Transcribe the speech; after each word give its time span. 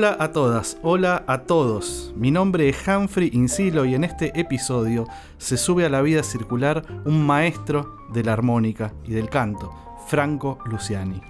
Hola 0.00 0.16
a 0.18 0.32
todas, 0.32 0.78
hola 0.80 1.24
a 1.26 1.42
todos. 1.42 2.14
Mi 2.16 2.30
nombre 2.30 2.70
es 2.70 2.88
Humphrey 2.88 3.28
Insilo 3.34 3.84
y 3.84 3.94
en 3.94 4.04
este 4.04 4.32
episodio 4.40 5.06
se 5.36 5.58
sube 5.58 5.84
a 5.84 5.90
la 5.90 6.00
vida 6.00 6.22
circular 6.22 6.82
un 7.04 7.26
maestro 7.26 7.98
de 8.10 8.24
la 8.24 8.32
armónica 8.32 8.94
y 9.04 9.12
del 9.12 9.28
canto, 9.28 9.70
Franco 10.06 10.56
Luciani. 10.64 11.20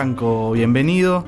Franco, 0.00 0.52
bienvenido. 0.52 1.26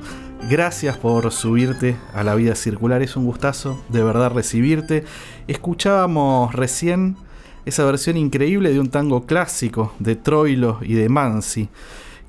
Gracias 0.49 0.97
por 0.97 1.31
subirte 1.31 1.95
a 2.15 2.23
la 2.23 2.33
vida 2.33 2.55
circular. 2.55 3.03
Es 3.03 3.15
un 3.15 3.23
gustazo 3.23 3.79
de 3.89 4.03
verdad 4.03 4.31
recibirte. 4.31 5.03
Escuchábamos 5.47 6.55
recién 6.55 7.15
esa 7.65 7.85
versión 7.85 8.17
increíble 8.17 8.73
de 8.73 8.79
un 8.79 8.89
tango 8.89 9.27
clásico 9.27 9.93
de 9.99 10.15
Troilo 10.15 10.79
y 10.81 10.95
de 10.95 11.07
Mansi, 11.07 11.69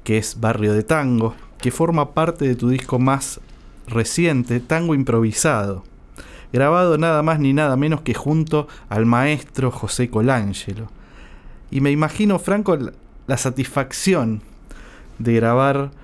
que 0.04 0.18
es 0.18 0.38
Barrio 0.38 0.74
de 0.74 0.82
Tango, 0.82 1.34
que 1.62 1.70
forma 1.70 2.12
parte 2.12 2.46
de 2.46 2.56
tu 2.56 2.68
disco 2.68 2.98
más 2.98 3.40
reciente, 3.86 4.60
Tango 4.60 4.94
Improvisado, 4.94 5.82
grabado 6.52 6.98
nada 6.98 7.22
más 7.22 7.40
ni 7.40 7.54
nada 7.54 7.74
menos 7.78 8.02
que 8.02 8.12
junto 8.12 8.68
al 8.90 9.06
maestro 9.06 9.70
José 9.70 10.10
Colangelo. 10.10 10.88
Y 11.70 11.80
me 11.80 11.90
imagino, 11.90 12.38
Franco, 12.38 12.76
la 13.26 13.38
satisfacción 13.38 14.42
de 15.18 15.32
grabar 15.32 16.03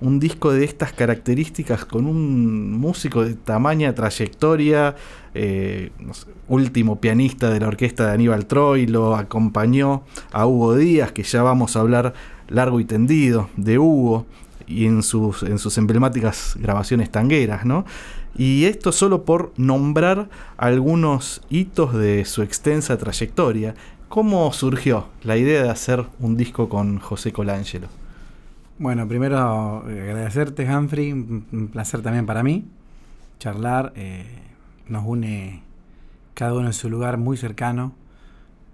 un 0.00 0.20
disco 0.20 0.52
de 0.52 0.64
estas 0.64 0.92
características 0.92 1.84
con 1.84 2.06
un 2.06 2.72
músico 2.72 3.24
de 3.24 3.34
tamaña 3.34 3.94
trayectoria, 3.94 4.94
eh, 5.34 5.90
último 6.48 7.00
pianista 7.00 7.50
de 7.50 7.60
la 7.60 7.68
orquesta 7.68 8.06
de 8.06 8.12
Aníbal 8.12 8.46
Troy, 8.46 8.86
lo 8.86 9.16
acompañó 9.16 10.02
a 10.32 10.46
Hugo 10.46 10.76
Díaz, 10.76 11.12
que 11.12 11.22
ya 11.22 11.42
vamos 11.42 11.76
a 11.76 11.80
hablar 11.80 12.14
largo 12.48 12.80
y 12.80 12.84
tendido 12.84 13.48
de 13.56 13.78
Hugo 13.78 14.26
y 14.66 14.86
en 14.86 15.02
sus, 15.02 15.42
en 15.42 15.58
sus 15.58 15.78
emblemáticas 15.78 16.56
grabaciones 16.60 17.10
tangueras, 17.10 17.64
¿no? 17.64 17.84
Y 18.36 18.64
esto 18.64 18.92
solo 18.92 19.24
por 19.24 19.52
nombrar 19.56 20.28
algunos 20.58 21.40
hitos 21.48 21.94
de 21.94 22.24
su 22.26 22.42
extensa 22.42 22.98
trayectoria. 22.98 23.74
¿Cómo 24.08 24.52
surgió 24.52 25.08
la 25.22 25.38
idea 25.38 25.62
de 25.62 25.70
hacer 25.70 26.04
un 26.20 26.36
disco 26.36 26.68
con 26.68 26.98
José 26.98 27.32
Colangelo? 27.32 27.88
Bueno, 28.78 29.08
primero 29.08 29.88
eh, 29.88 30.02
agradecerte, 30.02 30.68
Humphrey. 30.68 31.10
Un 31.12 31.70
placer 31.72 32.02
también 32.02 32.26
para 32.26 32.42
mí. 32.42 32.66
Charlar 33.38 33.94
eh, 33.96 34.26
nos 34.88 35.06
une 35.06 35.62
cada 36.34 36.52
uno 36.52 36.66
en 36.66 36.72
su 36.74 36.90
lugar 36.90 37.16
muy 37.16 37.38
cercano. 37.38 37.94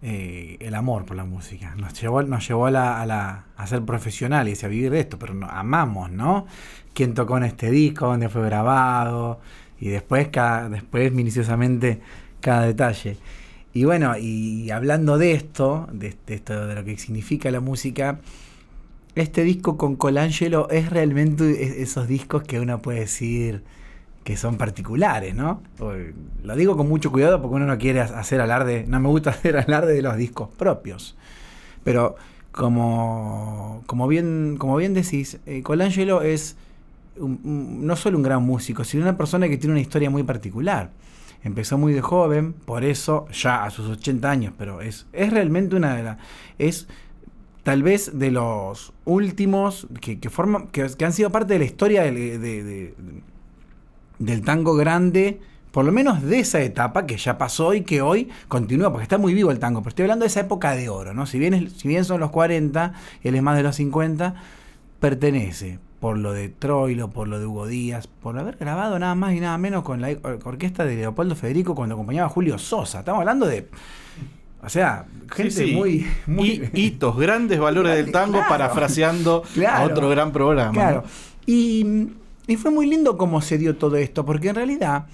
Eh, 0.02 0.56
el 0.58 0.74
amor 0.74 1.04
por 1.04 1.16
la 1.16 1.24
música. 1.24 1.76
Nos 1.76 2.00
llevó, 2.00 2.20
nos 2.24 2.48
llevó 2.48 2.66
a, 2.66 2.70
la, 2.72 3.44
a, 3.56 3.66
ser 3.68 3.84
profesionales 3.84 4.60
y 4.60 4.66
a 4.66 4.68
vivir 4.68 4.90
de 4.90 4.98
esto, 4.98 5.20
pero 5.20 5.34
amamos, 5.48 6.10
¿no? 6.10 6.46
¿Quién 6.92 7.14
tocó 7.14 7.36
en 7.36 7.44
este 7.44 7.70
disco? 7.70 8.06
¿Dónde 8.06 8.28
fue 8.28 8.44
grabado? 8.44 9.38
Y 9.78 9.90
después, 9.90 10.28
cada, 10.28 10.68
después 10.68 11.12
minuciosamente, 11.12 12.00
cada 12.40 12.66
detalle. 12.66 13.18
Y 13.72 13.84
bueno, 13.84 14.16
y 14.18 14.72
hablando 14.72 15.16
de 15.16 15.32
esto, 15.34 15.88
de, 15.92 16.16
de 16.26 16.34
esto, 16.34 16.66
de 16.66 16.74
lo 16.74 16.84
que 16.84 16.98
significa 16.98 17.52
la 17.52 17.60
música, 17.60 18.18
este 19.14 19.42
disco 19.44 19.76
con 19.76 19.96
Colangelo 19.96 20.68
es 20.70 20.90
realmente 20.90 21.82
esos 21.82 22.08
discos 22.08 22.42
que 22.42 22.60
uno 22.60 22.80
puede 22.80 23.00
decir 23.00 23.62
que 24.24 24.36
son 24.36 24.56
particulares, 24.56 25.34
¿no? 25.34 25.62
Lo 26.42 26.56
digo 26.56 26.76
con 26.76 26.88
mucho 26.88 27.10
cuidado 27.10 27.42
porque 27.42 27.56
uno 27.56 27.66
no 27.66 27.78
quiere 27.78 28.00
hacer 28.00 28.40
alarde, 28.40 28.84
no 28.86 29.00
me 29.00 29.08
gusta 29.08 29.30
hacer 29.30 29.56
alarde 29.56 29.94
de 29.94 30.02
los 30.02 30.16
discos 30.16 30.48
propios. 30.56 31.16
Pero 31.84 32.16
como, 32.52 33.82
como, 33.86 34.06
bien, 34.06 34.56
como 34.58 34.76
bien 34.76 34.94
decís, 34.94 35.38
eh, 35.46 35.62
Colangelo 35.62 36.22
es 36.22 36.56
no 37.16 37.96
solo 37.96 38.16
un 38.16 38.22
gran 38.22 38.42
músico, 38.42 38.84
sino 38.84 39.02
una 39.02 39.16
persona 39.16 39.48
que 39.48 39.58
tiene 39.58 39.72
una 39.72 39.80
historia 39.80 40.08
muy 40.08 40.22
particular. 40.22 40.90
Empezó 41.44 41.76
muy 41.76 41.92
de 41.92 42.00
joven, 42.00 42.52
por 42.52 42.84
eso 42.84 43.26
ya 43.32 43.64
a 43.64 43.70
sus 43.70 43.88
80 43.88 44.30
años, 44.30 44.54
pero 44.56 44.80
es, 44.80 45.06
es 45.12 45.32
realmente 45.32 45.74
una 45.74 45.96
de 45.96 46.02
las... 46.04 46.18
tal 47.62 47.82
vez 47.82 48.18
de 48.18 48.30
los 48.30 48.92
últimos 49.04 49.86
que, 50.00 50.18
forman, 50.30 50.68
que, 50.68 50.82
han 50.82 51.12
sido 51.12 51.30
parte 51.30 51.54
de 51.54 51.58
la 51.60 51.64
historia 51.64 52.02
del 52.02 52.94
tango 54.44 54.74
grande, 54.74 55.40
por 55.70 55.84
lo 55.84 55.92
menos 55.92 56.22
de 56.22 56.40
esa 56.40 56.60
etapa 56.60 57.06
que 57.06 57.16
ya 57.16 57.38
pasó 57.38 57.72
y 57.74 57.82
que 57.82 58.02
hoy 58.02 58.28
continúa, 58.48 58.90
porque 58.90 59.04
está 59.04 59.18
muy 59.18 59.32
vivo 59.32 59.50
el 59.50 59.58
tango, 59.58 59.80
pero 59.80 59.90
estoy 59.90 60.02
hablando 60.04 60.24
de 60.24 60.28
esa 60.28 60.40
época 60.40 60.74
de 60.74 60.88
oro, 60.88 61.14
¿no? 61.14 61.26
Si 61.26 61.38
bien, 61.38 61.70
si 61.70 61.88
bien 61.88 62.04
son 62.04 62.20
los 62.20 62.30
40, 62.30 62.92
él 63.22 63.34
es 63.34 63.42
más 63.42 63.56
de 63.56 63.62
los 63.62 63.76
50, 63.76 64.34
pertenece 65.00 65.78
por 65.98 66.18
lo 66.18 66.32
de 66.32 66.48
Troilo, 66.48 67.10
por 67.10 67.28
lo 67.28 67.38
de 67.38 67.46
Hugo 67.46 67.68
Díaz, 67.68 68.08
por 68.08 68.36
haber 68.36 68.56
grabado 68.56 68.98
nada 68.98 69.14
más 69.14 69.34
y 69.34 69.40
nada 69.40 69.56
menos 69.56 69.84
con 69.84 70.00
la 70.00 70.08
orquesta 70.44 70.84
de 70.84 70.96
Leopoldo 70.96 71.36
Federico 71.36 71.76
cuando 71.76 71.94
acompañaba 71.94 72.26
a 72.26 72.30
Julio 72.30 72.58
Sosa. 72.58 72.98
Estamos 72.98 73.20
hablando 73.20 73.46
de 73.46 73.68
o 74.62 74.68
sea, 74.68 75.06
gente 75.30 75.66
muy, 75.72 76.06
muy... 76.26 76.70
hitos, 76.72 77.16
grandes 77.16 77.58
valores 77.58 77.96
del 77.96 78.12
tango, 78.12 78.40
parafraseando 78.48 79.42
a 79.68 79.82
otro 79.82 80.08
gran 80.08 80.32
programa. 80.32 80.72
Claro. 80.72 81.04
Y, 81.46 82.08
y, 82.46 82.56
fue 82.56 82.70
muy 82.70 82.86
lindo 82.86 83.16
cómo 83.16 83.40
se 83.40 83.58
dio 83.58 83.76
todo 83.76 83.96
esto, 83.96 84.24
porque 84.24 84.50
en 84.50 84.54
realidad 84.54 85.06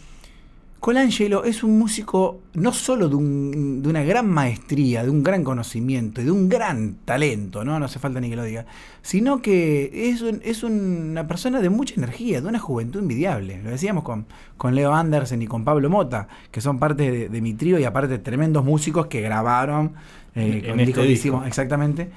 Colangelo 0.81 1.43
es 1.43 1.65
un 1.65 1.77
músico 1.77 2.41
no 2.55 2.73
solo 2.73 3.09
de, 3.09 3.17
una 3.17 4.05
gran 4.05 4.29
maestría, 4.29 5.03
de 5.03 5.11
un 5.11 5.25
gran 5.25 5.43
conocimiento 5.43 6.21
y 6.21 6.25
de 6.25 6.31
un 6.31 6.49
gran 6.49 6.99
talento, 7.05 7.65
¿no? 7.65 7.81
No 7.81 7.87
hace 7.87 7.99
falta 7.99 8.21
ni 8.21 8.31
que 8.31 8.37
lo 8.37 8.45
diga, 8.45 8.65
sino 9.03 9.43
que 9.43 10.11
es, 10.11 10.23
es 10.23 10.63
una 10.63 11.27
persona 11.27 11.61
de 11.61 11.69
mucha 11.69 11.97
energía, 11.97 12.41
de 12.41 12.47
una 12.47 12.61
juventud 12.61 13.01
envidiable. 13.01 13.61
Lo 13.61 13.71
decíamos 13.71 14.05
con, 14.05 14.27
con 14.57 14.77
Leo 14.77 14.95
Andersen 14.95 15.43
y 15.43 15.49
con 15.49 15.65
Pablo 15.65 15.91
Mota, 15.91 16.29
que 16.53 16.61
son 16.61 16.79
parte 16.79 17.29
de, 17.29 17.41
mi 17.41 17.55
trío 17.55 17.81
y 17.81 17.85
aparte 17.85 18.19
tremendos 18.19 18.65
músicos 18.65 19.09
que 19.09 19.21
grabaron 19.21 19.95
eh, 20.37 20.65
con 20.69 20.79
el 20.79 20.89
este 20.89 21.03
disco 21.03 21.43
exactamente. 21.45 22.09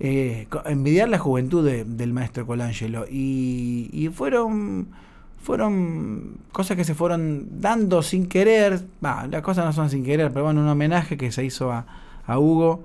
Eh, 0.00 0.48
envidiar 0.64 1.08
la 1.08 1.18
juventud 1.18 1.64
del 1.70 2.12
maestro 2.12 2.44
Colangelo. 2.44 3.04
Y, 3.08 3.88
y 3.92 4.08
fueron 4.08 4.88
fueron 5.42 6.38
cosas 6.52 6.76
que 6.76 6.84
se 6.84 6.94
fueron 6.94 7.60
dando 7.60 8.02
sin 8.02 8.26
querer. 8.26 8.82
las 9.00 9.42
cosas 9.42 9.64
no 9.64 9.72
son 9.72 9.90
sin 9.90 10.04
querer, 10.04 10.32
pero 10.32 10.44
bueno, 10.44 10.60
un 10.60 10.68
homenaje 10.68 11.16
que 11.16 11.32
se 11.32 11.44
hizo 11.44 11.72
a, 11.72 11.86
Hugo, 12.38 12.84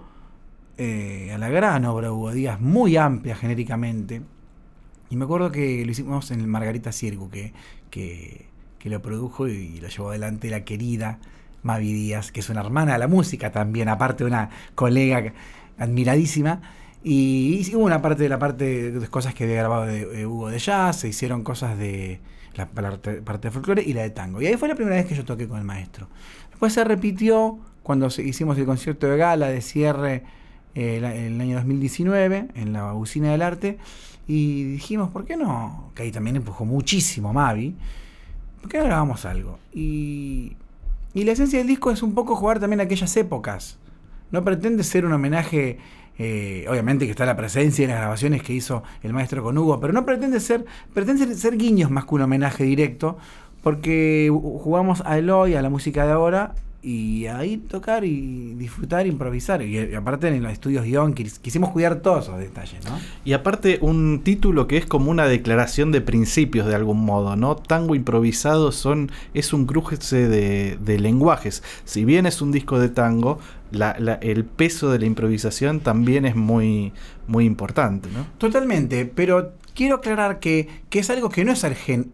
eh, 0.78 1.32
a 1.34 1.38
la 1.38 1.50
gran 1.50 1.86
obra 1.86 2.12
Hugo 2.12 2.32
Díaz, 2.32 2.60
muy 2.60 2.98
amplia 2.98 3.36
genéricamente. 3.36 4.22
Y 5.10 5.16
me 5.18 5.26
acuerdo 5.26 5.52
que 5.52 5.86
lo 5.86 5.92
hicimos 5.92 6.32
en 6.32 6.40
el 6.40 6.48
Margarita 6.48 6.92
Circo, 6.92 7.30
que, 7.30 7.54
que, 7.92 8.48
lo 8.86 9.02
produjo 9.02 9.48
y 9.48 9.80
lo 9.80 9.88
llevó 9.88 10.10
adelante 10.10 10.50
la 10.52 10.64
querida 10.64 11.18
Mavi 11.64 11.92
Díaz, 11.92 12.32
que 12.32 12.42
es 12.42 12.50
una 12.50 12.62
hermana 12.62 12.94
de 12.94 13.00
la 13.00 13.08
música 13.08 13.52
también, 13.52 13.90
aparte 13.90 14.24
de 14.24 14.30
una 14.30 14.50
colega 14.76 15.34
admiradísima. 15.80 16.62
Y, 17.04 17.72
hubo 17.76 17.84
una 17.84 18.02
parte 18.02 18.24
de 18.24 18.30
la 18.30 18.40
parte 18.40 18.92
de 18.92 19.08
cosas 19.08 19.34
que 19.34 19.44
había 19.44 19.58
grabado 19.58 19.86
de, 19.86 20.26
Hugo 20.26 20.50
de 20.50 20.60
jazz, 20.60 20.98
se 20.98 21.08
hicieron 21.08 21.44
cosas 21.44 21.78
de 21.78 22.20
la, 22.56 22.68
parte, 22.68 23.22
de 23.22 23.52
folclore 23.52 23.84
y 23.84 23.94
la 23.94 24.04
de 24.04 24.10
tango. 24.10 24.42
Y 24.42 24.48
ahí 24.48 24.58
fue 24.58 24.68
la 24.68 24.76
primera 24.76 24.96
vez 24.96 25.06
que 25.06 25.16
yo 25.16 25.26
toqué 25.26 25.48
con 25.48 25.58
el 25.58 25.64
maestro. 25.64 26.08
Después 26.50 26.74
se 26.74 26.84
repitió 26.84 27.60
cuando 27.84 28.08
hicimos 28.08 28.58
el 28.58 28.66
concierto 28.66 29.08
de 29.08 29.18
gala 29.18 29.48
de 29.50 29.62
cierre 29.62 30.24
eh, 30.74 30.98
el 30.98 31.40
año 31.42 31.58
2019 31.58 32.48
en 32.56 32.74
la 32.74 32.94
Usina 32.94 33.32
del 33.32 33.42
Arte. 33.42 33.78
Y 34.28 34.64
dijimos, 34.64 35.12
¿por 35.12 35.26
qué 35.26 35.38
no? 35.38 35.92
Que 35.94 36.04
ahí 36.04 36.12
también 36.12 36.36
empujó 36.36 36.66
muchísimo 36.66 37.32
Mavi. 37.34 37.76
¿Por 38.62 38.70
qué 38.70 38.80
no 38.80 38.86
grabamos 38.86 39.26
algo? 39.26 39.60
Y, 39.72 40.56
y 41.14 41.24
la 41.24 41.34
esencia 41.34 41.60
del 41.60 41.68
disco 41.68 41.92
es 41.92 42.02
un 42.02 42.16
poco 42.16 42.36
jugar 42.36 42.60
también 42.60 42.82
aquellas 42.82 43.16
épocas. 43.18 43.78
No 44.32 44.44
pretende 44.44 44.84
ser 44.84 45.06
un 45.06 45.14
homenaje, 45.14 45.78
eh, 46.18 46.66
obviamente 46.70 47.06
que 47.06 47.12
está 47.12 47.26
la 47.26 47.36
presencia 47.36 47.84
en 47.84 47.92
las 47.92 48.00
grabaciones 48.00 48.42
que 48.42 48.54
hizo 48.54 48.84
el 49.04 49.14
maestro 49.14 49.44
con 49.44 49.58
Hugo, 49.58 49.80
pero 49.80 49.94
no 49.94 50.06
pretende 50.06 50.40
ser, 50.40 50.66
pretende 50.94 51.36
ser 51.36 51.58
guiños 51.58 51.92
más 51.92 52.06
que 52.06 52.16
un 52.16 52.22
homenaje 52.22 52.64
directo, 52.64 53.18
porque 53.62 54.32
jugamos 54.32 55.02
a 55.06 55.18
Eloy, 55.18 55.56
a 55.56 55.62
la 55.62 55.70
música 55.70 56.06
de 56.06 56.12
ahora, 56.12 56.54
y 56.86 57.26
ahí 57.26 57.58
tocar 57.58 58.06
y 58.06 58.54
disfrutar, 58.54 59.08
improvisar. 59.08 59.64
Y, 59.64 59.96
aparte 59.96 60.28
en 60.28 60.44
los 60.44 60.52
estudios 60.52 60.86
guion 60.86 61.16
quisimos 61.16 61.72
cuidar 61.72 61.96
todos 61.96 62.26
esos 62.26 62.38
detalles, 62.38 62.86
¿no? 62.86 63.00
Y 63.26 63.34
aparte 63.34 63.80
un 63.82 64.22
título 64.24 64.68
que 64.68 64.78
es 64.78 64.86
como 64.86 65.10
una 65.10 65.26
declaración 65.26 65.92
de 65.92 66.02
principios 66.02 66.68
de 66.68 66.76
algún 66.76 67.04
modo, 67.04 67.36
¿no? 67.36 67.56
Tango 67.56 67.96
improvisado 67.96 68.72
son, 68.72 69.12
es 69.34 69.52
un 69.52 69.66
cruce 69.66 70.28
de, 70.28 71.00
lenguajes. 71.00 71.64
Si 71.86 72.06
bien 72.06 72.28
es 72.28 72.40
un 72.44 72.52
disco 72.52 72.78
de 72.78 72.90
tango, 72.90 73.40
el 73.82 74.46
peso 74.46 74.92
de 74.92 75.00
la 75.00 75.06
improvisación 75.06 75.80
también 75.80 76.26
es 76.26 76.36
muy, 76.36 76.94
muy 77.28 77.46
importante, 77.46 78.10
¿no? 78.12 78.26
Totalmente, 78.38 79.06
pero 79.06 79.54
quiero 79.74 79.96
aclarar 79.96 80.40
que, 80.40 80.68
es 80.92 81.10
algo 81.10 81.30
que 81.30 81.46
no 81.46 81.52
es, 81.52 81.66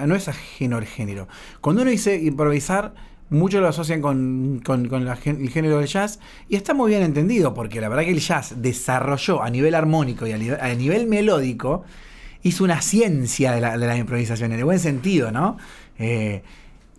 no 0.05 0.15
es 0.15 0.27
ajeno 0.27 0.77
al 0.77 0.85
género. 0.85 1.27
Cuando 1.61 1.83
uno 1.83 1.91
dice 1.91 2.15
improvisar 2.15 2.93
muchos 3.31 3.61
lo 3.61 3.69
asocian 3.69 4.01
con, 4.01 4.61
el 4.67 5.49
género 5.49 5.79
del 5.79 5.87
jazz 5.87 6.19
y 6.49 6.57
está 6.57 6.73
muy 6.73 6.89
bien 6.89 7.01
entendido 7.01 7.53
porque 7.53 7.79
la 7.79 7.87
verdad 7.87 8.03
que 8.03 8.11
el 8.11 8.19
jazz 8.19 8.55
desarrolló 8.57 9.41
a 9.41 9.49
nivel 9.49 9.73
armónico 9.73 10.27
y 10.27 10.33
a 10.33 10.75
nivel, 10.75 11.07
melódico, 11.07 11.83
hizo 12.43 12.63
una 12.65 12.81
ciencia 12.81 13.53
de 13.53 13.61
la, 13.61 13.97
improvisación, 13.97 14.51
en 14.51 14.59
el 14.59 14.65
buen 14.65 14.79
sentido, 14.79 15.31
¿no? 15.31 15.57
Eh, 15.97 16.43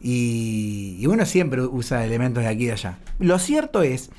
y, 0.01 0.97
y 0.99 1.07
uno 1.07 1.27
siempre 1.27 1.61
usa 1.61 2.05
elementos 2.05 2.43
de 2.43 2.49
aquí 2.49 2.65
y 2.65 2.67
de 2.67 2.73
allá. 2.73 2.99
Lo 3.19 3.39
cierto 3.39 3.83
es 3.83 4.11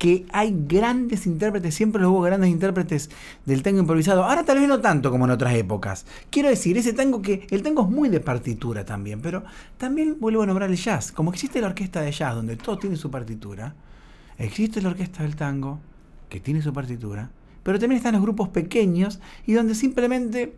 que 0.00 0.24
hay 0.32 0.56
grandes 0.66 1.26
intérpretes, 1.26 1.74
siempre 1.74 2.06
hubo 2.06 2.22
grandes 2.22 2.48
intérpretes 2.48 3.10
del 3.44 3.62
tango 3.62 3.80
improvisado. 3.80 4.24
Ahora 4.24 4.44
tal 4.44 4.58
vez 4.58 4.66
no 4.66 4.80
tanto 4.80 5.10
como 5.10 5.26
en 5.26 5.30
otras 5.30 5.54
épocas. 5.54 6.06
Quiero 6.30 6.48
decir, 6.48 6.78
ese 6.78 6.94
tango 6.94 7.20
que 7.20 7.46
el 7.50 7.62
tango 7.62 7.82
es 7.82 7.90
muy 7.90 8.08
de 8.08 8.20
partitura 8.20 8.86
también, 8.86 9.20
pero 9.20 9.44
también 9.76 10.16
vuelvo 10.18 10.42
a 10.42 10.46
nombrar 10.46 10.70
el 10.70 10.78
jazz. 10.78 11.12
Como 11.12 11.30
existe 11.30 11.60
la 11.60 11.66
orquesta 11.66 12.00
de 12.00 12.12
jazz 12.12 12.34
donde 12.34 12.56
todo 12.56 12.78
tiene 12.78 12.96
su 12.96 13.10
partitura, 13.10 13.74
existe 14.38 14.80
la 14.80 14.88
orquesta 14.88 15.22
del 15.22 15.36
tango 15.36 15.80
que 16.30 16.40
tiene 16.40 16.62
su 16.62 16.72
partitura, 16.72 17.30
pero 17.62 17.78
también 17.78 17.98
están 17.98 18.14
los 18.14 18.22
grupos 18.22 18.48
pequeños 18.48 19.20
y 19.46 19.52
donde 19.52 19.74
simplemente 19.74 20.54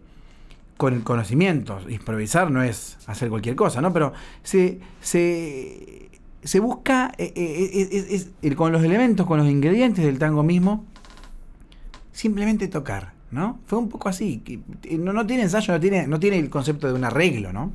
con 0.77 1.01
conocimientos, 1.01 1.85
improvisar 1.89 2.53
no 2.53 2.63
es 2.63 2.97
hacer 3.07 3.29
cualquier 3.29 3.57
cosa, 3.57 3.81
¿no? 3.81 3.93
Pero 3.93 4.13
se, 4.45 4.79
se 5.01 6.02
se 6.45 6.61
busca 6.61 7.13
eh, 7.19 7.33
eh, 7.37 8.27
ir 8.43 8.57
con 8.57 8.73
los 8.73 8.83
elementos, 8.83 9.27
con 9.27 9.39
los 9.39 9.49
ingredientes 9.49 10.05
del 10.05 10.19
tango 10.19 10.43
mismo, 10.43 10.85
simplemente 12.13 12.69
tocar, 12.69 13.13
¿no? 13.31 13.61
Fue 13.67 13.79
un 13.79 13.89
poco 13.89 14.09
así. 14.09 14.43
No, 14.99 15.13
no 15.13 15.27
tiene 15.27 15.45
ensayo, 15.45 15.73
no 15.73 15.81
tiene, 15.81 16.07
no 16.07 16.19
tiene 16.19 16.39
el 16.39 16.51
concepto 16.51 16.89
de 16.89 16.95
un 16.95 17.05
arreglo, 17.05 17.53
¿no? 17.53 17.71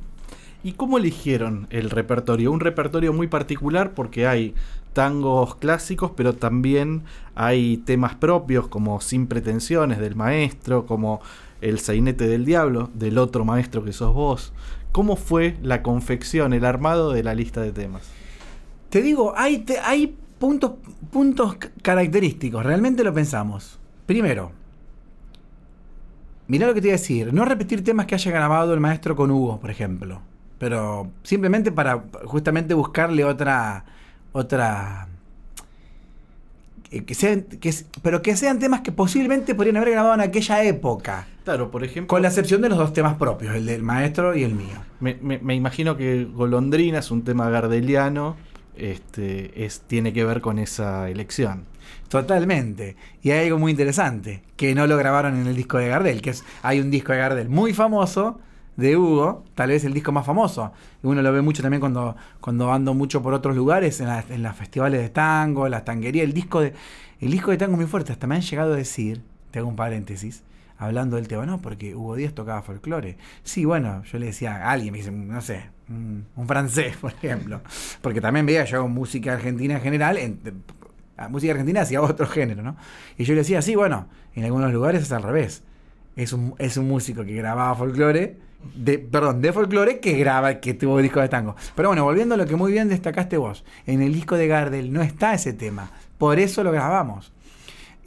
¿Y 0.62 0.72
cómo 0.72 0.98
eligieron 0.98 1.66
el 1.70 1.88
repertorio? 1.88 2.52
Un 2.52 2.60
repertorio 2.60 3.12
muy 3.12 3.28
particular 3.28 3.92
porque 3.94 4.26
hay 4.26 4.54
tangos 4.92 5.54
clásicos, 5.54 6.10
pero 6.16 6.34
también 6.34 7.02
hay 7.36 7.78
temas 7.78 8.16
propios 8.16 8.66
como 8.68 9.00
Sin 9.00 9.28
pretensiones 9.28 9.98
del 9.98 10.16
maestro, 10.16 10.84
como 10.84 11.20
El 11.60 11.78
sainete 11.78 12.26
del 12.26 12.44
diablo 12.44 12.90
del 12.94 13.18
otro 13.18 13.44
maestro 13.44 13.84
que 13.84 13.92
sos 13.92 14.12
vos. 14.14 14.52
¿Cómo 14.92 15.16
fue 15.16 15.56
la 15.62 15.82
confección, 15.82 16.52
el 16.52 16.64
armado 16.64 17.12
de 17.12 17.22
la 17.22 17.34
lista 17.34 17.60
de 17.62 17.72
temas? 17.72 18.17
Te 18.90 19.02
digo, 19.02 19.34
hay, 19.36 19.64
hay 19.84 20.16
puntos, 20.38 20.72
puntos 21.10 21.56
característicos, 21.82 22.64
realmente 22.64 23.04
lo 23.04 23.12
pensamos. 23.12 23.78
Primero, 24.06 24.52
mirá 26.46 26.66
lo 26.66 26.74
que 26.74 26.80
te 26.80 26.88
iba 26.88 26.94
a 26.94 26.98
decir, 26.98 27.32
no 27.34 27.44
repetir 27.44 27.84
temas 27.84 28.06
que 28.06 28.14
haya 28.14 28.30
grabado 28.30 28.72
el 28.72 28.80
maestro 28.80 29.14
con 29.14 29.30
Hugo, 29.30 29.60
por 29.60 29.70
ejemplo, 29.70 30.22
pero 30.58 31.10
simplemente 31.22 31.70
para 31.70 32.02
justamente 32.24 32.72
buscarle 32.72 33.24
otra, 33.24 33.84
otra, 34.32 35.08
eh, 36.90 37.04
que 37.04 37.14
sean, 37.14 37.42
que, 37.42 37.74
pero 38.00 38.22
que 38.22 38.36
sean 38.36 38.58
temas 38.58 38.80
que 38.80 38.92
posiblemente 38.92 39.54
podrían 39.54 39.76
haber 39.76 39.90
grabado 39.90 40.14
en 40.14 40.22
aquella 40.22 40.64
época. 40.64 41.26
Claro, 41.44 41.70
por 41.70 41.84
ejemplo. 41.84 42.08
Con 42.08 42.22
la 42.22 42.28
excepción 42.28 42.62
de 42.62 42.70
los 42.70 42.78
dos 42.78 42.94
temas 42.94 43.18
propios, 43.18 43.54
el 43.54 43.66
del 43.66 43.82
maestro 43.82 44.34
y 44.34 44.44
el 44.44 44.54
mío. 44.54 44.78
Me, 45.00 45.14
me 45.20 45.54
imagino 45.54 45.96
que 45.96 46.24
Golondrina 46.24 47.00
es 47.00 47.10
un 47.10 47.22
tema 47.22 47.50
gardeliano 47.50 48.36
este, 48.78 49.64
es, 49.64 49.80
tiene 49.82 50.12
que 50.12 50.24
ver 50.24 50.40
con 50.40 50.58
esa 50.58 51.08
elección. 51.10 51.64
Totalmente. 52.08 52.96
Y 53.22 53.30
hay 53.30 53.46
algo 53.46 53.58
muy 53.58 53.72
interesante, 53.72 54.42
que 54.56 54.74
no 54.74 54.86
lo 54.86 54.96
grabaron 54.96 55.36
en 55.38 55.46
el 55.46 55.56
disco 55.56 55.78
de 55.78 55.88
Gardel, 55.88 56.22
que 56.22 56.30
es, 56.30 56.44
hay 56.62 56.80
un 56.80 56.90
disco 56.90 57.12
de 57.12 57.18
Gardel 57.18 57.48
muy 57.48 57.72
famoso 57.74 58.40
de 58.76 58.96
Hugo, 58.96 59.44
tal 59.54 59.70
vez 59.70 59.84
el 59.84 59.92
disco 59.92 60.12
más 60.12 60.24
famoso. 60.24 60.72
Uno 61.02 61.20
lo 61.20 61.32
ve 61.32 61.42
mucho 61.42 61.62
también 61.62 61.80
cuando, 61.80 62.16
cuando 62.40 62.72
ando 62.72 62.94
mucho 62.94 63.22
por 63.22 63.34
otros 63.34 63.56
lugares, 63.56 64.00
en, 64.00 64.08
en 64.08 64.42
los 64.42 64.54
festivales 64.56 65.00
de 65.02 65.08
tango, 65.08 65.68
las 65.68 65.84
tanguerías. 65.84 66.24
El 66.24 66.32
disco 66.32 66.60
de, 66.60 66.74
el 67.20 67.30
disco 67.30 67.50
de 67.50 67.56
tango 67.56 67.76
muy 67.76 67.86
fuerte. 67.86 68.12
Hasta 68.12 68.26
me 68.26 68.36
han 68.36 68.42
llegado 68.42 68.74
a 68.74 68.76
decir, 68.76 69.22
te 69.50 69.58
hago 69.58 69.68
un 69.68 69.76
paréntesis, 69.76 70.44
hablando 70.78 71.16
del 71.16 71.26
tema, 71.26 71.44
no, 71.44 71.60
porque 71.60 71.94
Hugo 71.94 72.14
Díaz 72.14 72.34
tocaba 72.34 72.62
folclore. 72.62 73.16
Sí, 73.42 73.64
bueno, 73.64 74.04
yo 74.04 74.18
le 74.18 74.26
decía 74.26 74.56
a 74.56 74.70
alguien, 74.70 74.92
me 74.92 74.98
dice, 74.98 75.10
no 75.10 75.40
sé, 75.40 75.70
un, 75.88 76.46
francés, 76.46 76.96
por 76.96 77.12
ejemplo, 77.12 77.60
porque 78.00 78.20
también 78.20 78.46
veía 78.46 78.64
yo 78.64 78.86
música 78.88 79.32
argentina 79.32 79.74
en 79.74 79.80
general, 79.80 80.18
en, 80.18 80.38
música 81.30 81.52
argentina 81.52 81.82
hacia 81.82 82.00
otro 82.00 82.26
género, 82.26 82.62
¿no? 82.62 82.76
Y 83.16 83.24
yo 83.24 83.34
le 83.34 83.40
decía, 83.40 83.62
sí, 83.62 83.74
bueno, 83.74 84.06
en 84.34 84.44
algunos 84.44 84.72
lugares 84.72 85.02
es 85.02 85.12
al 85.12 85.22
revés. 85.22 85.62
Es 86.16 86.32
un, 86.32 86.54
es 86.58 86.76
un 86.76 86.88
músico 86.88 87.24
que 87.24 87.34
grababa 87.34 87.74
folclore, 87.74 88.36
de, 88.74 88.98
perdón, 88.98 89.40
de 89.40 89.52
folclore 89.52 90.00
que 90.00 90.16
graba, 90.18 90.60
que 90.60 90.74
tuvo 90.74 90.98
disco 90.98 91.20
de 91.20 91.28
tango. 91.28 91.54
Pero 91.74 91.88
bueno, 91.88 92.04
volviendo 92.04 92.34
a 92.34 92.38
lo 92.38 92.46
que 92.46 92.56
muy 92.56 92.72
bien 92.72 92.88
destacaste 92.88 93.36
vos, 93.36 93.64
en 93.86 94.02
el 94.02 94.12
disco 94.12 94.36
de 94.36 94.48
Gardel 94.48 94.92
no 94.92 95.02
está 95.02 95.34
ese 95.34 95.52
tema, 95.52 95.90
por 96.18 96.38
eso 96.38 96.64
lo 96.64 96.72
grabamos. 96.72 97.32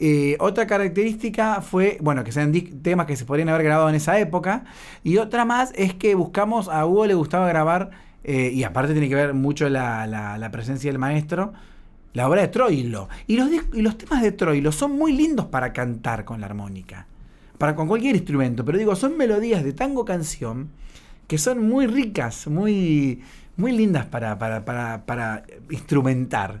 Eh, 0.04 0.36
otra 0.40 0.66
característica 0.66 1.60
fue, 1.60 1.96
bueno, 2.00 2.24
que 2.24 2.32
sean 2.32 2.50
temas 2.82 3.06
que 3.06 3.14
se 3.14 3.24
podrían 3.24 3.48
haber 3.50 3.62
grabado 3.62 3.88
en 3.88 3.94
esa 3.94 4.18
época. 4.18 4.64
Y 5.04 5.18
otra 5.18 5.44
más 5.44 5.72
es 5.76 5.94
que 5.94 6.16
buscamos, 6.16 6.68
a 6.68 6.84
Hugo 6.84 7.06
le 7.06 7.14
gustaba 7.14 7.46
grabar, 7.46 7.90
eh, 8.24 8.50
y 8.52 8.64
aparte 8.64 8.94
tiene 8.94 9.08
que 9.08 9.14
ver 9.14 9.32
mucho 9.32 9.68
la, 9.68 10.48
presencia 10.50 10.90
del 10.90 10.98
maestro, 10.98 11.52
la 12.14 12.28
obra 12.28 12.40
de 12.40 12.48
Troilo. 12.48 13.08
Y 13.28 13.36
los, 13.36 13.48
y 13.72 13.80
los 13.80 13.96
temas 13.96 14.22
de 14.22 14.32
Troilo 14.32 14.72
son 14.72 14.90
muy 14.98 15.12
lindos 15.12 15.46
para 15.46 15.72
cantar 15.72 16.24
con 16.24 16.40
la 16.40 16.46
armónica, 16.46 17.06
para 17.56 17.76
con 17.76 17.86
cualquier 17.86 18.16
instrumento. 18.16 18.64
Pero 18.64 18.78
digo, 18.78 18.96
son 18.96 19.16
melodías 19.16 19.62
de 19.62 19.72
tango 19.72 20.04
canción 20.04 20.70
que 21.28 21.38
son 21.38 21.68
muy 21.68 21.86
ricas, 21.86 22.48
muy, 22.48 23.22
muy 23.56 23.70
lindas 23.70 24.06
para, 24.06 24.36
para, 24.36 24.64
para, 24.64 25.06
para 25.06 25.44
instrumentar. 25.70 26.60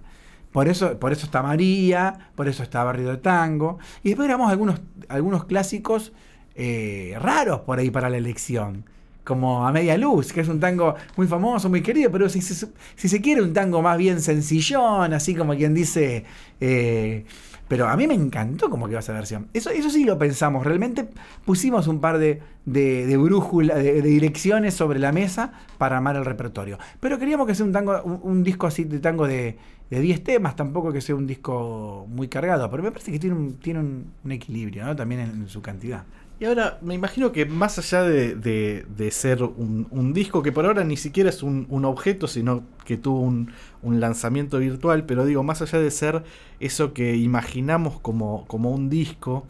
Por 0.52 0.68
eso, 0.68 0.98
por 0.98 1.12
eso 1.12 1.26
está 1.26 1.42
María, 1.42 2.30
por 2.34 2.46
eso 2.46 2.62
está 2.62 2.84
Barrio 2.84 3.08
de 3.08 3.16
Tango. 3.16 3.78
Y 4.02 4.10
después 4.10 4.28
grabamos 4.28 4.52
algunos, 4.52 4.80
algunos 5.08 5.44
clásicos 5.46 6.12
eh, 6.54 7.16
raros 7.20 7.60
por 7.60 7.78
ahí 7.78 7.90
para 7.90 8.10
la 8.10 8.18
elección. 8.18 8.84
como 9.24 9.66
A 9.66 9.72
Media 9.72 9.96
Luz, 9.96 10.32
que 10.32 10.40
es 10.40 10.48
un 10.48 10.60
tango 10.60 10.96
muy 11.16 11.26
famoso, 11.26 11.68
muy 11.68 11.80
querido, 11.80 12.10
pero 12.10 12.28
si, 12.28 12.42
se 12.42 13.20
quiere 13.20 13.40
un 13.40 13.52
tango 13.52 13.80
más 13.80 13.96
bien 13.96 14.20
sencillón, 14.20 15.12
así 15.12 15.34
como 15.34 15.54
quien 15.54 15.74
dice... 15.74 16.24
Eh, 16.60 17.24
pero 17.72 17.88
a 17.88 17.96
mí 17.96 18.06
me 18.06 18.12
encantó 18.12 18.68
cómo 18.68 18.86
quedó 18.86 18.98
esa 18.98 19.14
versión. 19.14 19.48
Eso, 19.54 19.70
eso 19.70 19.88
sí 19.88 20.04
lo 20.04 20.18
pensamos. 20.18 20.66
Realmente 20.66 21.08
pusimos 21.46 21.86
un 21.86 22.02
par 22.02 22.18
de, 22.18 22.42
de, 22.66 23.16
brújulas, 23.16 23.78
de, 23.78 24.02
direcciones 24.02 24.74
sobre 24.74 24.98
la 24.98 25.10
mesa 25.10 25.52
para 25.78 25.96
armar 25.96 26.16
el 26.16 26.26
repertorio. 26.26 26.78
Pero 27.00 27.18
queríamos 27.18 27.46
que 27.46 27.54
sea 27.54 27.64
un 27.64 27.72
tango, 27.72 28.02
un, 28.02 28.42
disco 28.42 28.66
así 28.66 28.84
de 28.84 28.98
tango 28.98 29.26
de, 29.26 29.56
de 29.92 30.00
10 30.00 30.24
temas, 30.24 30.56
tampoco 30.56 30.90
que 30.90 31.02
sea 31.02 31.14
un 31.14 31.26
disco 31.26 32.06
muy 32.08 32.26
cargado. 32.26 32.70
Pero 32.70 32.82
me 32.82 32.90
parece 32.90 33.12
que 33.12 33.18
tiene 33.18 33.36
un, 33.36 33.58
tiene 33.58 33.80
un, 33.80 34.32
equilibrio, 34.32 34.86
¿no? 34.86 34.96
También 34.96 35.20
en 35.20 35.48
su 35.50 35.60
cantidad. 35.60 36.04
Y 36.40 36.46
ahora, 36.46 36.78
me 36.80 36.94
imagino 36.94 37.30
que 37.30 37.44
más 37.44 37.76
allá 37.78 38.02
de, 38.02 39.10
ser 39.10 39.42
un, 39.42 40.12
disco, 40.14 40.42
que 40.42 40.50
por 40.50 40.64
ahora 40.64 40.82
ni 40.82 40.96
siquiera 40.96 41.28
es 41.28 41.42
un, 41.42 41.84
objeto, 41.84 42.26
sino 42.26 42.62
que 42.86 42.96
tuvo 42.96 43.20
un, 43.20 43.50
lanzamiento 43.82 44.58
virtual, 44.60 45.04
pero 45.04 45.26
digo, 45.26 45.42
más 45.42 45.60
allá 45.60 45.78
de 45.78 45.90
ser 45.90 46.24
eso 46.58 46.94
que 46.94 47.14
imaginamos 47.16 48.00
como, 48.00 48.46
como 48.46 48.70
un 48.70 48.88
disco 48.88 49.46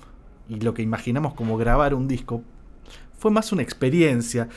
y 0.48 0.58
lo 0.58 0.74
que 0.74 0.82
imaginamos 0.82 1.34
como 1.34 1.56
grabar 1.56 1.94
un 1.94 2.08
disco, 2.08 2.42
fue 3.16 3.30
más 3.30 3.52
una 3.52 3.62
experiencia 3.62 4.48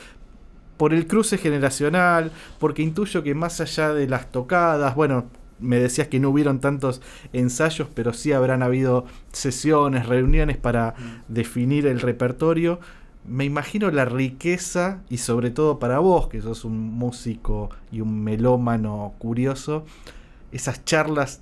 por 0.78 0.92
el 0.92 1.06
cruce 1.06 1.38
generacional, 1.38 2.32
porque 2.58 2.82
intuyo 2.82 3.22
que 3.22 3.36
más 3.36 3.60
allá 3.60 3.94
de 3.94 4.08
las 4.08 4.32
tocadas, 4.32 4.96
bueno, 4.96 5.26
me 5.58 5.78
decías 5.78 6.08
que 6.08 6.20
no 6.20 6.30
hubieron 6.30 6.60
tantos 6.60 7.00
ensayos, 7.32 7.88
pero 7.94 8.12
sí 8.12 8.32
habrán 8.32 8.62
habido 8.62 9.06
sesiones, 9.32 10.06
reuniones 10.06 10.56
para 10.56 10.90
mm. 10.90 11.32
definir 11.32 11.86
el 11.86 12.00
repertorio. 12.00 12.80
Me 13.26 13.44
imagino 13.44 13.90
la 13.90 14.04
riqueza 14.04 15.02
y 15.08 15.18
sobre 15.18 15.50
todo 15.50 15.78
para 15.78 15.98
vos, 15.98 16.28
que 16.28 16.40
sos 16.40 16.64
un 16.64 16.78
músico 16.78 17.70
y 17.90 18.00
un 18.00 18.22
melómano 18.22 19.14
curioso, 19.18 19.84
esas 20.52 20.84
charlas 20.84 21.40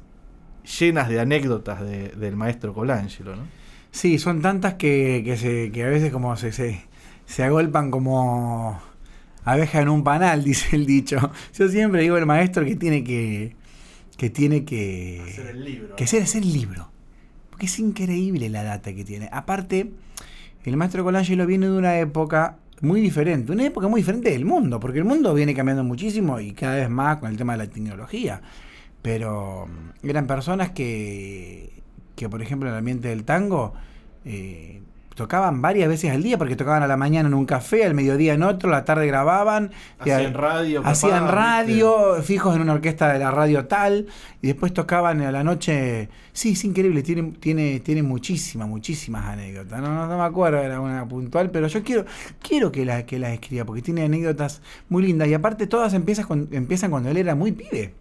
llenas 0.78 1.08
de 1.08 1.20
anécdotas 1.20 1.82
del 1.82 2.36
maestro 2.36 2.72
Colangelo, 2.72 3.36
¿no? 3.36 3.42
Sí, 3.90 4.18
son 4.18 4.42
tantas 4.42 4.74
que, 4.74 5.36
se, 5.38 5.70
que 5.70 5.84
a 5.84 5.88
veces 5.88 6.10
como 6.10 6.36
se, 6.36 6.50
se, 6.50 6.82
se 7.26 7.44
agolpan 7.44 7.92
como 7.92 8.80
abeja 9.44 9.80
en 9.82 9.88
un 9.88 10.02
panal, 10.02 10.42
dice 10.44 10.74
el 10.74 10.86
dicho. 10.86 11.30
Yo 11.56 11.68
siempre 11.68 12.02
digo 12.02 12.16
el 12.16 12.26
maestro 12.26 12.64
que 12.64 12.76
tiene 12.76 13.04
que, 13.04 13.54
que 14.16 14.30
tiene 14.30 14.64
que 14.64 15.22
hacer 15.26 15.46
el 15.48 15.64
libro. 15.64 15.96
Que 15.96 16.04
hacer, 16.04 16.22
hacer 16.22 16.42
el 16.42 16.52
libro. 16.52 16.90
Porque 17.50 17.66
es 17.66 17.78
increíble 17.78 18.48
la 18.48 18.62
data 18.62 18.94
que 18.94 19.04
tiene. 19.04 19.28
Aparte, 19.32 19.92
el 20.64 20.76
maestro 20.76 21.04
Colangelo 21.04 21.46
viene 21.46 21.66
de 21.66 21.72
una 21.72 21.98
época 21.98 22.58
muy 22.80 23.00
diferente, 23.00 23.52
una 23.52 23.64
época 23.64 23.88
muy 23.88 24.00
diferente 24.00 24.30
del 24.30 24.44
mundo, 24.44 24.80
porque 24.80 24.98
el 24.98 25.04
mundo 25.04 25.32
viene 25.34 25.54
cambiando 25.54 25.84
muchísimo 25.84 26.40
y 26.40 26.52
cada 26.52 26.76
vez 26.76 26.90
más 26.90 27.18
con 27.18 27.30
el 27.30 27.36
tema 27.36 27.52
de 27.56 27.66
la 27.66 27.70
tecnología. 27.70 28.40
Pero 29.02 29.66
mm, 29.66 30.08
eran 30.08 30.26
personas 30.26 30.70
que, 30.70 31.82
que 32.16 32.28
por 32.28 32.42
ejemplo, 32.42 32.68
en 32.68 32.74
el 32.74 32.78
ambiente 32.78 33.08
del 33.08 33.24
tango, 33.24 33.74
eh, 34.24 34.82
tocaban 35.14 35.62
varias 35.62 35.88
veces 35.88 36.10
al 36.10 36.22
día, 36.22 36.38
porque 36.38 36.56
tocaban 36.56 36.82
a 36.82 36.86
la 36.86 36.96
mañana 36.96 37.28
en 37.28 37.34
un 37.34 37.46
café, 37.46 37.84
al 37.84 37.94
mediodía 37.94 38.34
en 38.34 38.42
otro, 38.42 38.68
a 38.68 38.72
la 38.72 38.84
tarde 38.84 39.06
grababan. 39.06 39.70
Hacían 39.98 40.34
radio. 40.34 40.82
Hacían 40.84 41.28
radio, 41.28 42.22
fijos 42.22 42.54
en 42.56 42.62
una 42.62 42.74
orquesta 42.74 43.12
de 43.12 43.18
la 43.18 43.30
radio 43.30 43.66
tal, 43.66 44.06
y 44.42 44.48
después 44.48 44.72
tocaban 44.72 45.20
a 45.22 45.30
la 45.30 45.44
noche. 45.44 46.08
Sí, 46.32 46.52
es 46.52 46.64
increíble, 46.64 47.02
tiene, 47.02 47.32
tiene, 47.38 47.80
tiene 47.80 48.02
muchísimas, 48.02 48.68
muchísimas 48.68 49.24
anécdotas. 49.26 49.80
No, 49.80 50.06
no, 50.06 50.18
me 50.18 50.24
acuerdo, 50.24 50.58
era 50.58 50.80
una 50.80 51.06
puntual, 51.06 51.50
pero 51.50 51.68
yo 51.68 51.82
quiero, 51.84 52.04
quiero 52.42 52.72
que 52.72 52.84
las 52.84 53.04
que 53.04 53.18
la 53.18 53.32
escriba, 53.32 53.64
porque 53.64 53.82
tiene 53.82 54.02
anécdotas 54.02 54.62
muy 54.88 55.04
lindas. 55.04 55.28
Y 55.28 55.34
aparte 55.34 55.66
todas 55.66 55.94
empiezan, 55.94 56.26
con, 56.26 56.48
empiezan 56.50 56.90
cuando 56.90 57.10
él 57.10 57.16
era 57.16 57.34
muy 57.34 57.52
pibe. 57.52 57.94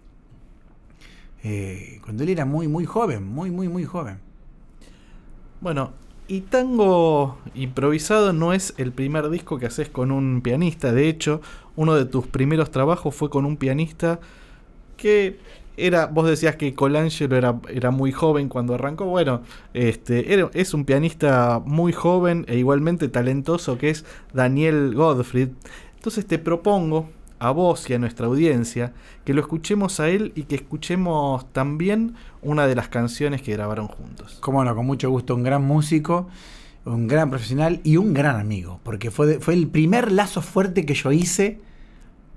Eh, 1.43 2.00
cuando 2.03 2.24
él 2.24 2.29
era 2.29 2.46
muy, 2.46 2.67
muy 2.67 2.86
joven, 2.86 3.24
muy, 3.24 3.51
muy, 3.51 3.67
muy 3.67 3.84
joven. 3.84 4.17
Bueno, 5.60 5.93
y 6.27 6.42
Tango 6.42 7.38
Improvisado 7.53 8.34
no 8.34 8.53
es 8.53 8.74
el 8.77 8.92
primer 8.92 9.30
disco 9.30 9.60
que 9.60 9.65
haces 9.65 9.89
con 9.89 10.12
un 10.12 10.42
pianista. 10.42 10.92
De 10.92 11.10
hecho, 11.10 11.42
uno 11.75 11.96
de 11.96 12.06
tus 12.06 12.27
primeros 12.27 12.72
trabajos 12.72 13.15
fue 13.15 13.30
con 13.30 13.46
un 13.46 13.58
pianista 13.58 14.20
que 14.98 15.39
era, 15.75 16.06
vos 16.06 16.27
decías 16.27 16.56
que 16.56 16.74
Colangelo 16.74 17.36
era, 17.36 17.60
era 17.68 17.92
muy 17.92 18.12
joven 18.12 18.48
cuando 18.48 18.75
arrancó. 18.75 19.06
Bueno, 19.06 19.42
este, 19.74 20.50
es 20.53 20.74
un 20.74 20.86
pianista 20.86 21.62
muy 21.65 21.92
joven 21.92 22.46
e 22.48 22.58
igualmente 22.58 23.10
talentoso 23.10 23.77
que 23.77 23.89
es 23.89 24.06
Daniel 24.34 24.94
Godfried. 24.96 25.50
Entonces 25.96 26.25
te 26.25 26.39
propongo 26.39 27.10
a 27.44 27.52
vos 27.52 27.90
y 27.90 27.94
a 27.94 28.00
nuestra 28.00 28.28
audiencia 28.28 28.94
que 29.26 29.34
lo 29.34 29.42
escuchemos 29.42 30.00
a 30.00 30.08
él 30.08 30.32
y 30.34 30.44
que 30.44 30.56
escuchemos 30.56 31.52
también 31.52 32.16
una 32.42 32.68
de 32.68 32.76
las 32.76 32.88
canciones 32.88 33.42
que 33.42 33.52
grabaron 33.52 33.88
juntos. 33.88 34.38
Cómo 34.40 34.64
no, 34.64 34.74
con 34.74 34.86
mucho 34.86 35.10
gusto, 35.10 35.36
un 35.36 35.44
gran 35.44 35.62
músico, 35.62 36.30
un 36.86 37.08
gran 37.08 37.30
profesional 37.30 37.82
y 37.84 37.98
un 37.98 38.14
gran 38.14 38.40
amigo, 38.40 38.80
porque 38.84 39.12
fue, 39.12 39.40
fue 39.40 39.56
el 39.56 39.68
primer 39.68 40.10
lazo 40.12 40.42
fuerte 40.42 40.86
que 40.86 40.94
yo 40.94 41.12
hice 41.12 41.60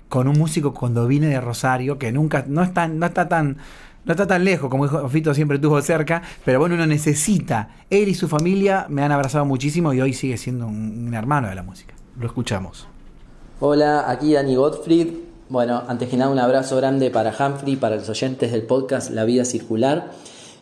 con 0.09 0.27
un 0.27 0.37
músico 0.37 0.73
cuando 0.73 1.07
vine 1.07 1.27
de 1.27 1.39
Rosario, 1.39 1.97
que 1.97 2.11
nunca, 2.11 2.43
no 2.47 2.61
está, 2.61 2.87
no 2.87 3.05
está 3.05 3.27
tan... 3.27 3.57
No 4.05 4.13
está 4.13 4.25
tan 4.25 4.45
lejos, 4.45 4.69
como 4.69 4.85
dijo 4.85 5.09
Fito 5.09 5.33
siempre 5.33 5.55
estuvo 5.55 5.81
cerca, 5.81 6.21
pero 6.45 6.59
bueno, 6.59 6.75
uno 6.75 6.87
necesita. 6.87 7.75
Él 7.89 8.07
y 8.07 8.15
su 8.15 8.29
familia 8.29 8.85
me 8.87 9.03
han 9.03 9.11
abrazado 9.11 9.43
muchísimo 9.43 9.91
y 9.91 9.99
hoy 9.99 10.13
sigue 10.13 10.37
siendo 10.37 10.65
un 10.65 11.13
hermano 11.13 11.49
de 11.49 11.55
la 11.55 11.63
música. 11.63 11.93
Lo 12.17 12.25
escuchamos. 12.25 12.87
Hola, 13.59 14.07
aquí 14.07 14.33
Dani 14.33 14.55
Gottfried. 14.55 15.07
Bueno, 15.49 15.81
antes 15.87 16.09
que 16.09 16.15
nada 16.15 16.29
un 16.29 16.37
abrazo 16.37 16.77
grande 16.77 17.09
para 17.09 17.31
Humphrey, 17.31 17.75
para 17.75 17.95
los 17.95 18.07
oyentes 18.07 18.51
del 18.51 18.61
podcast 18.61 19.09
La 19.09 19.25
Vida 19.25 19.45
Circular 19.45 20.11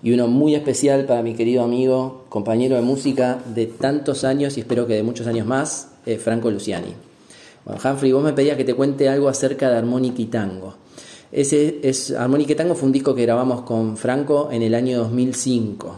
y 0.01 0.13
uno 0.13 0.29
muy 0.29 0.55
especial 0.55 1.03
para 1.03 1.21
mi 1.21 1.33
querido 1.33 1.61
amigo, 1.61 2.23
compañero 2.29 2.77
de 2.77 2.83
música 2.83 3.39
de 3.53 3.65
tantos 3.65 4.23
años 4.23 4.55
y 4.55 4.61
espero 4.61 4.87
que 4.87 4.93
de 4.93 5.03
muchos 5.03 5.27
años 5.27 5.45
más, 5.45 5.89
eh, 6.05 6.17
Franco 6.17 6.49
Luciani. 6.49 6.93
Bueno, 7.65 7.81
Humphrey, 7.83 8.13
vos 8.13 8.23
me 8.23 8.31
pedías 8.31 8.55
que 8.55 8.63
te 8.63 8.75
cuente 8.75 9.09
algo 9.09 9.27
acerca 9.27 9.69
de 9.69 9.75
Armónica 9.75 10.21
y 10.21 10.27
Tango. 10.27 10.75
Ese 11.33 11.81
es, 11.83 12.11
Armónica 12.11 12.53
y 12.53 12.55
Tango 12.55 12.75
fue 12.75 12.85
un 12.85 12.93
disco 12.93 13.13
que 13.13 13.23
grabamos 13.23 13.63
con 13.63 13.97
Franco 13.97 14.47
en 14.53 14.61
el 14.61 14.73
año 14.73 14.99
2005. 14.99 15.95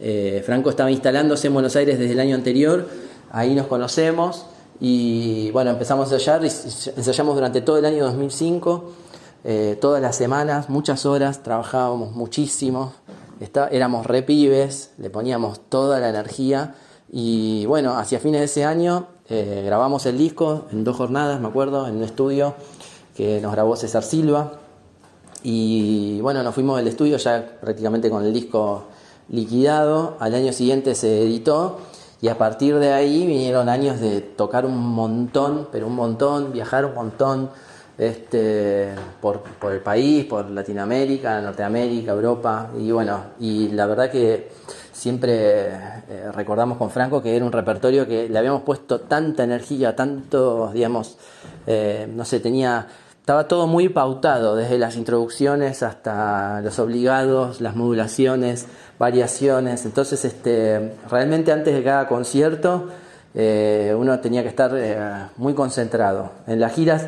Eh, 0.00 0.42
Franco 0.44 0.70
estaba 0.70 0.90
instalándose 0.90 1.46
en 1.46 1.52
Buenos 1.52 1.76
Aires 1.76 1.96
desde 1.96 2.14
el 2.14 2.18
año 2.18 2.34
anterior, 2.34 2.88
ahí 3.30 3.54
nos 3.54 3.68
conocemos 3.68 4.46
y 4.80 5.50
bueno, 5.50 5.70
empezamos 5.70 6.10
a 6.10 6.14
ensayar, 6.14 6.42
ensayamos 6.42 7.34
durante 7.34 7.60
todo 7.60 7.76
el 7.76 7.84
año 7.84 8.04
2005, 8.04 8.84
eh, 9.44 9.78
todas 9.80 10.00
las 10.00 10.16
semanas, 10.16 10.70
muchas 10.70 11.04
horas, 11.04 11.42
trabajábamos 11.42 12.12
muchísimo, 12.12 12.94
está, 13.40 13.68
éramos 13.68 14.06
repibes, 14.06 14.92
le 14.96 15.10
poníamos 15.10 15.60
toda 15.68 16.00
la 16.00 16.08
energía 16.08 16.74
y 17.12 17.66
bueno, 17.66 17.98
hacia 17.98 18.20
fines 18.20 18.40
de 18.40 18.46
ese 18.46 18.64
año 18.64 19.08
eh, 19.28 19.62
grabamos 19.64 20.06
el 20.06 20.16
disco 20.16 20.66
en 20.72 20.82
dos 20.82 20.96
jornadas, 20.96 21.40
me 21.40 21.48
acuerdo, 21.48 21.86
en 21.86 21.96
un 21.96 22.02
estudio 22.02 22.54
que 23.16 23.40
nos 23.40 23.52
grabó 23.52 23.76
César 23.76 24.02
Silva. 24.02 24.52
Y 25.42 26.20
bueno, 26.20 26.42
nos 26.42 26.54
fuimos 26.54 26.76
del 26.78 26.88
estudio 26.88 27.16
ya 27.16 27.58
prácticamente 27.60 28.10
con 28.10 28.24
el 28.24 28.32
disco 28.32 28.84
liquidado, 29.28 30.16
al 30.20 30.34
año 30.34 30.52
siguiente 30.52 30.94
se 30.94 31.22
editó 31.22 31.78
y 32.22 32.28
a 32.28 32.36
partir 32.36 32.78
de 32.78 32.92
ahí 32.92 33.26
vinieron 33.26 33.68
años 33.68 34.00
de 34.00 34.20
tocar 34.20 34.66
un 34.66 34.76
montón, 34.76 35.68
pero 35.72 35.86
un 35.86 35.94
montón, 35.94 36.52
viajar 36.52 36.84
un 36.84 36.94
montón 36.94 37.50
este, 37.96 38.88
por, 39.20 39.42
el 39.70 39.80
país, 39.80 40.24
por 40.26 40.50
Latinoamérica, 40.50 41.40
Norteamérica, 41.40 42.12
Europa. 42.12 42.70
Y 42.78 42.90
bueno, 42.90 43.24
y 43.38 43.68
la 43.68 43.86
verdad 43.86 44.10
que 44.10 44.50
siempre 44.92 45.68
eh, 45.68 46.30
recordamos 46.34 46.76
con 46.76 46.90
Franco 46.90 47.22
que 47.22 47.34
era 47.34 47.44
un 47.44 47.52
repertorio 47.52 48.06
que 48.06 48.28
le 48.28 48.38
habíamos 48.38 48.62
puesto 48.62 49.00
tanta 49.00 49.44
energía, 49.44 49.96
tanto, 49.96 50.70
digamos, 50.72 51.16
eh, 51.66 52.06
no 52.14 52.24
sé, 52.24 52.40
tenía 52.40 52.86
estaba 53.20 53.46
todo 53.46 53.66
muy 53.66 53.88
pautado, 53.88 54.56
desde 54.56 54.78
las 54.78 54.96
introducciones 54.96 55.82
hasta 55.82 56.62
los 56.62 56.78
obligados, 56.78 57.60
las 57.60 57.76
modulaciones, 57.76 58.66
variaciones. 58.98 59.84
Entonces, 59.84 60.24
este, 60.24 60.94
realmente 61.08 61.52
antes 61.52 61.74
de 61.74 61.84
cada 61.84 62.08
concierto, 62.08 62.88
eh, 63.34 63.94
uno 63.96 64.18
tenía 64.20 64.42
que 64.42 64.48
estar 64.48 64.72
eh, 64.74 64.98
muy 65.36 65.54
concentrado. 65.54 66.32
En 66.46 66.58
las 66.58 66.72
giras 66.74 67.06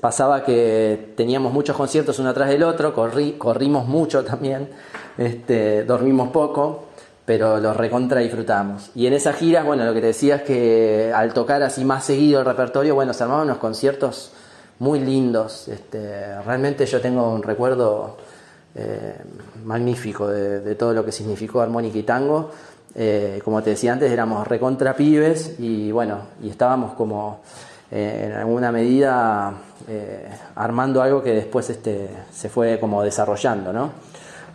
pasaba 0.00 0.44
que 0.44 1.14
teníamos 1.16 1.52
muchos 1.52 1.76
conciertos 1.76 2.18
uno 2.18 2.28
atrás 2.28 2.50
del 2.50 2.62
otro, 2.62 2.94
corrimos 2.94 3.86
mucho 3.86 4.24
también, 4.24 4.68
este, 5.16 5.84
dormimos 5.84 6.28
poco, 6.28 6.84
pero 7.24 7.58
los 7.58 7.76
recontra 7.76 8.20
disfrutamos. 8.20 8.90
Y 8.94 9.06
en 9.06 9.14
esas 9.14 9.36
giras, 9.36 9.64
bueno, 9.64 9.84
lo 9.84 9.94
que 9.94 10.00
te 10.00 10.08
decía 10.08 10.36
es 10.36 10.42
que 10.42 11.12
al 11.14 11.32
tocar 11.32 11.62
así 11.62 11.84
más 11.84 12.04
seguido 12.04 12.40
el 12.40 12.46
repertorio, 12.46 12.94
bueno, 12.94 13.12
se 13.12 13.24
armaban 13.24 13.46
unos 13.46 13.58
conciertos 13.58 14.32
muy 14.78 15.00
lindos. 15.00 15.68
Este, 15.68 16.40
realmente 16.42 16.86
yo 16.86 17.00
tengo 17.00 17.32
un 17.32 17.42
recuerdo 17.42 18.16
eh, 18.74 19.16
magnífico 19.64 20.28
de, 20.28 20.74
todo 20.74 20.94
lo 20.94 21.04
que 21.04 21.12
significó 21.12 21.60
armónica 21.60 21.98
y 21.98 22.02
tango. 22.02 22.50
Eh, 22.94 23.40
como 23.44 23.62
te 23.62 23.70
decía 23.70 23.92
antes, 23.92 24.10
éramos 24.10 24.46
recontra 24.46 24.94
pibes 24.94 25.58
y 25.58 25.92
bueno, 25.92 26.20
y 26.42 26.50
estábamos 26.50 26.94
como 26.94 27.40
en 27.90 28.32
alguna 28.32 28.70
medida 28.70 29.54
armando 30.56 31.00
algo 31.00 31.22
que 31.22 31.32
después 31.32 31.70
este, 31.70 32.10
se 32.30 32.50
fue 32.50 32.78
como 32.78 33.02
desarrollando, 33.02 33.72
¿no? 33.72 33.92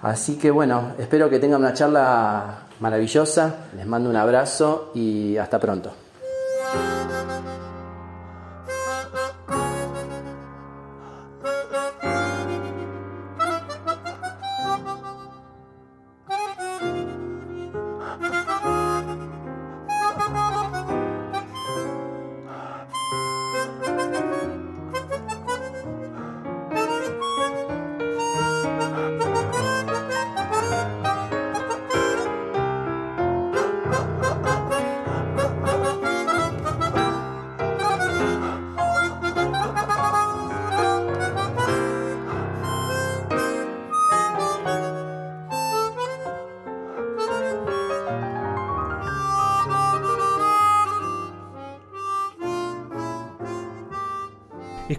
Así 0.03 0.37
que 0.37 0.51
bueno, 0.51 0.91
espero 0.99 1.29
que 1.29 1.39
tengan 1.39 1.61
una 1.61 1.73
charla 1.73 2.63
maravillosa, 2.81 3.55
les 3.77 3.85
mando 3.85 4.09
un 4.09 4.17
abrazo 4.17 4.91
y 4.93 5.37
hasta 5.37 5.59
pronto. 5.59 6.02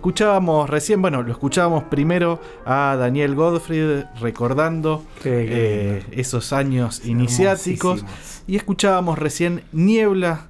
Escuchábamos 0.04 0.68
recién, 0.68 1.00
bueno, 1.00 1.22
lo 1.22 1.32
escuchábamos 1.32 1.84
primero 1.84 2.38
a 2.66 2.94
Daniel 2.98 3.34
Godfrey 3.34 4.04
recordando 4.20 5.02
eh, 5.24 6.04
esos 6.10 6.52
años 6.52 7.06
iniciáticos. 7.06 8.04
Y 8.46 8.56
escuchábamos 8.56 9.18
recién 9.18 9.62
Niebla 9.72 10.48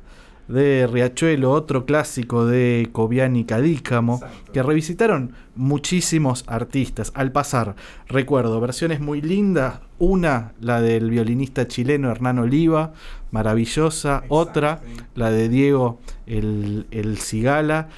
de 0.49 0.89
Riachuelo, 0.89 1.53
otro 1.53 1.87
clásico 1.87 2.47
de 2.47 2.89
Cobian 2.91 3.37
y 3.37 3.45
Cadícamo, 3.45 4.21
que 4.53 4.61
revisitaron 4.61 5.35
muchísimos 5.55 6.43
artistas. 6.49 7.13
Al 7.15 7.31
pasar, 7.31 7.77
recuerdo 8.09 8.61
versiones 8.61 8.99
muy 8.99 9.23
lindas. 9.23 9.79
Una, 10.01 10.55
la 10.61 10.81
del 10.81 11.11
violinista 11.11 11.69
chileno 11.69 12.11
Hernán 12.11 12.41
Oliva, 12.41 12.93
maravillosa. 13.31 14.25
Otra, 14.27 14.81
la 15.15 15.31
de 15.31 15.49
Diego 15.49 16.01
el, 16.27 16.89
el 16.91 17.19
Cigala. 17.19 17.89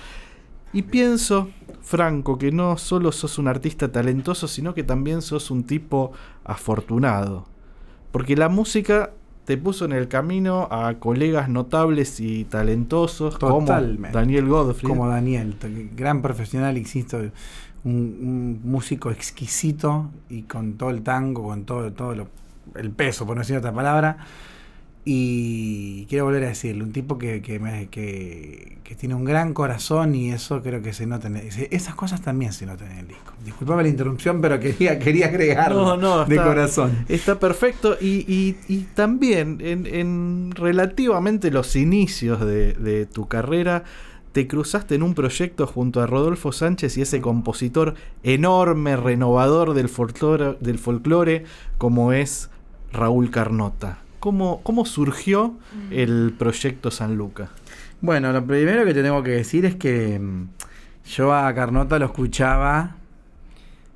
Y 0.77 0.83
pienso, 0.83 1.49
Franco, 1.81 2.37
que 2.37 2.53
no 2.53 2.77
solo 2.77 3.11
sos 3.11 3.39
un 3.39 3.49
artista 3.49 3.91
talentoso, 3.91 4.47
sino 4.47 4.75
que 4.75 4.83
también 4.83 5.23
sos 5.23 5.51
un 5.51 5.65
tipo 5.65 6.13
afortunado. 6.45 7.47
Porque 8.13 8.37
la 8.37 8.51
música 8.51 9.13
te 9.47 9.57
puso 9.57 9.87
en 9.87 9.93
el 9.93 10.07
camino 10.07 10.69
a 10.71 10.93
colegas 10.99 11.49
notables 11.49 12.21
y 12.21 12.45
talentosos 12.45 13.39
como 13.39 13.65
Daniel 13.65 14.49
Godfrey. 14.49 14.87
Como 14.87 15.09
Daniel, 15.09 15.57
gran 15.97 16.21
profesional, 16.21 16.77
insisto, 16.77 17.23
un, 17.85 18.61
músico 18.63 19.11
exquisito 19.11 20.11
y 20.29 20.43
con 20.43 20.75
todo 20.75 20.91
el 20.91 21.01
tango, 21.01 21.45
con 21.45 21.65
todo, 21.65 21.91
todo 21.95 22.13
el 22.75 22.91
peso, 22.91 23.25
por 23.25 23.37
no 23.37 23.41
decir 23.41 23.57
otra 23.57 23.73
palabra 23.73 24.19
y 25.09 26.05
quiero 26.07 26.25
volver 26.25 26.43
a 26.43 26.49
decirle, 26.49 26.83
un 26.83 26.91
tipo 26.91 27.17
que, 27.17 27.41
que, 27.41 28.95
tiene 28.97 29.15
un 29.15 29.25
gran 29.25 29.55
corazón 29.55 30.17
y 30.17 30.33
eso 30.33 30.61
creo 30.63 30.83
que 30.83 30.93
se 30.93 31.07
nota. 31.07 31.29
En 31.29 31.37
esas 31.37 31.95
cosas 31.95 32.23
también 32.23 32.53
se 32.53 32.67
notan 32.67 32.91
en 32.91 32.99
el 32.99 33.07
disco. 33.07 33.33
Disculpame 33.45 33.85
la 33.85 33.89
interrupción, 33.89 34.41
pero 34.41 34.59
quería, 34.59 34.99
quería 34.99 35.27
agregarlo 35.27 36.25
de 36.25 36.37
corazón. 36.37 37.05
Está 37.09 37.39
perfecto. 37.39 37.97
Y, 38.01 38.55
también 38.97 39.59
en, 39.61 40.51
relativamente 40.51 41.53
los 41.53 41.77
inicios 41.77 42.45
de, 42.45 43.07
tu 43.07 43.29
carrera, 43.29 43.85
te 44.33 44.49
cruzaste 44.49 44.97
en 44.97 45.05
un 45.05 45.15
proyecto 45.15 45.69
junto 45.69 46.03
a 46.03 46.09
Rodolfo 46.09 46.51
Sánchez 46.51 46.99
y 46.99 47.03
ese 47.03 47.21
compositor 47.21 47.95
enorme, 48.25 48.97
renovador 48.97 49.73
del 49.75 49.89
folclore, 49.89 50.57
del 50.59 50.81
folclore 50.81 51.45
como 51.79 52.13
es 52.13 52.51
Raúl 52.93 53.31
Carnota. 53.31 54.01
¿Cómo, 54.33 54.85
surgió 54.85 55.51
mm. 55.51 55.93
el 55.93 56.35
proyecto 56.37 56.91
San 56.91 57.17
Luca? 57.17 57.51
Bueno, 58.01 58.33
lo 58.33 58.45
primero 58.45 58.85
que 58.85 58.93
te 58.93 59.01
tengo 59.01 59.23
que 59.23 59.31
decir 59.31 59.65
es 59.65 59.77
que 59.77 60.19
mm, 60.19 60.49
yo 61.11 61.33
a 61.33 61.55
Carnota 61.55 61.97
lo 62.01 62.07
escuchaba 62.07 62.97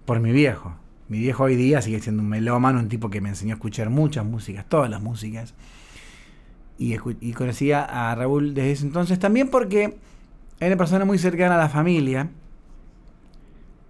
por 0.05 0.21
mi 0.21 0.31
viejo. 0.31 0.77
Mi 1.09 1.19
viejo 1.19 1.43
hoy 1.43 1.57
día 1.57 1.83
sigue 1.83 1.99
siendo 1.99 2.23
un 2.23 2.29
melómano, 2.29 2.79
un 2.79 2.89
tipo 2.89 3.11
que 3.11 3.21
me 3.21 3.31
enseñó 3.31 3.55
a 3.55 3.57
escuchar 3.57 3.91
muchas 3.91 4.25
músicas, 4.25 4.65
todas 4.69 4.89
las 4.89 5.03
músicas. 5.03 5.55
Y, 6.79 6.95
y 7.21 7.33
conocía 7.33 7.83
a 7.83 8.15
Raúl 8.15 8.55
desde 8.55 8.71
ese 8.71 8.87
entonces 8.87 9.19
también 9.19 9.49
porque 9.49 9.99
era 10.61 10.69
una 10.69 10.77
persona 10.77 11.05
muy 11.05 11.19
cercana 11.19 11.57
a 11.57 11.59
la 11.59 11.69
familia 11.69 12.31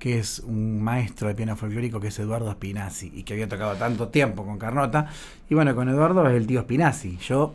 que 0.01 0.19
es 0.19 0.41
un 0.41 0.83
maestro 0.83 1.29
de 1.29 1.35
piano 1.35 1.55
folclórico 1.55 2.01
que 2.01 2.09
es 2.09 2.19
Eduardo 2.19 2.51
Spinazzi 2.51 3.13
y 3.15 3.23
que 3.23 3.35
había 3.35 3.47
tocado 3.47 3.77
tanto 3.77 4.09
tiempo 4.09 4.45
con 4.45 4.59
Carnota. 4.59 5.09
Y 5.49 5.55
bueno, 5.55 5.77
con 5.77 5.89
Eduardo 5.91 6.27
es 6.27 6.35
el 6.35 6.47
tío 6.47 6.63
Spinazzi. 6.63 7.19
Yo 7.19 7.55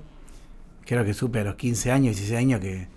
creo 0.86 1.04
que 1.04 1.14
supe 1.14 1.40
a 1.40 1.44
los 1.44 1.56
15 1.56 1.92
años, 1.92 2.16
16 2.16 2.40
años 2.40 2.62
que, 2.62 2.88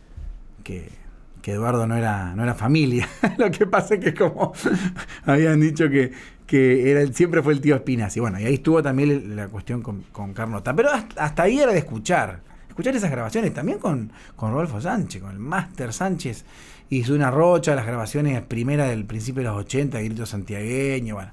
que, 0.63 1.09
Eduardo 1.51 1.87
no 1.87 1.97
era, 1.97 2.35
no 2.37 2.43
era 2.43 2.55
familia. 2.55 3.09
Lo 3.39 3.51
que 3.51 3.65
pasa 3.67 3.95
es 3.95 4.01
que 4.01 4.13
como 4.13 4.53
habían 5.25 5.59
dicho 5.59 5.89
que, 5.89 6.13
que 6.47 6.91
era, 6.91 7.11
siempre 7.11 7.43
fue 7.43 7.55
el 7.55 7.63
tío 7.63 7.75
Spinazzi. 7.79 8.21
Bueno, 8.21 8.39
y 8.39 8.45
ahí 8.45 8.55
estuvo 8.55 8.83
también 8.83 9.35
la 9.35 9.49
cuestión 9.49 9.81
con, 9.81 10.35
Carnota. 10.35 10.77
Pero 10.77 10.91
hasta, 10.91 11.43
ahí 11.43 11.59
era 11.59 11.73
de 11.73 11.79
escuchar. 11.79 12.43
Escuchar 12.69 12.95
esas 12.95 13.11
grabaciones 13.11 13.55
también 13.55 13.79
con, 13.79 14.13
con 14.37 14.53
Rodolfo 14.53 14.79
Sánchez, 14.79 15.23
con 15.23 15.31
el 15.31 15.39
Máster 15.39 15.91
Sánchez 15.91 16.45
hizo 16.91 17.15
una 17.15 17.31
rocha, 17.31 17.75
las 17.75 17.87
grabaciones 17.87 18.41
primeras 18.43 18.89
del 18.89 19.05
principio 19.05 19.43
de 19.43 19.49
los 19.49 19.59
80, 19.59 20.01
Grito 20.01 20.27
Santiagueño, 20.27 21.15
bueno. 21.17 21.33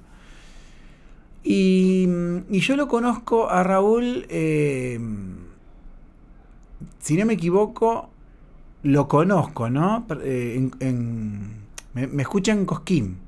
Y, 1.44 2.08
yo 2.50 2.76
lo 2.76 2.88
conozco 2.88 3.50
a 3.50 3.64
Raúl, 3.64 4.26
eh, 4.30 5.00
si 7.00 7.16
no 7.18 7.26
me 7.26 7.34
equivoco, 7.34 8.10
lo 8.84 9.08
conozco, 9.08 9.70
¿no? 9.70 10.06
Eh, 10.24 10.70
me, 11.94 12.08
me 12.08 12.22
escucha 12.24 12.52
en 12.52 12.66
Cosquín. 12.66 13.25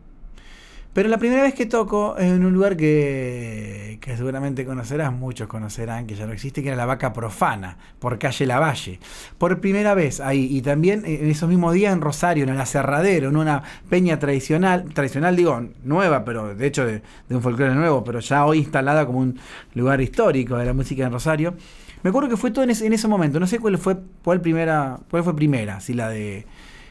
Pero 0.98 1.10
la 1.10 1.20
primera 1.20 1.44
vez 1.44 1.54
que 1.54 1.68
toco 1.68 2.18
en 2.18 2.44
un 2.44 2.52
lugar 2.54 2.76
que, 2.76 4.00
seguramente 4.18 4.66
conocerás, 4.66 5.14
muchos 5.14 5.48
conocerán, 5.48 6.08
que 6.08 6.16
ya 6.16 6.26
no 6.26 6.34
existe, 6.34 6.64
que 6.64 6.70
era 6.70 6.76
la 6.76 6.88
vaca 6.88 7.14
profana, 7.14 7.78
por 8.00 8.18
calle 8.18 8.48
Lavalle. 8.48 9.00
Por 9.38 9.62
primera 9.62 9.94
vez 9.94 10.20
ahí, 10.20 10.48
y 10.50 10.64
también 10.64 11.04
en 11.06 11.30
esos 11.30 11.48
mismos 11.50 11.76
días 11.76 11.94
en 11.94 12.02
Rosario, 12.02 12.46
en 12.46 12.50
el 12.50 12.60
aserradero, 12.60 13.30
en 13.30 13.38
una 13.38 13.62
peña 13.90 14.18
tradicional, 14.18 14.86
tradicional 14.92 15.36
digo, 15.36 15.68
nueva, 15.84 16.26
pero 16.26 16.56
de 16.56 16.66
hecho 16.66 16.84
de, 16.84 17.04
un 17.30 17.44
folclore 17.44 17.76
nuevo, 17.76 18.04
pero 18.04 18.20
ya 18.20 18.48
hoy 18.48 18.58
instalada 18.58 19.06
como 19.06 19.20
un 19.20 19.40
lugar 19.76 20.02
histórico 20.02 20.58
de 20.58 20.66
la 20.66 20.74
música 20.74 21.06
en 21.06 21.12
Rosario. 21.12 21.54
Me 22.02 22.10
acuerdo 22.10 22.28
que 22.28 22.38
fue 22.38 22.50
todo 22.50 22.64
en 22.64 22.72
ese, 22.72 22.88
en 22.88 22.94
ese 22.94 23.08
momento, 23.08 23.40
no 23.40 23.46
sé 23.46 23.60
cuál 23.60 23.78
fue, 23.78 23.98
cuál 24.24 24.42
primera, 24.42 24.98
cuál 25.12 25.24
fue 25.24 25.36
primera, 25.36 25.80
si 25.80 25.94
la 25.94 26.10
de 26.10 26.48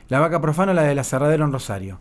la 0.09 0.21
vaca 0.21 0.40
profana 0.40 0.71
o 0.71 0.75
la 0.77 0.85
del 0.85 1.01
aserradero 1.01 1.45
en 1.45 1.51
Rosario. 1.51 1.99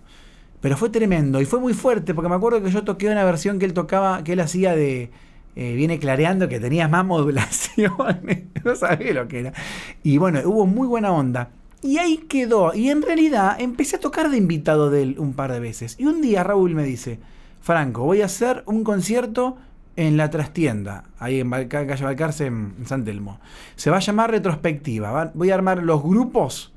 Pero 0.65 0.77
fue 0.77 0.89
tremendo 0.89 1.39
y 1.39 1.45
fue 1.45 1.59
muy 1.59 1.75
fuerte, 1.75 2.15
porque 2.15 2.27
me 2.27 2.33
acuerdo 2.33 2.63
que 2.63 2.71
yo 2.71 2.83
toqué 2.83 3.07
una 3.07 3.23
versión 3.23 3.59
que 3.59 3.65
él 3.65 3.73
tocaba, 3.75 4.23
que 4.23 4.33
él 4.33 4.39
hacía 4.39 4.75
de 4.75 5.11
eh, 5.55 5.75
Viene 5.75 5.99
clareando, 5.99 6.49
que 6.49 6.59
tenía 6.59 6.87
más 6.87 7.05
modulaciones, 7.05 8.45
no 8.63 8.75
sabía 8.75 9.13
lo 9.13 9.27
que 9.27 9.41
era. 9.41 9.53
Y 10.01 10.17
bueno, 10.17 10.39
hubo 10.43 10.65
muy 10.65 10.87
buena 10.87 11.11
onda. 11.11 11.51
Y 11.83 11.99
ahí 11.99 12.17
quedó. 12.27 12.73
Y 12.73 12.89
en 12.89 13.03
realidad 13.03 13.57
empecé 13.61 13.97
a 13.97 13.99
tocar 13.99 14.31
de 14.31 14.37
invitado 14.37 14.89
de 14.89 15.03
él 15.03 15.15
un 15.19 15.33
par 15.33 15.51
de 15.51 15.59
veces. 15.59 15.97
Y 15.99 16.05
un 16.05 16.19
día 16.19 16.43
Raúl 16.43 16.73
me 16.73 16.83
dice, 16.83 17.19
Franco, 17.61 18.01
voy 18.01 18.23
a 18.23 18.25
hacer 18.25 18.63
un 18.65 18.83
concierto 18.83 19.57
en 19.95 20.17
la 20.17 20.31
trastienda, 20.31 21.03
ahí 21.19 21.41
en 21.41 21.51
calle 21.67 22.03
Balcarce, 22.03 22.47
en 22.47 22.73
San 22.87 23.05
Telmo. 23.05 23.39
Se 23.75 23.91
va 23.91 23.97
a 23.97 23.99
llamar 23.99 24.31
retrospectiva. 24.31 25.31
Voy 25.35 25.51
a 25.51 25.53
armar 25.53 25.83
los 25.83 26.01
grupos 26.01 26.73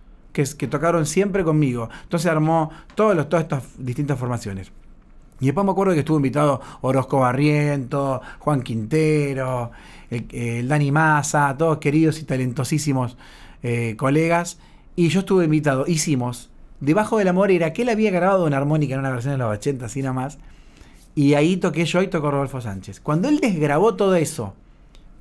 que, 0.47 0.67
tocaron 0.67 1.07
siempre 1.07 1.45
conmigo. 1.45 1.89
Entonces 2.03 2.31
armó 2.31 2.71
todos 2.95 3.17
los, 3.17 3.29
todas 3.29 3.45
estas 3.45 3.65
distintas 3.79 4.19
formaciones. 4.19 4.71
Y 5.41 5.47
después 5.47 5.65
me 5.65 5.73
acuerdo 5.73 5.95
que 5.95 6.01
estuvo 6.01 6.17
invitado 6.17 6.61
Orozco 6.81 7.21
Barriento, 7.21 8.21
Juan 8.41 8.63
Quintero, 8.63 9.71
el, 10.11 10.69
Dani 10.69 10.91
Massa, 10.91 11.57
todos 11.57 11.79
queridos 11.79 12.21
y 12.21 12.25
talentosísimos 12.25 13.17
eh, 13.63 13.95
colegas. 13.97 14.59
Y 14.97 15.09
yo 15.09 15.21
estuve 15.21 15.45
invitado, 15.45 15.85
hicimos 15.87 16.51
Debajo 16.81 17.19
de 17.19 17.25
la 17.25 17.33
Morera, 17.33 17.73
que 17.73 17.83
él 17.83 17.89
había 17.89 18.11
grabado 18.11 18.45
una 18.45 18.57
armónica 18.57 18.95
en 18.95 19.01
una 19.01 19.11
versión 19.11 19.35
de 19.35 19.39
los 19.39 19.53
80, 19.53 19.87
así 19.87 20.03
nada 20.03 20.13
más. 20.13 20.39
Y 21.15 21.35
ahí 21.35 21.57
toqué 21.57 21.85
yo 21.85 22.03
y 22.03 22.09
tocó 22.09 22.31
Rodolfo 22.31 22.61
Sánchez. 22.61 23.01
Cuando 23.01 23.29
él 23.29 23.41
desgrabó 23.41 23.97
todo 23.97 24.15
eso 24.15 24.55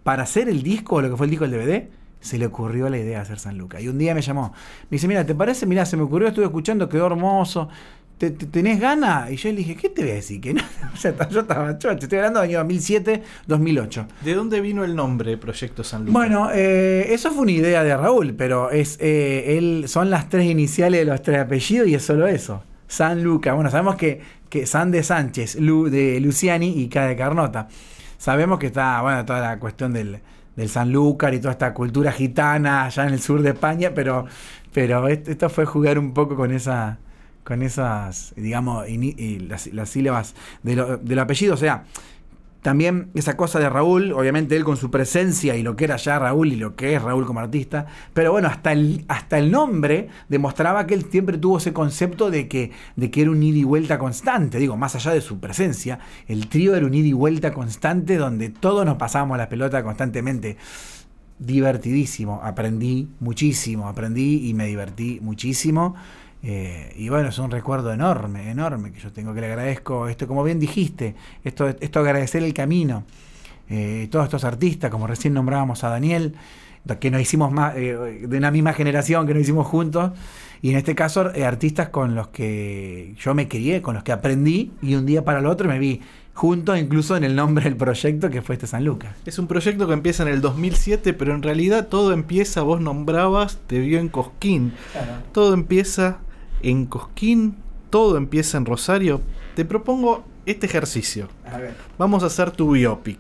para 0.04 0.24
hacer 0.24 0.50
el 0.50 0.62
disco, 0.62 1.02
lo 1.02 1.10
que 1.10 1.18
fue 1.18 1.26
el 1.26 1.32
disco 1.32 1.48
del 1.48 1.60
DVD, 1.60 1.90
se 2.20 2.38
le 2.38 2.46
ocurrió 2.46 2.90
la 2.90 2.98
idea 2.98 3.18
de 3.18 3.24
hacer 3.24 3.40
San 3.40 3.58
Lucas. 3.58 3.82
Y 3.82 3.88
un 3.88 3.98
día 3.98 4.14
me 4.16 4.22
llamó, 4.22 4.54
me 4.90 4.96
dice, 4.96 5.08
mira, 5.08 5.26
¿te 5.26 5.36
parece? 5.36 5.66
Mira, 5.66 5.86
se 5.86 5.96
me 5.98 6.04
ocurrió, 6.04 6.28
estuve 6.28 6.46
escuchando, 6.46 6.90
quedó 6.90 7.08
hermoso. 7.08 7.70
¿Te, 8.18 8.32
te- 8.32 8.48
tenés 8.48 8.80
ganas? 8.80 9.30
Y 9.32 9.36
yo 9.36 9.50
le 9.52 9.58
dije, 9.58 9.76
¿qué 9.76 9.90
te 9.90 10.02
voy 10.02 10.10
a 10.10 10.16
decir? 10.16 10.42
Que 10.42 10.52
no, 10.56 10.62
o 10.94 10.98
sea, 10.98 11.14
yo 11.30 11.42
estaba 11.42 11.78
chocho, 11.78 12.00
estoy 12.06 12.18
hablando 12.18 12.40
del 12.42 12.50
año 12.50 12.58
2007, 12.60 13.22
2008. 13.46 14.08
¿De 14.26 14.34
dónde 14.34 14.60
vino 14.60 14.84
el 14.84 14.96
nombre 14.96 15.38
Proyecto 15.38 15.84
San 15.84 16.02
Lucas? 16.02 16.14
Bueno, 16.14 16.50
eh, 16.52 17.14
eso 17.14 17.30
fue 17.32 17.44
una 17.44 17.52
idea 17.52 17.84
de 17.84 17.96
Raúl, 17.96 18.34
pero 18.34 18.72
es 18.72 18.98
eh, 19.00 19.58
él 19.60 19.84
son 19.88 20.10
las 20.10 20.30
tres 20.30 20.46
iniciales 20.46 21.02
de 21.02 21.06
los 21.06 21.22
tres 21.22 21.40
apellidos 21.42 21.88
y 21.88 21.94
es 21.94 22.04
solo 22.04 22.26
eso. 22.26 22.64
San 22.88 23.22
Luca. 23.22 23.54
Bueno, 23.54 23.70
sabemos 23.70 23.96
que, 23.98 24.22
que 24.50 24.66
San 24.66 24.90
de 24.90 25.04
Sánchez, 25.04 25.58
Lu 25.60 25.90
de 25.90 26.20
Luciani 26.20 26.70
y 26.82 26.88
K 26.88 27.06
de 27.06 27.16
Carnota. 27.16 27.68
Sabemos 28.18 28.58
que 28.58 28.66
está, 28.68 29.00
bueno, 29.04 29.24
toda 29.26 29.42
la 29.42 29.60
cuestión 29.60 29.94
del, 29.94 30.20
del 30.58 30.70
Sanlúcar 30.70 31.34
y 31.34 31.40
toda 31.40 31.54
esta 31.54 31.74
cultura 31.74 32.12
gitana 32.12 32.84
allá 32.86 33.08
en 33.08 33.14
el 33.14 33.22
sur 33.22 33.42
de 33.42 33.52
España, 33.52 33.92
pero, 33.96 34.26
pero 34.74 35.08
est- 35.08 35.30
esto 35.30 35.50
fue 35.50 35.66
jugar 35.66 35.98
un 36.00 36.14
poco 36.14 36.36
con 36.36 36.52
esa 36.52 37.00
con 37.46 37.64
esas, 37.64 38.34
digamos, 38.36 38.86
las, 39.48 39.70
sílabas 39.90 40.36
del 40.64 41.20
apellido. 41.20 41.54
O 41.54 41.58
sea, 41.58 41.86
también 42.68 43.12
esa 43.14 43.38
cosa 43.38 43.60
de 43.60 43.70
Raúl, 43.70 44.12
obviamente 44.12 44.58
él 44.58 44.66
con 44.66 44.76
su 44.76 44.92
presencia 44.92 45.56
y 45.56 45.64
lo 45.64 45.78
que 45.78 45.86
era 45.86 45.96
ya 45.96 46.20
Raúl 46.20 46.52
y 46.52 46.58
lo 46.58 46.76
que 46.76 46.96
es 46.96 47.02
Raúl 47.02 47.26
como 47.26 47.40
artista, 47.40 47.86
pero 48.14 48.34
bueno, 48.34 48.50
hasta 48.50 48.74
el, 48.74 49.06
hasta 49.08 49.40
el 49.40 49.52
nombre 49.52 50.10
demostraba 50.28 50.86
que 50.86 50.94
él 50.94 51.06
siempre 51.10 51.38
tuvo 51.38 51.60
ese 51.60 51.72
concepto 51.72 52.30
de 52.30 52.50
que, 52.50 52.72
de 52.98 53.10
que 53.10 53.22
era 53.22 53.32
un 53.32 53.42
ida 53.42 53.60
y 53.60 53.64
vuelta 53.64 53.98
constante, 53.98 54.58
digo, 54.58 54.76
más 54.76 54.96
allá 54.96 55.14
de 55.14 55.22
su 55.22 55.40
presencia, 55.40 56.00
el 56.28 56.50
trío 56.50 56.76
era 56.76 56.86
un 56.86 56.94
ida 56.94 57.08
y 57.08 57.14
vuelta 57.14 57.54
constante 57.54 58.18
donde 58.18 58.50
todos 58.50 58.86
nos 58.86 58.98
pasábamos 58.98 59.38
la 59.38 59.48
pelota 59.48 59.82
constantemente. 59.82 60.58
Divertidísimo, 61.40 62.42
aprendí 62.44 63.08
muchísimo, 63.22 63.88
aprendí 63.88 64.50
y 64.50 64.54
me 64.54 64.66
divertí 64.66 65.20
muchísimo. 65.22 65.96
Eh, 66.44 66.94
y 66.96 67.10
bueno, 67.10 67.30
es 67.30 67.38
un 67.40 67.52
recuerdo 67.52 67.92
enorme, 67.92 68.52
enorme 68.52 68.92
que 68.92 69.00
yo 69.00 69.12
tengo 69.12 69.34
que 69.34 69.42
le 69.42 69.48
agradezco. 69.48 70.08
Esto, 70.08 70.28
como 70.28 70.44
bien 70.44 70.60
dijiste, 70.60 71.16
esto, 71.44 71.68
esto 71.68 72.00
agradecer 72.00 72.44
el 72.44 72.54
camino. 72.54 73.04
Eh, 73.70 74.08
todos 74.12 74.26
estos 74.26 74.44
artistas, 74.44 74.90
como 74.90 75.08
recién 75.08 75.34
nombrábamos 75.34 75.84
a 75.84 75.90
Daniel, 75.90 76.36
que 76.96 77.12
nos 77.12 77.22
hicimos 77.22 77.52
más, 77.52 77.76
eh, 77.76 78.26
de 78.28 78.38
una 78.38 78.52
misma 78.52 78.74
generación, 78.74 79.28
que 79.28 79.34
nos 79.34 79.44
hicimos 79.44 79.68
juntos. 79.68 80.12
Y 80.62 80.72
en 80.72 80.78
este 80.78 80.96
caso, 80.96 81.34
eh, 81.36 81.46
artistas 81.46 81.90
con 81.90 82.16
los 82.16 82.30
que 82.30 83.14
yo 83.20 83.36
me 83.36 83.48
crié, 83.48 83.82
con 83.82 83.94
los 83.94 84.04
que 84.04 84.12
aprendí, 84.12 84.72
y 84.82 84.96
un 84.96 85.06
día 85.06 85.24
para 85.24 85.40
el 85.40 85.46
otro 85.46 85.68
me 85.68 85.78
vi 85.78 86.02
juntos, 86.34 86.80
incluso 86.80 87.18
en 87.18 87.24
el 87.24 87.36
nombre 87.36 87.66
del 87.66 87.76
proyecto 87.76 88.30
que 88.30 88.42
fue 88.42 88.56
este 88.56 88.68
San 88.68 88.86
Lucas. 88.86 89.16
Es 89.26 89.38
un 89.38 89.48
proyecto 89.48 89.88
que 89.88 89.94
empieza 89.94 90.24
en 90.24 90.30
el 90.30 90.42
2007, 90.42 91.14
pero 91.14 91.36
en 91.36 91.44
realidad 91.44 91.88
todo 91.88 92.14
empieza, 92.14 92.62
vos 92.62 92.80
nombrabas, 92.80 93.60
te 93.68 93.80
vio 93.80 94.00
en 94.00 94.10
Cosquín. 94.10 94.74
Todo 95.32 95.54
empieza 95.54 96.20
en 96.62 96.86
Cosquín, 96.86 97.58
todo 97.90 98.18
empieza 98.18 98.58
en 98.58 98.66
Rosario. 98.66 99.22
Te 99.56 99.66
propongo 99.66 100.24
este 100.46 100.66
ejercicio. 100.66 101.28
A 101.52 101.58
ver. 101.58 101.76
Vamos 101.98 102.24
a 102.24 102.28
hacer 102.28 102.52
tu 102.52 102.72
biopic. 102.72 103.20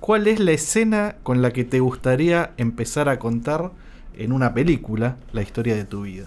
¿Cuál 0.00 0.26
es 0.26 0.38
la 0.38 0.52
escena 0.52 1.16
con 1.22 1.40
la 1.40 1.52
que 1.52 1.64
te 1.64 1.80
gustaría 1.80 2.52
empezar 2.56 3.08
a 3.08 3.18
contar 3.18 3.70
en 4.16 4.32
una 4.32 4.52
película 4.52 5.16
la 5.32 5.42
historia 5.42 5.74
de 5.74 5.84
tu 5.84 6.02
vida? 6.02 6.26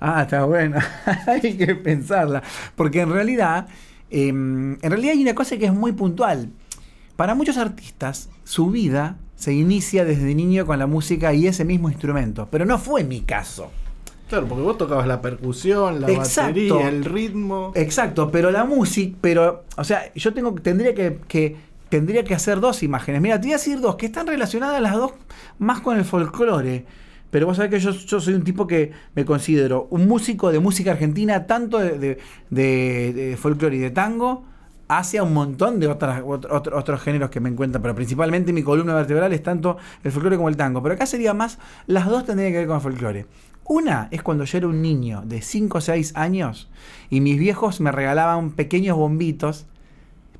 Ah, 0.00 0.22
está 0.22 0.44
bueno. 0.44 0.78
hay 1.26 1.56
que 1.56 1.74
pensarla. 1.74 2.42
Porque 2.76 3.00
en 3.00 3.10
realidad, 3.10 3.66
eh, 4.10 4.28
en 4.28 4.78
realidad 4.80 5.12
hay 5.12 5.22
una 5.22 5.34
cosa 5.34 5.56
que 5.56 5.66
es 5.66 5.74
muy 5.74 5.92
puntual. 5.92 6.50
Para 7.16 7.34
muchos 7.34 7.56
artistas, 7.56 8.30
su 8.44 8.70
vida 8.70 9.16
se 9.34 9.52
inicia 9.52 10.04
desde 10.04 10.34
niño 10.34 10.66
con 10.66 10.78
la 10.78 10.86
música 10.86 11.32
y 11.32 11.46
ese 11.48 11.64
mismo 11.64 11.90
instrumento. 11.90 12.46
Pero 12.50 12.64
no 12.64 12.78
fue 12.78 13.02
mi 13.02 13.22
caso. 13.22 13.72
Claro, 14.28 14.46
porque 14.46 14.62
vos 14.62 14.76
tocabas 14.76 15.06
la 15.06 15.22
percusión, 15.22 16.00
la 16.00 16.10
Exacto. 16.10 16.48
batería, 16.50 16.88
el 16.88 17.04
ritmo. 17.04 17.72
Exacto, 17.74 18.30
pero 18.30 18.50
la 18.50 18.64
música, 18.64 19.16
pero, 19.20 19.64
o 19.76 19.84
sea, 19.84 20.12
yo 20.14 20.34
tengo, 20.34 20.52
tendría 20.54 20.94
que, 20.94 21.18
que- 21.26 21.56
tendría 21.88 22.22
que 22.24 22.34
hacer 22.34 22.60
dos 22.60 22.82
imágenes. 22.82 23.22
Mira, 23.22 23.40
te 23.40 23.46
voy 23.46 23.54
a 23.54 23.56
decir 23.56 23.80
dos, 23.80 23.96
que 23.96 24.04
están 24.06 24.26
relacionadas 24.26 24.82
las 24.82 24.92
dos 24.94 25.12
más 25.58 25.80
con 25.80 25.96
el 25.96 26.04
folclore. 26.04 26.84
Pero 27.30 27.46
vos 27.46 27.56
sabés 27.56 27.70
que 27.70 27.78
yo, 27.80 27.90
yo 27.92 28.20
soy 28.20 28.34
un 28.34 28.42
tipo 28.44 28.66
que 28.66 28.92
me 29.14 29.24
considero 29.24 29.86
un 29.90 30.06
músico 30.08 30.50
de 30.52 30.60
música 30.60 30.92
argentina, 30.92 31.46
tanto 31.46 31.78
de, 31.78 31.98
de, 31.98 32.18
de- 32.50 33.12
de 33.14 33.36
folclore 33.38 33.76
y 33.76 33.78
de 33.78 33.90
tango, 33.90 34.44
hacia 34.88 35.22
un 35.22 35.34
montón 35.34 35.80
de 35.80 35.86
otras, 35.88 36.22
otro- 36.26 36.54
otro- 36.54 36.78
otros 36.78 37.00
géneros 37.02 37.28
que 37.30 37.40
me 37.40 37.48
encuentran, 37.50 37.82
pero 37.82 37.94
principalmente 37.94 38.52
mi 38.54 38.62
columna 38.62 38.94
vertebral 38.94 39.32
es 39.34 39.42
tanto 39.42 39.76
el 40.04 40.12
folclore 40.12 40.36
como 40.36 40.48
el 40.50 40.56
tango. 40.56 40.82
Pero 40.82 40.94
acá 40.94 41.04
sería 41.06 41.32
más, 41.34 41.58
las 41.86 42.06
dos 42.06 42.24
tendrían 42.24 42.52
que 42.52 42.58
ver 42.58 42.66
con 42.66 42.76
el 42.76 42.82
folclore. 42.82 43.26
Una 43.68 44.08
es 44.10 44.22
cuando 44.22 44.44
yo 44.44 44.58
era 44.58 44.66
un 44.66 44.80
niño 44.82 45.22
de 45.26 45.42
5 45.42 45.78
o 45.78 45.80
6 45.80 46.12
años 46.16 46.68
y 47.10 47.20
mis 47.20 47.38
viejos 47.38 47.80
me 47.80 47.92
regalaban 47.92 48.52
pequeños 48.52 48.96
bombitos, 48.96 49.66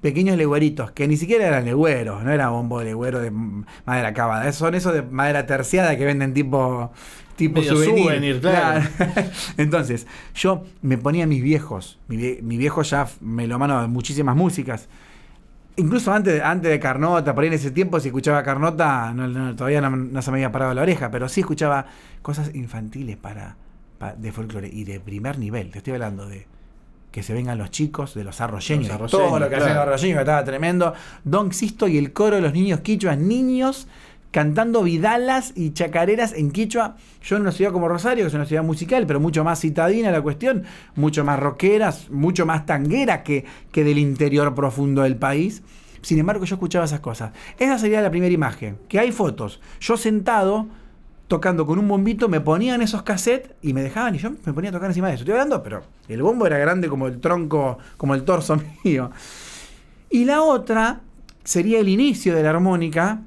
pequeños 0.01 0.37
legüeritos, 0.37 0.93
que 0.93 1.07
ni 1.09 1.17
siquiera 1.17 1.47
eran 1.47 1.65
legüeros, 1.65 2.23
no 2.23 2.31
era 2.33 2.49
bombo 2.49 2.79
de 2.79 2.87
legüero 2.87 3.19
de 3.21 3.31
madera 3.31 4.09
acabada, 4.09 4.51
son 4.53 4.75
esos 4.75 4.95
de 4.95 5.03
madera 5.03 5.45
terciada 5.47 5.97
que 5.97 6.05
venden 6.05 6.33
tipo 6.35 6.91
tipo 7.37 7.61
souvenir. 7.63 8.05
souvenir, 8.05 8.41
claro. 8.41 8.85
Entonces, 9.59 10.07
yo 10.35 10.65
me 10.83 10.99
ponía 10.99 11.25
a 11.25 11.27
mis 11.27 11.43
viejos, 11.43 11.99
mi, 12.09 12.17
vie- 12.17 12.43
mi 12.43 12.57
viejo 12.57 12.83
ya 12.83 13.03
f- 13.03 13.19
melomano 13.21 13.81
de 13.83 13.89
muchísimas 13.89 14.35
músicas. 14.37 14.89
Incluso 15.79 16.13
antes, 16.13 16.35
de- 16.35 16.43
antes 16.43 16.71
de 16.71 16.79
Carnota, 16.79 17.35
por 17.35 17.43
ahí 17.45 17.49
en 17.49 17.55
ese 17.55 17.71
tiempo, 17.71 17.99
si 18.01 18.09
escuchaba 18.09 18.43
Carnota, 18.43 19.13
no- 19.15 19.27
no- 19.29 19.57
todavía 19.57 19.81
no, 19.81 19.91
no 19.91 20.21
se 20.23 20.31
me 20.31 20.37
había 20.39 20.53
parado 20.53 20.75
la 20.75 20.83
oreja, 20.83 21.11
pero 21.11 21.29
sí 21.29 21.41
escuchaba 21.41 21.87
cosas 22.23 22.55
infantiles 22.55 23.17
para, 23.17 23.57
pa- 23.99 24.13
de 24.15 24.31
folclore 24.33 24.69
y 24.73 24.85
de 24.85 25.01
primer 25.01 25.39
nivel. 25.39 25.71
Te 25.71 25.79
estoy 25.79 25.95
hablando 25.95 26.29
de 26.29 26.47
que 27.11 27.23
se 27.23 27.33
vengan 27.33 27.57
los 27.59 27.71
chicos, 27.71 28.15
de 28.15 28.23
los 28.25 28.41
arroyeños, 28.41 28.89
todo 29.11 29.39
lo 29.41 29.49
que 29.49 29.57
hacían 29.57 29.77
los 29.77 29.83
arroyeños, 29.87 30.17
que 30.17 30.23
estaba 30.23 30.45
tremendo. 30.45 30.93
Don 31.25 31.51
Xisto 31.53 31.89
y 31.89 31.97
el 31.97 32.13
coro 32.13 32.37
de 32.37 32.43
los 32.43 32.53
niños 32.53 32.81
quichuas, 32.81 33.17
niños 33.17 33.89
cantando 34.31 34.83
vidalas 34.83 35.53
y 35.55 35.73
chacareras 35.73 36.33
en 36.33 36.51
quichua. 36.51 36.97
Yo 37.23 37.37
en 37.37 37.43
una 37.43 37.53
ciudad 37.53 37.73
como 37.73 37.89
Rosario, 37.89 38.25
que 38.25 38.29
es 38.29 38.35
una 38.35 38.47
ciudad 38.47 38.63
musical, 38.63 39.07
pero 39.07 39.21
mucho 39.21 39.45
más 39.45 39.61
citadina 39.61 40.11
la 40.11 40.23
cuestión, 40.23 40.65
mucho 40.95 41.25
más 41.25 41.39
rockeras, 41.39 42.11
mucho 42.11 42.47
más 42.47 42.67
tanguera 42.67 43.23
que, 43.23 43.45
que 43.73 43.85
del 43.85 43.99
interior 43.99 44.55
profundo 44.55 45.03
del 45.03 45.17
país. 45.17 45.63
Sin 46.03 46.19
embargo, 46.19 46.45
yo 46.45 46.55
escuchaba 46.55 46.85
esas 46.85 47.01
cosas. 47.01 47.33
Esa 47.59 47.79
sería 47.79 48.01
la 48.01 48.11
primera 48.11 48.33
imagen, 48.33 48.79
que 48.89 48.99
hay 48.99 49.13
fotos. 49.13 49.61
Yo 49.81 49.97
sentado, 49.97 50.69
tocando 51.27 51.67
con 51.67 51.79
un 51.79 51.89
bombito, 51.89 52.29
me 52.29 52.41
ponían 52.41 52.83
esos 52.83 53.03
cassettes 53.03 53.53
y 53.63 53.73
me 53.73 53.83
dejaban 53.83 54.15
y 54.15 54.19
yo 54.19 54.31
me 54.45 54.53
ponía 54.53 54.71
a 54.71 54.73
tocar 54.73 54.91
encima 54.91 55.09
de 55.09 55.15
eso. 55.15 55.23
Estoy 55.23 55.33
hablando, 55.33 55.63
pero 55.63 55.83
el 56.09 56.23
bombo 56.23 56.47
era 56.47 56.59
grande 56.59 56.89
como 56.89 57.07
el 57.07 57.21
tronco, 57.21 57.79
como 57.97 58.15
el 58.15 58.25
torso 58.25 58.61
mío. 58.85 59.11
Y 60.11 60.25
la 60.25 60.43
otra 60.43 61.01
sería 61.45 61.81
el 61.81 61.89
inicio 61.89 62.35
de 62.35 62.43
la 62.43 62.51
armónica. 62.51 63.23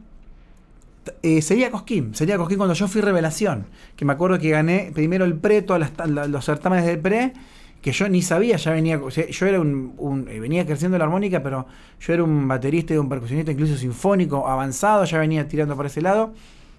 Eh, 1.23 1.41
sería 1.41 1.71
Cosquín, 1.71 2.13
sería 2.13 2.37
Cosquín 2.37 2.57
cuando 2.57 2.73
yo 2.73 2.87
fui 2.87 3.01
revelación, 3.01 3.65
que 3.95 4.05
me 4.05 4.13
acuerdo 4.13 4.37
que 4.39 4.49
gané 4.49 4.91
primero 4.93 5.25
el 5.25 5.35
pre, 5.35 5.61
todos 5.61 5.81
los 6.07 6.45
certámenes 6.45 6.85
del 6.85 6.99
pre, 6.99 7.33
que 7.81 7.91
yo 7.91 8.07
ni 8.07 8.21
sabía, 8.21 8.57
ya 8.57 8.71
venía, 8.71 8.99
yo 8.99 9.45
era 9.47 9.59
un, 9.59 10.27
eh, 10.29 10.39
venía 10.39 10.65
creciendo 10.65 10.97
la 10.99 11.05
armónica, 11.05 11.41
pero 11.41 11.65
yo 11.99 12.13
era 12.13 12.23
un 12.23 12.47
baterista 12.47 12.93
y 12.93 12.97
un 12.97 13.09
percusionista 13.09 13.51
incluso 13.51 13.75
sinfónico 13.75 14.47
avanzado, 14.47 15.03
ya 15.05 15.17
venía 15.17 15.47
tirando 15.47 15.75
por 15.75 15.87
ese 15.87 16.01
lado, 16.01 16.33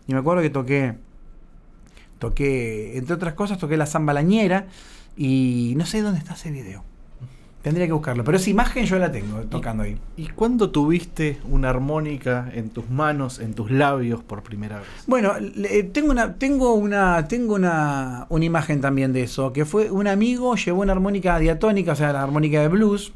y 0.07 0.13
me 0.13 0.21
acuerdo 0.21 0.43
que 0.43 0.51
toqué, 0.51 0.95
toqué, 2.21 2.97
entre 2.97 3.15
otras 3.15 3.35
cosas, 3.35 3.59
toqué 3.59 3.77
la 3.77 3.87
samba 3.87 4.13
lañera, 4.13 4.69
y 5.17 5.75
no 5.77 5.85
sé 5.85 6.01
dónde 6.01 6.21
está 6.21 6.35
ese 6.35 6.53
video. 6.53 6.85
Tendría 7.63 7.87
que 7.87 7.93
buscarlo, 7.93 8.25
pero 8.25 8.39
esa 8.39 8.51
imagen 8.51 8.87
yo 8.87 8.99
la 8.99 9.13
tengo 9.13 9.39
tocando 9.43 9.85
ahí. 9.85 9.97
¿Y 10.17 10.27
cuándo 10.29 10.71
tuviste 10.71 11.39
una 11.49 11.71
armónica 11.71 12.51
en 12.53 12.71
tus 12.71 12.91
manos, 12.91 13.39
en 13.39 13.55
tus 13.55 13.71
labios 13.71 14.21
por 14.25 14.43
primera 14.43 14.79
vez? 14.79 14.87
Bueno, 15.07 15.35
le- 15.39 15.79
eh, 15.79 15.83
tengo 15.85 16.11
una, 16.11 16.35
tengo 16.35 16.75
una, 16.75 17.29
tengo 17.29 17.55
una, 17.55 18.27
una 18.31 18.45
imagen 18.45 18.81
también 18.81 19.13
de 19.13 19.23
eso, 19.23 19.53
que 19.53 19.65
fue 19.65 19.93
un 19.93 20.09
amigo 20.09 20.57
llevó 20.57 20.83
una 20.83 20.91
armónica 20.93 21.39
diatónica, 21.39 21.93
o 21.93 21.97
sea, 21.97 22.13
la 22.13 22.25
armónica 22.25 22.61
de 22.61 22.67
blues. 22.67 23.13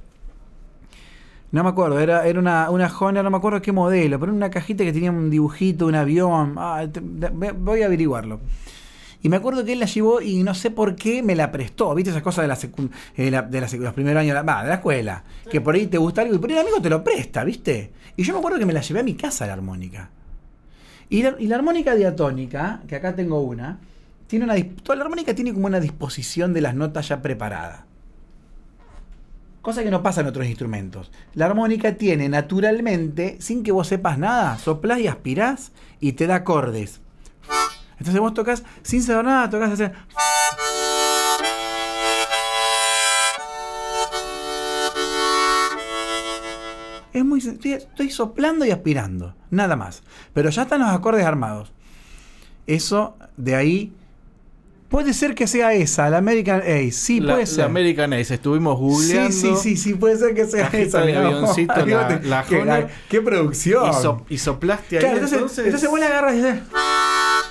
No 1.50 1.64
me 1.64 1.70
acuerdo, 1.70 1.98
era, 1.98 2.24
era 2.26 2.38
una, 2.38 2.70
una 2.70 2.87
Honor, 3.00 3.24
no 3.24 3.30
me 3.30 3.37
acuerdo 3.38 3.61
qué 3.62 3.72
modelo, 3.72 4.18
pero 4.20 4.30
era 4.30 4.37
una 4.37 4.50
cajita 4.50 4.85
que 4.85 4.92
tenía 4.92 5.11
un 5.11 5.28
dibujito, 5.30 5.87
un 5.87 5.94
avión. 5.96 6.54
Ah, 6.56 6.85
te- 6.92 7.00
voy 7.00 7.82
a 7.82 7.87
averiguarlo. 7.87 8.40
Y 9.26 9.28
me 9.28 9.38
acuerdo 9.38 9.64
que 9.64 9.72
él 9.72 9.80
la 9.80 9.86
llevó 9.86 10.20
y 10.20 10.44
no 10.44 10.54
sé 10.54 10.70
por 10.70 10.94
qué 10.94 11.20
me 11.20 11.34
la 11.34 11.50
prestó. 11.50 11.92
¿Viste 11.96 12.10
esas 12.10 12.22
cosas 12.22 12.42
de, 12.44 12.46
la 12.46 12.54
secu- 12.56 12.88
eh, 13.16 13.28
la- 13.28 13.42
de 13.42 13.60
la 13.60 13.66
los 13.66 13.92
primeros 13.92 14.20
años 14.20 14.36
de 14.36 14.40
la, 14.44 14.62
de 14.62 14.68
la 14.68 14.74
escuela? 14.76 15.24
Que 15.50 15.60
por 15.60 15.74
ahí 15.74 15.88
te 15.88 15.98
gusta 15.98 16.22
algo 16.22 16.36
y 16.36 16.38
por 16.38 16.48
ahí 16.48 16.54
el 16.54 16.62
amigo 16.62 16.80
te 16.80 16.88
lo 16.88 17.02
presta, 17.02 17.42
¿viste? 17.42 17.90
Y 18.16 18.22
yo 18.22 18.32
me 18.34 18.38
acuerdo 18.38 18.56
que 18.60 18.66
me 18.66 18.72
la 18.72 18.82
llevé 18.82 19.00
a 19.00 19.02
mi 19.02 19.14
casa 19.14 19.44
la 19.48 19.54
armónica. 19.54 20.10
Y 21.10 21.24
la, 21.24 21.34
y 21.40 21.48
la 21.48 21.56
armónica 21.56 21.96
diatónica, 21.96 22.82
que 22.86 22.94
acá 22.94 23.16
tengo 23.16 23.40
una, 23.40 23.80
tiene 24.28 24.44
una 24.44 24.54
la 24.54 25.02
armónica 25.02 25.34
tiene 25.34 25.52
como 25.52 25.66
una 25.66 25.80
disposición 25.80 26.52
de 26.54 26.60
las 26.60 26.76
notas 26.76 27.08
ya 27.08 27.20
preparada. 27.20 27.84
Cosa 29.60 29.82
que 29.82 29.90
no 29.90 30.04
pasa 30.04 30.20
en 30.20 30.28
otros 30.28 30.46
instrumentos. 30.46 31.10
La 31.34 31.46
armónica 31.46 31.96
tiene 31.96 32.28
naturalmente, 32.28 33.38
sin 33.40 33.64
que 33.64 33.72
vos 33.72 33.88
sepas 33.88 34.18
nada, 34.20 34.56
soplás 34.58 35.00
y 35.00 35.08
aspirás 35.08 35.72
y 35.98 36.12
te 36.12 36.28
da 36.28 36.36
acordes. 36.36 37.00
Entonces 37.98 38.20
vos 38.20 38.35
tocas 38.35 38.62
sin 38.82 39.02
saber 39.02 39.24
nada, 39.24 39.48
tocas 39.50 39.72
hacer. 39.72 39.92
Es 47.12 47.24
muy 47.24 47.40
sencillo. 47.40 47.76
Estoy 47.76 48.11
soplando 48.11 48.64
y 48.64 48.70
aspirando. 48.70 49.35
Nada 49.50 49.76
más. 49.76 50.02
Pero 50.35 50.50
ya 50.50 50.62
están 50.62 50.80
los 50.80 50.90
acordes 50.90 51.24
armados. 51.24 51.72
Eso, 52.66 53.16
de 53.37 53.54
ahí. 53.56 53.92
Puede 54.88 55.14
ser 55.14 55.35
que 55.35 55.48
sea 55.48 55.72
esa, 55.72 56.09
la 56.11 56.18
American 56.18 56.61
Ace. 56.61 56.92
Sí, 56.92 57.18
La- 57.20 57.35
puede 57.35 57.46
ser. 57.46 57.59
La 57.59 57.64
American 57.64 58.12
Ace, 58.12 58.35
estuvimos 58.35 58.78
googleando. 58.78 59.32
Sí, 59.32 59.48
sí, 59.56 59.56
sí, 59.61 59.76
sí, 59.76 59.94
puede 59.94 60.16
ser 60.16 60.32
que 60.35 60.44
sea 60.44 60.68
esa. 60.68 61.02
amor. 61.02 61.16
avioncito, 61.16 61.74
la- 61.76 61.85
Fíjate, 61.85 62.28
la 62.28 62.44
qué, 63.09 63.20
producción. 63.20 63.90
Y, 63.90 63.94
so- 63.94 64.24
y 64.28 64.38
soplaste 64.38 64.96
ahí. 64.98 65.00
Claro, 65.00 65.14
entonces, 65.16 65.38
entonces, 65.38 65.64
entonces 65.66 65.90
vos 65.90 65.98
la 65.98 66.06
agarras 66.06 66.35
y 66.37 66.38
haces- 66.38 66.61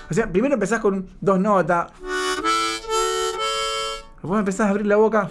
O 0.10 0.14
sea, 0.14 0.32
primero 0.32 0.54
empezás 0.54 0.80
con 0.80 1.08
dos 1.22 1.40
notas. 1.40 1.92
Después 4.22 4.40
empezás 4.40 4.68
a 4.68 4.70
abrir 4.70 4.86
la 4.88 4.96
boca. 4.96 5.30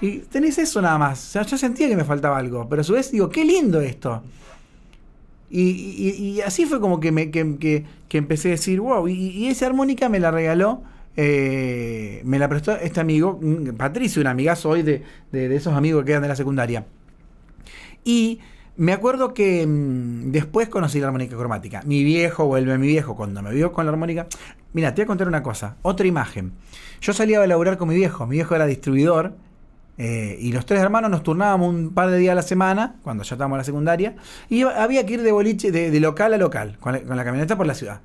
Y 0.00 0.18
tenés 0.18 0.58
eso 0.58 0.80
nada 0.80 0.96
más. 0.98 1.18
O 1.28 1.30
sea, 1.32 1.42
yo 1.42 1.58
sentía 1.58 1.88
que 1.88 1.96
me 1.96 2.04
faltaba 2.04 2.38
algo. 2.38 2.68
Pero 2.68 2.82
a 2.82 2.84
su 2.84 2.92
vez 2.92 3.10
digo, 3.10 3.28
qué 3.28 3.44
lindo 3.44 3.80
esto. 3.80 4.22
Y, 5.50 6.40
así 6.46 6.66
fue 6.66 6.78
como 6.80 7.00
que, 7.00 7.30
que, 7.30 7.84
que- 8.08 8.18
empecé 8.18 8.48
a 8.48 8.50
decir, 8.52 8.80
wow. 8.80 9.08
Y, 9.08 9.12
y 9.14 9.48
esa 9.48 9.66
armónica 9.66 10.08
me 10.08 10.20
la 10.20 10.30
regaló, 10.30 10.82
eh, 11.16 12.20
me 12.24 12.38
la 12.38 12.48
prestó 12.48 12.76
este 12.76 13.00
amigo, 13.00 13.38
mm, 13.40 13.70
Patricio, 13.76 14.20
un 14.20 14.28
amigazo 14.28 14.68
hoy 14.68 14.82
de, 14.82 15.02
de- 15.32 15.48
de 15.48 15.56
esos 15.56 15.72
amigos 15.74 16.02
que 16.04 16.08
quedan 16.08 16.22
de 16.22 16.28
la 16.28 16.36
secundaria. 16.36 16.84
Y 18.04 18.40
me 18.78 18.92
acuerdo 18.92 19.34
que 19.34 19.66
mm, 19.66 20.30
después 20.30 20.68
conocí 20.68 21.00
la 21.00 21.08
armónica 21.08 21.36
cromática. 21.36 21.82
Mi 21.84 22.04
viejo, 22.04 22.46
vuelve 22.46 22.72
a 22.72 22.78
mi 22.78 22.86
viejo, 22.86 23.16
cuando 23.16 23.42
me 23.42 23.52
vio 23.52 23.72
con 23.72 23.84
la 23.84 23.90
armónica. 23.90 24.28
Mira, 24.72 24.94
te 24.94 25.02
voy 25.02 25.04
a 25.04 25.06
contar 25.08 25.26
una 25.26 25.42
cosa, 25.42 25.76
otra 25.82 26.06
imagen. 26.06 26.52
Yo 27.00 27.12
salía 27.12 27.42
a 27.42 27.46
laburar 27.46 27.76
con 27.76 27.88
mi 27.88 27.96
viejo, 27.96 28.26
mi 28.26 28.36
viejo 28.36 28.54
era 28.54 28.66
distribuidor. 28.66 29.34
eh, 29.98 30.38
y 30.40 30.52
los 30.52 30.64
tres 30.64 30.80
hermanos 30.80 31.10
nos 31.10 31.24
turnábamos 31.24 31.74
un 31.74 31.90
par 31.92 32.08
de 32.08 32.18
días 32.18 32.32
a 32.32 32.36
la 32.36 32.42
semana, 32.42 32.94
cuando 33.02 33.24
ya 33.24 33.34
estábamos 33.34 33.56
en 33.56 33.58
la 33.58 33.64
secundaria, 33.64 34.14
y 34.48 34.62
había 34.62 35.04
que 35.04 35.14
ir 35.14 35.22
de 35.22 35.90
de, 35.90 36.00
local 36.00 36.34
a 36.34 36.38
local, 36.38 36.76
con 36.78 36.92
la, 36.92 37.24
camioneta 37.24 37.56
por 37.56 37.66
la 37.66 37.74
ciudad. 37.74 38.00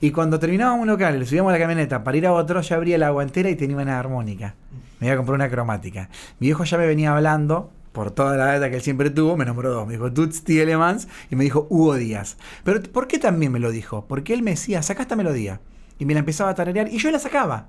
Y 0.00 0.12
cuando 0.12 0.38
terminábamos 0.38 0.80
un 0.80 0.88
local 0.88 1.18
le 1.18 1.26
subíamos 1.26 1.50
a 1.50 1.52
la 1.52 1.58
camioneta 1.58 2.02
para 2.02 2.16
ir 2.16 2.26
a 2.26 2.32
otro, 2.32 2.62
ya 2.62 2.76
abría 2.76 2.96
la 2.96 3.10
guantera 3.10 3.50
y 3.50 3.56
tenía 3.56 3.76
una 3.76 3.98
armónica. 3.98 4.54
Me 4.98 5.08
iba 5.08 5.14
a 5.14 5.16
comprar 5.18 5.34
una 5.34 5.50
cromática. 5.50 6.08
Mi 6.38 6.46
viejo 6.46 6.64
ya 6.64 6.78
me 6.78 6.86
venía 6.86 7.14
hablando, 7.14 7.70
por 7.96 8.10
toda 8.10 8.36
la 8.36 8.44
data 8.44 8.68
que 8.68 8.76
él 8.76 8.82
siempre 8.82 9.08
tuvo, 9.08 9.38
me 9.38 9.46
nombró 9.46 9.70
dos. 9.72 9.86
Me 9.86 9.94
dijo 9.94 10.12
Toots 10.12 10.44
Tielemans 10.44 11.08
y 11.30 11.36
me 11.36 11.44
dijo 11.44 11.66
Hugo 11.70 11.94
Díaz. 11.94 12.36
Pero 12.62 12.82
¿por 12.82 13.08
qué 13.08 13.18
también 13.18 13.50
me 13.50 13.58
lo 13.58 13.70
dijo? 13.70 14.04
Porque 14.06 14.34
él 14.34 14.42
me 14.42 14.50
decía, 14.50 14.82
saca 14.82 15.00
esta 15.00 15.16
melodía. 15.16 15.62
Y 15.98 16.04
me 16.04 16.12
la 16.12 16.20
empezaba 16.20 16.50
a 16.50 16.54
tararear 16.54 16.88
y 16.92 16.98
yo 16.98 17.10
la 17.10 17.18
sacaba. 17.18 17.68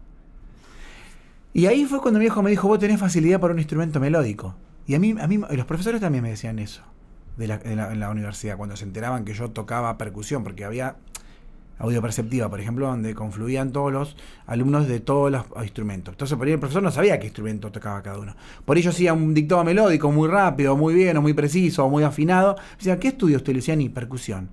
Y 1.53 1.65
ahí 1.67 1.85
fue 1.85 2.01
cuando 2.01 2.19
mi 2.19 2.25
viejo 2.25 2.43
me 2.43 2.49
dijo, 2.49 2.67
vos 2.67 2.77
tenés 2.77 2.99
facilidad 2.99 3.39
para 3.39 3.53
un 3.53 3.59
instrumento 3.59 4.01
melódico. 4.01 4.53
Y 4.85 4.95
a 4.95 4.99
mí, 4.99 5.15
a 5.17 5.27
mí 5.27 5.37
los 5.37 5.65
profesores 5.65 6.01
también 6.01 6.23
me 6.23 6.29
decían 6.31 6.59
eso 6.59 6.81
de 7.37 7.47
la- 7.47 7.57
de 7.59 7.75
la- 7.77 7.91
en 7.93 7.99
la 8.01 8.09
universidad, 8.09 8.57
cuando 8.57 8.75
se 8.75 8.83
enteraban 8.83 9.23
que 9.23 9.33
yo 9.33 9.49
tocaba 9.51 9.97
percusión, 9.97 10.43
porque 10.43 10.65
había 10.65 10.97
audio 11.79 12.01
perceptiva, 12.01 12.49
por 12.49 12.59
ejemplo, 12.59 12.87
donde 12.87 13.13
confluían 13.13 13.71
todos 13.71 13.91
los 13.91 14.15
alumnos 14.45 14.87
de 14.87 14.99
todos 14.99 15.31
los 15.31 15.45
instrumentos. 15.61 16.13
Entonces, 16.13 16.37
por 16.37 16.47
ahí 16.47 16.53
el 16.53 16.59
profesor 16.59 16.83
no 16.83 16.91
sabía 16.91 17.19
qué 17.19 17.27
instrumento 17.27 17.71
tocaba 17.71 18.01
cada 18.01 18.19
uno. 18.19 18.35
Por 18.65 18.77
ello 18.77 18.89
hacía 18.89 19.13
un 19.13 19.33
dictado 19.33 19.63
melódico 19.63 20.11
muy 20.11 20.27
rápido, 20.27 20.75
muy 20.75 20.93
bien, 20.93 21.17
o 21.17 21.21
muy 21.21 21.33
preciso, 21.33 21.85
o 21.85 21.89
muy 21.89 22.03
afinado. 22.03 22.55
Me 22.55 22.77
decían, 22.77 22.99
¿qué 22.99 23.09
estudio 23.09 23.37
usted, 23.37 23.53
Luciani? 23.53 23.89
Percusión. 23.89 24.49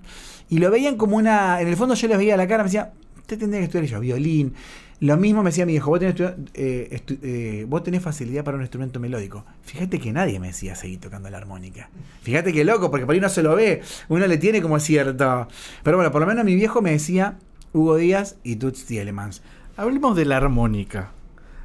Y 0.49 0.59
lo 0.59 0.69
veían 0.69 0.95
como 0.95 1.17
una. 1.17 1.61
En 1.61 1.67
el 1.67 1.75
fondo 1.75 1.95
yo 1.95 2.07
les 2.07 2.17
veía 2.17 2.37
la 2.37 2.47
cara, 2.47 2.63
me 2.63 2.67
decía, 2.67 2.93
usted 3.17 3.39
tendría 3.39 3.61
que 3.61 3.65
estudiar 3.65 3.85
yo, 3.85 3.99
violín. 3.99 4.53
Lo 5.01 5.17
mismo 5.17 5.43
me 5.43 5.49
decía 5.49 5.65
mi 5.65 5.73
hijo, 5.75 5.89
vos 5.89 5.99
tenés, 5.99 6.15
estu- 6.15 6.37
eh, 6.53 7.01
eh, 7.21 7.65
vos 7.67 7.83
tenés 7.83 8.01
facilidad 8.01 8.43
para 8.45 8.55
un 8.55 8.63
instrumento 8.63 8.99
melódico. 8.99 9.43
Fíjate 9.63 9.99
que 9.99 10.13
nadie 10.13 10.39
me 10.39 10.47
decía 10.47 10.73
seguir 10.75 10.99
tocando 11.01 11.29
la 11.29 11.37
armónica. 11.37 11.89
Fíjate 12.21 12.53
que 12.53 12.63
loco, 12.63 12.89
porque 12.91 13.05
por 13.05 13.13
ahí 13.13 13.19
no 13.21 13.27
se 13.29 13.43
lo 13.43 13.55
ve. 13.55 13.81
Uno 14.07 14.25
le 14.25 14.37
tiene 14.37 14.61
como 14.61 14.79
cierto. 14.79 15.47
Pero 15.83 15.97
bueno, 15.97 16.11
por 16.11 16.21
lo 16.21 16.27
menos 16.27 16.45
mi 16.45 16.55
viejo 16.55 16.81
me 16.81 16.91
decía 16.91 17.37
Hugo 17.73 17.97
Díaz 17.97 18.37
y 18.43 18.55
Toots 18.55 18.85
Tielemans. 18.85 19.41
Hablemos 19.75 20.15
de 20.15 20.23
la 20.25 20.37
armónica. 20.37 21.11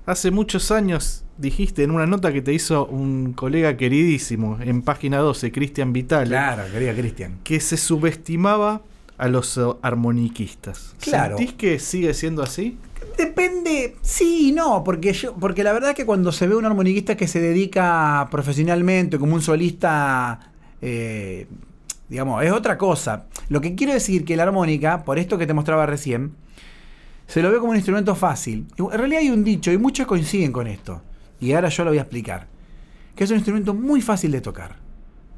Hace 0.06 0.32
muchos 0.32 0.72
años 0.72 1.22
dijiste 1.38 1.84
en 1.84 1.92
una 1.92 2.06
nota 2.06 2.32
que 2.32 2.42
te 2.42 2.52
hizo 2.52 2.86
un 2.86 3.32
colega 3.32 3.76
queridísimo 3.76 4.58
en 4.60 4.82
página 4.82 5.18
12, 5.18 5.52
Cristian 5.52 5.92
Vitale, 5.92 6.30
Claro, 6.30 6.64
querida 6.72 6.94
Cristian. 6.94 7.38
que 7.44 7.60
se 7.60 7.76
subestimaba 7.76 8.82
a 9.18 9.28
los 9.28 9.56
eh, 9.56 9.60
armoniquistas. 9.82 10.94
Claro. 11.00 11.36
¿Sentís 11.38 11.54
que 11.54 11.78
sigue 11.78 12.12
siendo 12.14 12.42
así? 12.42 12.76
Depende, 13.20 13.96
sí 14.00 14.48
y 14.48 14.52
no, 14.52 14.82
porque 14.82 15.12
yo, 15.12 15.34
porque 15.34 15.62
la 15.62 15.74
verdad 15.74 15.94
que 15.94 16.06
cuando 16.06 16.32
se 16.32 16.46
ve 16.46 16.56
un 16.56 16.64
armoniquista 16.64 17.18
que 17.18 17.28
se 17.28 17.38
dedica 17.38 18.26
profesionalmente 18.30 19.18
como 19.18 19.34
un 19.34 19.42
solista, 19.42 20.40
eh, 20.80 21.46
digamos, 22.08 22.42
es 22.42 22.50
otra 22.50 22.78
cosa. 22.78 23.26
Lo 23.50 23.60
que 23.60 23.74
quiero 23.74 23.92
decir 23.92 24.24
que 24.24 24.36
la 24.36 24.44
armónica, 24.44 25.04
por 25.04 25.18
esto 25.18 25.36
que 25.36 25.46
te 25.46 25.52
mostraba 25.52 25.84
recién, 25.84 26.32
se 27.26 27.42
lo 27.42 27.50
ve 27.50 27.58
como 27.58 27.72
un 27.72 27.76
instrumento 27.76 28.14
fácil. 28.14 28.66
En 28.78 28.88
realidad 28.90 29.20
hay 29.20 29.28
un 29.28 29.44
dicho, 29.44 29.70
y 29.70 29.76
muchos 29.76 30.06
coinciden 30.06 30.50
con 30.50 30.66
esto, 30.66 31.02
y 31.40 31.52
ahora 31.52 31.68
yo 31.68 31.84
lo 31.84 31.90
voy 31.90 31.98
a 31.98 32.02
explicar, 32.02 32.46
que 33.14 33.24
es 33.24 33.30
un 33.30 33.36
instrumento 33.36 33.74
muy 33.74 34.00
fácil 34.00 34.32
de 34.32 34.40
tocar, 34.40 34.76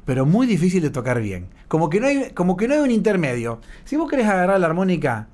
pero 0.05 0.25
muy 0.25 0.47
difícil 0.47 0.81
de 0.81 0.89
tocar 0.89 1.21
bien. 1.21 1.49
Como 1.67 1.89
que 1.89 1.99
no 1.99 2.07
hay, 2.07 2.31
como 2.31 2.55
que 2.55 2.69
no 2.69 2.75
hay 2.75 2.79
un 2.79 2.91
intermedio. 2.91 3.59
Si 3.83 3.97
vos 3.97 4.09
querés 4.09 4.27
agarrar 4.27 4.57
la 4.57 4.67
armónica 4.67 5.27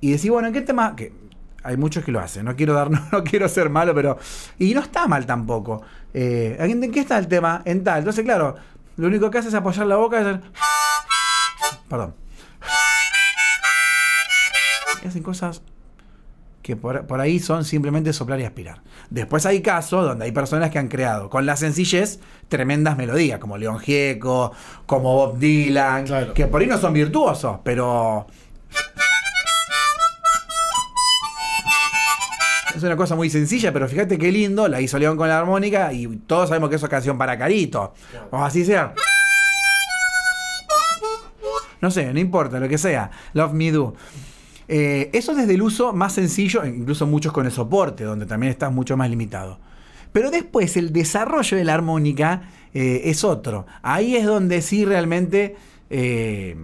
y 0.00 0.12
decís, 0.12 0.30
bueno, 0.30 0.48
¿en 0.48 0.54
qué 0.54 0.62
tema? 0.62 0.96
Que 0.96 1.25
hay 1.66 1.76
muchos 1.76 2.04
que 2.04 2.12
lo 2.12 2.20
hacen, 2.20 2.44
no 2.44 2.54
quiero 2.56 2.72
dar, 2.74 2.90
no, 3.12 3.24
quiero 3.24 3.48
ser 3.48 3.68
malo, 3.70 3.94
pero. 3.94 4.18
Y 4.58 4.72
no 4.74 4.80
está 4.80 5.06
mal 5.06 5.26
tampoco. 5.26 5.82
Eh, 6.14 6.56
¿En 6.58 6.82
en 6.82 6.90
qué 6.92 7.00
está 7.00 7.18
el 7.18 7.28
tema? 7.28 7.62
En 7.64 7.84
tal. 7.84 7.98
Entonces, 7.98 8.24
claro, 8.24 8.54
lo 8.96 9.06
único 9.08 9.30
que 9.30 9.38
hace 9.38 9.48
es 9.48 9.54
apoyar 9.54 9.86
la 9.86 9.96
boca 9.96 10.18
y 10.18 10.20
hacer. 10.22 10.40
Perdón. 11.88 12.14
Y 15.02 15.08
hacen 15.08 15.22
cosas 15.22 15.62
que 16.62 16.74
por, 16.74 17.06
por 17.06 17.20
ahí 17.20 17.38
son 17.38 17.64
simplemente 17.64 18.12
soplar 18.12 18.40
y 18.40 18.44
aspirar. 18.44 18.82
Después 19.08 19.46
hay 19.46 19.62
casos 19.62 20.04
donde 20.04 20.24
hay 20.24 20.32
personas 20.32 20.70
que 20.70 20.78
han 20.80 20.88
creado 20.88 21.30
con 21.30 21.46
la 21.46 21.56
sencillez 21.56 22.18
tremendas 22.48 22.96
melodías, 22.96 23.38
como 23.38 23.56
León 23.56 23.78
Gieco, 23.78 24.52
como 24.84 25.14
Bob 25.14 25.38
Dylan, 25.38 26.06
Claro. 26.06 26.34
que 26.34 26.46
por 26.46 26.60
ahí 26.60 26.66
no 26.66 26.78
son 26.78 26.92
virtuosos, 26.92 27.58
pero 27.62 28.26
Es 32.76 32.82
una 32.82 32.94
cosa 32.94 33.16
muy 33.16 33.30
sencilla, 33.30 33.72
pero 33.72 33.88
fíjate 33.88 34.18
qué 34.18 34.30
lindo, 34.30 34.68
la 34.68 34.82
hizo 34.82 34.98
León 34.98 35.16
con 35.16 35.28
la 35.28 35.38
armónica 35.38 35.94
y 35.94 36.06
todos 36.26 36.50
sabemos 36.50 36.68
que 36.68 36.76
eso 36.76 36.84
es 36.84 36.90
canción 36.90 37.16
para 37.16 37.38
Carito. 37.38 37.94
O 38.30 38.44
así 38.44 38.66
sea. 38.66 38.92
No 41.80 41.90
sé, 41.90 42.12
no 42.12 42.20
importa, 42.20 42.60
lo 42.60 42.68
que 42.68 42.76
sea. 42.76 43.10
Love 43.32 43.54
Me 43.54 43.72
Do. 43.72 43.94
Eh, 44.68 45.08
eso 45.14 45.34
desde 45.34 45.54
el 45.54 45.62
uso 45.62 45.94
más 45.94 46.12
sencillo, 46.12 46.66
incluso 46.66 47.06
muchos 47.06 47.32
con 47.32 47.46
el 47.46 47.52
soporte, 47.52 48.04
donde 48.04 48.26
también 48.26 48.50
estás 48.50 48.70
mucho 48.70 48.94
más 48.94 49.08
limitado. 49.08 49.58
Pero 50.12 50.30
después 50.30 50.76
el 50.76 50.92
desarrollo 50.92 51.56
de 51.56 51.64
la 51.64 51.72
armónica 51.72 52.50
eh, 52.74 53.02
es 53.04 53.24
otro. 53.24 53.66
Ahí 53.80 54.16
es 54.16 54.26
donde 54.26 54.60
sí 54.60 54.84
realmente 54.84 55.56
eh, 55.88 56.56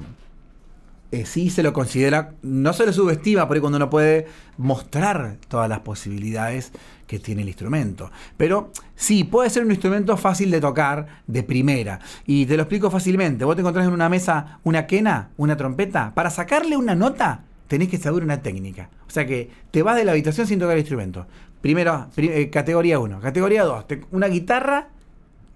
eh, 1.12 1.25
sí 1.27 1.51
se 1.51 1.62
lo 1.62 1.72
considera, 1.72 2.33
no 2.42 2.72
se 2.72 2.85
lo 2.87 2.92
subestima 2.92 3.46
por 3.46 3.57
ahí 3.57 3.61
cuando 3.61 3.77
uno 3.77 3.90
puede 3.90 4.27
mostrar 4.59 5.37
todas 5.48 5.68
las 5.68 5.81
posibilidades 5.81 6.72
que 7.07 7.18
tiene 7.18 7.42
el 7.42 7.48
instrumento. 7.48 8.11
Pero 8.37 8.72
sí, 8.96 9.25
puede 9.25 9.51
ser 9.51 9.64
un 9.64 9.70
instrumento 9.70 10.16
fácil 10.16 10.51
de 10.51 10.61
tocar 10.61 11.07
de 11.27 11.42
primera. 11.42 12.01
Y 12.27 12.46
te 12.46 12.57
lo 12.57 12.62
explico 12.62 12.90
fácilmente. 12.90 13.44
Vos 13.44 13.55
te 13.55 13.61
encontrás 13.61 13.87
en 13.87 13.92
una 13.92 14.09
mesa 14.09 14.59
una 14.64 14.87
quena, 14.87 15.29
una 15.37 15.57
trompeta. 15.57 16.12
Para 16.14 16.31
sacarle 16.31 16.77
una 16.77 16.94
nota, 16.94 17.42
tenés 17.68 17.88
que 17.88 17.98
saber 17.98 18.22
una 18.25 18.40
técnica. 18.42 18.88
O 19.07 19.11
sea 19.11 19.27
que 19.27 19.51
te 19.70 19.83
vas 19.83 19.96
de 19.96 20.05
la 20.05 20.12
habitación 20.12 20.46
sin 20.46 20.59
tocar 20.59 20.72
el 20.75 20.81
instrumento. 20.81 21.27
Primero, 21.61 22.07
pri- 22.14 22.29
eh, 22.31 22.51
categoría 22.51 22.98
1. 22.98 23.20
Categoría 23.20 23.64
2, 23.64 23.85
una 24.11 24.29
guitarra 24.29 24.88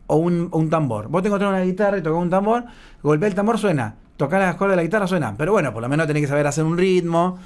o 0.08 0.16
un, 0.16 0.48
un 0.52 0.68
tambor. 0.70 1.08
Vos 1.08 1.22
te 1.22 1.28
encontrás 1.28 1.50
una 1.50 1.62
guitarra 1.62 1.98
y 1.98 2.02
tocás 2.02 2.22
un 2.22 2.30
tambor, 2.30 2.64
golpea 3.02 3.28
el 3.28 3.34
tambor, 3.34 3.58
suena. 3.58 3.94
Tocar 4.16 4.40
las 4.40 4.54
cuerdas 4.56 4.74
de 4.74 4.76
la 4.76 4.82
guitarra 4.84 5.06
suena. 5.06 5.34
Pero 5.36 5.52
bueno, 5.52 5.72
por 5.72 5.82
lo 5.82 5.88
menos 5.88 6.06
tenés 6.06 6.22
que 6.22 6.28
saber 6.28 6.46
hacer 6.46 6.64
un 6.64 6.78
ritmo 6.78 7.38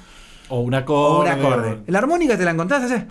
O 0.49 0.61
un 0.61 0.73
o 0.73 0.77
acorde. 0.77 1.31
un 1.33 1.39
acorde. 1.39 1.79
La 1.87 1.99
armónica 1.99 2.37
te 2.37 2.45
la 2.45 2.51
encontrás, 2.51 2.83
haces. 2.83 3.03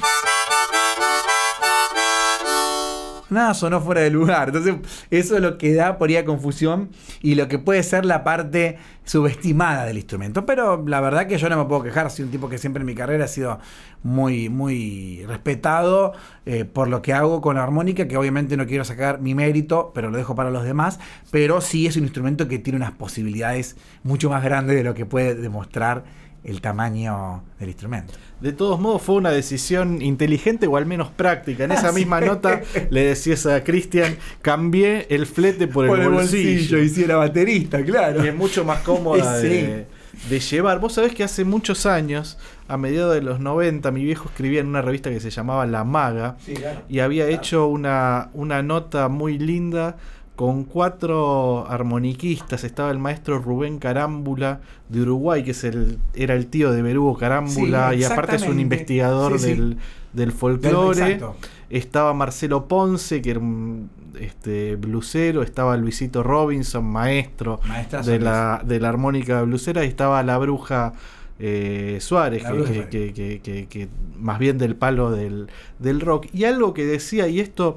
Nada 3.31 3.55
sonó 3.55 3.81
fuera 3.81 4.01
de 4.01 4.11
lugar. 4.11 4.49
Entonces, 4.49 4.77
eso 5.11 5.37
es 5.37 5.43
lo 5.43 5.59
que 5.59 5.75
da 5.75 5.99
por 5.99 6.09
ahí 6.09 6.23
confusión 6.25 6.91
y 7.23 7.35
lo 7.35 7.49
que 7.49 7.59
puede 7.59 7.83
ser 7.83 8.05
la 8.05 8.25
parte 8.25 8.79
subestimada 9.05 9.85
del 9.85 9.97
instrumento. 9.97 10.47
Pero 10.47 10.85
la 10.87 11.01
verdad 11.01 11.27
que 11.27 11.39
yo 11.39 11.49
no 11.49 11.57
me 11.57 11.65
puedo 11.65 11.83
quejar, 11.83 12.11
soy 12.11 12.25
un 12.25 12.31
tipo 12.31 12.49
que 12.49 12.59
siempre 12.59 12.81
en 12.81 12.87
mi 12.87 12.95
carrera 12.95 13.25
ha 13.25 13.29
sido 13.29 13.59
muy, 14.03 14.49
muy 14.49 15.25
respetado 15.27 16.13
eh, 16.47 16.65
por 16.65 16.89
lo 16.89 17.03
que 17.03 17.13
hago 17.13 17.41
con 17.41 17.57
la 17.57 17.63
armónica, 17.63 18.09
que 18.09 18.17
obviamente 18.17 18.57
no 18.57 18.67
quiero 18.67 18.85
sacar 18.85 19.21
mi 19.21 19.35
mérito, 19.35 19.93
pero 19.95 20.11
lo 20.11 20.17
dejo 20.17 20.35
para 20.35 20.51
los 20.51 20.65
demás. 20.65 21.01
Pero 21.31 21.61
sí 21.61 21.87
es 21.87 21.97
un 21.97 22.05
instrumento 22.05 22.49
que 22.49 22.59
tiene 22.59 22.77
unas 22.77 22.93
posibilidades 22.93 23.77
mucho 24.03 24.31
más 24.31 24.43
grandes 24.45 24.77
de 24.77 24.85
lo 24.85 24.95
que 24.95 25.07
puede 25.07 25.35
demostrar 25.35 26.05
el 26.45 26.61
tamaño 26.61 27.43
del 27.59 27.69
instrumento. 27.69 28.15
De 28.41 28.53
todos 28.53 28.81
modos 28.81 29.03
fue 29.03 29.17
una 29.17 29.31
decisión 29.31 30.01
inteligente 30.03 30.67
o 30.67 30.77
al 30.77 30.87
menos 30.87 31.09
práctica. 31.11 31.65
En 31.65 31.73
esa 31.73 31.89
Ah, 31.89 31.93
misma 31.93 32.21
nota 32.21 32.63
le 32.91 33.05
decías 33.05 33.45
a 33.47 33.63
Cristian, 33.65 34.17
cambié 34.43 35.07
el 35.11 35.27
flete 35.27 35.67
por, 35.69 35.87
el, 35.99 36.09
bolsillo. 36.09 36.79
y 36.79 36.89
si 36.89 37.05
era 37.05 37.17
baterista, 37.17 37.85
claro. 37.85 38.25
Y 38.25 38.29
es 38.29 38.35
mucho 38.35 38.65
más 38.65 38.81
cómoda 38.81 39.39
Sí. 39.41 39.49
de, 39.49 39.87
de 40.29 40.41
llevar. 40.41 40.81
Vos 40.81 40.95
sabés 40.95 41.15
que 41.15 41.23
hace 41.25 41.45
muchos 41.45 41.87
años, 41.87 42.39
a 42.69 42.77
mediados 42.77 43.15
de 43.15 43.23
los 43.23 43.41
90, 43.41 43.91
mi 43.91 44.05
viejo 44.05 44.29
escribía 44.29 44.61
en 44.61 44.67
una 44.69 44.83
revista 44.83 45.11
que 45.11 45.21
se 45.21 45.31
llamaba 45.31 45.67
La 45.67 45.85
Maga 45.85 46.37
Sí, 46.45 46.55
claro. 46.55 46.81
y 46.89 47.01
había 47.01 47.29
hecho 47.29 47.67
una, 47.67 48.31
una 48.35 48.63
nota 48.63 49.09
muy 49.09 49.39
linda 49.39 49.97
con 50.41 50.65
cuatro 50.65 51.67
armoniquistas. 51.69 52.65
Estaba 52.65 52.91
el 52.91 52.99
maestro 52.99 53.41
Rubén 53.41 53.79
Carámbula 53.79 54.63
de 54.89 55.03
Uruguay, 55.03 55.45
que 55.45 55.51
es 55.51 55.65
el, 55.65 55.99
era 56.15 56.35
el 56.35 56.47
tío 56.47 56.73
de 56.73 56.81
Berugo 56.81 57.19
Carámbula 57.19 57.91
Sí, 57.93 57.99
y 57.99 58.05
aparte 58.05 58.37
es 58.37 58.43
un 58.49 58.59
investigador 58.59 59.39
Sí, 59.39 59.45
sí. 59.45 59.51
del, 59.51 59.77
del 60.15 60.33
folclore. 60.33 61.21
Estaba 61.69 62.15
Marcelo 62.15 62.69
Ponce, 62.69 63.21
que 63.21 63.33
era 63.33 63.41
un 63.41 63.91
este, 64.19 64.77
blusero. 64.77 65.43
Estaba 65.43 65.77
Luisito 65.77 66.23
Robinson, 66.23 66.87
maestro 66.87 67.61
Maestrazo 67.69 68.11
de 68.11 68.19
la, 68.21 68.63
de 68.65 68.81
la 68.81 68.89
armónica 68.89 69.43
blusera. 69.43 69.85
Y 69.85 69.89
estaba 69.89 70.23
la 70.23 70.39
bruja 70.39 70.95
eh, 71.39 71.99
Suárez. 72.01 72.45
que- 72.91 73.13
que- 73.13 73.41
que- 73.43 73.67
que 73.67 73.89
más 74.19 74.39
bien 74.39 74.57
del 74.57 74.75
palo 74.75 75.11
del, 75.11 75.49
del 75.79 76.01
rock. 76.01 76.29
Y 76.33 76.45
algo 76.45 76.73
que 76.73 76.87
decía, 76.87 77.29
y 77.29 77.41
esto, 77.41 77.77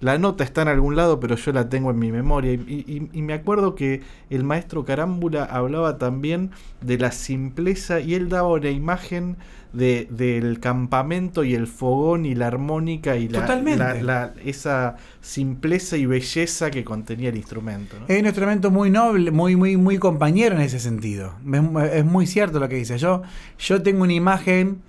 la 0.00 0.16
nota 0.18 0.44
está 0.44 0.62
en 0.62 0.68
algún 0.68 0.94
lado, 0.96 1.18
pero 1.18 1.34
yo 1.36 1.52
la 1.52 1.68
tengo 1.68 1.90
en 1.90 1.98
mi 1.98 2.12
memoria. 2.12 2.52
Y, 2.52 2.56
y- 2.86 3.08
y 3.12 3.22
me 3.22 3.32
acuerdo 3.34 3.74
que 3.74 4.02
el 4.30 4.44
maestro 4.44 4.84
Carámbula 4.84 5.44
hablaba 5.44 5.98
también 5.98 6.50
de 6.80 6.98
la 6.98 7.10
simpleza 7.10 8.00
y 8.00 8.14
él 8.14 8.28
daba 8.28 8.48
una 8.48 8.70
imagen 8.70 9.36
de, 9.72 10.06
del 10.10 10.60
campamento 10.60 11.44
y 11.44 11.54
el 11.54 11.66
fogón 11.66 12.24
y 12.26 12.34
la 12.34 12.46
armónica 12.46 13.16
y 13.16 13.28
la, 13.28 13.40
Totalmente. 13.40 13.78
la- 13.78 13.94
la- 14.02 14.34
esa 14.44 14.96
simpleza 15.20 15.96
y 15.96 16.06
belleza 16.06 16.70
que 16.70 16.84
contenía 16.84 17.28
el 17.30 17.36
instrumento. 17.36 17.96
¿no? 17.98 18.06
Es 18.08 18.18
un 18.20 18.26
instrumento 18.26 18.70
muy 18.70 18.90
noble, 18.90 19.30
muy, 19.30 19.56
muy, 19.56 19.76
muy 19.76 19.98
compañero 19.98 20.54
en 20.54 20.62
ese 20.62 20.78
sentido. 20.78 21.34
Es, 21.52 21.92
es 21.92 22.04
muy 22.04 22.26
cierto 22.26 22.60
lo 22.60 22.68
que 22.68 22.76
dice. 22.76 22.96
Yo, 22.98 23.22
yo 23.58 23.82
tengo 23.82 24.04
una 24.04 24.12
imagen 24.14 24.80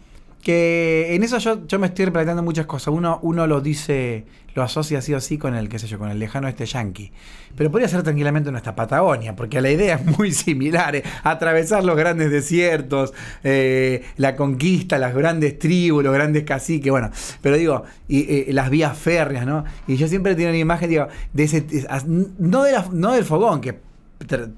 que 0.42 1.16
en 1.16 1.24
eso 1.24 1.38
yo, 1.38 1.66
yo 1.68 1.80
me 1.80 1.88
estoy 1.88 2.06
replanteando 2.06 2.44
muchas 2.44 2.66
cosas. 2.66 2.94
Uno, 2.94 3.20
uno 3.24 3.46
lo 3.48 3.60
dice, 3.62 4.26
lo 4.56 4.64
asocia 4.64 5.00
así 5.00 5.14
o 5.14 5.18
así 5.18 5.38
con 5.38 5.54
el, 5.56 5.68
qué 5.70 5.80
sé 5.80 5.88
yo, 5.88 6.00
con 6.00 6.10
el 6.10 6.18
lejano 6.20 6.48
este 6.48 6.66
yankee. 6.66 7.12
Pero 7.56 7.72
podría 7.72 7.90
ser 7.90 8.04
tranquilamente 8.04 8.50
nuestra 8.52 8.76
Patagonia, 8.76 9.36
porque 9.36 9.60
la 9.60 9.70
idea 9.70 9.96
es 9.96 10.18
muy 10.18 10.32
similar. 10.32 10.96
eh, 10.96 11.04
Atravesar 11.24 11.84
los 11.84 11.98
grandes 11.98 12.32
desiertos, 12.32 13.14
eh, 13.44 14.04
la 14.18 14.36
conquista, 14.36 14.98
las 14.98 15.14
grandes 15.14 15.60
tribus, 15.60 16.04
los 16.04 16.14
grandes 16.14 16.44
caciques, 16.44 16.90
bueno. 16.92 17.12
Pero 17.42 17.58
digo, 17.58 17.84
y, 18.08 18.22
eh, 18.22 18.46
las 18.54 18.70
vías 18.70 18.98
férreas, 18.98 19.46
¿no? 19.46 19.66
Y 19.88 19.98
yo 19.98 20.08
siempre 20.08 20.36
tengo 20.36 20.50
una 20.50 20.58
imagen, 20.58 20.90
digo, 20.90 21.08
de 21.34 21.44
ese, 21.44 21.66
no, 22.08 22.64
de 22.64 22.72
la- 22.72 22.88
no 22.92 23.14
del 23.14 23.26
fogón, 23.26 23.60
que 23.62 23.80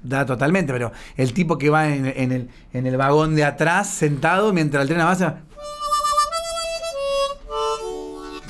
da 0.02 0.26
totalmente, 0.26 0.72
pero 0.72 0.90
el 1.16 1.32
tipo 1.32 1.56
que 1.56 1.70
va 1.70 1.88
en 1.88 2.32
el, 2.32 2.48
en 2.72 2.86
el 2.86 2.96
vagón 2.96 3.36
de 3.36 3.44
atrás 3.44 3.88
sentado 3.88 4.52
mientras 4.52 4.82
el 4.82 4.88
tren 4.88 5.00
avanza. 5.00 5.38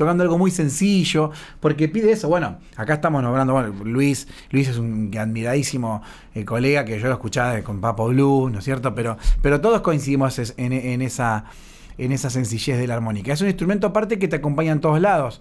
Tocando 0.02 0.24
algo 0.24 0.36
muy 0.36 0.50
sencillo, 0.50 1.30
porque 1.60 1.88
pide 1.88 2.10
eso. 2.10 2.28
Bueno, 2.28 2.58
acá 2.76 2.94
estamos 2.94 3.22
nombrando, 3.22 3.52
bueno, 3.52 3.72
Luis, 3.84 4.26
Luis 4.50 4.66
es 4.66 4.78
un 4.78 5.10
admiradísimo 5.16 6.02
eh, 6.34 6.44
colega 6.44 6.84
que 6.84 6.98
yo 6.98 7.06
lo 7.06 7.14
escuchaba 7.14 7.62
con 7.62 7.80
Papo 7.80 8.08
Blue, 8.08 8.50
¿no 8.50 8.58
es 8.58 8.64
cierto? 8.64 8.96
Pero, 8.96 9.16
pero 9.42 9.60
todos 9.60 9.80
coincidimos 9.82 10.40
en 10.56 11.02
esa, 11.02 11.44
en 11.98 12.10
esa 12.10 12.30
sencillez 12.30 12.78
de 12.78 12.88
la 12.88 12.94
armónica. 12.94 13.32
Es 13.32 13.40
un 13.42 13.46
instrumento 13.46 13.86
aparte 13.86 14.18
que 14.18 14.26
te 14.26 14.34
acompaña 14.34 14.72
en 14.72 14.80
todos 14.80 15.00
lados 15.00 15.40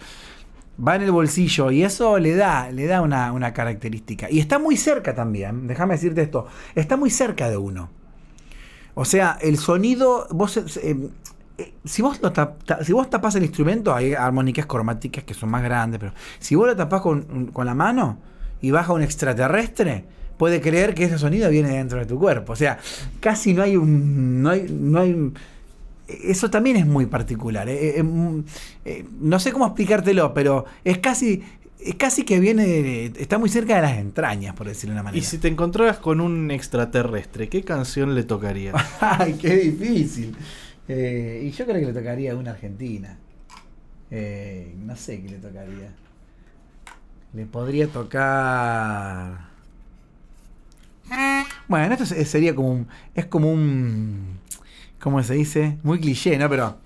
va 0.87 0.95
en 0.95 1.01
el 1.01 1.11
bolsillo 1.11 1.71
y 1.71 1.83
eso 1.83 2.17
le 2.19 2.35
da, 2.35 2.71
le 2.71 2.85
da 2.85 3.01
una, 3.01 3.31
una 3.31 3.53
característica. 3.53 4.29
Y 4.29 4.39
está 4.39 4.59
muy 4.59 4.77
cerca 4.77 5.15
también, 5.15 5.67
déjame 5.67 5.95
decirte 5.95 6.21
esto, 6.21 6.47
está 6.75 6.97
muy 6.97 7.09
cerca 7.09 7.49
de 7.49 7.57
uno. 7.57 7.89
O 8.93 9.05
sea, 9.05 9.37
el 9.41 9.57
sonido, 9.57 10.27
vos, 10.31 10.57
eh, 10.57 11.09
eh, 11.61 11.73
si, 11.85 12.01
vos 12.01 12.19
lo 12.21 12.31
tap- 12.33 12.63
ta- 12.65 12.83
si 12.83 12.93
vos 12.93 13.09
tapás 13.09 13.35
el 13.35 13.43
instrumento, 13.43 13.93
hay 13.93 14.13
armónicas 14.13 14.65
cromáticas 14.65 15.23
que 15.23 15.33
son 15.33 15.49
más 15.49 15.63
grandes, 15.63 15.99
pero 15.99 16.13
si 16.39 16.55
vos 16.55 16.67
lo 16.67 16.75
tapás 16.75 17.01
con, 17.01 17.47
con 17.47 17.65
la 17.65 17.73
mano 17.75 18.17
y 18.61 18.71
baja 18.71 18.93
un 18.93 19.01
extraterrestre, 19.01 20.05
puede 20.37 20.59
creer 20.61 20.93
que 20.95 21.03
ese 21.05 21.17
sonido 21.19 21.49
viene 21.49 21.69
dentro 21.69 21.99
de 21.99 22.05
tu 22.05 22.17
cuerpo. 22.19 22.53
O 22.53 22.55
sea, 22.55 22.77
casi 23.19 23.53
no 23.53 23.63
hay 23.63 23.77
un... 23.77 24.41
No 24.41 24.49
hay, 24.49 24.67
no 24.69 24.99
hay 24.99 25.31
eso 26.07 26.49
también 26.49 26.75
es 26.77 26.85
muy 26.85 27.05
particular. 27.05 27.69
eh, 27.69 27.97
eh, 27.97 28.03
mm, 28.03 28.43
no 29.21 29.39
sé 29.39 29.51
cómo 29.53 29.65
explicártelo, 29.67 30.33
pero 30.33 30.65
es 30.83 30.97
casi, 30.97 31.41
es 31.79 31.95
casi 31.95 32.23
que 32.23 32.39
viene, 32.39 33.05
está 33.17 33.37
muy 33.37 33.49
cerca 33.49 33.75
de 33.77 33.81
las 33.83 33.97
entrañas, 33.97 34.53
por 34.53 34.67
decirlo 34.67 34.93
de 34.93 34.95
una 34.99 35.03
manera. 35.03 35.19
Y 35.23 35.25
si 35.25 35.37
te 35.37 35.47
encontraras 35.47 35.97
con 35.99 36.19
un 36.19 36.51
extraterrestre, 36.51 37.47
¿qué 37.47 37.63
canción 37.63 38.13
le 38.13 38.23
tocaría? 38.23 38.73
Ay, 38.99 39.35
qué 39.39 39.55
difícil. 39.55 40.35
Eh, 40.93 41.43
y 41.45 41.51
yo 41.51 41.63
creo 41.65 41.79
que 41.79 41.85
le 41.85 41.93
tocaría 41.93 42.35
una 42.35 42.51
argentina. 42.51 43.17
Eh, 44.09 44.75
no 44.77 44.93
sé 44.97 45.21
qué 45.21 45.29
le 45.29 45.37
tocaría. 45.37 45.89
Le 47.33 47.45
podría 47.45 47.87
tocar. 47.87 49.49
Bueno, 51.69 51.93
esto 51.93 52.05
se- 52.05 52.25
sería 52.25 52.53
como 52.53 52.71
un. 52.71 52.87
Es 53.15 53.25
como 53.27 53.53
un. 53.53 54.37
¿Cómo 54.99 55.23
se 55.23 55.35
dice? 55.35 55.77
Muy 55.83 56.01
cliché, 56.01 56.37
¿no? 56.37 56.49
Pero. 56.49 56.77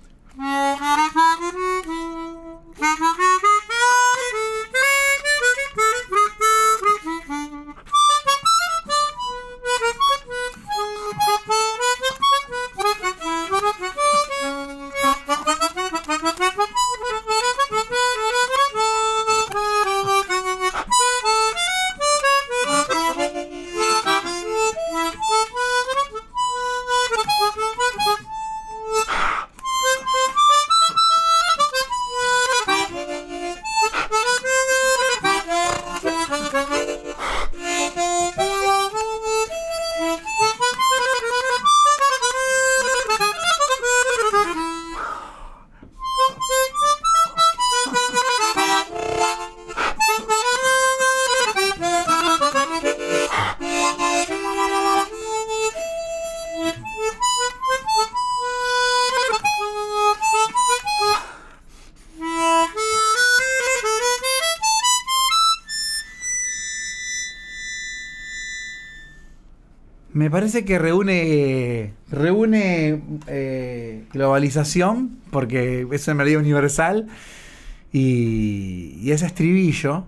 Me 70.26 70.30
parece 70.30 70.64
que 70.64 70.76
reúne 70.80 71.92
reúne 72.10 73.00
eh, 73.28 74.02
globalización, 74.12 75.18
porque 75.30 75.86
es 75.92 76.08
una 76.08 76.14
melodía 76.14 76.40
universal, 76.40 77.06
y, 77.92 78.98
y 79.00 79.12
ese 79.12 79.24
estribillo 79.26 80.04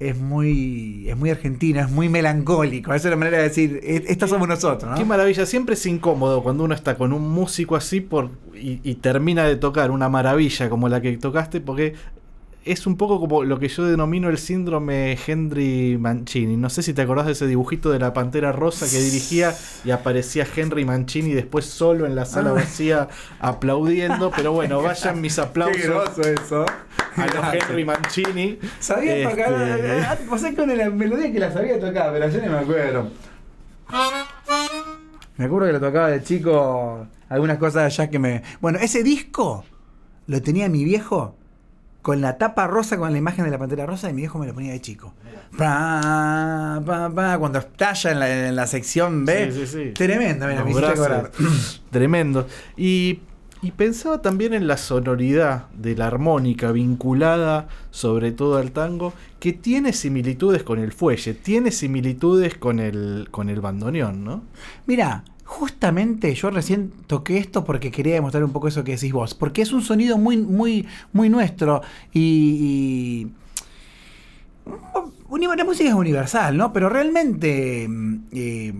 es 0.00 0.16
muy, 0.18 1.04
es 1.10 1.18
muy 1.18 1.28
argentino, 1.28 1.80
es 1.80 1.90
muy 1.90 2.08
melancólico. 2.08 2.94
Esa 2.94 3.08
es 3.08 3.10
la 3.10 3.16
manera 3.16 3.36
de 3.36 3.42
decir, 3.42 3.78
"E- 3.82 4.04
esta 4.08 4.26
somos 4.26 4.48
nosotros, 4.48 4.98
Qué 4.98 5.04
maravilla, 5.04 5.44
siempre 5.44 5.74
es 5.74 5.84
incómodo 5.84 6.42
cuando 6.42 6.64
uno 6.64 6.74
está 6.74 6.96
con 6.96 7.12
un 7.12 7.28
músico 7.28 7.76
así 7.76 8.00
por 8.00 8.30
y, 8.54 8.80
y 8.82 8.94
termina 8.94 9.44
de 9.44 9.56
tocar 9.56 9.90
una 9.90 10.08
maravilla 10.08 10.70
como 10.70 10.88
la 10.88 11.02
que 11.02 11.14
tocaste, 11.18 11.60
porque 11.60 11.92
es 12.66 12.86
un 12.86 12.96
poco 12.96 13.20
como 13.20 13.44
lo 13.44 13.58
que 13.58 13.68
yo 13.68 13.84
denomino 13.84 14.28
el 14.28 14.38
síndrome 14.38 15.16
Henry 15.26 15.96
Mancini. 15.98 16.56
No 16.56 16.68
sé 16.68 16.82
si 16.82 16.92
te 16.92 17.02
acordás 17.02 17.26
de 17.26 17.32
ese 17.32 17.46
dibujito 17.46 17.90
de 17.90 17.98
la 17.98 18.12
pantera 18.12 18.52
rosa 18.52 18.86
que 18.90 18.98
dirigía 19.02 19.54
y 19.84 19.90
aparecía 19.90 20.46
Henry 20.54 20.84
Mancini 20.84 21.32
después 21.32 21.66
solo 21.66 22.06
en 22.06 22.14
la 22.14 22.24
sala 22.24 22.50
Ah. 22.50 22.54
vacía 22.54 23.08
aplaudiendo. 23.40 24.30
Pero 24.34 24.52
bueno, 24.52 24.82
vayan 24.82 25.20
mis 25.20 25.38
aplausos 25.38 26.18
eso. 26.18 26.66
a 27.16 27.26
los 27.26 27.54
Henry 27.54 27.84
Mancini. 27.84 28.58
Sabía 28.80 29.16
Este, 29.16 29.30
tocar. 29.42 30.18
Vos 30.28 30.40
sabés 30.40 30.56
con 30.56 30.76
la 30.76 30.90
melodía 30.90 31.32
que 31.32 31.38
la 31.40 31.52
sabía 31.52 31.78
tocar, 31.80 32.12
pero 32.12 32.28
yo 32.28 32.42
no 32.42 32.52
me 32.52 32.58
acuerdo. 32.58 33.10
Me 35.36 35.44
acuerdo 35.44 35.66
que 35.66 35.72
lo 35.74 35.80
tocaba 35.80 36.08
de 36.08 36.22
chico. 36.22 37.06
Algunas 37.28 37.58
cosas 37.58 37.74
de 37.74 37.82
allá 37.84 38.10
que 38.10 38.18
me. 38.18 38.42
Bueno, 38.60 38.78
ese 38.80 39.02
disco 39.02 39.64
lo 40.26 40.42
tenía 40.42 40.68
mi 40.68 40.84
viejo 40.84 41.36
con 42.06 42.20
la 42.20 42.38
tapa 42.38 42.68
rosa, 42.68 42.96
con 42.98 43.10
la 43.10 43.18
imagen 43.18 43.44
de 43.46 43.50
la 43.50 43.58
pantera 43.58 43.84
rosa, 43.84 44.08
y 44.08 44.12
mi 44.12 44.20
viejo 44.20 44.38
me 44.38 44.46
lo 44.46 44.54
ponía 44.54 44.70
de 44.70 44.80
chico. 44.80 45.12
Pa, 45.58 46.80
pa, 46.86 47.10
pa, 47.12 47.36
cuando 47.36 47.58
estalla 47.58 48.12
en 48.12 48.20
la, 48.20 48.48
en 48.48 48.54
la 48.54 48.68
sección 48.68 49.24
B. 49.24 49.50
Sí, 49.50 49.66
sí, 49.66 49.66
sí. 49.66 49.90
Tremendo, 49.92 50.46
mira, 50.46 50.64
me. 50.64 50.72
Tremendo. 51.90 52.46
Y, 52.76 53.22
y 53.60 53.72
pensaba 53.72 54.22
también 54.22 54.54
en 54.54 54.68
la 54.68 54.76
sonoridad 54.76 55.66
de 55.70 55.96
la 55.96 56.06
armónica 56.06 56.70
vinculada 56.70 57.66
sobre 57.90 58.30
todo 58.30 58.58
al 58.58 58.70
tango, 58.70 59.12
que 59.40 59.52
tiene 59.52 59.92
similitudes 59.92 60.62
con 60.62 60.78
el 60.78 60.92
fuelle, 60.92 61.34
tiene 61.34 61.72
similitudes 61.72 62.56
con 62.56 62.78
el, 62.78 63.26
con 63.32 63.48
el 63.48 63.60
bandoneón, 63.60 64.22
¿no? 64.22 64.44
Mira, 64.86 65.24
justamente 65.46 66.34
yo 66.34 66.50
recién 66.50 66.92
toqué 67.06 67.38
esto 67.38 67.64
porque 67.64 67.90
quería 67.90 68.14
demostrar 68.14 68.44
un 68.44 68.52
poco 68.52 68.68
eso 68.68 68.84
que 68.84 68.92
decís 68.92 69.12
vos, 69.12 69.34
porque 69.34 69.62
es 69.62 69.72
un 69.72 69.82
sonido 69.82 70.18
muy, 70.18 70.36
muy, 70.38 70.86
muy 71.12 71.30
nuestro 71.30 71.82
y, 72.12 72.20
y- 72.20 73.32
la 75.56 75.64
música 75.64 75.88
es 75.88 75.94
universal, 75.94 76.56
¿no? 76.56 76.72
Pero 76.72 76.88
realmente 76.88 77.86
mm, 77.88 78.14
eh, 78.32 78.72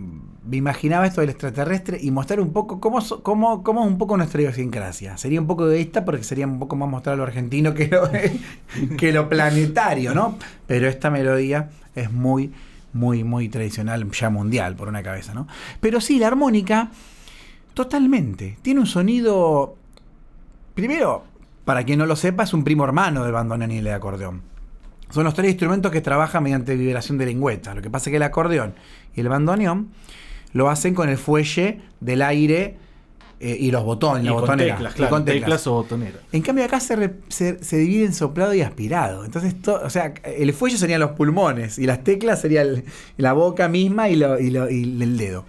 me 0.49 0.57
imaginaba 0.57 1.07
esto 1.07 1.21
del 1.21 1.31
extraterrestre 1.31 1.99
y 2.01 2.11
mostrar 2.11 2.41
un 2.41 2.53
poco 2.53 2.81
cómo, 2.81 2.99
cómo, 3.23 3.63
cómo 3.63 3.83
es 3.85 3.89
un 3.89 3.99
poco 3.99 4.17
nuestra 4.17 4.41
idiosincrasia. 4.43 5.17
Sería 5.17 5.41
un 5.41 5.47
poco 5.47 5.65
egoísta 5.67 6.05
porque 6.05 6.23
sería 6.25 6.47
un 6.47 6.59
poco 6.59 6.77
más 6.77 6.89
mostrar 6.89 7.17
lo 7.17 7.25
argentino 7.25 7.75
que 7.75 7.89
lo, 7.89 8.09
que 8.97 9.13
lo 9.13 9.29
planetario, 9.29 10.15
¿no? 10.15 10.39
Pero 10.67 10.89
esta 10.89 11.11
melodía 11.11 11.71
es 11.95 12.13
muy, 12.13 12.53
muy, 12.97 13.25
muy 13.25 13.49
tradicional, 13.49 14.11
ya 14.11 14.31
mundial, 14.31 14.75
por 14.75 14.89
una 14.89 15.03
cabeza, 15.03 15.35
¿no? 15.35 15.47
Pero 15.81 16.01
sí, 16.01 16.19
la 16.19 16.27
armónica, 16.27 16.91
totalmente. 17.75 18.59
Tiene 18.63 18.81
un 18.81 18.87
sonido. 18.87 19.77
Primero, 20.75 21.25
para 21.65 21.85
quien 21.85 21.99
no 21.99 22.07
lo 22.07 22.17
sepa, 22.17 22.45
es 22.45 22.55
un 22.55 22.65
primo 22.65 22.85
hermano 22.85 23.23
del 23.23 23.33
bandoneón 23.33 23.73
y 23.73 23.79
el 23.79 23.89
acordeón. 23.89 24.43
Son 25.11 25.25
los 25.25 25.35
tres 25.35 25.51
instrumentos 25.51 25.93
que 25.93 26.01
trabajan 26.01 26.43
mediante 26.43 26.75
vibración 26.75 27.19
de 27.19 27.27
lengüeta. 27.27 27.75
Lo 27.75 27.83
que 27.83 27.91
pasa 27.91 28.11
es 28.11 28.13
que 28.13 28.17
el 28.17 28.23
acordeón 28.23 28.75
y 29.15 29.21
el 29.21 29.29
bandoneón 29.29 29.91
lo 30.53 30.69
hacen 30.69 30.95
con 30.95 31.09
el 31.09 31.19
fuelle 31.19 31.81
del 32.01 32.23
aire 32.23 32.79
eh, 33.39 33.57
y 33.61 33.71
los 33.71 33.85
botones, 33.85 34.23
Y 34.23 34.27
la 34.27 34.33
con 34.33 34.41
botonera. 34.43 34.75
teclas, 34.77 34.93
y 34.93 34.97
claro, 34.97 35.11
con 35.11 35.25
teclas. 35.25 35.41
teclas. 35.45 35.67
o 35.67 35.73
botonera. 35.75 36.19
En 36.33 36.43
cambio 36.43 36.65
acá 36.65 36.81
se, 36.81 36.97
re- 36.97 37.15
se, 37.29 37.63
se 37.63 37.77
divide 37.79 38.07
en 38.07 38.15
soplado 38.15 38.55
y 38.55 38.63
aspirado. 38.63 39.25
Entonces, 39.25 39.61
to- 39.61 39.81
o 39.85 39.91
sea, 39.91 40.15
el 40.25 40.53
fuelle 40.55 40.79
serían 40.79 41.01
los 41.01 41.11
pulmones 41.13 41.79
y 41.79 41.87
las 41.87 42.03
teclas 42.03 42.41
serían 42.41 42.85
la 43.19 43.33
boca 43.35 43.69
misma 43.69 44.09
y, 44.09 44.17
lo- 44.17 44.39
y 44.41 44.51
lo- 44.51 44.71
y 44.71 44.83
el 45.03 45.17
dedo. 45.19 45.45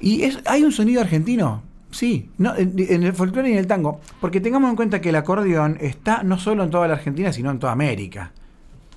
¿Y 0.00 0.22
es- 0.22 0.38
hay 0.46 0.62
un 0.62 0.72
sonido 0.72 1.00
argentino? 1.00 1.62
Sí, 1.90 2.30
no, 2.38 2.54
en, 2.56 2.74
en 2.78 3.02
el 3.02 3.12
folclore 3.14 3.48
y 3.48 3.52
en 3.52 3.58
el 3.58 3.66
tango. 3.66 4.00
Porque 4.20 4.40
tengamos 4.40 4.70
en 4.70 4.76
cuenta 4.76 5.00
que 5.00 5.08
el 5.08 5.16
acordeón 5.16 5.76
está 5.80 6.22
no 6.22 6.38
solo 6.38 6.62
en 6.62 6.70
toda 6.70 6.86
la 6.86 6.94
Argentina, 6.94 7.32
sino 7.32 7.50
en 7.50 7.58
toda 7.58 7.72
América. 7.72 8.32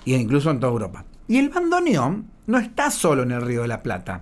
Y 0.06 0.14
incluso 0.14 0.52
en 0.52 0.60
toda 0.60 0.72
Europa. 0.74 1.06
Y 1.28 1.38
el 1.40 1.50
bandoneón 1.50 2.28
no 2.46 2.60
está 2.60 2.92
solo 2.92 3.24
en 3.24 3.32
el 3.32 3.42
Río 3.42 3.64
de 3.64 3.68
la 3.68 3.82
Plata 3.82 4.22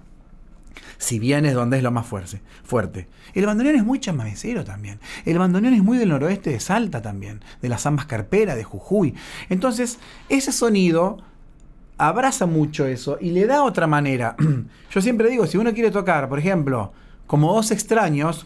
si 1.01 1.17
bien 1.17 1.45
es 1.47 1.55
donde 1.55 1.77
es 1.77 1.83
lo 1.83 1.89
más 1.89 2.05
fuerte. 2.05 2.41
fuerte. 2.63 3.07
El 3.33 3.47
bandoneón 3.47 3.75
es 3.75 3.83
muy 3.83 3.99
chamamecero 3.99 4.63
también. 4.63 4.99
El 5.25 5.39
bandoneón 5.39 5.73
es 5.73 5.83
muy 5.83 5.97
del 5.97 6.09
noroeste 6.09 6.51
de 6.51 6.59
Salta 6.59 7.01
también, 7.01 7.41
de 7.59 7.69
las 7.69 7.81
zambas 7.81 8.05
carpera, 8.05 8.55
de 8.55 8.63
Jujuy. 8.63 9.15
Entonces, 9.49 9.97
ese 10.29 10.51
sonido 10.51 11.17
abraza 11.97 12.45
mucho 12.45 12.85
eso 12.85 13.17
y 13.19 13.31
le 13.31 13.47
da 13.47 13.63
otra 13.63 13.87
manera. 13.87 14.35
Yo 14.91 15.01
siempre 15.01 15.27
digo, 15.29 15.47
si 15.47 15.57
uno 15.57 15.73
quiere 15.73 15.89
tocar, 15.89 16.29
por 16.29 16.37
ejemplo, 16.37 16.93
como 17.25 17.51
dos 17.51 17.71
extraños, 17.71 18.45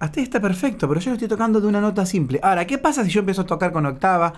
hasta 0.00 0.18
ahí 0.18 0.24
está 0.24 0.40
perfecto, 0.40 0.88
pero 0.88 0.98
yo 1.00 1.10
lo 1.10 1.14
estoy 1.14 1.28
tocando 1.28 1.60
de 1.60 1.66
una 1.66 1.80
nota 1.80 2.04
simple. 2.06 2.40
Ahora, 2.42 2.66
¿qué 2.66 2.78
pasa 2.78 3.04
si 3.04 3.10
yo 3.10 3.20
empiezo 3.20 3.42
a 3.42 3.46
tocar 3.46 3.70
con 3.72 3.84
octava? 3.86 4.32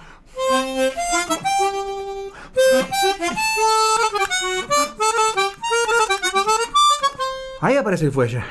Ahí 7.60 7.76
aparece 7.76 8.06
el 8.06 8.12
fuelle. 8.12 8.42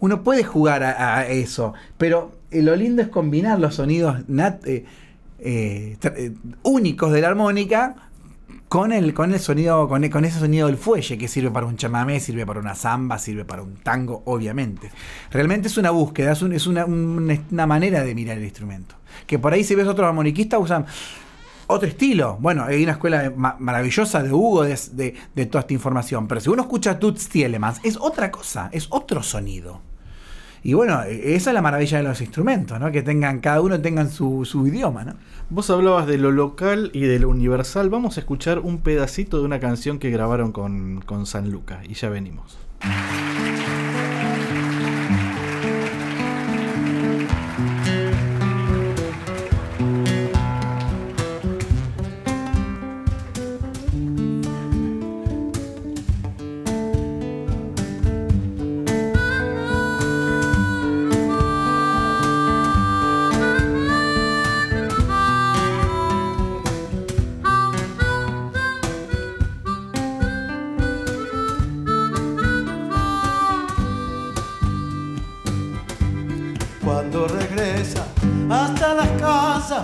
Uno 0.00 0.22
puede 0.22 0.44
jugar 0.44 0.84
a, 0.84 1.26
eso, 1.26 1.74
pero 1.98 2.32
eh, 2.52 2.62
lo 2.62 2.76
lindo 2.76 3.02
es 3.02 3.08
combinar 3.08 3.58
los 3.58 3.74
sonidos 3.74 4.16
nat- 4.28 4.64
eh, 4.64 4.84
eh, 5.38 5.96
eh, 6.02 6.32
únicos 6.62 7.12
de 7.12 7.20
la 7.20 7.28
armónica 7.28 7.94
con 8.68 8.92
el, 8.92 9.14
con 9.14 9.32
el 9.32 9.40
sonido, 9.40 9.88
con, 9.88 10.04
e- 10.04 10.10
con 10.10 10.24
ese 10.24 10.38
sonido 10.40 10.66
del 10.66 10.76
fuelle 10.76 11.16
que 11.16 11.26
sirve 11.28 11.50
para 11.50 11.64
un 11.66 11.76
chamamé, 11.76 12.20
sirve 12.20 12.44
para 12.44 12.60
una 12.60 12.74
samba, 12.74 13.18
sirve 13.18 13.44
para 13.44 13.62
un 13.62 13.76
tango, 13.76 14.22
obviamente. 14.26 14.90
Realmente 15.30 15.68
es 15.68 15.78
una 15.78 15.90
búsqueda, 15.90 16.32
es, 16.32 16.42
un- 16.42 16.52
es 16.52 16.66
una, 16.66 16.84
un- 16.84 17.44
una 17.50 17.66
manera 17.66 18.02
de 18.04 18.14
mirar 18.14 18.36
el 18.38 18.44
instrumento. 18.44 18.94
Que 19.26 19.38
por 19.38 19.52
ahí 19.54 19.64
si 19.64 19.74
ves 19.74 19.86
otros 19.86 20.06
armoniquistas 20.06 20.60
usan 20.60 20.84
otro 21.66 21.88
estilo. 21.88 22.36
Bueno, 22.40 22.64
hay 22.64 22.82
una 22.82 22.92
escuela 22.92 23.32
ma- 23.34 23.56
maravillosa 23.58 24.22
de 24.22 24.32
Hugo 24.32 24.64
de, 24.64 25.14
de- 25.34 25.46
toda 25.46 25.60
esta 25.60 25.72
información, 25.74 26.26
pero 26.28 26.40
si 26.40 26.50
uno 26.50 26.62
escucha 26.62 26.98
Toots 26.98 27.28
Thielemans, 27.28 27.80
es 27.84 27.96
otra 27.96 28.30
cosa, 28.30 28.68
es 28.72 28.86
otro 28.90 29.22
sonido. 29.22 29.80
Y 30.62 30.74
bueno, 30.74 31.02
e- 31.02 31.34
esa 31.34 31.50
es 31.50 31.54
la 31.54 31.62
maravilla 31.62 31.98
de 31.98 32.04
los 32.04 32.20
instrumentos, 32.20 32.78
¿no? 32.80 32.90
Que 32.90 33.02
tengan, 33.02 33.40
cada 33.40 33.60
uno 33.60 33.80
tengan 33.80 34.10
su, 34.10 34.44
su 34.44 34.66
idioma, 34.66 35.04
¿no? 35.04 35.14
Vos 35.50 35.70
hablabas 35.70 36.06
de 36.06 36.18
lo 36.18 36.30
local 36.30 36.90
y 36.92 37.00
de 37.00 37.18
lo 37.18 37.28
universal. 37.30 37.90
Vamos 37.90 38.16
a 38.16 38.20
escuchar 38.20 38.58
un 38.58 38.78
pedacito 38.78 39.38
de 39.38 39.44
una 39.44 39.60
canción 39.60 39.98
que 39.98 40.10
grabaron 40.10 40.52
con, 40.52 41.00
con 41.00 41.26
San 41.26 41.50
Luca 41.50 41.80
y 41.88 41.94
ya 41.94 42.08
venimos. 42.10 42.58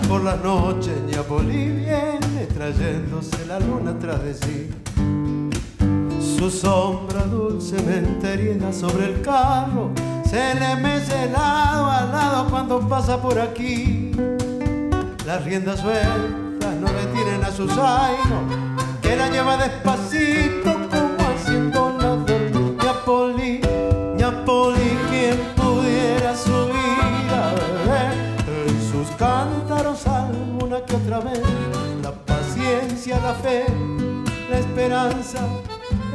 Por 0.07 0.23
las 0.23 0.41
noches, 0.43 0.93
Ñapoli 1.07 1.69
viene 1.69 2.47
trayéndose 2.53 3.45
la 3.47 3.59
luna 3.59 3.97
tras 3.99 4.23
de 4.23 4.33
sí. 4.33 4.69
Su 6.19 6.49
sombra 6.49 7.23
dulcemente 7.23 8.33
herida 8.33 8.71
sobre 8.73 9.05
el 9.05 9.21
carro 9.21 9.91
se 10.29 10.53
le 10.55 10.75
mece 10.75 11.29
lado 11.31 11.85
a 11.85 12.05
lado 12.05 12.47
cuando 12.49 12.79
pasa 12.87 13.21
por 13.21 13.39
aquí. 13.39 14.11
Las 15.25 15.43
riendas 15.43 15.79
sueltas 15.79 16.75
no 16.79 16.87
detienen 16.87 17.43
a 17.43 17.51
su 17.51 17.67
zaino, 17.67 18.41
que 19.01 19.15
la 19.15 19.29
lleva 19.29 19.57
despacito 19.57 20.74
otra 30.95 31.19
vez. 31.19 31.41
La 32.01 32.11
paciencia, 32.11 33.19
la 33.19 33.33
fe, 33.35 33.65
la 34.49 34.59
esperanza, 34.59 35.39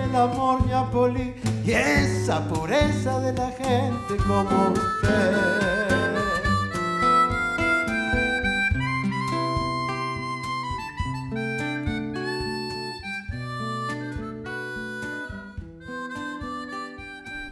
el 0.03 0.17
amor 0.17 0.67
ñapolí 0.67 1.35
y 1.65 1.73
esa 1.73 2.47
pureza 2.49 3.21
de 3.21 3.33
la 3.35 3.51
gente 3.51 4.17
como 4.27 4.73
usted. 4.73 5.61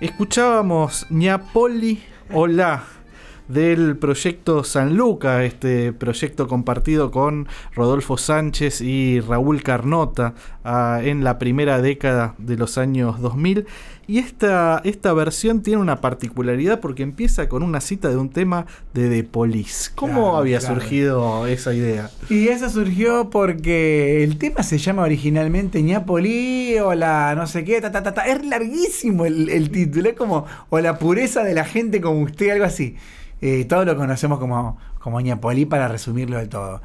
Escuchábamos 0.01 1.07
Ñapoli 1.11 2.01
Hola 2.33 2.98
del 3.49 3.97
proyecto 3.97 4.63
San 4.65 4.97
Luca, 4.97 5.45
este 5.45 5.93
proyecto 5.93 6.47
compartido 6.47 7.11
con 7.11 7.49
Rodolfo 7.75 8.17
Sánchez 8.17 8.81
y 8.81 9.21
Raúl 9.21 9.63
Carnota 9.63 10.35
ah, 10.65 11.01
en 11.03 11.25
la 11.25 11.39
primera 11.39 11.81
década 11.81 12.35
de 12.39 12.57
los 12.57 12.79
años 12.79 13.21
2000. 13.21 13.67
Y 14.07 14.19
esta, 14.21 14.81
esta 14.85 15.13
versión 15.13 15.63
tiene 15.63 15.83
una 15.83 16.01
particularidad 16.01 16.81
porque 16.81 17.03
empieza 17.03 17.47
con 17.49 17.63
una 17.63 17.83
cita 17.83 18.09
de 18.09 18.17
un 18.17 18.31
tema 18.31 18.65
de 18.95 19.11
The 19.11 19.25
Police. 19.25 19.91
¿Cómo 19.95 20.15
Claro, 20.15 20.37
había 20.39 20.59
claro. 20.61 20.75
surgido 20.77 21.47
esa 21.47 21.75
idea? 21.75 22.11
Y 22.31 22.49
eso 22.49 22.71
surgió 22.71 23.29
porque 23.29 24.25
el 24.25 24.39
tema 24.39 24.63
se 24.63 24.79
llama 24.79 25.03
originalmente 25.03 25.83
Ñapoli 25.83 26.79
o 26.79 26.95
la 26.95 27.35
no 27.35 27.47
sé 27.47 27.65
qué, 27.65 27.83
ta, 27.83 27.93
ta, 27.93 28.03
ta, 28.03 28.15
ta. 28.15 28.23
Es 28.27 28.45
larguísimo 28.47 29.27
el, 29.27 29.51
el 29.51 29.71
título, 29.71 30.09
es 30.09 30.17
como 30.17 30.47
o 30.71 30.81
la 30.81 30.99
pureza 30.99 31.45
de 31.45 31.53
la 31.55 31.65
gente 31.67 32.01
como 32.01 32.23
usted, 32.23 32.49
algo 32.51 32.65
así. 32.65 32.97
Eh, 33.41 33.65
todos 33.67 33.87
lo 33.87 33.97
conocemos 33.97 34.39
como, 34.39 34.79
como 35.01 35.21
Ñapoli 35.21 35.65
para 35.67 35.89
resumirlo 35.89 36.39
del 36.39 36.49
todo. 36.49 36.83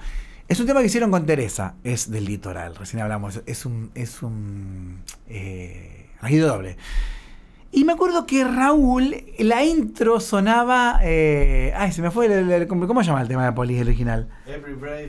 Es 0.47 0.59
un 0.59 0.67
tema 0.67 0.81
que 0.81 0.87
hicieron 0.87 1.09
con 1.09 1.25
Teresa, 1.25 1.75
es 1.83 2.11
del 2.11 2.25
litoral, 2.25 2.75
recién 2.75 3.01
hablamos, 3.01 3.41
es 3.45 3.65
un, 3.65 3.89
es 3.95 4.21
un 4.21 4.99
eh, 5.29 6.07
doble. 6.21 6.77
Y 7.75 7.85
me 7.85 7.93
acuerdo 7.93 8.27
que 8.27 8.43
Raúl, 8.43 9.15
la 9.39 9.63
intro 9.63 10.19
sonaba. 10.19 10.99
eh, 11.01 11.73
ay, 11.75 11.91
se 11.91 12.03
me 12.03 12.11
fue. 12.11 12.27
el- 12.27 12.51
el- 12.51 12.67
¿Cómo 12.67 13.01
se 13.01 13.07
llama 13.07 13.23
el 13.23 13.27
tema 13.27 13.45
de 13.45 13.51
Police 13.53 13.81
original? 13.81 14.27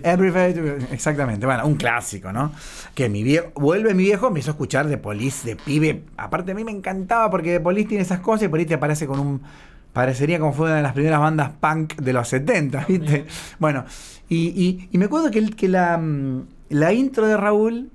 Every 0.03 0.31
Day- 0.31 0.87
exactamente, 0.91 1.45
bueno, 1.45 1.67
un 1.67 1.75
clásico, 1.75 2.33
¿no? 2.33 2.53
Que 2.95 3.11
mi 3.11 3.23
viejo, 3.23 3.49
vuelve 3.57 3.93
mi 3.93 4.05
viejo, 4.05 4.31
me 4.31 4.41
hizo 4.41 4.53
escuchar 4.53 4.87
de 4.89 4.97
Police, 4.97 5.47
de 5.47 5.57
pibe. 5.57 6.05
Aparte 6.17 6.53
a 6.53 6.55
mí 6.55 6.65
me 6.65 6.73
encantaba 6.73 7.29
porque 7.31 7.53
de 7.53 7.61
Police 7.61 7.89
tiene 7.89 8.03
esas 8.03 8.21
cosas 8.21 8.45
y 8.45 8.49
Police 8.49 8.69
te 8.69 8.75
aparece 8.75 9.07
con 9.07 9.21
un. 9.21 9.43
Parecería 9.95 10.39
como 10.39 10.53
fue 10.53 10.67
una 10.67 10.77
de 10.77 10.83
las 10.83 10.93
primeras 10.93 11.21
bandas 11.21 11.51
punk 11.61 11.95
de 11.97 12.13
los 12.13 12.29
70, 12.29 12.85
¿viste? 12.89 13.25
Bueno, 13.59 13.85
y, 14.29 14.49
y- 14.49 14.89
y 14.93 14.99
me 14.99 15.07
acuerdo 15.07 15.31
que, 15.31 15.39
el- 15.39 15.57
que 15.57 15.69
la, 15.69 15.97
mm, 15.97 16.43
la 16.71 16.93
intro 16.93 17.27
de 17.27 17.37
Raúl 17.39 17.91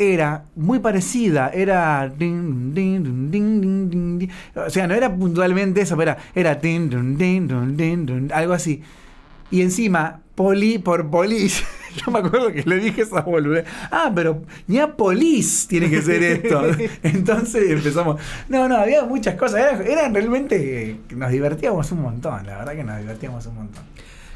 era 0.00 0.44
muy 0.54 0.78
parecida, 0.78 1.48
era 1.52 2.08
din, 2.08 2.72
din, 2.72 3.30
din, 3.32 4.30
o 4.54 4.70
sea, 4.70 4.86
no 4.86 4.94
era 4.94 5.12
puntualmente 5.12 5.80
eso, 5.80 5.96
pero 5.96 6.14
era, 6.36 6.60
algo 8.32 8.52
así. 8.52 8.82
Y 9.50 9.62
encima, 9.62 10.20
poli 10.36 10.78
por 10.78 11.10
polis. 11.10 11.64
Yo 11.96 12.12
me 12.12 12.20
acuerdo 12.20 12.52
que 12.52 12.62
le 12.62 12.78
dije 12.78 13.02
esa 13.02 13.22
boludez. 13.22 13.64
Ah, 13.90 14.10
pero 14.14 14.42
ya 14.66 14.96
polis 14.96 15.66
tiene 15.68 15.90
que 15.90 16.02
ser 16.02 16.22
esto. 16.22 16.62
Entonces 17.02 17.70
empezamos. 17.70 18.20
No, 18.48 18.68
no, 18.68 18.76
había 18.76 19.04
muchas 19.04 19.36
cosas. 19.36 19.60
Era, 19.60 19.84
eran 19.84 20.14
realmente. 20.14 20.96
Nos 21.14 21.30
divertíamos 21.30 21.90
un 21.92 22.02
montón. 22.02 22.46
La 22.46 22.58
verdad 22.58 22.74
que 22.74 22.84
nos 22.84 22.98
divertíamos 22.98 23.46
un 23.46 23.54
montón. 23.54 23.82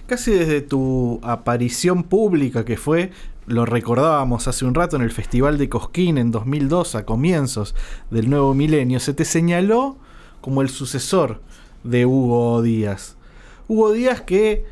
Casi 0.07 0.32
desde 0.32 0.61
tu 0.61 1.20
aparición 1.22 2.03
pública 2.03 2.64
que 2.64 2.76
fue, 2.76 3.12
lo 3.46 3.66
recordábamos 3.66 4.48
hace 4.48 4.64
un 4.64 4.74
rato 4.74 4.96
en 4.96 5.03
el 5.03 5.11
Festival 5.11 5.59
de 5.59 5.68
Cosquín 5.68 6.18
en 6.18 6.30
2002, 6.30 6.96
a 6.96 7.05
comienzos 7.05 7.74
del 8.11 8.28
nuevo 8.28 8.53
milenio, 8.55 9.00
se 9.00 9.14
te 9.14 9.24
señaló 9.24 9.96
como 10.40 10.62
el 10.62 10.68
sucesor 10.68 11.40
de 11.84 12.05
Hugo 12.05 12.62
Díaz. 12.62 13.16
Hugo 13.68 13.92
Díaz 13.92 14.20
que 14.20 14.66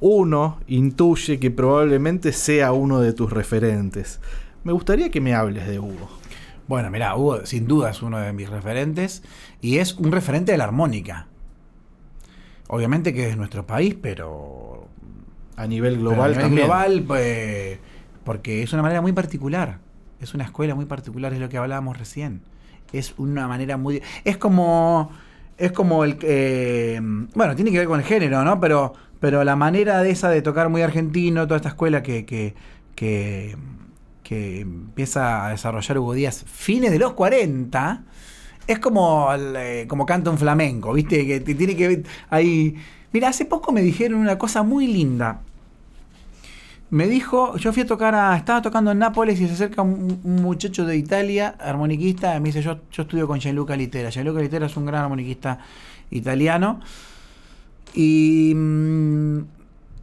uno 0.00 0.58
intuye 0.66 1.38
que 1.38 1.50
probablemente 1.50 2.32
sea 2.32 2.72
uno 2.72 3.00
de 3.00 3.12
tus 3.12 3.32
referentes. 3.32 4.20
Me 4.64 4.72
gustaría 4.72 5.10
que 5.10 5.20
me 5.20 5.34
hables 5.34 5.66
de 5.66 5.78
Hugo. 5.78 6.10
Bueno, 6.68 6.90
mirá, 6.90 7.14
Hugo 7.16 7.46
sin 7.46 7.66
duda 7.68 7.90
es 7.90 8.02
uno 8.02 8.18
de 8.18 8.32
mis 8.32 8.48
referentes. 8.50 9.22
Y 9.60 9.78
es 9.78 9.94
un 9.94 10.12
referente 10.12 10.52
de 10.52 10.58
la 10.58 10.64
armónica. 10.64 11.28
Obviamente 12.68 13.14
que 13.14 13.24
es 13.24 13.30
de 13.30 13.36
nuestro 13.36 13.64
país, 13.66 13.94
pero 14.00 14.88
A 15.56 15.66
nivel 15.66 15.98
global 15.98 16.34
a 16.34 16.34
nivel 16.34 16.38
también. 16.38 16.66
global, 16.66 17.04
pues, 17.06 17.78
porque 18.24 18.62
es 18.62 18.72
una 18.72 18.82
manera 18.82 19.00
muy 19.00 19.12
particular. 19.12 19.78
Es 20.20 20.34
una 20.34 20.44
escuela 20.44 20.74
muy 20.74 20.86
particular, 20.86 21.32
es 21.32 21.38
lo 21.40 21.48
que 21.48 21.58
hablábamos 21.58 21.96
recién. 21.98 22.42
Es 22.92 23.14
una 23.18 23.46
manera 23.48 23.76
muy. 23.76 24.02
Es 24.24 24.36
como. 24.36 25.10
Es 25.58 25.72
como 25.72 26.04
el. 26.04 26.18
eh, 26.22 27.00
bueno, 27.34 27.54
tiene 27.54 27.70
que 27.70 27.78
ver 27.78 27.86
con 27.86 28.00
el 28.00 28.06
género, 28.06 28.44
¿no? 28.44 28.58
Pero, 28.60 28.92
pero 29.20 29.44
la 29.44 29.56
manera 29.56 30.02
de 30.02 30.10
esa 30.10 30.28
de 30.28 30.42
tocar 30.42 30.68
muy 30.68 30.82
argentino, 30.82 31.46
toda 31.46 31.56
esta 31.56 31.70
escuela 31.70 32.02
que, 32.02 32.24
que, 32.24 32.54
que, 32.94 34.60
empieza 34.60 35.46
a 35.46 35.50
desarrollar 35.50 35.98
Hugo 35.98 36.14
Díaz 36.14 36.44
fines 36.46 36.90
de 36.90 36.98
los 36.98 37.12
40, 37.12 38.02
es 38.66 38.78
como, 38.78 39.28
eh, 39.34 39.86
como 39.88 40.04
canta 40.04 40.30
un 40.30 40.38
flamenco, 40.38 40.92
¿viste? 40.92 41.26
Que 41.26 41.40
tiene 41.40 41.76
que 41.76 41.88
ver 41.88 42.04
ahí. 42.30 42.74
Mira, 43.12 43.28
hace 43.28 43.44
poco 43.44 43.72
me 43.72 43.82
dijeron 43.82 44.18
una 44.20 44.36
cosa 44.38 44.62
muy 44.62 44.86
linda. 44.86 45.40
Me 46.90 47.06
dijo, 47.08 47.56
yo 47.56 47.72
fui 47.72 47.82
a 47.82 47.86
tocar 47.86 48.14
a, 48.14 48.36
estaba 48.36 48.62
tocando 48.62 48.92
en 48.92 48.98
Nápoles 48.98 49.40
y 49.40 49.46
se 49.48 49.54
acerca 49.54 49.82
un, 49.82 50.20
un 50.22 50.42
muchacho 50.42 50.84
de 50.84 50.96
Italia, 50.96 51.56
armoniquista, 51.58 52.36
y 52.36 52.40
me 52.40 52.46
dice, 52.48 52.62
yo, 52.62 52.78
yo 52.92 53.02
estudio 53.02 53.26
con 53.26 53.40
Gianluca 53.40 53.76
Litera. 53.76 54.10
Gianluca 54.10 54.40
Litera 54.40 54.66
es 54.66 54.76
un 54.76 54.86
gran 54.86 55.04
armoniquista 55.04 55.58
italiano 56.10 56.80
y 57.94 58.52
mm, 58.54 59.38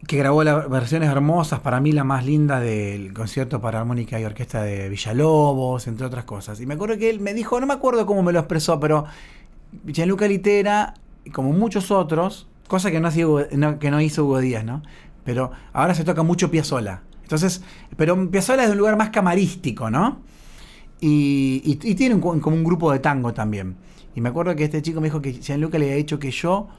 que 0.08 0.18
grabó 0.18 0.44
las 0.44 0.70
versiones 0.70 1.10
hermosas, 1.10 1.60
para 1.62 1.80
mí 1.80 1.92
la 1.92 2.04
más 2.04 2.26
linda 2.26 2.60
del 2.60 3.14
concierto 3.14 3.62
para 3.62 3.80
armónica 3.80 4.20
y 4.20 4.26
orquesta 4.26 4.62
de 4.64 4.90
Villalobos, 4.90 5.88
entre 5.88 6.06
otras 6.06 6.26
cosas. 6.26 6.60
Y 6.62 6.66
me 6.66 6.74
acuerdo 6.76 6.98
que 6.98 7.10
él 7.10 7.20
me 7.20 7.34
dijo, 7.34 7.60
no 7.60 7.68
me 7.68 7.74
acuerdo 7.74 8.06
cómo 8.06 8.22
me 8.24 8.34
lo 8.34 8.40
expresó, 8.40 8.80
pero 8.80 9.06
Gianluca 9.88 10.28
Litera, 10.28 10.94
como 11.32 11.54
muchos 11.54 11.92
otros, 11.92 12.48
cosa 12.68 12.92
que 12.92 13.00
no, 13.00 13.80
que 13.80 13.92
no 13.92 14.02
hizo 14.02 14.26
Hugo 14.26 14.40
Díaz, 14.40 14.66
¿no? 14.66 14.82
Pero 15.24 15.52
ahora 15.72 15.94
se 15.96 16.04
toca 16.04 16.24
mucho 16.24 16.52
Piazzolla. 16.52 17.02
Entonces, 17.22 17.64
pero 17.96 18.30
Piazzolla 18.30 18.64
es 18.64 18.68
de 18.68 18.74
un 18.74 18.80
lugar 18.80 18.98
más 18.98 19.10
camarístico, 19.10 19.90
¿no? 19.90 20.20
Y, 21.00 21.62
y- 21.66 21.96
tiene 21.96 22.16
un, 22.16 22.22
como 22.40 22.56
un 22.56 22.64
grupo 22.64 22.92
de 22.92 23.00
tango 23.00 23.34
también. 23.34 23.76
Y 24.16 24.22
me 24.22 24.30
acuerdo 24.30 24.56
que 24.56 24.66
este 24.66 24.82
chico 24.82 25.02
me 25.02 25.08
dijo 25.08 25.22
que 25.22 25.34
Gianluca 25.34 25.78
le 25.78 25.86
había 25.86 25.98
dicho 25.98 26.20
que 26.20 26.32
yo 26.32 26.70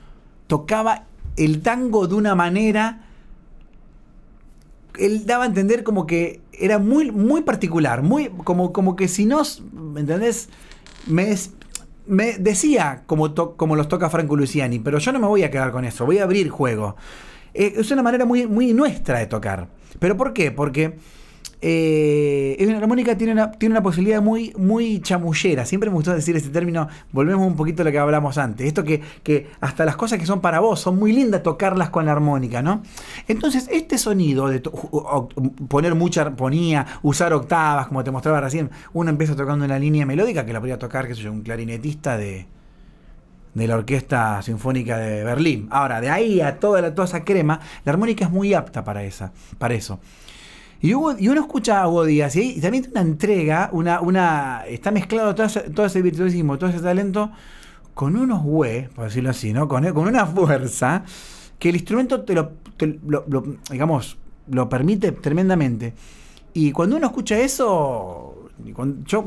tocaba 0.47 1.05
el 1.36 1.62
tango 1.62 2.07
de 2.07 2.14
una 2.14 2.34
manera. 2.34 3.01
Él 4.99 5.26
daba 5.26 5.45
a 5.45 5.47
entender 5.47 5.82
como 5.82 6.07
que 6.07 6.40
era 6.53 6.78
muy, 6.78 7.11
muy 7.11 7.42
particular, 7.42 8.03
muy, 8.03 8.28
como, 8.45 8.72
como 8.72 8.95
que 8.95 9.09
si 9.09 9.26
no, 9.26 9.42
¿me 9.72 10.01
entendés? 10.01 10.49
Me, 11.07 11.34
me 12.07 12.34
decía 12.38 13.03
como, 13.07 13.32
to- 13.32 13.57
como 13.57 13.74
los 13.74 13.88
toca 13.88 14.09
Franco 14.09 14.36
Luciani, 14.36 14.78
pero 14.78 14.99
yo 14.99 15.11
no 15.12 15.18
me 15.18 15.26
voy 15.26 15.42
a 15.42 15.51
quedar 15.51 15.72
con 15.72 15.84
eso, 15.84 16.07
voy 16.07 16.18
a 16.18 16.24
abrir 16.24 16.49
juego. 16.49 16.95
Eh, 17.55 17.74
es 17.76 17.90
una 17.90 18.03
manera 18.03 18.24
muy, 18.24 18.47
muy 18.47 18.72
nuestra 18.72 19.18
de 19.18 19.26
tocar. 19.26 19.68
¿Pero 19.99 20.16
por 20.16 20.32
qué? 20.32 20.53
Porque 20.53 20.97
eh, 21.66 22.66
la 22.68 22.76
armónica 22.76 23.16
tiene 23.16 23.32
una, 23.32 23.52
tiene 23.52 23.72
una 23.72 23.82
posibilidad 23.82 24.20
muy, 24.20 24.52
muy 24.58 25.00
chamullera. 25.00 25.64
Siempre 25.64 25.88
me 25.88 25.94
gustó 25.94 26.12
decir 26.12 26.36
este 26.36 26.50
término. 26.50 26.88
Volvemos 27.10 27.46
un 27.46 27.56
poquito 27.56 27.80
a 27.80 27.84
lo 27.86 27.90
que 27.90 27.98
hablamos 27.98 28.36
antes. 28.36 28.66
Esto 28.66 28.84
que, 28.84 29.00
que 29.22 29.46
hasta 29.62 29.86
las 29.86 29.96
cosas 29.96 30.18
que 30.18 30.26
son 30.26 30.42
para 30.42 30.60
vos 30.60 30.80
son 30.80 30.98
muy 30.98 31.14
lindas 31.14 31.42
tocarlas 31.42 31.88
con 31.88 32.04
la 32.04 32.12
armónica, 32.12 32.60
¿no? 32.60 32.82
Entonces, 33.28 33.66
este 33.72 33.96
sonido 33.96 34.48
de 34.48 34.60
poner 34.60 35.94
mucha 35.94 36.20
armonía, 36.20 36.84
usar 37.02 37.32
octavas, 37.32 37.86
como 37.86 38.04
te 38.04 38.10
mostraba 38.10 38.42
recién, 38.42 38.70
uno 38.92 39.08
empieza 39.08 39.34
tocando 39.34 39.64
una 39.64 39.78
línea 39.78 40.04
melódica 40.04 40.44
que 40.44 40.52
la 40.52 40.60
podría 40.60 40.78
tocar, 40.78 41.08
qué 41.08 41.14
sé 41.14 41.30
un 41.30 41.40
clarinetista 41.40 42.18
de, 42.18 42.46
de 43.54 43.66
la 43.66 43.76
Orquesta 43.76 44.42
Sinfónica 44.42 44.98
de 44.98 45.24
Berlín. 45.24 45.68
Ahora, 45.70 46.02
de 46.02 46.10
ahí 46.10 46.42
a 46.42 46.58
toda, 46.58 46.94
toda 46.94 47.06
esa 47.08 47.24
crema, 47.24 47.60
la 47.86 47.92
armónica 47.92 48.26
es 48.26 48.30
muy 48.30 48.52
apta 48.52 48.84
para, 48.84 49.02
esa, 49.04 49.32
para 49.56 49.72
eso. 49.72 49.98
Y, 50.85 50.91
y 50.91 51.28
uno 51.28 51.41
escucha 51.41 51.80
a 51.80 51.89
Hugo 51.89 52.05
Díaz 52.05 52.37
y, 52.37 52.41
ahí 52.41 52.61
también 52.61 52.85
tiene 52.85 53.01
una 53.01 53.09
entrega, 53.11 53.70
una, 53.72 54.03
una, 54.03 54.64
está 54.68 54.91
mezclado 54.91 55.35
todo 55.35 55.47
todo 55.74 55.87
ese 55.87 56.03
virtuosismo, 56.03 56.59
todo 56.59 56.68
ese 56.68 56.80
talento 56.80 57.30
con 57.95 58.16
unos 58.16 58.43
hue, 58.45 58.91
por 58.95 59.05
decirlo 59.05 59.30
así, 59.30 59.55
¿no? 59.55 59.66
Con, 59.66 59.91
con 59.95 60.07
una 60.07 60.26
fuerza 60.26 61.03
que 61.59 61.70
el 61.70 61.76
instrumento 61.76 62.20
te 62.22 62.35
lo, 62.35 62.53
lo- 63.07 63.45
digamos, 63.70 64.18
lo 64.49 64.68
permite 64.68 65.12
tremendamente. 65.12 65.95
Y 66.53 66.70
cuando 66.72 66.97
uno 66.97 67.07
escucha 67.07 67.39
eso, 67.39 68.51
y 68.62 68.74
yo 69.07 69.24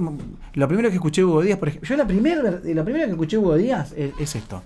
lo 0.53 0.67
primero 0.67 0.89
que 0.89 0.95
escuché 0.95 1.23
Hugo 1.23 1.41
Díaz, 1.41 1.57
por 1.57 1.69
ejemplo, 1.69 1.89
yo 1.89 1.97
la 1.97 2.05
primera 2.05 2.41
la 2.63 2.83
primera 2.83 3.05
que 3.05 3.11
escuché 3.11 3.37
Hugo 3.39 3.55
Díaz 3.55 3.93
es 3.97 4.35
esto. 4.35 4.61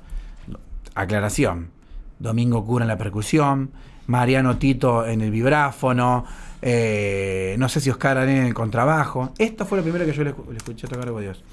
Aclaración. 0.95 1.69
Domingo 2.19 2.65
Cura 2.65 2.83
en 2.83 2.89
la 2.89 2.97
percusión, 2.97 3.71
Mariano 4.07 4.57
Tito 4.57 5.05
en 5.07 5.21
el 5.21 5.31
vibráfono, 5.31 6.25
Eh, 6.61 7.55
no 7.57 7.67
sé 7.69 7.79
si 7.81 7.89
Oscar 7.89 8.17
Arena 8.17 8.45
en 8.47 8.53
contrabajo. 8.53 9.33
Esto 9.37 9.65
fue 9.65 9.77
lo 9.77 9.83
primero 9.83 10.05
que 10.05 10.13
yo 10.13 10.23
le, 10.23 10.33
le 10.49 10.57
escuché 10.57 10.87
tocar 10.87 11.09
a 11.09 11.19
Dios. 11.19 11.43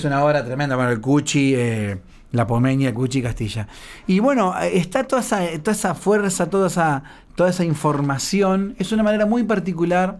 Es 0.00 0.06
una 0.06 0.24
obra 0.24 0.42
tremenda, 0.42 0.76
bueno, 0.76 0.92
el 0.92 1.02
Cuchi, 1.02 1.52
eh, 1.54 1.98
la 2.32 2.46
Pomeña, 2.46 2.94
Cuchi 2.94 3.20
Castilla. 3.20 3.68
Y 4.06 4.20
bueno, 4.20 4.58
está 4.58 5.04
toda 5.04 5.20
esa, 5.20 5.46
toda 5.58 5.72
esa 5.72 5.94
fuerza, 5.94 6.48
toda 6.48 6.68
esa, 6.68 7.02
toda 7.34 7.50
esa 7.50 7.66
información. 7.66 8.74
Es 8.78 8.92
una 8.92 9.02
manera 9.02 9.26
muy 9.26 9.42
particular. 9.42 10.16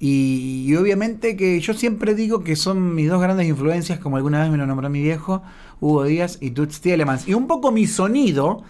Y, 0.00 0.64
y 0.66 0.74
obviamente 0.74 1.36
que 1.36 1.60
yo 1.60 1.74
siempre 1.74 2.16
digo 2.16 2.42
que 2.42 2.56
son 2.56 2.96
mis 2.96 3.08
dos 3.08 3.22
grandes 3.22 3.46
influencias, 3.46 4.00
como 4.00 4.16
alguna 4.16 4.40
vez 4.40 4.50
me 4.50 4.56
lo 4.56 4.66
nombró 4.66 4.90
mi 4.90 5.00
viejo, 5.00 5.44
Hugo 5.78 6.02
Díaz 6.02 6.38
y 6.40 6.50
Toots 6.50 6.80
Tielemans. 6.80 7.28
Y 7.28 7.34
un 7.34 7.46
poco 7.46 7.70
mi 7.70 7.86
sonido 7.86 8.64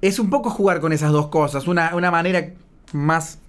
es 0.00 0.18
un 0.18 0.30
poco 0.30 0.48
jugar 0.48 0.80
con 0.80 0.94
esas 0.94 1.12
dos 1.12 1.26
cosas. 1.26 1.66
Una, 1.68 1.94
una 1.94 2.10
manera 2.10 2.54
más 2.94 3.40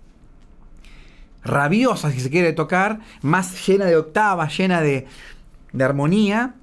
rabiosa, 1.45 2.11
si 2.11 2.19
se 2.19 2.29
quiere 2.29 2.51
tocar, 2.51 2.99
más 3.21 3.65
llena 3.65 3.85
de 3.85 3.95
octavas, 3.95 4.57
llena 4.57 4.81
de, 4.81 5.07
de 5.73 5.83
armonía. 5.83 6.55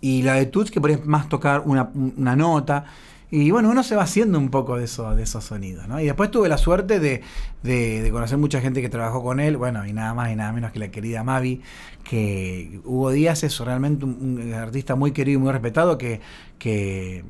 Y 0.00 0.22
la 0.22 0.34
de 0.34 0.46
Toots, 0.46 0.70
que 0.70 0.80
ejemplo 0.80 1.10
más 1.10 1.28
tocar 1.28 1.62
una, 1.64 1.90
una 1.94 2.36
nota. 2.36 2.84
Y 3.30 3.50
bueno, 3.50 3.70
uno 3.70 3.82
se 3.82 3.96
va 3.96 4.02
haciendo 4.02 4.38
un 4.38 4.50
poco 4.50 4.76
de, 4.76 4.84
eso, 4.84 5.14
de 5.16 5.22
esos 5.24 5.42
sonidos. 5.44 5.86
Y 6.00 6.04
después 6.04 6.30
tuve 6.30 6.48
la 6.48 6.58
suerte 6.58 7.00
de, 7.00 7.22
de- 7.62 8.10
conocer 8.12 8.38
mucha 8.38 8.60
gente 8.60 8.80
que 8.80 8.88
trabajó 8.88 9.22
con 9.24 9.40
él, 9.40 9.56
bueno, 9.56 9.84
y 9.86 9.92
nada 9.92 10.14
más 10.14 10.30
y 10.30 10.36
nada 10.36 10.52
menos 10.52 10.70
que 10.72 10.78
la 10.78 10.90
querida 10.90 11.24
Mavi, 11.24 11.60
que 12.04 12.80
Hugo 12.84 13.10
Díaz 13.10 13.42
es 13.42 13.58
realmente 13.58 14.04
un, 14.04 14.40
un 14.40 14.52
artista 14.54 14.94
muy 14.94 15.10
querido 15.12 15.40
y 15.40 15.42
muy 15.42 15.50
respetado, 15.52 15.98
que, 15.98 16.20
que 16.58 17.24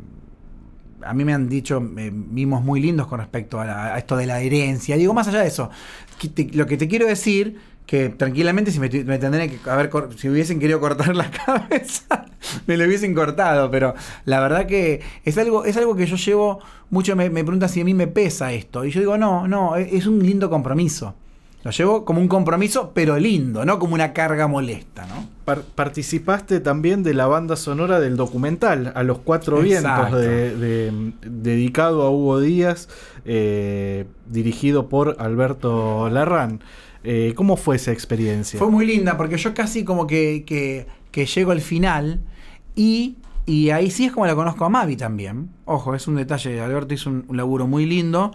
a 1.02 1.14
mí 1.14 1.24
me 1.24 1.32
han 1.32 1.48
dicho 1.48 1.82
eh, 1.96 2.10
mimos 2.10 2.62
muy 2.62 2.80
lindos 2.80 3.06
con 3.06 3.20
respecto 3.20 3.60
a, 3.60 3.96
esto 3.96 4.16
de 4.16 4.26
la 4.26 4.40
herencia. 4.40 4.96
Digo, 4.96 5.14
más 5.14 5.28
allá 5.28 5.40
de 5.40 5.48
eso, 5.48 5.70
lo 6.52 6.66
que 6.66 6.76
te 6.76 6.88
quiero 6.88 7.06
decir, 7.06 7.58
que 7.86 8.08
tranquilamente 8.08 8.70
si 8.70 8.80
me, 8.80 8.88
tendrían 8.88 9.50
que 9.50 9.58
haber, 9.70 9.90
si 10.16 10.28
hubiesen 10.28 10.58
querido 10.58 10.80
cortar 10.80 11.14
la 11.14 11.30
cabeza, 11.46 12.26
me 12.66 12.76
lo 12.76 12.84
hubiesen 12.86 13.14
cortado, 13.14 13.70
pero 13.70 13.94
la 14.24 14.40
verdad 14.40 14.66
que 14.66 15.02
es 15.24 15.36
algo, 15.38 15.64
es 15.64 15.76
algo 15.76 15.94
que 15.94 16.06
yo 16.06 16.16
llevo 16.16 16.60
mucho, 16.90 17.14
me, 17.14 17.28
me 17.30 17.44
preguntan 17.44 17.68
si 17.68 17.82
a 17.82 17.84
mí 17.84 17.92
me 17.94 18.06
pesa 18.06 18.52
esto, 18.52 18.84
y 18.84 18.90
yo 18.90 19.00
digo, 19.00 19.18
no, 19.18 19.46
no, 19.48 19.76
es, 19.76 19.92
es 19.92 20.06
un 20.06 20.20
lindo 20.22 20.48
compromiso. 20.48 21.14
Lo 21.62 21.70
llevo 21.70 22.04
como 22.04 22.20
un 22.20 22.28
compromiso, 22.28 22.92
pero 22.94 23.18
lindo, 23.18 23.64
no 23.64 23.78
como 23.78 23.94
una 23.94 24.12
carga 24.12 24.46
molesta, 24.46 25.06
¿no? 25.06 25.26
Par- 25.46 25.62
participaste 25.62 26.60
también 26.60 27.02
de 27.02 27.14
la 27.14 27.26
banda 27.26 27.56
sonora 27.56 28.00
del 28.00 28.18
documental 28.18 28.92
A 28.94 29.02
los 29.02 29.20
Cuatro 29.20 29.62
Exacto. 29.62 30.18
Vientos, 30.18 30.20
de- 30.20 30.56
de- 30.58 31.12
dedicado 31.22 32.02
a 32.02 32.10
Hugo 32.10 32.40
Díaz, 32.40 32.90
eh, 33.24 34.04
dirigido 34.28 34.90
por 34.90 35.16
Alberto 35.18 36.10
Larran. 36.10 36.60
Eh, 37.04 37.34
¿Cómo 37.36 37.56
fue 37.56 37.76
esa 37.76 37.92
experiencia? 37.92 38.58
Fue 38.58 38.70
muy 38.70 38.86
linda 38.86 39.16
porque 39.16 39.36
yo 39.36 39.52
casi 39.52 39.84
como 39.84 40.06
que, 40.06 40.44
que, 40.46 41.26
llego 41.26 41.52
al 41.52 41.60
final 41.60 42.20
y, 42.74 43.18
y 43.46 43.70
ahí 43.70 43.90
sí 43.90 44.06
es 44.06 44.12
como 44.12 44.26
la 44.26 44.34
conozco 44.34 44.64
a 44.64 44.68
Mavi 44.70 44.96
también. 44.96 45.50
Ojo, 45.66 45.94
es 45.94 46.08
un 46.08 46.16
detalle, 46.16 46.60
Alberto 46.60 46.94
hizo 46.94 47.10
un, 47.10 47.26
laburo 47.30 47.66
muy 47.66 47.86
lindo. 47.86 48.32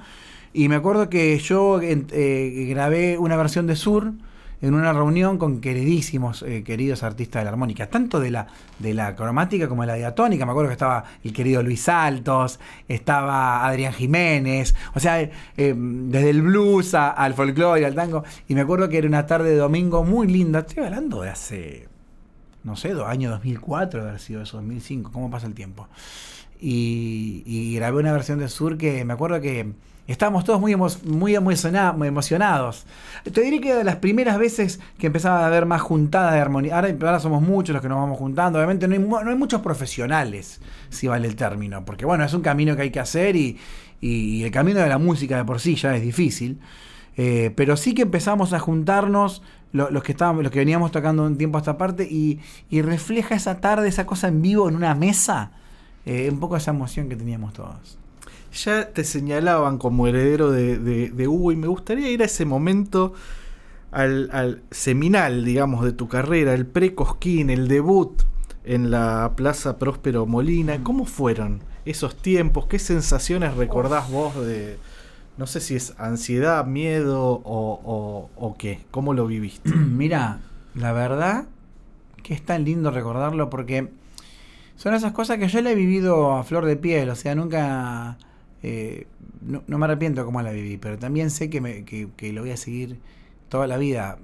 Y 0.53 0.69
me 0.69 0.75
acuerdo 0.75 1.09
que 1.09 1.37
yo 1.39 1.79
eh, 1.81 2.65
grabé 2.69 3.17
una 3.17 3.35
versión 3.37 3.67
de 3.67 3.75
Sur 3.75 4.13
en 4.61 4.73
una 4.73 4.91
reunión 4.93 5.37
con 5.37 5.61
queridísimos, 5.61 6.43
eh, 6.43 6.63
queridos 6.63 7.03
artistas 7.03 7.41
de 7.41 7.45
la 7.45 7.51
armónica, 7.51 7.89
tanto 7.89 8.19
de 8.19 8.29
la, 8.31 8.47
de 8.79 8.93
la 8.93 9.15
cromática 9.15 9.67
como 9.69 9.83
de 9.83 9.87
la 9.87 9.93
diatónica. 9.95 10.45
Me 10.45 10.51
acuerdo 10.51 10.69
que 10.69 10.73
estaba 10.73 11.05
el 11.23 11.31
querido 11.33 11.63
Luis 11.63 11.87
Altos, 11.87 12.59
estaba 12.87 13.65
Adrián 13.65 13.93
Jiménez, 13.93 14.75
o 14.93 14.99
sea, 14.99 15.21
eh, 15.21 15.31
eh, 15.57 15.73
desde 15.77 16.29
el 16.31 16.41
blues 16.41 16.93
a- 16.93 17.11
al 17.11 17.33
folclore, 17.35 17.85
al 17.85 17.95
tango. 17.95 18.23
Y 18.47 18.55
me 18.55 18.61
acuerdo 18.61 18.89
que 18.89 18.97
era 18.97 19.07
una 19.07 19.25
tarde 19.25 19.51
de 19.51 19.55
domingo 19.57 20.03
muy 20.03 20.27
linda. 20.27 20.59
Estoy 20.59 20.83
hablando 20.83 21.21
de 21.21 21.29
hace, 21.29 21.87
no 22.65 22.75
sé, 22.75 22.89
do- 22.89 23.05
año 23.07 23.29
2004, 23.29 24.01
haber 24.01 24.19
sido 24.19 24.41
eso, 24.41 24.57
2005, 24.57 25.11
¿cómo 25.13 25.29
pasa 25.29 25.47
el 25.47 25.53
tiempo? 25.53 25.87
Y, 26.59 27.43
y 27.45 27.75
grabé 27.75 27.99
una 27.99 28.11
versión 28.11 28.39
de 28.39 28.49
Sur 28.49 28.77
que 28.77 29.05
me 29.05 29.13
acuerdo 29.13 29.39
que 29.39 29.71
estábamos 30.11 30.43
todos 30.43 30.59
muy, 30.59 30.75
muy, 30.75 31.37
muy 31.39 32.07
emocionados. 32.07 32.85
Te 33.31 33.41
diré 33.41 33.59
que 33.61 33.73
de 33.73 33.83
las 33.83 33.97
primeras 33.97 34.37
veces 34.37 34.79
que 34.97 35.07
empezaba 35.07 35.41
a 35.43 35.47
haber 35.47 35.65
más 35.65 35.81
juntadas 35.81 36.33
de 36.33 36.39
armonía, 36.39 36.75
ahora, 36.75 37.19
somos 37.19 37.41
muchos 37.41 37.73
los 37.73 37.81
que 37.81 37.89
nos 37.89 37.99
vamos 37.99 38.17
juntando, 38.17 38.59
obviamente 38.59 38.87
no 38.87 38.93
hay, 38.93 39.23
no 39.23 39.29
hay 39.29 39.37
muchos 39.37 39.61
profesionales, 39.61 40.61
si 40.89 41.07
vale 41.07 41.27
el 41.27 41.35
término, 41.35 41.85
porque 41.85 42.05
bueno, 42.05 42.23
es 42.23 42.33
un 42.33 42.41
camino 42.41 42.75
que 42.75 42.83
hay 42.83 42.91
que 42.91 42.99
hacer 42.99 43.35
y, 43.35 43.57
y 44.01 44.43
el 44.43 44.51
camino 44.51 44.79
de 44.79 44.89
la 44.89 44.97
música 44.97 45.37
de 45.37 45.45
por 45.45 45.59
sí 45.59 45.75
ya 45.75 45.95
es 45.95 46.01
difícil. 46.01 46.59
Eh, 47.17 47.51
pero 47.55 47.75
sí 47.75 47.93
que 47.93 48.03
empezamos 48.03 48.53
a 48.53 48.59
juntarnos 48.59 49.41
lo- 49.73 49.89
los 49.89 50.03
que 50.03 50.13
estábamos, 50.13 50.41
los 50.41 50.51
que 50.53 50.59
veníamos 50.59 50.91
tocando 50.91 51.25
un 51.25 51.37
tiempo 51.37 51.57
a 51.57 51.61
esta 51.61 51.77
parte 51.77 52.07
y, 52.09 52.39
y 52.69 52.81
refleja 52.81 53.35
esa 53.35 53.59
tarde, 53.59 53.89
esa 53.89 54.05
cosa 54.05 54.29
en 54.29 54.41
vivo 54.41 54.69
en 54.69 54.75
una 54.75 54.95
mesa, 54.95 55.51
eh, 56.05 56.29
un 56.31 56.39
poco 56.39 56.55
esa 56.55 56.71
emoción 56.71 57.09
que 57.09 57.17
teníamos 57.17 57.53
todos. 57.53 57.97
Ya 58.53 58.89
te 58.91 59.03
señalaban 59.03 59.77
como 59.77 60.07
heredero 60.07 60.51
de, 60.51 60.77
de- 60.79 61.09
de 61.09 61.27
Hugo 61.27 61.51
y 61.51 61.55
me 61.55 61.67
gustaría 61.67 62.09
ir 62.09 62.21
a 62.21 62.25
ese 62.25 62.45
momento, 62.45 63.13
al, 63.91 64.29
al 64.33 64.61
seminal, 64.71 65.45
digamos, 65.45 65.83
de 65.83 65.93
tu 65.93 66.07
carrera, 66.07 66.53
el 66.53 66.65
pre-Cosquín, 66.65 67.49
el 67.49 67.67
debut 67.67 68.21
en 68.63 68.91
la 68.91 69.33
Plaza 69.35 69.77
Próspero 69.77 70.25
Molina. 70.25 70.83
¿Cómo 70.83 71.05
fueron 71.05 71.61
esos 71.85 72.15
tiempos? 72.15 72.65
¿Qué 72.67 72.79
sensaciones 72.79 73.55
recordás 73.55 74.09
vos 74.11 74.35
de, 74.45 74.77
no 75.37 75.47
sé 75.47 75.59
si 75.61 75.75
es 75.75 75.93
ansiedad, 75.97 76.65
miedo 76.65 77.23
o, 77.43 77.79
o- 77.83 78.29
o 78.35 78.57
qué? 78.57 78.79
¿Cómo 78.91 79.13
lo 79.13 79.27
viviste? 79.27 79.71
Mira, 79.75 80.39
la 80.75 80.91
verdad 80.91 81.45
que 82.23 82.33
es 82.33 82.43
tan 82.45 82.63
lindo 82.65 82.91
recordarlo 82.91 83.49
porque 83.49 83.89
son 84.75 84.93
esas 84.93 85.13
cosas 85.13 85.37
que 85.39 85.47
yo 85.47 85.61
le 85.61 85.71
he 85.71 85.75
vivido 85.75 86.33
a 86.35 86.43
flor 86.43 86.65
de 86.65 86.75
piel, 86.75 87.09
o 87.09 87.15
sea, 87.15 87.35
nunca... 87.35 88.17
eh, 88.63 89.07
no, 89.41 89.77
me 89.77 89.85
arrepiento 89.85 90.25
cómo 90.25 90.41
la 90.41 90.51
viví, 90.51 90.77
pero 90.77 90.97
también 90.97 91.29
sé 91.29 91.49
que, 91.49 91.61
me, 91.61 91.85
que, 91.85 92.33
lo 92.33 92.41
voy 92.41 92.51
a 92.51 92.57
seguir 92.57 92.99
toda 93.49 93.67
la 93.67 93.77
vida. 93.77 94.17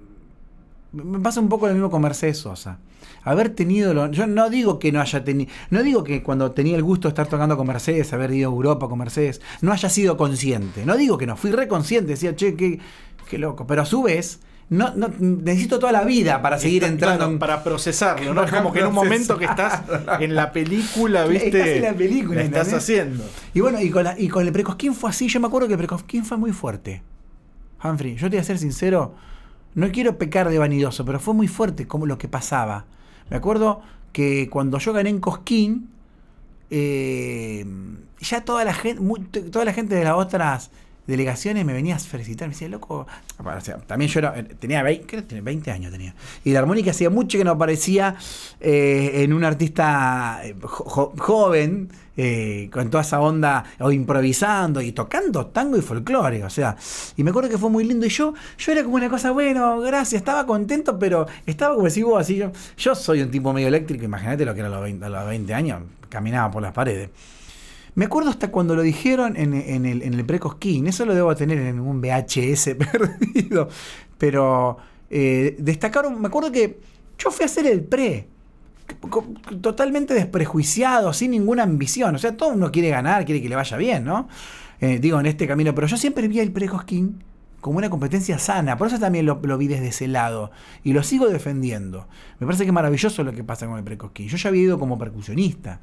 Me 0.91 1.03
me 1.03 1.19
pasa 1.19 1.39
un 1.41 1.49
poco 1.49 1.67
lo 1.67 1.73
mismo 1.73 1.89
con 1.89 2.01
Mercedes 2.01 2.38
Sosa. 2.38 2.79
Haber 3.23 3.49
tenido, 3.49 3.93
lo- 3.93 4.09
yo 4.11 4.27
no 4.27 4.49
digo 4.49 4.79
que 4.79 4.91
no 4.91 5.01
haya 5.01 5.23
tenido, 5.23 5.51
no 5.69 5.83
digo 5.83 6.03
que 6.03 6.23
cuando 6.23 6.51
tenía 6.51 6.75
el 6.75 6.83
gusto 6.83 7.07
de 7.07 7.11
estar 7.11 7.27
tocando 7.27 7.57
con 7.57 7.67
Mercedes, 7.67 8.13
haber 8.13 8.31
ido 8.31 8.49
a 8.49 8.53
Europa 8.53 8.88
con 8.88 8.99
Mercedes, 8.99 9.41
no 9.61 9.71
haya 9.71 9.89
sido 9.89 10.15
consciente. 10.17 10.86
No 10.86 10.95
digo 10.95 11.17
que 11.17 11.25
no, 11.27 11.36
fui 11.38 11.51
reconsciente, 11.51 12.11
decía, 12.11 12.36
che, 12.36 12.55
qué, 12.55 12.79
qué 13.29 13.38
loco. 13.38 13.65
Pero 13.67 13.81
a 13.81 13.86
su 13.86 14.03
vez, 14.03 14.39
no, 14.70 14.95
no, 14.95 15.09
necesito 15.20 15.78
toda 15.80 15.91
la 15.91 16.03
vida 16.03 16.41
para 16.41 16.57
seguir 16.57 16.84
Está- 16.84 16.93
entrando 16.93 17.26
claro, 17.26 17.39
para 17.39 17.63
procesarlo, 17.63 18.34
¿no? 18.34 18.43
Es 18.43 18.51
como 18.51 18.74
que 18.74 18.80
en 18.80 18.88
un 18.88 18.93
momento 18.93 19.38
que 19.38 19.45
estás 19.45 19.84
en 20.20 20.34
la 20.36 20.51
película, 20.51 21.26
¿viste? 21.26 21.47
Estás 21.49 21.68
en 21.68 21.82
la 21.84 21.93
película, 21.93 22.36
la 22.39 22.43
estás 22.45 22.74
haciendo. 22.74 23.24
Y 23.53 23.59
bueno, 23.59 23.80
y 23.82 23.89
con, 23.91 24.03
la- 24.03 24.20
y 24.20 24.28
con 24.28 24.45
el 24.45 24.51
Precosquín 24.51 24.95
fue 24.95 25.09
así. 25.11 25.28
Yo 25.28 25.39
me 25.39 25.47
acuerdo 25.47 25.68
que 25.68 25.74
el 25.74 25.78
Precosquín 25.78 26.26
fue 26.26 26.38
muy 26.38 26.51
fuerte. 26.51 27.03
Humphrey, 27.84 28.16
yo 28.16 28.28
te 28.30 28.38
voy 28.38 28.41
a 28.41 28.43
ser 28.43 28.57
sincero, 28.57 29.13
no 29.76 29.91
quiero 29.91 30.18
pecar 30.18 30.49
de 30.49 30.57
vanidoso, 30.57 31.05
pero 31.05 31.20
fue 31.20 31.34
muy 31.36 31.47
fuerte 31.47 31.86
como 31.88 32.05
lo 32.07 32.18
que 32.18 32.28
pasaba. 32.28 32.86
Me 33.30 33.38
acuerdo 33.38 33.82
que 34.13 34.49
cuando 34.49 34.80
yo 34.80 34.93
gané 34.93 35.09
en 35.11 35.20
Cosquín, 35.20 35.89
eh, 36.72 37.66
ya 38.20 38.41
toda 38.41 38.63
la 38.66 38.74
gente, 38.74 39.41
toda 39.41 39.66
la 39.66 39.74
gente 39.74 39.93
de 39.95 40.03
las 40.03 40.13
otras 40.16 40.72
delegaciones 41.07 41.65
me 41.65 41.73
venías 41.73 42.05
a 42.05 42.07
felicitar, 42.09 42.47
me 42.47 42.53
decía, 42.53 42.67
loco, 42.69 43.05
o 43.37 43.61
sea, 43.61 43.77
también 43.77 44.09
yo 44.11 44.19
era, 44.19 44.33
tenía 44.59 44.81
20, 44.83 45.05
creo 45.05 45.21
que 45.21 45.27
tenía 45.27 45.43
20 45.43 45.71
años 45.71 45.91
tenía. 45.91 46.15
Y 46.43 46.51
la 46.51 46.59
armónica 46.59 46.91
hacía 46.91 47.09
mucho 47.09 47.37
que 47.37 47.43
no 47.43 47.51
aparecía 47.51 48.15
eh, 48.59 49.23
en 49.23 49.33
un 49.33 49.43
artista 49.43 50.41
eh, 50.43 50.55
jo- 50.61 51.13
joven, 51.17 51.89
eh, 52.17 52.69
con 52.71 52.89
toda 52.89 53.03
esa 53.03 53.19
onda, 53.19 53.65
o 53.79 53.91
improvisando 53.91 54.81
y 54.81 54.93
tocando 54.93 55.47
tango 55.47 55.77
y 55.77 55.81
folclore, 55.81 56.43
o 56.45 56.49
sea, 56.49 56.77
y 57.17 57.23
me 57.23 57.31
acuerdo 57.31 57.49
que 57.49 57.57
fue 57.57 57.69
muy 57.69 57.83
lindo 57.83 58.05
y 58.05 58.09
yo, 58.09 58.33
yo 58.57 58.71
era 58.71 58.83
como 58.83 58.95
una 58.95 59.09
cosa, 59.09 59.31
bueno, 59.31 59.79
gracias, 59.81 60.21
estaba 60.21 60.45
contento, 60.45 60.97
pero 60.97 61.27
estaba 61.45 61.75
como 61.75 61.87
decís 61.87 62.03
vos, 62.05 62.21
así, 62.21 62.37
yo, 62.37 62.51
yo 62.77 62.95
soy 62.95 63.21
un 63.21 63.31
tipo 63.31 63.51
medio 63.51 63.67
eléctrico, 63.67 64.05
imagínate 64.05 64.45
lo 64.45 64.53
que 64.53 64.61
era 64.61 64.69
a 64.69 64.71
los 64.71 64.81
20, 64.81 65.05
a 65.05 65.09
los 65.09 65.27
20 65.27 65.53
años, 65.53 65.81
caminaba 66.09 66.49
por 66.51 66.61
las 66.63 66.71
paredes. 66.71 67.09
Me 67.95 68.05
acuerdo 68.05 68.29
hasta 68.29 68.51
cuando 68.51 68.75
lo 68.75 68.81
dijeron 68.81 69.37
en, 69.37 69.53
en 69.53 69.85
el, 69.85 70.01
en 70.01 70.13
el 70.13 70.25
pre-Cosquín, 70.25 70.87
eso 70.87 71.05
lo 71.05 71.15
debo 71.15 71.33
tener 71.33 71.57
en 71.59 71.79
un 71.79 72.01
VHS 72.01 72.75
perdido, 72.77 73.69
pero 74.17 74.77
eh, 75.09 75.55
destacaron, 75.59 76.21
me 76.21 76.27
acuerdo 76.27 76.51
que 76.51 76.77
yo 77.17 77.31
fui 77.31 77.43
a 77.43 77.45
hacer 77.45 77.65
el 77.67 77.83
pre, 77.83 78.27
totalmente 79.61 80.13
desprejuiciado, 80.13 81.13
sin 81.13 81.31
ninguna 81.31 81.63
ambición, 81.63 82.15
o 82.15 82.17
sea, 82.17 82.35
todo 82.35 82.49
uno 82.49 82.69
quiere 82.69 82.89
ganar, 82.89 83.23
quiere 83.23 83.41
que 83.41 83.47
le 83.47 83.55
vaya 83.55 83.77
bien, 83.77 84.03
¿no? 84.03 84.27
Eh, 84.81 84.99
digo, 84.99 85.17
en 85.17 85.25
este 85.25 85.47
camino, 85.47 85.73
pero 85.73 85.87
yo 85.87 85.95
siempre 85.95 86.27
vi 86.27 86.41
el 86.41 86.51
pre-Cosquín 86.51 87.23
como 87.61 87.77
una 87.77 87.89
competencia 87.89 88.37
sana, 88.39 88.77
por 88.77 88.87
eso 88.87 88.99
también 88.99 89.25
lo, 89.25 89.39
lo 89.41 89.57
vi 89.57 89.67
desde 89.67 89.87
ese 89.87 90.09
lado 90.09 90.51
y 90.83 90.91
lo 90.91 91.01
sigo 91.01 91.29
defendiendo. 91.29 92.09
Me 92.39 92.45
parece 92.45 92.65
que 92.65 92.69
es 92.69 92.73
maravilloso 92.73 93.23
lo 93.23 93.31
que 93.31 93.45
pasa 93.45 93.65
con 93.67 93.77
el 93.77 93.85
pre-Cosquín. 93.85 94.27
Yo 94.27 94.35
ya 94.35 94.49
había 94.49 94.63
ido 94.63 94.77
como 94.77 94.99
percusionista 94.99 95.79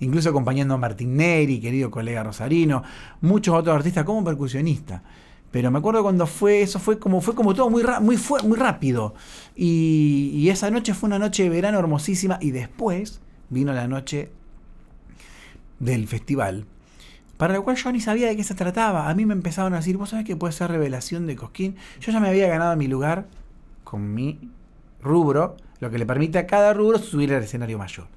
incluso 0.00 0.30
acompañando 0.30 0.74
a 0.74 0.78
Martín 0.78 1.16
Neri, 1.16 1.60
querido 1.60 1.90
colega 1.90 2.22
rosarino, 2.22 2.82
muchos 3.20 3.54
otros 3.54 3.76
artistas 3.76 4.04
como 4.04 4.24
percusionista. 4.24 5.02
Pero 5.50 5.70
me 5.70 5.78
acuerdo 5.78 6.02
cuando 6.02 6.26
fue, 6.26 6.60
eso 6.60 6.78
fue 6.78 6.98
como, 6.98 7.20
fue 7.20 7.34
como 7.34 7.54
todo 7.54 7.70
muy, 7.70 7.82
muy, 8.00 8.18
muy 8.44 8.58
rápido. 8.58 9.14
Y, 9.56 10.30
y 10.34 10.50
esa 10.50 10.70
noche 10.70 10.92
fue 10.92 11.06
una 11.06 11.18
noche 11.18 11.44
de 11.44 11.48
verano 11.48 11.78
hermosísima. 11.78 12.38
Y 12.40 12.50
después 12.50 13.20
vino 13.48 13.72
la 13.72 13.88
noche 13.88 14.30
del 15.78 16.06
festival, 16.06 16.66
para 17.36 17.54
la 17.54 17.60
cual 17.60 17.76
yo 17.76 17.92
ni 17.92 18.00
sabía 18.00 18.28
de 18.28 18.36
qué 18.36 18.44
se 18.44 18.54
trataba. 18.54 19.08
A 19.08 19.14
mí 19.14 19.24
me 19.24 19.32
empezaron 19.32 19.72
a 19.72 19.76
decir, 19.76 19.96
vos 19.96 20.10
sabés 20.10 20.26
que 20.26 20.36
puede 20.36 20.52
ser 20.52 20.70
revelación 20.70 21.26
de 21.26 21.36
Cosquín. 21.36 21.76
Yo 22.00 22.12
ya 22.12 22.20
me 22.20 22.28
había 22.28 22.48
ganado 22.48 22.76
mi 22.76 22.88
lugar 22.88 23.26
con 23.84 24.12
mi 24.12 24.50
rubro, 25.00 25.56
lo 25.80 25.90
que 25.90 25.98
le 25.98 26.04
permite 26.04 26.38
a 26.38 26.46
cada 26.46 26.74
rubro 26.74 26.98
subir 26.98 27.32
al 27.32 27.42
escenario 27.42 27.78
mayor. 27.78 28.08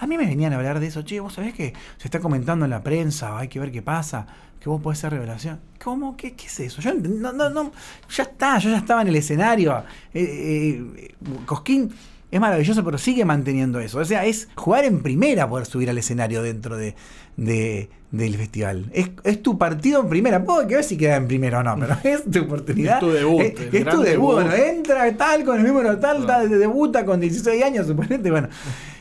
A 0.00 0.06
mí 0.06 0.16
me 0.16 0.26
venían 0.26 0.52
a 0.52 0.56
hablar 0.56 0.80
de 0.80 0.86
eso, 0.86 1.02
che, 1.02 1.20
vos 1.20 1.34
sabés 1.34 1.54
que 1.54 1.72
se 1.96 2.06
está 2.08 2.20
comentando 2.20 2.64
en 2.64 2.70
la 2.70 2.82
prensa, 2.82 3.36
hay 3.38 3.48
que 3.48 3.58
ver 3.60 3.72
qué 3.72 3.82
pasa, 3.82 4.26
que 4.60 4.68
vos 4.68 4.80
podés 4.80 4.98
ser 4.98 5.12
revelación. 5.12 5.58
¿Cómo? 5.82 6.16
¿Qué, 6.16 6.32
qué 6.34 6.46
es 6.46 6.60
eso? 6.60 6.80
Yo 6.80 6.94
no, 6.94 7.32
no, 7.32 7.50
no, 7.50 7.72
ya 8.14 8.22
está, 8.24 8.58
yo 8.58 8.70
ya 8.70 8.78
estaba 8.78 9.02
en 9.02 9.08
el 9.08 9.16
escenario. 9.16 9.82
Eh, 10.14 10.82
eh, 10.96 11.14
Cosquín 11.46 11.90
es 12.30 12.40
maravilloso, 12.40 12.84
pero 12.84 12.98
sigue 12.98 13.24
manteniendo 13.24 13.80
eso. 13.80 13.98
O 13.98 14.04
sea, 14.04 14.24
es 14.26 14.48
jugar 14.54 14.84
en 14.84 15.02
primera 15.02 15.48
poder 15.48 15.66
subir 15.66 15.88
al 15.90 15.98
escenario 15.98 16.42
dentro 16.42 16.76
de, 16.76 16.94
de- 17.36 17.88
del 18.10 18.36
festival. 18.36 18.90
Es, 18.92 19.10
es 19.24 19.42
tu 19.42 19.58
partido 19.58 20.00
en 20.02 20.08
primera. 20.08 20.42
Puedo 20.44 20.66
que 20.66 20.76
ver 20.76 20.84
si 20.84 20.96
queda 20.96 21.16
en 21.16 21.26
primera 21.28 21.58
o 21.60 21.62
no, 21.62 21.76
pero 21.78 21.96
es 22.04 22.24
tu 22.30 22.40
oportunidad. 22.42 22.94
Es 22.96 23.00
tu 23.00 23.10
debut, 23.10 23.40
Es, 23.42 23.54
tu 23.54 23.62
debut. 23.70 24.04
debut. 24.04 24.32
Bueno, 24.34 24.52
entra 24.54 25.16
tal 25.16 25.44
con 25.44 25.58
el 25.58 25.66
número 25.66 25.98
tal, 25.98 26.24
tal, 26.26 26.48
debuta 26.50 27.04
con 27.04 27.20
16 27.20 27.62
años, 27.64 27.86
suponete. 27.86 28.30
Bueno. 28.30 28.48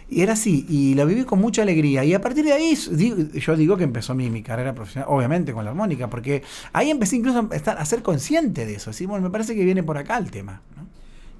Y 0.09 0.21
era 0.21 0.33
así, 0.33 0.65
y 0.69 0.93
lo 0.95 1.05
viví 1.05 1.25
con 1.25 1.39
mucha 1.39 1.63
alegría. 1.63 2.03
Y 2.05 2.13
a 2.13 2.21
partir 2.21 2.45
de 2.45 2.53
ahí, 2.53 2.75
yo 2.75 3.55
digo 3.57 3.75
que 3.75 3.83
empezó 3.83 4.15
mi, 4.15 4.29
mi 4.29 4.41
carrera 4.41 4.73
profesional, 4.73 5.09
obviamente 5.11 5.51
con 5.51 5.65
la 5.65 5.71
armónica, 5.71 6.09
porque 6.09 6.43
ahí 6.71 6.89
empecé 6.91 7.17
incluso 7.17 7.47
a, 7.51 7.55
estar, 7.55 7.77
a 7.77 7.83
ser 7.85 8.01
consciente 8.03 8.65
de 8.65 8.75
eso. 8.75 8.91
Así, 8.91 9.05
bueno, 9.05 9.23
me 9.25 9.29
parece 9.29 9.53
que 9.53 9.65
viene 9.65 9.83
por 9.83 9.97
acá 9.97 10.17
el 10.17 10.31
tema. 10.31 10.61
¿no? 10.77 10.85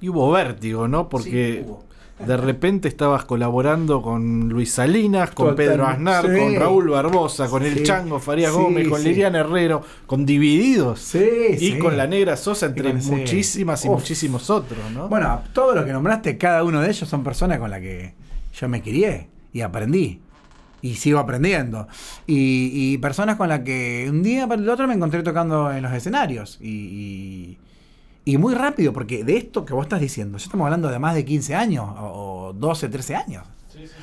Y 0.02 0.10
hubo 0.10 0.30
vértigo, 0.32 0.88
¿no? 0.90 1.08
Porque 1.08 1.64
Sí, 1.66 2.26
de 2.26 2.36
repente 2.36 2.88
estabas 2.88 3.26
colaborando 3.26 4.02
con 4.02 4.50
Luis 4.50 4.72
Salinas, 4.72 5.30
con 5.32 5.50
Total- 5.52 5.56
Pedro 5.68 5.86
Aznar, 5.88 6.26
sí. 6.26 6.38
con 6.40 6.56
Raúl 6.56 6.90
Barbosa, 6.90 7.48
con 7.48 7.64
el. 7.64 7.84
Chango 7.84 8.20
Farías 8.20 8.52
Sí, 8.52 8.58
Gómez, 8.60 8.88
con. 8.90 9.02
Liliana 9.04 9.40
Herrero, 9.40 9.82
con 10.08 10.26
Divididos. 10.26 11.14
Y 11.16 11.78
con 11.78 11.96
la 11.96 12.06
Negra 12.08 12.36
Sosa, 12.36 12.66
entre 12.66 12.92
muchísimas 12.94 13.86
y 13.86 13.88
Uf. 13.88 13.94
muchísimos 14.00 14.50
otros, 14.50 14.80
¿no? 14.94 15.08
Bueno, 15.08 15.42
todos 15.54 15.76
los 15.76 15.86
que 15.86 15.94
nombraste, 15.94 16.38
cada 16.38 16.64
uno 16.66 16.82
de 16.82 16.90
ellos 16.90 17.08
son 17.08 17.24
personas 17.24 17.60
con 17.60 17.70
las 17.72 17.80
que 17.82 18.14
yo 18.60 18.68
me 18.70 18.82
crié 18.82 19.30
y 19.54 19.62
aprendí. 19.62 20.22
Y 20.82 20.96
sigo 20.96 21.20
aprendiendo. 21.20 21.88
Y, 22.28 22.70
y 22.74 22.98
personas 23.00 23.36
con 23.36 23.50
las 23.50 23.62
que 23.62 24.08
un 24.10 24.22
día 24.24 24.48
para 24.48 24.62
el 24.62 24.70
otro 24.70 24.88
me 24.88 24.94
encontré 24.94 25.24
tocando 25.24 25.72
en 25.72 25.82
los 25.84 25.92
escenarios. 25.94 26.58
Y, 26.62 26.70
y- 26.70 27.58
y 28.26 28.38
muy 28.38 28.54
rápido, 28.56 28.92
porque 28.92 29.24
de 29.24 29.38
esto 29.38 29.64
que 29.64 29.74
vos 29.74 29.86
estás 29.86 30.02
diciendo, 30.02 30.38
ya 30.38 30.44
estamos 30.44 30.66
hablando 30.66 30.90
de 30.90 31.00
más 31.00 31.16
de 31.16 31.24
15 31.24 31.56
años, 31.56 31.86
o, 31.98 32.48
o 32.50 32.54
12, 32.54 32.90
13 32.90 33.16
años. 33.16 33.44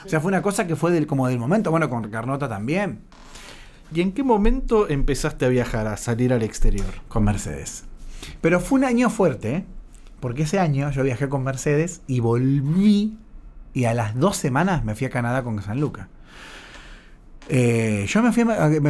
O 0.05 0.09
sea, 0.09 0.19
fue 0.21 0.29
una 0.31 0.41
cosa 0.41 0.67
que 0.67 0.77
fue 0.77 0.91
del, 0.93 1.07
como 1.07 1.29
del 1.29 1.39
momento. 1.39 1.71
Bueno, 1.71 1.91
con 1.91 2.09
Carnota 2.11 2.49
también, 2.49 3.01
¿Y 3.95 4.01
en 4.01 4.13
qué 4.13 4.23
momento 4.23 4.89
empezaste 4.89 5.45
a 5.45 5.49
viajar, 5.49 5.87
a 5.87 5.97
salir 5.99 6.33
al 6.33 6.43
exterior? 6.43 6.87
con 7.09 7.23
Mercedes. 7.25 7.85
Pero 8.41 8.59
fue 8.61 8.79
un 8.79 8.85
año 8.87 9.11
fuerte, 9.11 9.57
¿eh? 9.57 9.65
porque 10.21 10.45
ese 10.45 10.59
año 10.59 10.91
yo 10.91 11.03
viajé 11.03 11.29
con 11.29 11.45
Mercedes 11.45 12.01
y 12.07 12.21
volví 12.21 13.19
y 13.75 13.85
a 13.85 13.93
las 13.93 14.15
dos 14.15 14.37
semanas 14.37 14.85
me 14.85 14.95
fui 14.95 15.07
a 15.07 15.11
Canadá 15.11 15.43
con 15.43 15.61
San 15.61 15.81
Luca. 15.81 16.09
Eh, 17.49 18.07
yo 18.09 18.23
me 18.23 18.33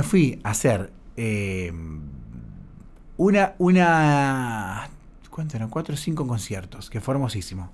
fui, 0.03 0.41
a, 0.45 0.51
hacer 0.51 0.93
eh, 1.17 1.73
una, 3.17 3.55
una, 3.59 4.89
¿cuánto 5.31 5.57
eran? 5.57 5.71
Cuatro 5.71 5.95
o 5.95 5.97
cinco 5.97 6.27
conciertos, 6.27 6.91
que 6.91 7.01
fue 7.01 7.15
hermosísimo. 7.15 7.73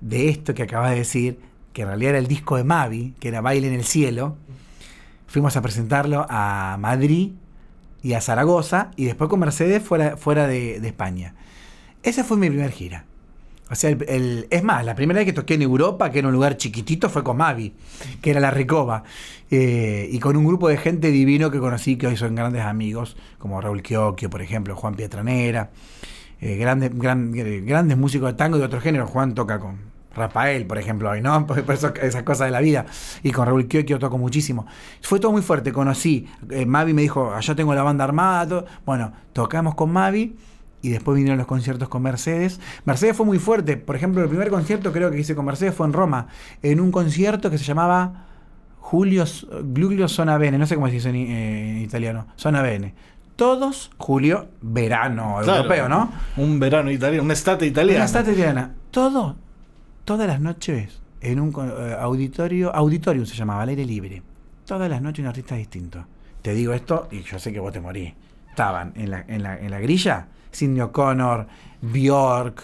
De 0.00 0.28
esto 0.28 0.52
que 0.54 0.64
acabas 0.64 0.90
de 0.90 0.96
decir, 0.96 1.38
que 1.72 1.82
en 1.82 1.88
realidad 1.88 2.10
era 2.10 2.18
el 2.18 2.26
disco 2.26 2.56
de 2.56 2.64
Mavi, 2.64 3.14
que 3.20 3.28
era 3.28 3.40
Baile 3.40 3.68
en 3.68 3.74
el 3.74 3.84
Cielo. 3.84 4.36
Fuimos 5.26 5.56
a 5.56 5.62
presentarlo 5.62 6.26
a 6.28 6.76
Madrid 6.78 7.32
y 8.02 8.12
a 8.12 8.20
Zaragoza 8.20 8.90
y 8.96 9.06
después 9.06 9.30
con 9.30 9.40
Mercedes 9.40 9.82
fuera, 9.82 10.16
fuera 10.16 10.46
de, 10.46 10.80
de 10.80 10.88
España. 10.88 11.34
Esa 12.02 12.24
fue 12.24 12.36
mi 12.36 12.48
primer 12.48 12.70
gira. 12.72 13.06
O 13.74 13.76
sea, 13.76 13.90
el, 13.90 14.46
es 14.50 14.62
más, 14.62 14.84
la 14.84 14.94
primera 14.94 15.18
vez 15.18 15.26
que 15.26 15.32
toqué 15.32 15.54
en 15.54 15.62
Europa, 15.62 16.10
que 16.10 16.20
era 16.20 16.28
un 16.28 16.34
lugar 16.34 16.56
chiquitito, 16.56 17.10
fue 17.10 17.22
con 17.22 17.36
Mavi, 17.36 17.74
que 18.22 18.30
era 18.30 18.40
la 18.40 18.50
Recoba. 18.50 19.02
Eh, 19.50 20.08
y 20.10 20.18
con 20.20 20.36
un 20.36 20.44
grupo 20.46 20.68
de 20.68 20.76
gente 20.78 21.10
divino 21.10 21.50
que 21.50 21.58
conocí, 21.58 21.96
que 21.96 22.06
hoy 22.06 22.16
son 22.16 22.34
grandes 22.34 22.62
amigos, 22.62 23.16
como 23.38 23.60
Raúl 23.60 23.82
Chioquio, 23.82 24.30
por 24.30 24.42
ejemplo, 24.42 24.74
Juan 24.74 24.94
Pietranera, 24.94 25.70
eh, 26.40 26.56
grandes, 26.56 26.96
gran- 26.96 27.32
eh, 27.36 27.60
grandes 27.64 27.96
músicos 27.98 28.28
de 28.30 28.34
tango 28.34 28.58
de 28.58 28.64
otro 28.64 28.80
género. 28.80 29.06
Juan 29.06 29.34
toca 29.34 29.58
con 29.58 29.92
Rafael, 30.14 30.66
por 30.66 30.78
ejemplo, 30.78 31.10
hoy, 31.10 31.20
¿no? 31.20 31.44
Por 31.46 31.58
eso, 31.72 31.92
esas 32.00 32.22
cosas 32.22 32.46
de 32.46 32.52
la 32.52 32.60
vida. 32.60 32.86
Y 33.24 33.32
con 33.32 33.46
Raúl 33.46 33.66
Chioquio 33.68 33.98
toco 33.98 34.16
muchísimo. 34.18 34.64
Fue 35.02 35.18
todo 35.18 35.32
muy 35.32 35.42
fuerte, 35.42 35.72
conocí. 35.72 36.26
eh, 36.50 36.64
Mavi 36.66 36.94
me 36.94 37.02
dijo, 37.02 37.34
allá 37.34 37.54
tengo 37.56 37.74
la 37.74 37.82
banda 37.82 38.04
armada. 38.04 38.64
Bueno, 38.86 39.12
tocamos 39.32 39.74
con 39.74 39.92
Mavi 39.92 40.36
y 40.84 40.90
después 40.90 41.16
vinieron 41.16 41.38
los 41.38 41.46
conciertos 41.46 41.88
con 41.88 42.02
Mercedes. 42.02 42.60
Mercedes 42.84 43.16
fue 43.16 43.24
muy 43.24 43.38
fuerte. 43.38 43.78
Por 43.78 43.96
ejemplo, 43.96 44.22
el 44.22 44.28
primer 44.28 44.50
concierto 44.50 44.92
creo 44.92 45.10
que 45.10 45.18
hice 45.18 45.34
con 45.34 45.46
Mercedes 45.46 45.74
fue 45.74 45.86
en 45.86 45.94
Roma, 45.94 46.26
en 46.62 46.78
un 46.78 46.92
concierto 46.92 47.50
que 47.50 47.56
se 47.56 47.64
llamaba 47.64 48.26
Julio 48.80 49.24
Glulio 49.62 50.08
Zona 50.08 50.36
Bene, 50.36 50.58
no 50.58 50.66
sé 50.66 50.74
cómo 50.74 50.88
se 50.88 50.92
dice 50.94 51.08
en, 51.08 51.16
eh, 51.16 51.70
en 51.70 51.78
italiano, 51.78 52.26
Zona 52.36 52.60
Bene. 52.60 52.94
Todos 53.34 53.90
Julio, 53.96 54.48
verano 54.60 55.38
Claro. 55.42 55.62
europeo, 55.62 55.88
¿no? 55.88 56.12
Un 56.36 56.60
verano 56.60 56.90
italiano, 56.90 57.24
una 57.24 57.32
estate 57.32 57.66
italiana. 57.66 58.00
Una 58.00 58.04
estatua 58.04 58.32
italiana. 58.32 58.74
Todo, 58.90 59.36
todas 60.04 60.26
las 60.28 60.38
noches 60.40 61.00
en 61.22 61.40
un 61.40 61.48
eh, 61.56 61.96
auditorio, 61.98 62.74
auditorium 62.74 63.24
se 63.24 63.34
llamaba, 63.34 63.62
al 63.62 63.70
aire 63.70 63.86
libre. 63.86 64.22
Todas 64.66 64.90
las 64.90 65.00
noches 65.00 65.22
un 65.22 65.28
artista 65.28 65.54
distinto. 65.56 66.04
Te 66.42 66.52
digo 66.52 66.74
esto 66.74 67.08
y 67.10 67.22
yo 67.22 67.38
sé 67.38 67.52
que 67.54 67.58
vos 67.60 67.72
te 67.72 67.80
morís. 67.80 68.12
Estaban 68.50 68.92
en 68.96 69.10
la, 69.10 69.24
en 69.26 69.42
la, 69.42 69.58
en 69.58 69.70
la 69.70 69.80
grilla 69.80 70.28
Sidney 70.54 70.80
O'Connor, 70.80 71.46
Bjork, 71.82 72.62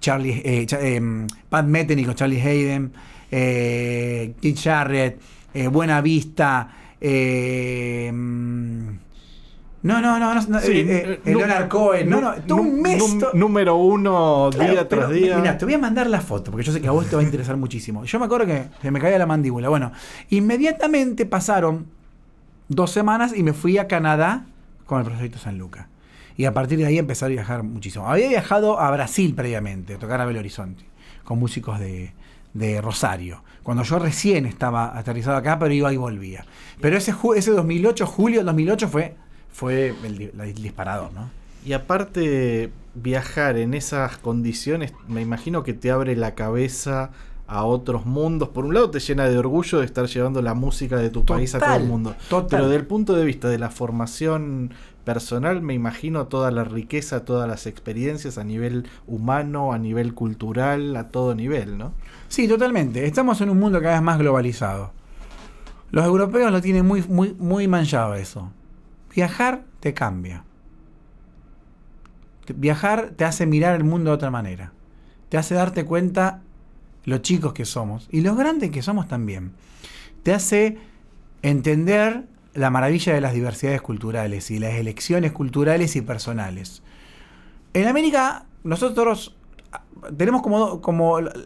Charlie, 0.00 0.40
eh, 0.44 0.66
Cha- 0.66 0.80
em, 0.80 1.26
Pat 1.48 1.64
Metheny 1.66 2.04
con 2.04 2.14
Charlie 2.14 2.40
Hayden, 2.40 2.92
eh, 3.30 4.34
Keith 4.40 4.58
Jarrett, 4.62 5.20
eh, 5.54 5.68
Buena 5.68 6.00
Vista, 6.00 6.68
eh, 7.00 8.10
mm, 8.12 8.88
no, 9.82 10.00
no, 10.00 10.18
no, 10.18 10.34
no, 10.34 10.40
no, 10.48 10.60
Sí, 10.60 10.72
eh, 10.72 10.86
eh, 10.88 11.20
eh, 11.26 11.34
Leonard 11.34 11.68
Cohen, 11.68 12.08
no, 12.08 12.18
no, 12.20 12.34
todo 12.46 12.62
un 12.62 12.80
mes. 12.80 13.02
número 13.34 13.76
uno 13.76 14.48
Claro, 14.50 14.72
día 14.72 14.88
pero, 14.88 15.02
tras 15.02 15.12
día. 15.12 15.36
Mira, 15.36 15.58
te 15.58 15.66
voy 15.66 15.74
a 15.74 15.78
mandar 15.78 16.06
la 16.08 16.22
foto, 16.22 16.50
porque 16.50 16.64
yo 16.66 16.72
sé 16.72 16.80
que 16.80 16.88
a 16.88 16.90
vos 16.92 17.06
te 17.06 17.16
va 17.16 17.20
a 17.20 17.24
interesar 17.24 17.56
muchísimo. 17.58 18.02
Yo 18.04 18.18
me 18.18 18.24
acuerdo 18.24 18.46
que 18.46 18.64
se 18.80 18.90
me 18.90 18.98
caía 18.98 19.18
la 19.18 19.26
mandíbula. 19.26 19.68
Bueno, 19.68 19.92
inmediatamente 20.30 21.26
pasaron 21.26 21.86
dos 22.68 22.90
semanas 22.92 23.34
y 23.36 23.42
me 23.42 23.52
fui 23.52 23.76
a 23.76 23.86
Canadá 23.86 24.46
con 24.86 25.00
el 25.00 25.04
proyecto 25.04 25.38
San 25.38 25.58
Luca. 25.58 25.88
Y 26.36 26.46
a 26.46 26.52
partir 26.52 26.78
de 26.78 26.86
ahí 26.86 26.98
empecé 26.98 27.24
a 27.24 27.28
viajar 27.28 27.62
muchísimo. 27.62 28.08
Había 28.08 28.28
viajado 28.28 28.80
a 28.80 28.90
Brasil 28.90 29.34
previamente, 29.34 29.94
a 29.94 29.98
tocar 29.98 30.20
a 30.20 30.24
Belo 30.24 30.40
Horizonte, 30.40 30.84
con 31.22 31.38
músicos 31.38 31.78
de, 31.78 32.12
de 32.52 32.80
Rosario. 32.80 33.42
Cuando 33.62 33.82
yo 33.82 33.98
recién 33.98 34.46
estaba 34.46 34.98
aterrizado 34.98 35.36
acá, 35.36 35.58
pero 35.58 35.72
iba 35.72 35.92
y 35.92 35.96
volvía. 35.96 36.44
Pero 36.80 36.96
ese, 36.96 37.14
ese 37.36 37.50
2008, 37.52 38.06
julio 38.06 38.38
del 38.40 38.46
2008 38.46 38.88
fue 38.88 39.14
fue 39.54 39.94
el, 40.02 40.32
el 40.38 40.54
disparador, 40.54 41.12
¿no? 41.12 41.30
Y 41.64 41.72
aparte, 41.72 42.70
viajar 42.94 43.56
en 43.56 43.72
esas 43.72 44.18
condiciones, 44.18 44.92
me 45.08 45.22
imagino 45.22 45.62
que 45.62 45.72
te 45.72 45.92
abre 45.92 46.16
la 46.16 46.34
cabeza 46.34 47.10
a 47.46 47.64
otros 47.64 48.04
mundos. 48.04 48.48
Por 48.48 48.66
un 48.66 48.74
lado 48.74 48.90
te 48.90 48.98
llena 48.98 49.28
de 49.28 49.38
orgullo 49.38 49.78
de 49.78 49.86
estar 49.86 50.06
llevando 50.06 50.42
la 50.42 50.54
música 50.54 50.96
de 50.96 51.08
tu 51.08 51.24
país 51.24 51.54
a 51.54 51.60
todo 51.60 51.76
el 51.76 51.84
mundo. 51.84 52.16
total. 52.28 52.48
Pero 52.50 52.64
desde 52.64 52.80
el 52.80 52.86
punto 52.86 53.14
de 53.14 53.24
vista 53.24 53.48
de 53.48 53.58
la 53.58 53.70
formación 53.70 54.74
personal, 55.04 55.62
me 55.62 55.74
imagino 55.74 56.26
toda 56.26 56.50
la 56.50 56.64
riqueza, 56.64 57.24
todas 57.24 57.48
las 57.48 57.66
experiencias 57.66 58.38
a 58.38 58.44
nivel 58.44 58.88
humano, 59.06 59.72
a 59.72 59.78
nivel 59.78 60.14
cultural, 60.14 60.96
a 60.96 61.08
todo 61.08 61.34
nivel, 61.34 61.78
¿no? 61.78 61.92
Sí, 62.28 62.48
totalmente. 62.48 63.06
Estamos 63.06 63.40
en 63.40 63.50
un 63.50 63.60
mundo 63.60 63.80
cada 63.80 63.94
vez 63.94 64.02
más 64.02 64.18
globalizado. 64.18 64.92
Los 65.90 66.04
europeos 66.06 66.50
lo 66.50 66.60
tienen 66.60 66.86
muy, 66.86 67.02
muy, 67.02 67.34
muy 67.38 67.68
manchado 67.68 68.14
eso. 68.14 68.50
Viajar 69.14 69.64
te 69.80 69.94
cambia. 69.94 70.44
Viajar 72.54 73.12
te 73.16 73.24
hace 73.24 73.46
mirar 73.46 73.76
el 73.76 73.84
mundo 73.84 74.10
de 74.10 74.16
otra 74.16 74.30
manera. 74.30 74.72
Te 75.28 75.38
hace 75.38 75.54
darte 75.54 75.84
cuenta 75.84 76.42
lo 77.04 77.18
chicos 77.18 77.52
que 77.52 77.64
somos 77.64 78.08
y 78.10 78.22
los 78.22 78.36
grandes 78.36 78.70
que 78.70 78.82
somos 78.82 79.06
también. 79.06 79.52
Te 80.22 80.32
hace 80.32 80.78
entender 81.42 82.24
la 82.54 82.70
maravilla 82.70 83.14
de 83.14 83.20
las 83.20 83.34
diversidades 83.34 83.82
culturales 83.82 84.50
y 84.50 84.58
las 84.58 84.74
elecciones 84.74 85.32
culturales 85.32 85.96
y 85.96 86.02
personales. 86.02 86.82
En 87.72 87.88
América, 87.88 88.46
nosotros 88.62 89.36
ah, 89.72 89.82
tenemos 90.16 90.42
como, 90.42 90.80
como 90.80 91.20
las 91.20 91.40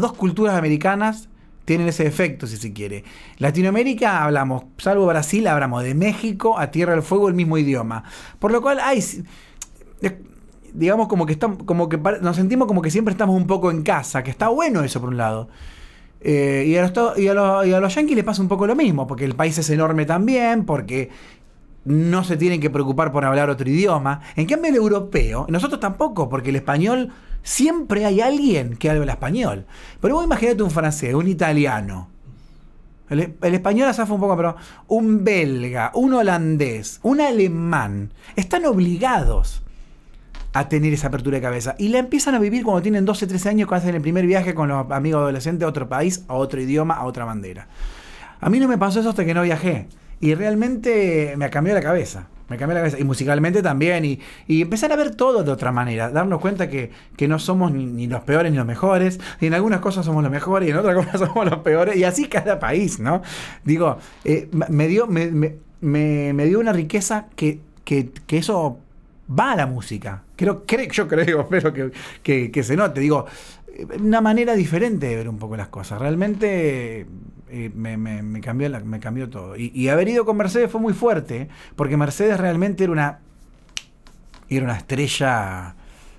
dos 0.00 0.12
culturas 0.14 0.56
americanas 0.56 1.28
tienen 1.64 1.88
ese 1.88 2.06
efecto, 2.06 2.46
si 2.46 2.56
se 2.56 2.72
quiere. 2.72 3.04
Latinoamérica 3.38 4.24
hablamos, 4.24 4.64
salvo 4.78 5.06
Brasil, 5.06 5.46
hablamos 5.46 5.82
de 5.82 5.94
México 5.94 6.58
a 6.58 6.70
Tierra 6.70 6.92
del 6.92 7.02
Fuego 7.02 7.28
el 7.28 7.34
mismo 7.34 7.56
idioma. 7.56 8.04
Por 8.38 8.52
lo 8.52 8.60
cual 8.60 8.80
hay, 8.80 9.02
digamos 10.74 11.08
como 11.08 11.24
que 11.24 11.32
estamos, 11.32 11.62
como 11.64 11.88
que 11.88 11.96
nos 11.96 12.36
sentimos 12.36 12.68
como 12.68 12.82
que 12.82 12.90
siempre 12.90 13.12
estamos 13.12 13.36
un 13.36 13.46
poco 13.46 13.70
en 13.70 13.82
casa, 13.82 14.22
que 14.22 14.30
está 14.30 14.48
bueno 14.48 14.82
eso 14.82 15.00
por 15.00 15.08
un 15.08 15.16
lado. 15.16 15.48
Eh, 16.26 16.64
y, 16.66 16.76
a 16.76 16.88
los, 16.88 17.18
y, 17.18 17.28
a 17.28 17.34
los, 17.34 17.66
y 17.66 17.72
a 17.74 17.80
los 17.80 17.94
yanquis 17.94 18.16
les 18.16 18.24
pasa 18.24 18.40
un 18.40 18.48
poco 18.48 18.66
lo 18.66 18.74
mismo, 18.74 19.06
porque 19.06 19.26
el 19.26 19.34
país 19.34 19.58
es 19.58 19.68
enorme 19.68 20.06
también, 20.06 20.64
porque 20.64 21.10
no 21.84 22.24
se 22.24 22.38
tienen 22.38 22.62
que 22.62 22.70
preocupar 22.70 23.12
por 23.12 23.26
hablar 23.26 23.50
otro 23.50 23.68
idioma. 23.68 24.22
En 24.34 24.46
cambio, 24.46 24.70
el 24.70 24.76
europeo, 24.76 25.44
nosotros 25.50 25.80
tampoco, 25.80 26.30
porque 26.30 26.48
el 26.48 26.56
español 26.56 27.12
siempre 27.42 28.06
hay 28.06 28.22
alguien 28.22 28.76
que 28.76 28.88
habla 28.88 29.12
español. 29.12 29.66
Pero 30.00 30.14
vos 30.14 30.24
imagínate 30.24 30.62
un 30.62 30.70
francés, 30.70 31.12
un 31.14 31.28
italiano. 31.28 32.08
El, 33.10 33.34
el 33.42 33.54
español 33.54 33.88
azafa 33.88 34.14
un 34.14 34.20
poco, 34.20 34.34
pero 34.34 34.56
un 34.88 35.24
belga, 35.24 35.90
un 35.92 36.14
holandés, 36.14 37.00
un 37.02 37.20
alemán, 37.20 38.14
están 38.34 38.64
obligados 38.64 39.63
a 40.54 40.68
tener 40.68 40.92
esa 40.94 41.08
apertura 41.08 41.36
de 41.36 41.42
cabeza. 41.42 41.74
Y 41.78 41.88
la 41.88 41.98
empiezan 41.98 42.34
a 42.34 42.38
vivir 42.38 42.64
cuando 42.64 42.80
tienen 42.80 43.04
12, 43.04 43.26
13 43.26 43.48
años, 43.50 43.68
cuando 43.68 43.84
hacen 43.84 43.94
el 43.96 44.00
primer 44.02 44.26
viaje 44.26 44.54
con 44.54 44.68
los 44.68 44.90
amigos 44.90 45.20
adolescentes 45.20 45.66
a 45.66 45.68
otro 45.68 45.88
país, 45.88 46.24
a 46.28 46.34
otro 46.34 46.60
idioma, 46.62 46.94
a 46.94 47.04
otra 47.04 47.24
bandera. 47.26 47.66
A 48.40 48.48
mí 48.50 48.58
no 48.60 48.68
me 48.68 48.78
pasó 48.78 49.00
eso 49.00 49.10
hasta 49.10 49.24
que 49.24 49.34
no 49.34 49.42
viajé. 49.42 49.88
Y 50.20 50.34
realmente 50.34 51.34
me 51.36 51.50
cambió 51.50 51.74
la 51.74 51.80
cabeza. 51.82 52.28
Me 52.48 52.56
cambió 52.58 52.74
la 52.74 52.80
cabeza. 52.80 52.98
Y 53.00 53.04
musicalmente 53.04 53.62
también. 53.62 54.04
Y, 54.04 54.20
y 54.46 54.62
empezar 54.62 54.92
a 54.92 54.96
ver 54.96 55.14
todo 55.14 55.42
de 55.42 55.50
otra 55.50 55.72
manera. 55.72 56.10
Darnos 56.10 56.40
cuenta 56.40 56.68
que, 56.68 56.90
que 57.16 57.26
no 57.26 57.38
somos 57.38 57.72
ni, 57.72 58.06
los 58.06 58.20
peores 58.22 58.52
ni 58.52 58.58
los 58.58 58.66
mejores. 58.66 59.18
Y 59.40 59.46
en 59.46 59.54
algunas 59.54 59.80
cosas 59.80 60.04
somos 60.06 60.22
los 60.22 60.30
mejores 60.30 60.68
y 60.68 60.72
en 60.72 60.76
otras 60.78 60.94
cosas 61.04 61.20
somos 61.28 61.50
los 61.50 61.58
peores. 61.60 61.96
Y 61.96 62.04
así 62.04 62.26
cada 62.28 62.58
país, 62.58 63.00
¿no? 63.00 63.22
Digo, 63.64 63.98
eh, 64.24 64.48
me, 64.68 64.86
dio, 64.88 65.06
me- 65.06 65.30
me- 65.30 66.32
me 66.32 66.44
dio 66.46 66.60
una 66.60 66.72
riqueza 66.72 67.26
que, 67.34 67.60
que, 67.84 68.10
que 68.26 68.38
eso 68.38 68.78
va 69.28 69.52
a 69.52 69.56
la 69.56 69.66
música. 69.66 70.22
Creo, 70.36 70.64
creo, 70.66 70.88
yo 70.90 71.08
creo, 71.08 71.40
espero 71.50 71.72
que, 72.22 72.50
que, 72.50 72.62
se 72.62 72.76
note. 72.76 73.00
Digo, 73.00 73.26
una 74.00 74.20
manera 74.20 74.54
diferente 74.54 75.06
de 75.08 75.16
ver 75.16 75.28
un 75.28 75.38
poco 75.38 75.56
las 75.56 75.68
cosas. 75.68 76.00
Realmente 76.00 77.06
eh, 77.50 77.70
me, 77.74 77.96
me- 77.96 78.40
cambió 78.40 78.68
me 78.84 79.00
cambió 79.00 79.28
todo. 79.30 79.56
Y, 79.56 79.88
haber 79.88 80.08
ido 80.08 80.24
con 80.24 80.36
Mercedes 80.36 80.70
fue 80.70 80.80
muy 80.80 80.92
fuerte, 80.92 81.48
porque 81.76 81.96
Mercedes 81.96 82.38
realmente 82.38 82.84
era 82.84 82.92
una, 82.92 83.20
era 84.48 84.64
una 84.64 84.76
estrella, 84.76 85.74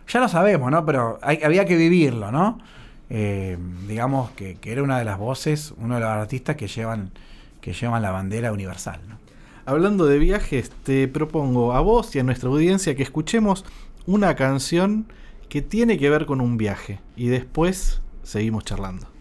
ya 0.08 0.20
lo 0.20 0.28
sabemos, 0.28 0.72
¿no? 0.72 0.86
Pero 0.86 1.20
había 1.22 1.66
que 1.66 1.76
vivirlo, 1.76 2.32
¿no? 2.32 2.60
Eh, 3.10 3.58
digamos 3.88 4.32
que, 4.32 4.56
que 4.56 4.72
era 4.72 4.82
una 4.84 4.98
de 4.98 5.06
las 5.06 5.18
voces, 5.18 5.74
uno 5.78 5.96
de 5.96 6.02
los 6.02 6.10
artistas 6.10 6.56
que 6.56 6.68
llevan, 6.68 7.12
que 7.62 7.74
llevan 7.74 8.02
la 8.02 8.12
bandera 8.12 8.52
universal. 8.52 9.00
Hablando 9.66 10.06
de 10.06 10.20
viajes, 10.20 10.72
te 10.84 11.08
propongo 11.08 11.74
a 11.74 11.80
vos 11.80 12.16
y 12.16 12.20
a 12.20 12.24
nuestra 12.24 12.50
audiencia 12.50 12.96
que 12.96 13.04
escuchemos 13.04 13.66
una 14.06 14.36
canción 14.36 15.08
que 15.50 15.62
tiene 15.62 15.98
que 15.98 16.10
ver 16.10 16.26
con 16.26 16.42
un 16.42 16.58
viaje. 16.58 17.00
Y 17.16 17.28
después 17.28 18.02
seguimos 18.24 18.64
charlando. 18.66 19.15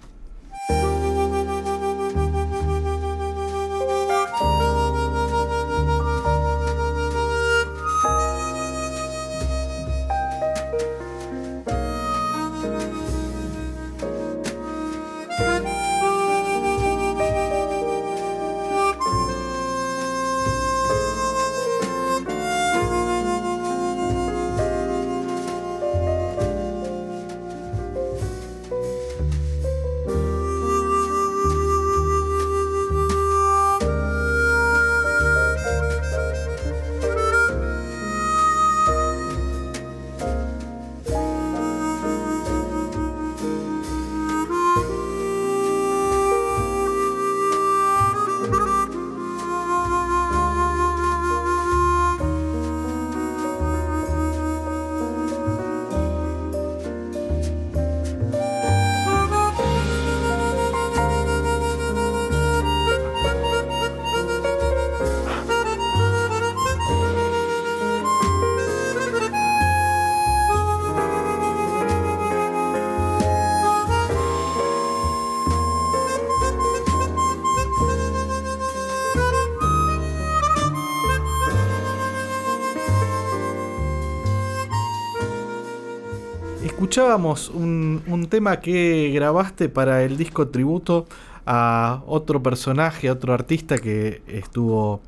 Escuchábamos 87.15 87.49
un, 87.51 88.03
un 88.09 88.27
tema 88.27 88.59
que 88.59 89.13
grabaste 89.15 89.69
para 89.69 90.03
el 90.03 90.17
disco 90.17 90.49
tributo 90.49 91.07
a 91.47 92.03
otro 92.09 92.43
personaje, 92.43 93.07
a 93.09 93.13
otro 93.13 93.33
artista 93.33 93.79
que 93.79 94.23
estuvo 94.27 95.01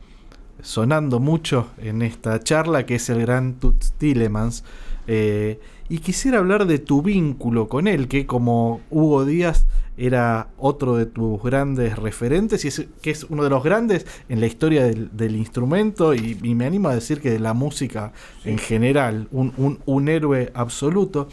sonando 0.63 1.19
mucho 1.19 1.67
en 1.79 2.03
esta 2.03 2.39
charla, 2.39 2.87
que 2.87 2.95
es 2.95 3.11
el 3.11 3.23
gran 3.23 3.55
Toots 3.55 3.95
Tillemans. 3.99 4.63
Eh, 5.09 5.59
y 5.89 5.99
quisiera 5.99 6.39
hablar 6.39 6.67
de 6.67 6.79
tu 6.79 7.03
vínculo 7.03 7.67
con 7.69 7.89
él, 7.89 8.07
que 8.07 8.25
como 8.25 8.83
Hugo 8.89 9.25
Díaz 9.25 9.67
era 9.99 10.49
otro 10.59 10.97
de 10.97 11.07
tus 11.07 11.43
grandes 11.43 11.97
referentes 11.99 12.67
y 12.67 12.69
es, 12.69 12.87
que 13.01 13.11
es 13.11 13.25
uno 13.31 13.43
de 13.45 13.49
los 13.51 13.65
grandes 13.65 14.05
en 14.29 14.41
la 14.41 14.47
historia 14.47 14.85
del, 14.85 15.09
del 15.17 15.37
instrumento 15.37 16.13
y, 16.15 16.39
y 16.43 16.55
me 16.55 16.67
animo 16.67 16.89
a 16.91 16.95
decir 16.95 17.21
que 17.23 17.31
de 17.31 17.39
la 17.39 17.55
música 17.55 18.13
en 18.45 18.59
general, 18.59 19.27
un, 19.33 19.55
un- 19.57 19.79
un 19.87 20.09
héroe 20.09 20.51
absoluto. 20.55 21.29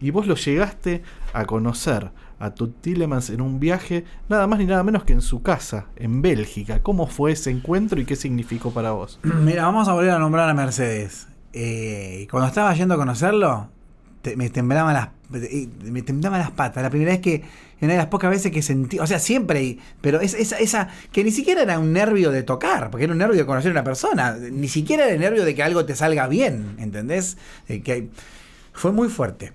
Y 0.00 0.10
vos 0.10 0.26
lo 0.26 0.34
llegaste 0.34 1.02
a 1.32 1.44
conocer 1.44 2.10
a 2.38 2.54
Tillemans 2.54 3.28
en 3.30 3.42
un 3.42 3.60
viaje, 3.60 4.04
nada 4.30 4.46
más 4.46 4.58
ni 4.58 4.64
nada 4.66 4.82
menos 4.82 5.04
que 5.04 5.12
en 5.12 5.20
su 5.20 5.42
casa, 5.42 5.86
en 5.96 6.22
Bélgica. 6.22 6.82
¿Cómo 6.82 7.06
fue 7.06 7.32
ese 7.32 7.50
encuentro 7.50 8.00
y 8.00 8.06
qué 8.06 8.16
significó 8.16 8.70
para 8.72 8.92
vos? 8.92 9.20
Mira, 9.22 9.64
vamos 9.66 9.88
a 9.88 9.92
volver 9.92 10.10
a 10.12 10.18
nombrar 10.18 10.48
a 10.48 10.54
Mercedes. 10.54 11.28
Eh, 11.52 12.26
cuando 12.30 12.48
estaba 12.48 12.72
yendo 12.74 12.94
a 12.94 12.96
conocerlo, 12.96 13.68
te- 14.22 14.36
me 14.36 14.48
temblaban 14.48 14.94
las 14.94 15.08
eh, 15.34 15.68
me 15.84 16.00
temblaban 16.02 16.40
las 16.40 16.50
patas. 16.50 16.82
La 16.82 16.90
primera 16.90 17.12
vez 17.12 17.20
que 17.20 17.42
una 17.82 17.92
de 17.92 17.98
las 17.98 18.06
pocas 18.06 18.30
veces 18.30 18.50
que 18.52 18.62
sentí, 18.62 18.98
o 18.98 19.06
sea, 19.06 19.18
siempre, 19.18 19.78
pero 20.00 20.20
es, 20.20 20.34
esa, 20.34 20.58
esa, 20.58 20.88
que 21.12 21.22
ni 21.24 21.30
siquiera 21.30 21.62
era 21.62 21.78
un 21.78 21.92
nervio 21.92 22.30
de 22.30 22.42
tocar, 22.42 22.90
porque 22.90 23.04
era 23.04 23.12
un 23.12 23.18
nervio 23.18 23.36
de 23.38 23.46
conocer 23.46 23.70
a 23.70 23.72
una 23.74 23.84
persona, 23.84 24.36
ni 24.50 24.68
siquiera 24.68 25.04
era 25.04 25.12
el 25.14 25.20
nervio 25.20 25.44
de 25.44 25.54
que 25.54 25.62
algo 25.62 25.84
te 25.84 25.94
salga 25.94 26.26
bien, 26.26 26.76
¿entendés? 26.78 27.36
que 27.66 28.08
fue 28.72 28.92
muy 28.92 29.08
fuerte. 29.08 29.52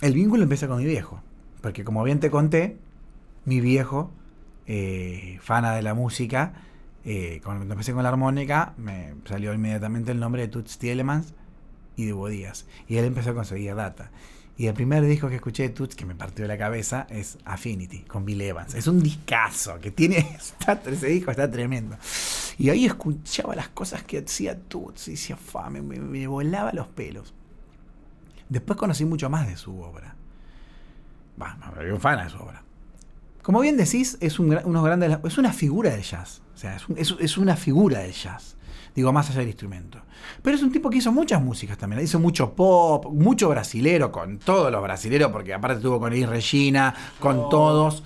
El 0.00 0.12
vínculo 0.12 0.42
empieza 0.42 0.68
con 0.68 0.78
mi 0.78 0.84
viejo, 0.84 1.22
porque 1.60 1.84
como 1.84 2.02
bien 2.04 2.20
te 2.20 2.30
conté, 2.30 2.76
mi 3.44 3.60
viejo, 3.60 4.10
eh, 4.66 5.38
fana 5.40 5.74
de 5.74 5.82
la 5.82 5.94
música, 5.94 6.54
eh, 7.04 7.40
cuando 7.44 7.72
empecé 7.72 7.92
con 7.92 8.02
la 8.02 8.08
armónica, 8.08 8.74
me 8.76 9.14
salió 9.26 9.54
inmediatamente 9.54 10.10
el 10.10 10.18
nombre 10.18 10.42
de 10.42 10.48
Toots 10.48 10.78
Tielemans 10.78 11.34
y 11.96 12.04
de 12.04 12.30
Díaz. 12.30 12.66
Y 12.88 12.96
él 12.96 13.04
empezó 13.04 13.30
a 13.30 13.34
conseguir 13.34 13.74
data. 13.74 14.10
Y 14.58 14.66
el 14.68 14.74
primer 14.74 15.04
disco 15.04 15.28
que 15.28 15.36
escuché 15.36 15.64
de 15.64 15.68
Toots 15.68 15.94
que 15.94 16.06
me 16.06 16.14
partió 16.14 16.46
la 16.46 16.56
cabeza 16.56 17.06
es 17.10 17.38
Affinity, 17.44 18.00
con 18.00 18.24
Bill 18.24 18.40
Evans. 18.40 18.74
Es 18.74 18.86
un 18.86 19.02
discazo 19.02 19.78
que 19.80 19.90
tiene. 19.90 20.38
ese 20.86 21.06
disco 21.06 21.30
está 21.30 21.50
tremendo. 21.50 21.96
Y 22.58 22.70
ahí 22.70 22.86
escuchaba 22.86 23.54
las 23.54 23.68
cosas 23.68 24.02
que 24.02 24.18
hacía 24.18 24.58
Toots 24.58 25.08
y 25.08 25.10
decía, 25.12 25.36
me, 25.70 25.82
me, 25.82 26.26
volaba 26.26 26.72
los 26.72 26.88
pelos. 26.88 27.34
Después 28.48 28.78
conocí 28.78 29.04
mucho 29.04 29.28
más 29.28 29.46
de 29.46 29.56
su 29.56 29.80
obra. 29.80 30.14
Va, 31.40 31.56
me 31.76 31.92
un 31.92 32.00
fan 32.00 32.22
de 32.24 32.30
su 32.30 32.38
obra. 32.38 32.62
Como 33.42 33.60
bien 33.60 33.76
decís, 33.76 34.18
es, 34.20 34.38
un, 34.38 34.58
unos 34.64 34.84
grandes, 34.84 35.18
es 35.24 35.38
una 35.38 35.52
figura 35.52 35.90
del 35.90 36.02
jazz. 36.02 36.42
O 36.54 36.58
sea, 36.58 36.76
es, 36.96 37.14
es 37.20 37.38
una 37.38 37.56
figura 37.56 38.00
del 38.00 38.12
jazz. 38.12 38.56
Digo, 38.96 39.12
más 39.12 39.28
allá 39.28 39.40
del 39.40 39.48
instrumento. 39.48 40.00
Pero 40.42 40.56
es 40.56 40.62
un 40.62 40.72
tipo 40.72 40.88
que 40.88 40.96
hizo 40.96 41.12
muchas 41.12 41.42
músicas 41.42 41.76
también. 41.76 42.02
Hizo 42.02 42.18
mucho 42.18 42.54
pop, 42.54 43.06
mucho 43.12 43.50
brasilero, 43.50 44.10
con 44.10 44.38
todos 44.38 44.72
los 44.72 44.82
brasileros, 44.82 45.30
porque 45.30 45.52
aparte 45.52 45.82
tuvo 45.82 46.00
con 46.00 46.14
Elis 46.14 46.28
Regina, 46.28 46.94
con 47.20 47.38
oh. 47.38 47.48
todos. 47.50 48.02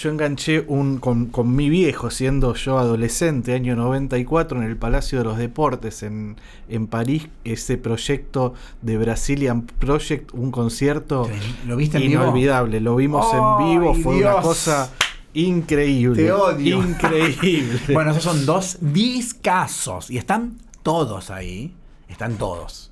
Yo 0.00 0.08
enganché 0.08 0.64
un, 0.66 0.98
con, 0.98 1.54
mi 1.54 1.68
viejo, 1.68 2.08
siendo 2.08 2.54
yo 2.54 2.78
adolescente, 2.78 3.52
año 3.52 3.76
94, 3.76 4.56
en 4.58 4.64
el 4.64 4.78
Palacio 4.78 5.18
de 5.18 5.24
los 5.24 5.36
Deportes 5.36 6.02
en, 6.02 6.36
en 6.70 6.86
París, 6.86 7.28
ese 7.44 7.76
proyecto 7.76 8.54
de 8.80 8.96
Brazilian 8.96 9.66
Project, 9.66 10.32
un 10.32 10.52
concierto 10.52 11.28
¿Lo 11.66 11.76
viste 11.76 11.98
en 11.98 12.04
inolvidable. 12.04 12.80
Lo 12.80 12.96
vimos 12.96 13.26
en 13.34 13.68
vivo, 13.68 13.92
fue 13.92 14.16
una 14.16 14.40
cosa 14.40 14.90
Increíble. 15.34 16.24
Te 16.24 16.32
odio. 16.32 16.82
Increíble. 16.82 17.78
bueno, 17.92 18.12
esos 18.12 18.24
son 18.24 18.46
dos 18.46 18.78
discasos. 18.80 20.10
Y 20.10 20.16
están 20.16 20.58
todos 20.82 21.30
ahí. 21.30 21.74
Están 22.08 22.36
todos. 22.36 22.89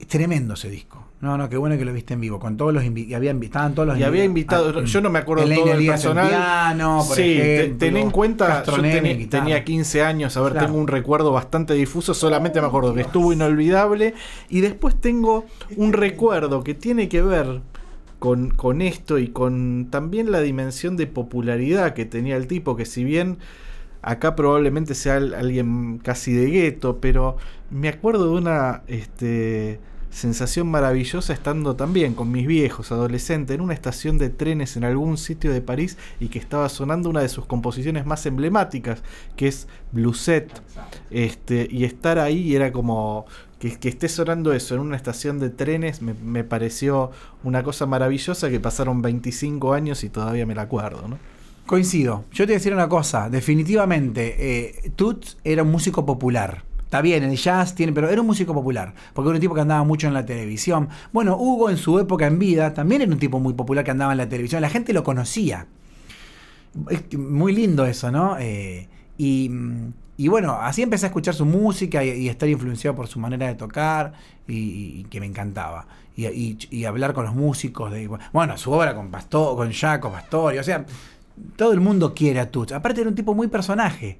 Es 0.00 0.06
tremendo 0.06 0.54
ese 0.54 0.70
disco. 0.70 1.04
No, 1.20 1.36
no, 1.36 1.50
qué 1.50 1.58
bueno 1.58 1.76
que 1.76 1.84
lo 1.84 1.92
viste 1.92 2.14
en 2.14 2.20
vivo. 2.22 2.40
Con 2.40 2.56
todos 2.56 2.72
los 2.72 2.82
invitados. 2.82 3.16
Había, 3.16 3.32
estaban 3.32 3.74
todos 3.74 3.88
los 3.88 3.98
Y 3.98 4.02
había 4.02 4.24
invitado. 4.24 4.72
Ah, 4.80 4.84
yo 4.84 5.00
no 5.02 5.10
me 5.10 5.18
acuerdo 5.18 5.46
de 5.46 5.54
todo 5.54 5.72
el 5.74 5.86
personal. 5.86 6.28
Piano, 6.28 7.04
por 7.06 7.16
sí, 7.16 7.38
ten 7.78 7.98
en 7.98 8.10
cuenta. 8.10 8.64
Yo 8.64 8.80
tenía 9.28 9.62
15 9.62 10.02
años. 10.02 10.36
A 10.38 10.40
ver, 10.40 10.54
tengo 10.54 10.78
un 10.78 10.88
recuerdo 10.88 11.30
bastante 11.30 11.74
difuso. 11.74 12.14
Solamente 12.14 12.60
me 12.62 12.66
acuerdo 12.68 12.94
que 12.94 13.02
estuvo 13.02 13.32
inolvidable. 13.32 14.14
Y 14.48 14.62
después 14.62 14.98
tengo 14.98 15.44
un 15.76 15.92
recuerdo 15.92 16.64
que 16.64 16.72
tiene 16.72 17.10
que 17.10 17.20
ver 17.20 17.60
con, 18.18 18.82
esto 18.82 19.18
y 19.18 19.28
con 19.28 19.88
también 19.90 20.30
la 20.30 20.40
dimensión 20.40 20.96
de 20.96 21.06
popularidad 21.06 21.94
que 21.94 22.04
tenía 22.04 22.36
el 22.36 22.46
tipo, 22.46 22.76
que 22.76 22.84
si 22.84 23.02
bien 23.04 23.38
acá 24.02 24.36
probablemente 24.36 24.94
sea 24.94 25.16
alguien 25.16 25.98
casi 25.98 26.32
de 26.32 26.50
gueto, 26.50 26.98
pero 27.00 27.36
me 27.70 27.88
acuerdo 27.88 28.32
de 28.32 28.38
una 28.38 28.82
este, 28.86 29.80
sensación 30.10 30.68
maravillosa 30.68 31.32
estando 31.32 31.76
también 31.76 32.14
con 32.14 32.30
mis 32.30 32.46
viejos 32.46 32.90
adolescentes 32.92 33.54
en 33.54 33.60
una 33.60 33.74
estación 33.74 34.18
de 34.18 34.28
trenes 34.28 34.76
en 34.76 34.84
algún 34.84 35.16
sitio 35.18 35.52
de 35.52 35.62
París 35.62 35.96
y 36.18 36.28
que 36.28 36.38
estaba 36.38 36.68
sonando 36.68 37.08
una 37.08 37.20
de 37.20 37.28
sus 37.28 37.46
composiciones 37.46 38.06
más 38.06 38.26
emblemáticas, 38.26 39.02
que 39.36 39.48
es 39.48 39.68
Bluset, 39.92 40.50
este, 41.10 41.68
y 41.70 41.84
estar 41.84 42.18
ahí 42.18 42.54
era 42.54 42.72
como 42.72 43.26
que, 43.60 43.88
esté 43.88 44.08
sonando 44.08 44.52
eso 44.52 44.74
en 44.74 44.80
una 44.80 44.96
estación 44.96 45.38
de 45.38 45.50
trenes 45.50 46.00
me, 46.02 46.44
pareció 46.44 47.10
una 47.44 47.62
cosa 47.62 47.86
maravillosa 47.86 48.50
que 48.50 48.58
pasaron 48.58 49.02
25 49.02 49.74
años 49.74 50.02
y 50.02 50.08
todavía 50.08 50.46
me 50.46 50.54
la 50.54 50.62
acuerdo, 50.62 51.06
¿no? 51.06 51.18
Coincido. 51.66 52.24
Yo 52.32 52.44
te 52.44 52.52
voy 52.52 52.54
a 52.54 52.58
decir 52.58 52.74
una 52.74 52.88
cosa, 52.88 53.30
definitivamente, 53.30 54.36
eh, 54.38 54.90
Toots 54.96 55.38
era 55.44 55.62
un 55.62 55.70
músico 55.70 56.04
popular. 56.04 56.64
Está 56.82 57.02
bien, 57.02 57.22
el 57.22 57.36
jazz 57.36 57.76
tiene, 57.76 57.92
pero 57.92 58.08
era 58.08 58.20
un 58.20 58.26
músico 58.26 58.52
popular, 58.52 58.94
porque 59.14 59.28
era 59.28 59.36
un 59.36 59.40
tipo 59.40 59.54
que 59.54 59.60
andaba 59.60 59.84
mucho 59.84 60.08
en 60.08 60.14
la 60.14 60.26
televisión. 60.26 60.88
Bueno, 61.12 61.36
Hugo 61.36 61.70
en 61.70 61.76
su 61.76 62.00
época 62.00 62.26
en 62.26 62.40
vida 62.40 62.74
también 62.74 63.02
era 63.02 63.12
un 63.12 63.18
tipo 63.18 63.38
muy 63.38 63.54
popular 63.54 63.84
que 63.84 63.92
andaba 63.92 64.10
en 64.10 64.18
la 64.18 64.28
televisión, 64.28 64.60
la 64.60 64.70
gente 64.70 64.92
lo 64.92 65.04
conocía. 65.04 65.68
Es 66.88 67.16
muy 67.16 67.52
lindo 67.54 67.86
eso, 67.86 68.10
¿no? 68.10 68.36
Eh, 68.40 68.88
y 69.18 69.50
y 70.20 70.28
bueno, 70.28 70.58
así 70.60 70.82
empecé 70.82 71.06
a 71.06 71.08
escuchar 71.08 71.32
su 71.32 71.46
música 71.46 72.04
y, 72.04 72.28
estar 72.28 72.46
influenciado 72.46 72.94
por 72.94 73.08
su 73.08 73.18
manera 73.18 73.46
de 73.46 73.54
tocar 73.54 74.12
y, 74.46 75.04
que 75.04 75.18
me 75.18 75.24
encantaba. 75.24 75.86
Y, 76.14 76.84
hablar 76.84 77.14
con 77.14 77.24
los 77.24 77.34
músicos, 77.34 77.90
de, 77.90 78.06
bueno, 78.30 78.58
su 78.58 78.70
obra 78.70 78.94
con 78.94 79.10
Pastor, 79.10 79.56
con 79.56 79.72
Jaco 79.72 80.12
Pastori, 80.12 80.58
o 80.58 80.62
sea, 80.62 80.84
todo 81.56 81.72
el 81.72 81.80
mundo 81.80 82.14
quiere 82.14 82.40
a 82.40 82.50
Tuch. 82.50 82.72
Aparte 82.72 83.00
era 83.00 83.10
un 83.10 83.16
tipo 83.16 83.34
muy 83.34 83.48
personaje. 83.48 84.18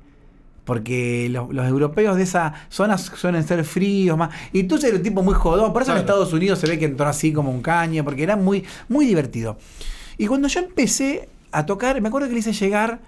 Porque 0.65 1.29
los, 1.31 1.67
europeos 1.67 2.17
de 2.17 2.23
esa 2.23 2.53
zona 2.69 2.99
suelen 2.99 3.43
ser 3.45 3.65
fríos 3.65 4.17
más. 4.17 4.31
Y 4.53 4.65
Tuch 4.65 4.85
era 4.85 4.97
un 4.97 5.03
tipo 5.03 5.23
muy 5.23 5.35
jodón. 5.35 5.73
Por 5.73 5.83
eso 5.83 5.93
en 5.93 5.99
Estados 5.99 6.33
Unidos 6.33 6.59
se 6.59 6.67
ve 6.67 6.79
que 6.79 6.85
entró 6.85 7.07
así 7.07 7.33
como 7.33 7.51
un 7.51 7.63
caño. 7.63 8.05
Porque 8.05 8.23
era 8.23 8.37
muy, 8.37 8.65
muy 8.89 9.07
divertido. 9.07 9.59
Y 10.19 10.27
cuando 10.27 10.49
yo 10.49 10.61
empecé 10.61 11.29
a 11.51 11.67
tocar, 11.67 12.01
me 12.01 12.09
acuerdo 12.09 12.29
que 12.29 12.35
le 12.35 12.41
hice 12.41 12.53
llegar 12.53 13.01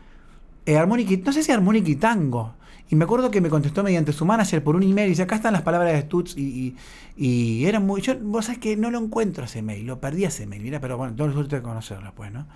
eh, 0.66 0.76
armónica, 0.76 1.12
no 1.24 1.32
sé 1.32 1.42
si 1.42 1.52
armónica 1.52 1.90
y 1.90 1.96
tango. 1.96 2.54
Y 2.92 2.94
me 2.94 3.04
acuerdo 3.04 3.30
que 3.30 3.40
me 3.40 3.48
contestó 3.48 3.82
mediante 3.82 4.12
su 4.12 4.26
manager 4.26 4.62
por 4.62 4.76
un 4.76 4.82
email 4.82 5.06
y 5.06 5.10
dice, 5.12 5.22
acá 5.22 5.36
están 5.36 5.54
las 5.54 5.62
palabras 5.62 5.94
de 5.94 6.02
Stutz 6.02 6.36
y, 6.36 6.76
y, 7.16 7.64
era 7.64 7.80
muy... 7.80 8.02
Yo, 8.02 8.14
vos 8.20 8.44
sabés 8.44 8.60
que 8.60 8.76
no 8.76 8.90
lo 8.90 8.98
encuentro 8.98 9.46
ese 9.46 9.62
mail, 9.62 9.86
lo 9.86 9.98
perdí 9.98 10.26
ese 10.26 10.46
mail, 10.46 10.62
mira, 10.62 10.78
pero 10.78 10.98
bueno, 10.98 11.14
todo 11.16 11.28
el 11.28 11.32
suerte 11.32 11.56
de 11.56 11.62
conocerlo 11.62 12.12
pues, 12.14 12.30
¿no? 12.30 12.46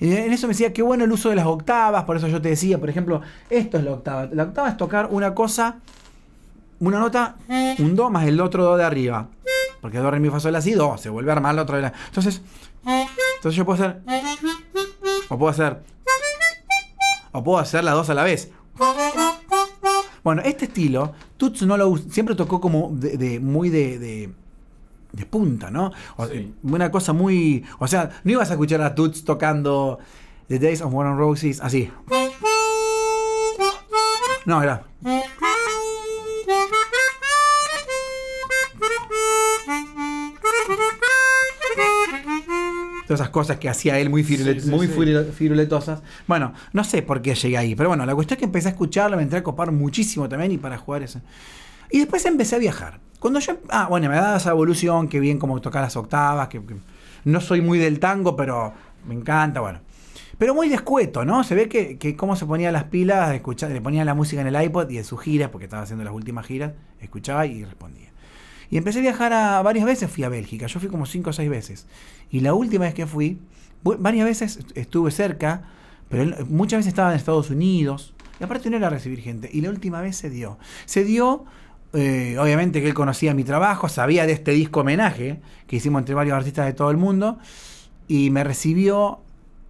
Y 0.00 0.12
en 0.12 0.32
eso 0.32 0.48
me 0.48 0.54
decía, 0.54 0.72
qué 0.72 0.82
bueno 0.82 1.04
el 1.04 1.12
uso 1.12 1.28
de 1.28 1.36
las 1.36 1.46
octavas, 1.46 2.02
por 2.02 2.16
eso 2.16 2.26
yo 2.26 2.42
te 2.42 2.48
decía, 2.48 2.80
por 2.80 2.90
ejemplo, 2.90 3.20
esto 3.48 3.78
es 3.78 3.84
la 3.84 3.92
octava. 3.92 4.28
La 4.32 4.42
octava 4.42 4.70
es 4.70 4.76
tocar 4.76 5.06
una 5.08 5.36
cosa, 5.36 5.76
una 6.80 6.98
nota, 6.98 7.36
un 7.78 7.94
do 7.94 8.10
más 8.10 8.26
el 8.26 8.40
otro 8.40 8.64
do 8.64 8.76
de 8.76 8.82
arriba. 8.82 9.28
Porque 9.80 9.98
do, 9.98 10.10
re, 10.10 10.18
mi, 10.18 10.30
fa, 10.30 10.40
sol, 10.40 10.56
así, 10.56 10.72
do, 10.72 10.98
se 10.98 11.10
vuelve 11.10 11.30
a 11.30 11.34
armar 11.34 11.54
el 11.54 11.60
otro 11.60 11.76
de 11.76 11.82
la... 11.82 11.92
Entonces, 12.06 12.42
entonces 12.84 13.54
yo 13.54 13.64
puedo 13.64 13.84
hacer... 13.84 14.02
O 15.28 15.38
puedo 15.38 15.50
hacer... 15.50 15.80
O 17.30 17.44
puedo 17.44 17.60
hacer 17.60 17.84
las 17.84 17.94
dos 17.94 18.10
a 18.10 18.14
la 18.14 18.24
vez. 18.24 18.50
Bueno, 20.26 20.42
este 20.44 20.64
estilo, 20.64 21.12
Tuts 21.36 21.62
no 21.62 21.76
lo 21.76 21.96
siempre 21.96 22.34
tocó 22.34 22.60
como 22.60 22.90
de, 22.90 23.38
muy 23.38 23.70
de, 23.70 24.32
de, 25.12 25.26
punta, 25.26 25.70
¿no? 25.70 25.92
Una 26.64 26.90
cosa 26.90 27.12
muy. 27.12 27.64
O 27.78 27.86
sea, 27.86 28.10
no 28.24 28.32
ibas 28.32 28.50
a 28.50 28.54
escuchar 28.54 28.80
a 28.82 28.92
Tuts 28.92 29.24
tocando 29.24 30.00
The 30.48 30.58
Days 30.58 30.82
of 30.82 30.92
War 30.92 31.16
Roses 31.16 31.60
así. 31.60 31.92
No, 34.46 34.60
era. 34.60 34.82
Todas 43.06 43.20
esas 43.20 43.30
cosas 43.30 43.58
que 43.58 43.68
hacía 43.68 43.98
él 43.98 44.10
muy, 44.10 44.24
muy 44.66 44.88
firuletosas. 44.88 46.02
Bueno, 46.26 46.52
no 46.72 46.84
sé 46.84 47.02
por 47.02 47.22
qué 47.22 47.34
llegué 47.34 47.56
ahí, 47.56 47.74
pero 47.74 47.88
bueno, 47.88 48.04
la 48.04 48.14
cuestión 48.14 48.36
es 48.36 48.38
que 48.40 48.44
empecé 48.44 48.68
a 48.68 48.70
escucharlo, 48.72 49.16
me 49.16 49.22
entré 49.22 49.38
a 49.38 49.42
copar 49.42 49.72
muchísimo 49.72 50.28
también 50.28 50.52
y 50.52 50.58
para 50.58 50.76
jugar 50.76 51.02
eso. 51.02 51.20
Y 51.90 51.98
después 51.98 52.24
empecé 52.26 52.56
a 52.56 52.58
viajar. 52.58 53.00
Cuando 53.20 53.40
yo, 53.40 53.58
ah, 53.70 53.86
bueno, 53.88 54.08
me 54.08 54.16
daba 54.16 54.36
esa 54.36 54.50
evolución, 54.50 55.08
que 55.08 55.20
bien 55.20 55.38
como 55.38 55.60
tocar 55.60 55.82
las 55.82 55.96
octavas, 55.96 56.48
que, 56.48 56.60
no 57.24 57.40
soy 57.40 57.60
muy 57.60 57.78
del 57.78 57.98
tango, 57.98 58.36
pero 58.36 58.72
me 59.06 59.14
encanta, 59.14 59.60
bueno. 59.60 59.80
Pero 60.38 60.54
muy 60.54 60.68
descueto, 60.68 61.24
¿no? 61.24 61.44
Se 61.44 61.54
ve 61.54 61.68
que, 61.68 61.96
que 61.96 62.14
cómo 62.14 62.36
se 62.36 62.44
ponía 62.44 62.70
las 62.70 62.84
pilas, 62.84 63.34
escuchar, 63.34 63.70
le 63.70 63.80
ponía 63.80 64.04
la 64.04 64.14
música 64.14 64.42
en 64.42 64.48
el 64.48 64.62
iPod 64.62 64.90
y 64.90 64.98
en 64.98 65.04
sus 65.04 65.20
giras, 65.20 65.48
porque 65.50 65.64
estaba 65.64 65.82
haciendo 65.82 66.04
las 66.04 66.12
últimas 66.12 66.44
giras, 66.44 66.72
escuchaba 67.00 67.46
y 67.46 67.64
respondía. 67.64 68.10
Y 68.70 68.78
empecé 68.78 68.98
a 68.98 69.02
viajar 69.02 69.32
a 69.32 69.62
varias 69.62 69.84
veces, 69.84 70.10
fui 70.10 70.24
a 70.24 70.28
Bélgica, 70.28 70.66
yo 70.66 70.80
fui 70.80 70.88
como 70.88 71.06
cinco 71.06 71.30
o 71.30 71.32
seis 71.32 71.48
veces. 71.48 71.86
Y 72.30 72.40
la 72.40 72.54
última 72.54 72.84
vez 72.84 72.94
que 72.94 73.06
fui, 73.06 73.38
varias 73.82 74.24
veces 74.24 74.58
estuve 74.74 75.10
cerca, 75.10 75.62
pero 76.08 76.44
muchas 76.46 76.78
veces 76.78 76.88
estaba 76.88 77.10
en 77.10 77.16
Estados 77.16 77.50
Unidos. 77.50 78.14
Y 78.40 78.44
aparte 78.44 78.68
no 78.70 78.76
era 78.76 78.90
recibir 78.90 79.20
gente. 79.20 79.48
Y 79.52 79.60
la 79.60 79.70
última 79.70 80.00
vez 80.00 80.16
se 80.16 80.30
dio. 80.30 80.58
Se 80.84 81.04
dio, 81.04 81.44
eh, 81.92 82.36
obviamente 82.38 82.80
que 82.80 82.88
él 82.88 82.94
conocía 82.94 83.34
mi 83.34 83.44
trabajo, 83.44 83.88
sabía 83.88 84.26
de 84.26 84.32
este 84.32 84.50
disco 84.50 84.80
homenaje 84.80 85.40
que 85.66 85.76
hicimos 85.76 86.00
entre 86.00 86.14
varios 86.14 86.36
artistas 86.36 86.66
de 86.66 86.72
todo 86.72 86.90
el 86.90 86.96
mundo. 86.96 87.38
Y 88.08 88.30
me 88.30 88.44
recibió, 88.44 89.20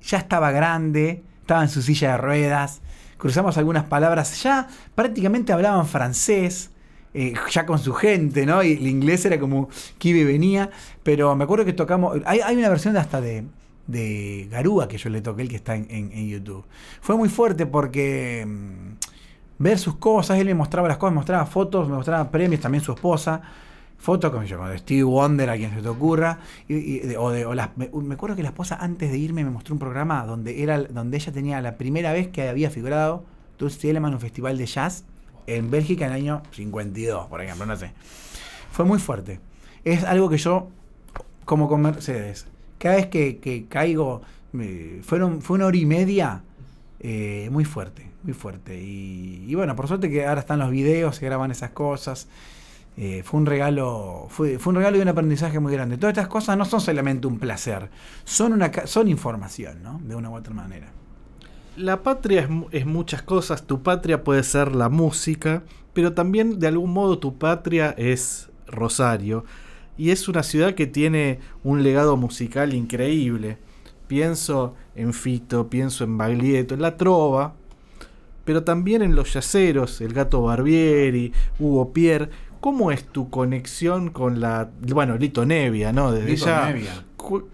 ya 0.03 0.18
estaba 0.18 0.51
grande, 0.51 1.22
estaba 1.40 1.62
en 1.62 1.68
su 1.68 1.82
silla 1.82 2.12
de 2.12 2.18
ruedas. 2.18 2.80
Cruzamos 3.18 3.57
algunas 3.57 3.84
palabras, 3.84 4.42
ya 4.42 4.68
prácticamente 4.94 5.53
hablaban 5.53 5.86
francés 5.86 6.70
eh, 7.17 7.35
ya 7.51 7.64
con 7.67 7.79
su 7.79 7.93
gente, 7.95 8.45
¿no? 8.47 8.62
Y 8.62 8.73
el 8.73 8.87
inglés 8.87 9.25
era 9.25 9.41
como 9.41 9.69
Kibe 9.99 10.25
venía, 10.25 10.71
pero 11.03 11.35
me 11.35 11.45
acuerdo 11.45 11.64
que 11.64 11.73
tocamos, 11.73 12.19
hay, 12.27 12.41
una 12.57 12.69
versión 12.69 12.97
hasta 12.97 13.21
de, 13.21 13.45
de 13.87 14.49
Garúa 14.51 14.87
que 14.89 14.99
yo 14.99 15.09
le 15.11 15.21
toqué, 15.23 15.43
el 15.43 15.49
que 15.49 15.57
está 15.57 15.75
en, 15.77 15.87
en- 15.91 16.12
en 16.12 16.29
YouTube. 16.29 16.64
Fue 17.01 17.17
muy 17.17 17.29
fuerte 17.29 17.67
porque 17.67 18.45
mm, 18.47 19.62
ver 19.62 19.79
sus 19.79 19.97
cosas, 19.97 20.39
él 20.39 20.47
me 20.47 20.55
mostraba 20.55 20.89
las 20.89 20.99
cosas, 20.99 21.12
me 21.12 21.17
mostraba 21.17 21.47
fotos, 21.47 21.89
me 21.89 21.95
mostraba 21.97 22.31
premios, 22.31 22.61
también 22.61 22.83
su 22.85 22.93
esposa. 22.93 23.41
Fotos 23.99 24.47
yo, 24.47 24.62
de 24.69 24.77
Steve 24.77 25.05
Wonder, 25.05 25.49
a 25.49 25.57
quien 25.57 25.73
se 25.75 25.81
te 25.81 25.89
ocurra. 25.89 26.39
y- 26.69 27.14
o 27.17 27.31
de, 27.31 27.47
o 27.47 27.55
las- 27.55 27.71
me, 27.79 27.87
acuerdo 28.14 28.37
que 28.37 28.43
la 28.43 28.51
esposa 28.51 28.77
antes 28.79 29.11
de 29.11 29.17
irme 29.19 29.43
me 29.43 29.51
mostró 29.51 29.73
un 29.75 29.79
programa 29.79 30.27
donde, 30.27 30.62
era, 30.62 30.83
donde 30.83 31.17
ella 31.17 31.33
tenía 31.33 31.61
la 31.62 31.79
primera 31.79 32.12
vez 32.12 32.29
que 32.29 32.47
había 32.49 32.69
figurado 32.71 33.25
Toots 33.57 33.79
Thielemans, 33.79 34.14
un 34.14 34.21
festival 34.21 34.59
de 34.59 34.67
jazz 34.67 35.05
en 35.47 35.70
Bélgica 35.70 36.07
en 36.07 36.12
el 36.12 36.16
año 36.18 36.42
52, 36.53 37.26
por 37.26 37.40
ejemplo, 37.40 37.66
no 37.66 37.76
sé. 37.76 37.92
Fue 38.70 38.84
muy 38.84 38.99
fuerte. 38.99 39.40
Es 39.84 40.05
algo 40.05 40.28
que 40.28 40.38
yo, 40.38 40.68
como 41.44 41.68
con 41.68 41.82
Mercedes, 41.82 42.47
cada 42.78 42.97
vez 42.97 43.07
que, 43.07 43.66
caigo, 43.68 44.22
fue 45.03 45.20
una 45.20 45.66
hora 45.66 45.76
y 45.76 45.86
media 45.86 46.42
eh, 47.01 47.49
muy 47.51 47.64
fuerte, 47.64 48.11
muy 48.22 48.32
fuerte. 48.32 48.80
Y, 48.80 49.55
bueno, 49.55 49.76
por 49.76 49.88
suerte 49.88 50.11
que 50.11 50.26
ahora 50.26 50.40
están 50.40 50.59
los 50.59 50.70
videos, 50.70 51.16
se 51.16 51.26
graban 51.26 51.51
esas 51.51 51.70
cosas. 51.70 52.28
Eh, 52.97 53.22
fue 53.24 53.40
un 53.40 53.47
regalo, 53.47 54.26
fue, 54.30 54.59
un 54.64 54.74
regalo 54.74 54.97
y 54.97 55.01
un 55.01 55.09
aprendizaje 55.09 55.61
muy 55.61 55.72
grande. 55.72 55.99
Todas 55.99 56.12
estas 56.12 56.28
cosas 56.28 56.57
no 56.57 56.64
son 56.64 56.80
solamente 56.80 57.26
un 57.26 57.38
placer, 57.38 57.90
son 58.24 58.55
una 58.55 58.72
son 58.86 59.09
información, 59.09 59.82
¿no? 59.82 60.01
De 60.03 60.14
una 60.14 60.30
u 60.30 60.34
otra 60.34 60.55
manera. 60.55 60.88
La 61.77 62.03
patria 62.03 62.41
es, 62.43 62.49
mu- 62.51 62.68
es 62.72 62.87
muchas 62.87 63.22
cosas. 63.22 63.66
Tu 63.66 63.83
patria 63.83 64.24
puede 64.24 64.43
ser 64.43 64.74
la 64.74 64.89
música, 64.89 65.62
pero 65.93 66.12
también 66.14 66.59
de 66.59 66.68
algún 66.68 66.93
modo 66.93 67.18
tu 67.18 67.39
patria 67.39 67.95
es 67.99 68.49
Rosario. 68.66 69.45
Y 69.99 70.11
es 70.11 70.29
una 70.29 70.43
ciudad 70.43 70.74
que 70.74 70.87
tiene 70.87 71.39
un 71.64 71.83
legado 71.83 72.16
musical 72.16 72.74
increíble. 72.74 73.59
Pienso 74.07 74.74
en 74.95 75.12
Fito, 75.12 75.68
pienso 75.68 76.05
en 76.05 76.16
Baglietto, 76.18 76.74
en 76.74 76.83
La 76.83 76.97
Trova, 76.97 77.55
pero 78.45 78.62
también 78.62 79.03
en 79.03 79.14
Los 79.16 79.33
Yaceros, 79.35 80.01
El 80.01 80.12
Gato 80.12 80.43
Barbieri, 80.43 81.33
Hugo 81.59 81.93
Pierre. 81.93 82.31
¿Cómo 82.61 82.91
es 82.93 83.05
tu 83.05 83.31
conexión 83.31 84.11
con 84.11 84.41
la. 84.41 84.70
Bueno, 84.81 85.16
Lito 85.16 85.45
Nevia, 85.45 85.93
¿no? 85.93 86.12
Desde 86.12 86.31
Lito 86.31 86.47
ya. 86.47 86.66
Nevia. 86.66 87.05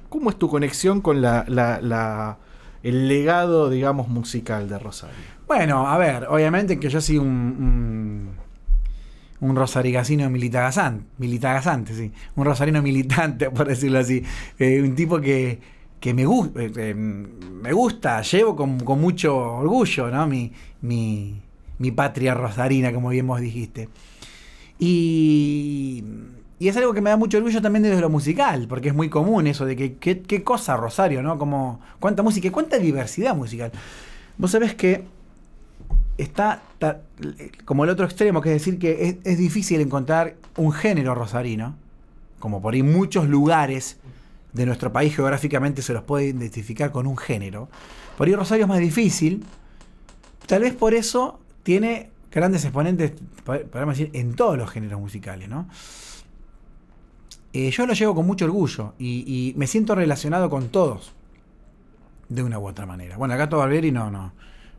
¿Cómo 0.08 0.30
es 0.30 0.36
tu 0.38 0.48
conexión 0.48 1.00
con 1.00 1.22
la, 1.22 1.44
la- 1.48 1.80
la- 1.80 2.38
el 2.82 3.08
legado, 3.08 3.70
digamos, 3.70 4.08
musical 4.08 4.68
de 4.68 4.78
Rosario? 4.78 5.16
Bueno, 5.46 5.86
a 5.88 5.98
ver, 5.98 6.26
obviamente 6.28 6.78
que 6.80 6.88
yo 6.88 7.00
soy 7.00 7.18
un, 7.18 7.26
un, 7.28 8.30
un 9.48 9.56
rosarigacino 9.56 10.28
militagazante, 10.30 11.04
militagazante, 11.18 11.94
sí, 11.94 12.12
un 12.36 12.44
rosarino 12.44 12.80
militante, 12.82 13.50
por 13.56 13.66
decirlo 13.68 13.98
así, 13.98 14.22
Eh, 14.58 14.80
un 14.82 14.94
tipo 14.94 15.20
que, 15.20 15.58
que 16.00 16.14
me, 16.14 16.26
gu- 16.26 16.52
eh, 16.58 16.72
eh, 16.76 16.94
me 16.94 17.72
gusta, 17.72 18.22
llevo 18.22 18.56
con, 18.56 18.80
con 18.80 19.00
mucho 19.00 19.36
orgullo, 19.36 20.10
¿no? 20.10 20.26
Mi, 20.26 20.52
mi, 20.80 21.40
mi 21.78 21.90
patria 21.90 22.34
rosarina, 22.34 22.92
como 22.92 23.08
bien 23.10 23.26
vos 23.26 23.40
dijiste. 23.40 23.88
Y, 24.78 26.02
y 26.62 26.68
es 26.68 26.76
algo 26.76 26.94
que 26.94 27.00
me 27.00 27.10
da 27.10 27.16
mucho 27.16 27.38
orgullo 27.38 27.60
también 27.60 27.82
desde 27.82 28.00
lo 28.00 28.08
musical, 28.08 28.66
porque 28.68 28.90
es 28.90 28.94
muy 28.94 29.08
común 29.08 29.48
eso 29.48 29.64
de 29.64 29.74
que 29.74 29.94
qué, 29.96 30.44
cosa 30.44 30.76
Rosario, 30.76 31.20
¿no? 31.20 31.36
Como 31.36 31.80
cuánta 31.98 32.22
música 32.22 32.46
cuánta 32.52 32.78
diversidad 32.78 33.34
musical. 33.34 33.72
Vos 34.38 34.52
sabés 34.52 34.76
que 34.76 35.02
está 36.18 36.62
como 37.64 37.82
el 37.82 37.90
otro 37.90 38.04
extremo, 38.04 38.40
que 38.40 38.50
es 38.50 38.62
decir 38.62 38.78
que 38.78 39.08
es, 39.08 39.16
es 39.24 39.38
difícil 39.38 39.80
encontrar 39.80 40.36
un 40.56 40.70
género 40.70 41.16
rosarino, 41.16 41.74
como 42.38 42.62
por 42.62 42.74
ahí 42.74 42.84
muchos 42.84 43.28
lugares 43.28 43.96
de 44.52 44.64
nuestro 44.64 44.92
país 44.92 45.16
geográficamente 45.16 45.82
se 45.82 45.92
los 45.92 46.04
puede 46.04 46.26
identificar 46.26 46.92
con 46.92 47.08
un 47.08 47.16
género. 47.16 47.70
Por 48.16 48.28
ahí 48.28 48.36
Rosario 48.36 48.66
es 48.66 48.68
más 48.68 48.78
difícil, 48.78 49.42
tal 50.46 50.62
vez 50.62 50.74
por 50.74 50.94
eso 50.94 51.40
tiene 51.64 52.10
grandes 52.30 52.64
exponentes, 52.64 53.14
po- 53.44 53.58
podemos 53.68 53.98
decir, 53.98 54.10
en 54.16 54.36
todos 54.36 54.56
los 54.56 54.70
géneros 54.70 55.00
musicales, 55.00 55.48
¿no? 55.48 55.68
Eh, 57.52 57.70
yo 57.70 57.86
lo 57.86 57.92
llevo 57.92 58.14
con 58.14 58.26
mucho 58.26 58.44
orgullo 58.46 58.94
y, 58.98 59.24
y 59.26 59.54
me 59.58 59.66
siento 59.66 59.94
relacionado 59.94 60.48
con 60.48 60.68
todos, 60.68 61.12
de 62.28 62.42
una 62.42 62.58
u 62.58 62.66
otra 62.66 62.86
manera. 62.86 63.16
Bueno, 63.18 63.34
el 63.34 63.38
Gato 63.38 63.58
Barbieri 63.58 63.92
no, 63.92 64.10
no, 64.10 64.32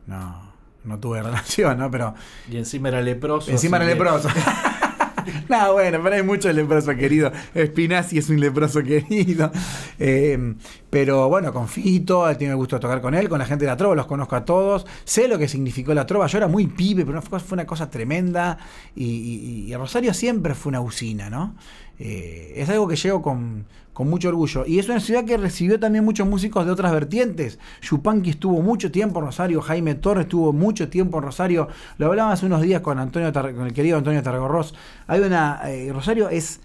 no, 0.06 0.52
no 0.84 0.98
tuve 0.98 1.22
relación, 1.22 1.78
¿no? 1.78 1.90
Pero 1.90 2.14
Y 2.50 2.56
encima 2.56 2.88
era 2.88 3.00
leproso. 3.00 3.50
encima 3.50 3.76
era 3.76 3.86
leproso. 3.86 4.28
no, 5.48 5.72
bueno, 5.74 6.00
pero 6.02 6.16
hay 6.16 6.22
muchos 6.24 6.52
leprosos 6.54 6.96
querido. 6.96 7.30
Spinazzi 7.56 8.18
es 8.18 8.28
un 8.28 8.40
leproso 8.40 8.82
querido. 8.82 9.52
Eh, 10.00 10.54
pero 10.90 11.28
bueno, 11.28 11.52
con 11.52 11.68
Fito, 11.68 12.28
he 12.28 12.34
tenido 12.34 12.54
el 12.54 12.58
gusto 12.58 12.76
de 12.76 12.80
tocar 12.80 13.00
con 13.00 13.14
él, 13.14 13.28
con 13.28 13.38
la 13.38 13.46
gente 13.46 13.64
de 13.64 13.70
la 13.70 13.76
trova, 13.76 13.94
los 13.94 14.06
conozco 14.06 14.34
a 14.36 14.44
todos. 14.44 14.84
Sé 15.04 15.28
lo 15.28 15.38
que 15.38 15.46
significó 15.46 15.94
la 15.94 16.06
trova. 16.06 16.26
Yo 16.26 16.38
era 16.38 16.48
muy 16.48 16.66
pibe, 16.66 17.06
pero 17.06 17.22
fue, 17.22 17.38
fue 17.38 17.54
una 17.54 17.66
cosa 17.66 17.88
tremenda. 17.88 18.58
Y, 18.96 19.04
y- 19.04 19.72
y 19.72 19.76
Rosario 19.76 20.12
siempre 20.12 20.54
fue 20.56 20.70
una 20.70 20.80
usina, 20.80 21.30
¿no? 21.30 21.54
Eh, 21.98 22.54
es 22.56 22.68
algo 22.68 22.88
que 22.88 22.96
llevo 22.96 23.22
con, 23.22 23.66
con 23.92 24.10
mucho 24.10 24.28
orgullo. 24.28 24.66
Y 24.66 24.78
es 24.78 24.88
una 24.88 25.00
ciudad 25.00 25.24
que 25.24 25.36
recibió 25.36 25.78
también 25.80 26.04
muchos 26.04 26.26
músicos 26.28 26.66
de 26.66 26.72
otras 26.72 26.92
vertientes. 26.92 27.58
Yupanqui 27.82 28.30
estuvo 28.30 28.60
mucho 28.60 28.90
tiempo 28.90 29.20
en 29.20 29.26
Rosario, 29.26 29.62
Jaime 29.62 29.94
Torres 29.94 30.24
estuvo 30.24 30.52
mucho 30.52 30.88
tiempo 30.88 31.18
en 31.18 31.24
Rosario. 31.24 31.68
Lo 31.98 32.08
hablaba 32.08 32.32
hace 32.32 32.46
unos 32.46 32.60
días 32.62 32.80
con 32.82 32.98
Antonio 32.98 33.32
con 33.32 33.66
el 33.66 33.72
querido 33.72 33.96
Antonio 33.96 34.22
Targorros. 34.22 34.74
Hay 35.06 35.20
una. 35.20 35.60
eh, 35.70 35.92
Rosario 35.92 36.28
es 36.28 36.60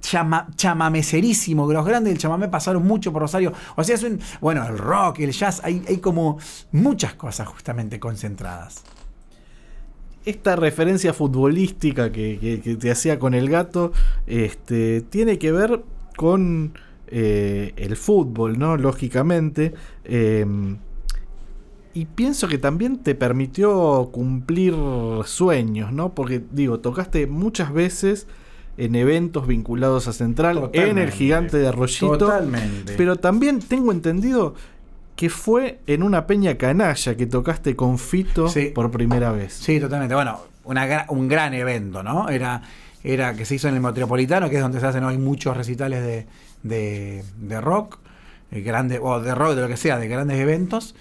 chama, 0.00 0.48
chamamecerísimo. 0.54 1.70
Los 1.72 1.84
grandes 1.84 2.12
del 2.12 2.18
chamamé 2.18 2.48
pasaron 2.48 2.86
mucho 2.86 3.12
por 3.12 3.22
Rosario. 3.22 3.52
O 3.76 3.82
sea, 3.82 3.94
es 3.94 4.02
un. 4.02 4.20
Bueno, 4.40 4.66
el 4.66 4.78
rock, 4.78 5.20
el 5.20 5.32
jazz, 5.32 5.60
hay, 5.64 5.82
hay 5.88 5.98
como 5.98 6.38
muchas 6.72 7.14
cosas 7.14 7.48
justamente 7.48 7.98
concentradas. 7.98 8.84
Esta 10.26 10.56
referencia 10.56 11.12
futbolística 11.14 12.12
que, 12.12 12.38
que- 12.38 12.60
que 12.60 12.76
te 12.76 12.90
hacía 12.90 13.18
con 13.18 13.32
el 13.32 13.48
gato 13.48 13.92
este, 14.26 15.00
tiene 15.00 15.38
que 15.38 15.52
ver 15.52 15.82
con 16.16 16.74
eh, 17.08 17.72
el 17.76 17.96
fútbol, 17.96 18.58
¿no? 18.58 18.76
Lógicamente. 18.76 19.72
eh, 20.04 20.44
y 21.94 22.04
pienso 22.04 22.46
que 22.46 22.58
también 22.58 22.98
te 22.98 23.14
permitió 23.14 24.10
cumplir 24.12 24.74
sueños, 25.24 25.92
¿no? 25.94 26.14
Porque, 26.14 26.42
digo, 26.52 26.80
tocaste 26.80 27.26
muchas 27.26 27.72
veces 27.72 28.26
en 28.76 28.94
eventos 28.96 29.46
vinculados 29.46 30.06
a 30.06 30.12
Central, 30.12 30.68
en 30.74 30.98
el 30.98 31.10
gigante 31.10 31.56
de 31.56 31.68
Arroyito. 31.68 32.18
Totalmente. 32.18 32.92
Pero 32.98 33.16
también 33.16 33.60
tengo 33.60 33.92
entendido 33.92 34.54
que 35.16 35.30
fue 35.30 35.80
en 35.86 36.02
una 36.02 36.26
peña 36.26 36.56
canalla 36.56 37.16
que 37.16 37.26
tocaste 37.26 37.74
con 37.74 37.98
Fito 37.98 38.48
Sí. 38.48 38.66
por 38.74 38.90
primera 38.90 39.32
vez. 39.32 39.54
Sí, 39.54 39.80
totalmente. 39.80 40.14
Bueno, 40.14 40.40
una 40.64 41.06
un 41.08 41.26
gran 41.28 41.54
evento, 41.54 42.02
¿no? 42.02 42.28
Era, 42.28 42.62
era 43.02 43.34
que 43.34 43.44
se 43.44 43.54
hizo 43.54 43.68
en 43.68 43.74
el 43.74 43.80
Metropolitano, 43.80 44.50
que 44.50 44.56
es 44.56 44.62
donde 44.62 44.78
se 44.80 44.86
hacen 44.86 45.04
hoy 45.04 45.16
muchos 45.18 45.56
recitales 45.56 46.02
de, 46.04 46.26
de, 46.62 47.24
de 47.40 47.60
rock, 47.60 47.98
eh, 48.50 48.60
grande, 48.60 48.98
o 49.02 49.20
de 49.20 49.34
rock, 49.34 49.54
de 49.54 49.62
lo 49.62 49.68
que 49.68 49.76
sea, 49.76 49.98
de 49.98 50.06
grandes 50.08 50.38
eventos. 50.38 50.94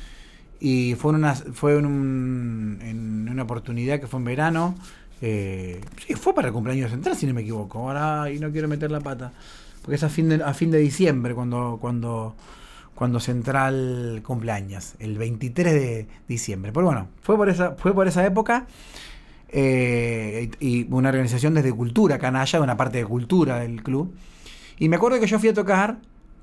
Y 0.62 0.96
fue 0.96 1.12
en 1.12 1.18
una, 1.18 1.36
fue 1.36 1.78
en, 1.78 1.86
un- 1.86 2.80
en 2.82 3.28
una 3.30 3.44
oportunidad 3.44 4.00
que 4.00 4.08
fue 4.08 4.20
en 4.20 4.26
verano. 4.26 4.76
eh, 5.22 5.82
sí, 6.08 6.14
fue 6.14 6.34
para 6.34 6.48
el 6.48 6.54
cumpleaños 6.54 6.86
de 6.90 6.96
Central, 6.96 7.16
si 7.18 7.26
no 7.26 7.34
me 7.34 7.42
equivoco. 7.42 7.80
Ahora, 7.80 8.32
y 8.32 8.40
no 8.40 8.50
quiero 8.52 8.68
meter 8.70 8.92
la 8.92 9.02
pata. 9.02 9.34
Porque 9.82 9.96
es 9.96 10.04
a 10.04 10.10
fin 10.10 10.30
de, 10.30 10.42
a 10.44 10.54
fin 10.54 10.72
de 10.72 10.78
diciembre 10.80 11.34
cuando, 11.36 11.78
cuando, 11.82 12.36
cuando 12.96 13.20
Central 13.20 14.22
cumpleaños, 14.26 14.96
el 15.00 15.18
23 15.18 15.74
de 15.74 16.08
diciembre. 16.28 16.72
Pero 16.74 16.86
bueno, 16.88 17.10
fue 17.22 17.36
por 17.38 17.50
esa, 17.50 17.76
fue 17.76 17.94
por 17.94 18.08
esa 18.08 18.26
época. 18.26 18.66
eh, 19.50 20.50
y 20.60 20.86
una 20.92 21.10
organización 21.10 21.54
desde 21.54 21.72
Cultura, 21.72 22.18
Canalla, 22.18 22.60
una 22.62 22.76
parte 22.76 22.98
de 22.98 23.06
cultura 23.06 23.60
del 23.60 23.84
club. 23.84 24.14
Y 24.80 24.90
me 24.90 24.96
acuerdo 24.98 25.20
que 25.20 25.28
yo 25.28 25.40
fui 25.40 25.50
a 25.50 25.54
tocar 25.54 25.98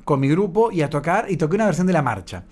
con 0.05 0.21
mi 0.21 0.29
grupo 0.29 0.71
y 0.73 0.83
a 0.83 0.89
tocar 0.91 1.31
y 1.31 1.37
toqué 1.37 1.57
una 1.57 1.67
versión 1.67 1.87
de 1.87 1.93
la 1.93 2.03
marcha. 2.03 2.45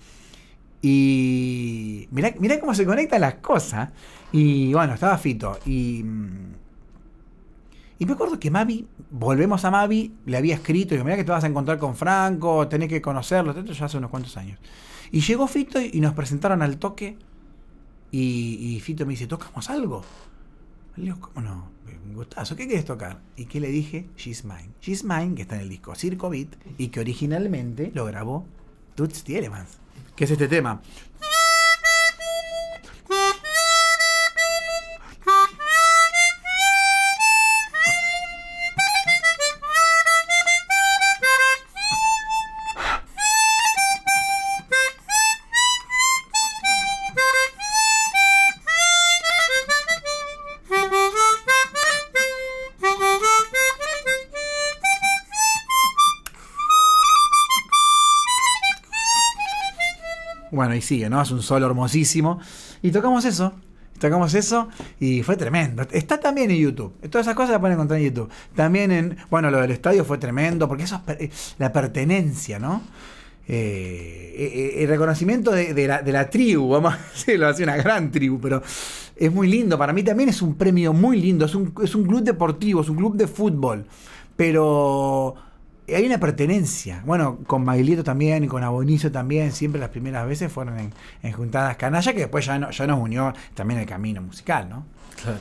Y 0.81 2.07
mirá, 2.11 2.33
mirá 2.39 2.59
cómo 2.59 2.73
se 2.73 2.85
conectan 2.85 3.21
las 3.21 3.35
cosas. 3.35 3.89
Y 4.31 4.73
bueno, 4.73 4.93
estaba 4.93 5.17
Fito. 5.17 5.59
Y, 5.65 6.03
mm, 6.03 6.53
y 8.01 8.05
me 8.07 8.13
acuerdo 8.13 8.39
que 8.39 8.49
Mavi, 8.49 8.87
volvemos 9.11 9.63
a 9.63 9.69
Mavi, 9.69 10.11
le 10.25 10.35
había 10.35 10.55
escrito, 10.55 10.95
digo, 10.95 11.03
mirá 11.03 11.17
que 11.17 11.23
te 11.23 11.29
vas 11.29 11.43
a 11.43 11.47
encontrar 11.47 11.77
con 11.77 11.95
Franco, 11.95 12.67
tenés 12.67 12.89
que 12.89 12.99
conocerlo, 12.99 13.51
esto 13.51 13.73
ya 13.73 13.85
hace 13.85 13.99
unos 13.99 14.09
cuantos 14.09 14.35
años. 14.37 14.57
Y 15.11 15.21
llegó 15.21 15.47
Fito 15.47 15.79
y 15.79 16.01
nos 16.01 16.15
presentaron 16.15 16.63
al 16.63 16.79
toque. 16.79 17.15
Y, 18.09 18.81
Fito 18.83 19.05
me 19.05 19.11
dice, 19.11 19.27
¿tocamos 19.27 19.69
algo? 19.69 20.03
Le 20.95 21.03
digo, 21.03 21.19
¿cómo 21.19 21.41
no? 21.41 21.69
Un 22.07 22.15
gustazo, 22.15 22.55
¿qué 22.55 22.65
quieres 22.65 22.85
tocar? 22.85 23.19
¿Y 23.35 23.45
qué 23.45 23.59
le 23.59 23.69
dije? 23.69 24.09
She's 24.17 24.45
Mine. 24.45 24.71
She's 24.81 25.03
Mine, 25.03 25.35
que 25.35 25.43
está 25.43 25.57
en 25.57 25.61
el 25.61 25.69
disco 25.69 25.93
Circo 25.93 26.31
Beat, 26.31 26.55
y 26.79 26.87
que 26.87 27.01
originalmente 27.01 27.91
lo 27.93 28.05
grabó 28.05 28.47
Toots 28.95 29.23
Thielemans. 29.23 29.77
Que 30.15 30.23
es 30.23 30.31
este 30.31 30.47
tema. 30.47 30.81
Bueno, 60.61 60.75
y 60.75 60.81
sigue, 60.81 61.09
¿no? 61.09 61.19
Es 61.19 61.31
un 61.31 61.41
solo 61.41 61.65
hermosísimo. 61.65 62.39
Y 62.83 62.91
tocamos 62.91 63.25
eso. 63.25 63.51
Tocamos 63.97 64.31
eso 64.35 64.69
y 64.99 65.23
fue 65.23 65.35
tremendo. 65.35 65.81
Está 65.89 66.19
también 66.19 66.51
en 66.51 66.57
YouTube. 66.57 66.93
Todas 67.09 67.25
esas 67.25 67.33
cosas 67.33 67.49
las 67.53 67.59
pueden 67.59 67.77
encontrar 67.77 67.99
en 67.99 68.05
YouTube. 68.05 68.29
También 68.55 68.91
en. 68.91 69.17
Bueno, 69.31 69.49
lo 69.49 69.59
del 69.59 69.71
estadio 69.71 70.05
fue 70.05 70.19
tremendo 70.19 70.67
porque 70.67 70.83
eso 70.83 71.01
es 71.17 71.55
la 71.57 71.73
pertenencia, 71.73 72.59
¿no? 72.59 72.83
Eh, 73.47 74.35
eh, 74.37 74.51
eh, 74.53 74.83
el 74.83 74.87
reconocimiento 74.87 75.49
de, 75.49 75.87
la, 75.87 76.29
tribu, 76.29 76.69
vamos 76.69 76.93
a 76.93 76.97
decirlo 77.11 77.47
así, 77.47 77.63
una 77.63 77.77
gran 77.77 78.11
tribu, 78.11 78.39
pero 78.39 78.61
es 79.15 79.33
muy 79.33 79.47
lindo. 79.47 79.79
Para 79.79 79.93
mí 79.93 80.03
también 80.03 80.29
es 80.29 80.43
un 80.43 80.53
premio 80.53 80.93
muy 80.93 81.19
lindo. 81.19 81.45
Es 81.45 81.55
un, 81.55 81.73
es 81.83 81.95
un 81.95 82.03
club 82.03 82.21
deportivo, 82.21 82.81
es 82.81 82.89
un 82.89 82.97
club 82.97 83.15
de 83.15 83.25
fútbol. 83.25 83.87
Pero 84.35 85.37
hay 85.93 86.05
una 86.05 86.19
pertenencia. 86.19 87.01
Bueno, 87.05 87.39
con 87.47 87.63
Maglito 87.63 88.03
también 88.03 88.43
y 88.43 88.47
con 88.47 88.63
Abonicio 88.63 89.11
también, 89.11 89.51
siempre 89.51 89.79
las 89.79 89.89
primeras 89.89 90.27
veces 90.27 90.51
fueron 90.51 90.91
en, 91.21 91.31
juntadas 91.31 91.77
canalla, 91.77 92.13
que 92.13 92.19
después 92.19 92.45
ya, 92.45 92.59
no, 92.59 92.71
ya 92.71 92.87
nos 92.87 92.99
unió 92.99 93.33
también 93.53 93.79
el 93.79 93.85
camino 93.85 94.21
musical, 94.21 94.69
¿no? 94.69 94.85
Claro. 95.21 95.39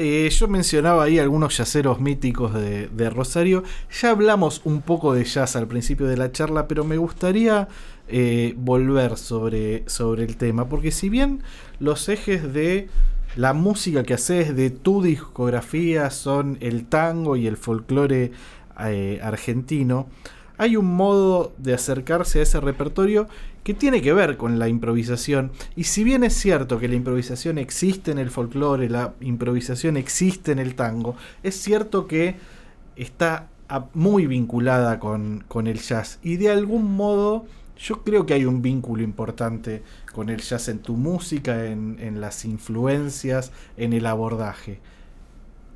Eh, 0.00 0.30
yo 0.30 0.46
mencionaba 0.46 1.02
ahí 1.02 1.18
algunos 1.18 1.56
yaceros 1.56 2.00
míticos 2.00 2.54
de, 2.54 3.10
Rosario. 3.10 3.64
Ya 4.00 4.10
hablamos 4.10 4.62
un 4.64 4.80
poco 4.80 5.12
de 5.12 5.24
jazz 5.24 5.56
al 5.56 5.66
principio 5.66 6.06
de 6.06 6.16
la 6.16 6.30
charla, 6.30 6.68
pero 6.68 6.84
me 6.84 6.98
gustaría 6.98 7.66
eh, 8.06 8.54
volver 8.56 9.16
sobre, 9.16 9.82
sobre 9.88 10.22
el 10.22 10.36
tema, 10.36 10.68
porque 10.68 10.92
si 10.92 11.08
bien 11.08 11.42
los 11.80 12.08
ejes 12.08 12.52
de 12.52 12.88
la 13.34 13.54
música 13.54 14.04
que 14.04 14.14
haces 14.14 14.54
de 14.54 14.70
tu 14.70 15.02
discografía 15.02 16.10
son 16.10 16.58
el 16.60 16.86
tango 16.86 17.36
y 17.36 17.48
el 17.48 17.56
folclore 17.56 18.30
eh, 18.80 19.20
argentino, 19.22 20.08
hay 20.58 20.76
un 20.76 20.86
modo 20.86 21.54
de 21.56 21.72
acercarse 21.72 22.40
a 22.40 22.42
ese 22.42 22.60
repertorio 22.60 23.28
que 23.62 23.74
tiene 23.74 24.02
que 24.02 24.12
ver 24.12 24.36
con 24.36 24.58
la 24.58 24.68
improvisación. 24.68 25.52
Y 25.76 25.84
si 25.84 26.02
bien 26.04 26.24
es 26.24 26.34
cierto 26.34 26.78
que 26.78 26.88
la 26.88 26.96
improvisación 26.96 27.58
existe 27.58 28.10
en 28.10 28.18
el 28.18 28.30
folclore, 28.30 28.90
la 28.90 29.14
improvisación 29.20 29.96
existe 29.96 30.52
en 30.52 30.58
el 30.58 30.74
tango, 30.74 31.16
es 31.42 31.54
cierto 31.54 32.08
que 32.08 32.36
está 32.96 33.48
muy 33.94 34.26
vinculada 34.26 34.98
con, 34.98 35.44
el 35.66 35.78
jazz. 35.80 36.18
Y 36.22 36.36
de 36.36 36.50
algún 36.50 36.96
modo 36.96 37.46
yo 37.78 38.02
creo 38.02 38.26
que 38.26 38.34
hay 38.34 38.44
un 38.44 38.60
vínculo 38.60 39.04
importante 39.04 39.84
con 40.12 40.30
el 40.30 40.40
jazz 40.40 40.68
en 40.68 40.80
tu 40.80 40.96
música, 40.96 41.66
en, 41.66 41.98
en 42.00 42.20
las 42.20 42.44
influencias, 42.44 43.52
en 43.76 43.92
el 43.92 44.06
abordaje. 44.06 44.80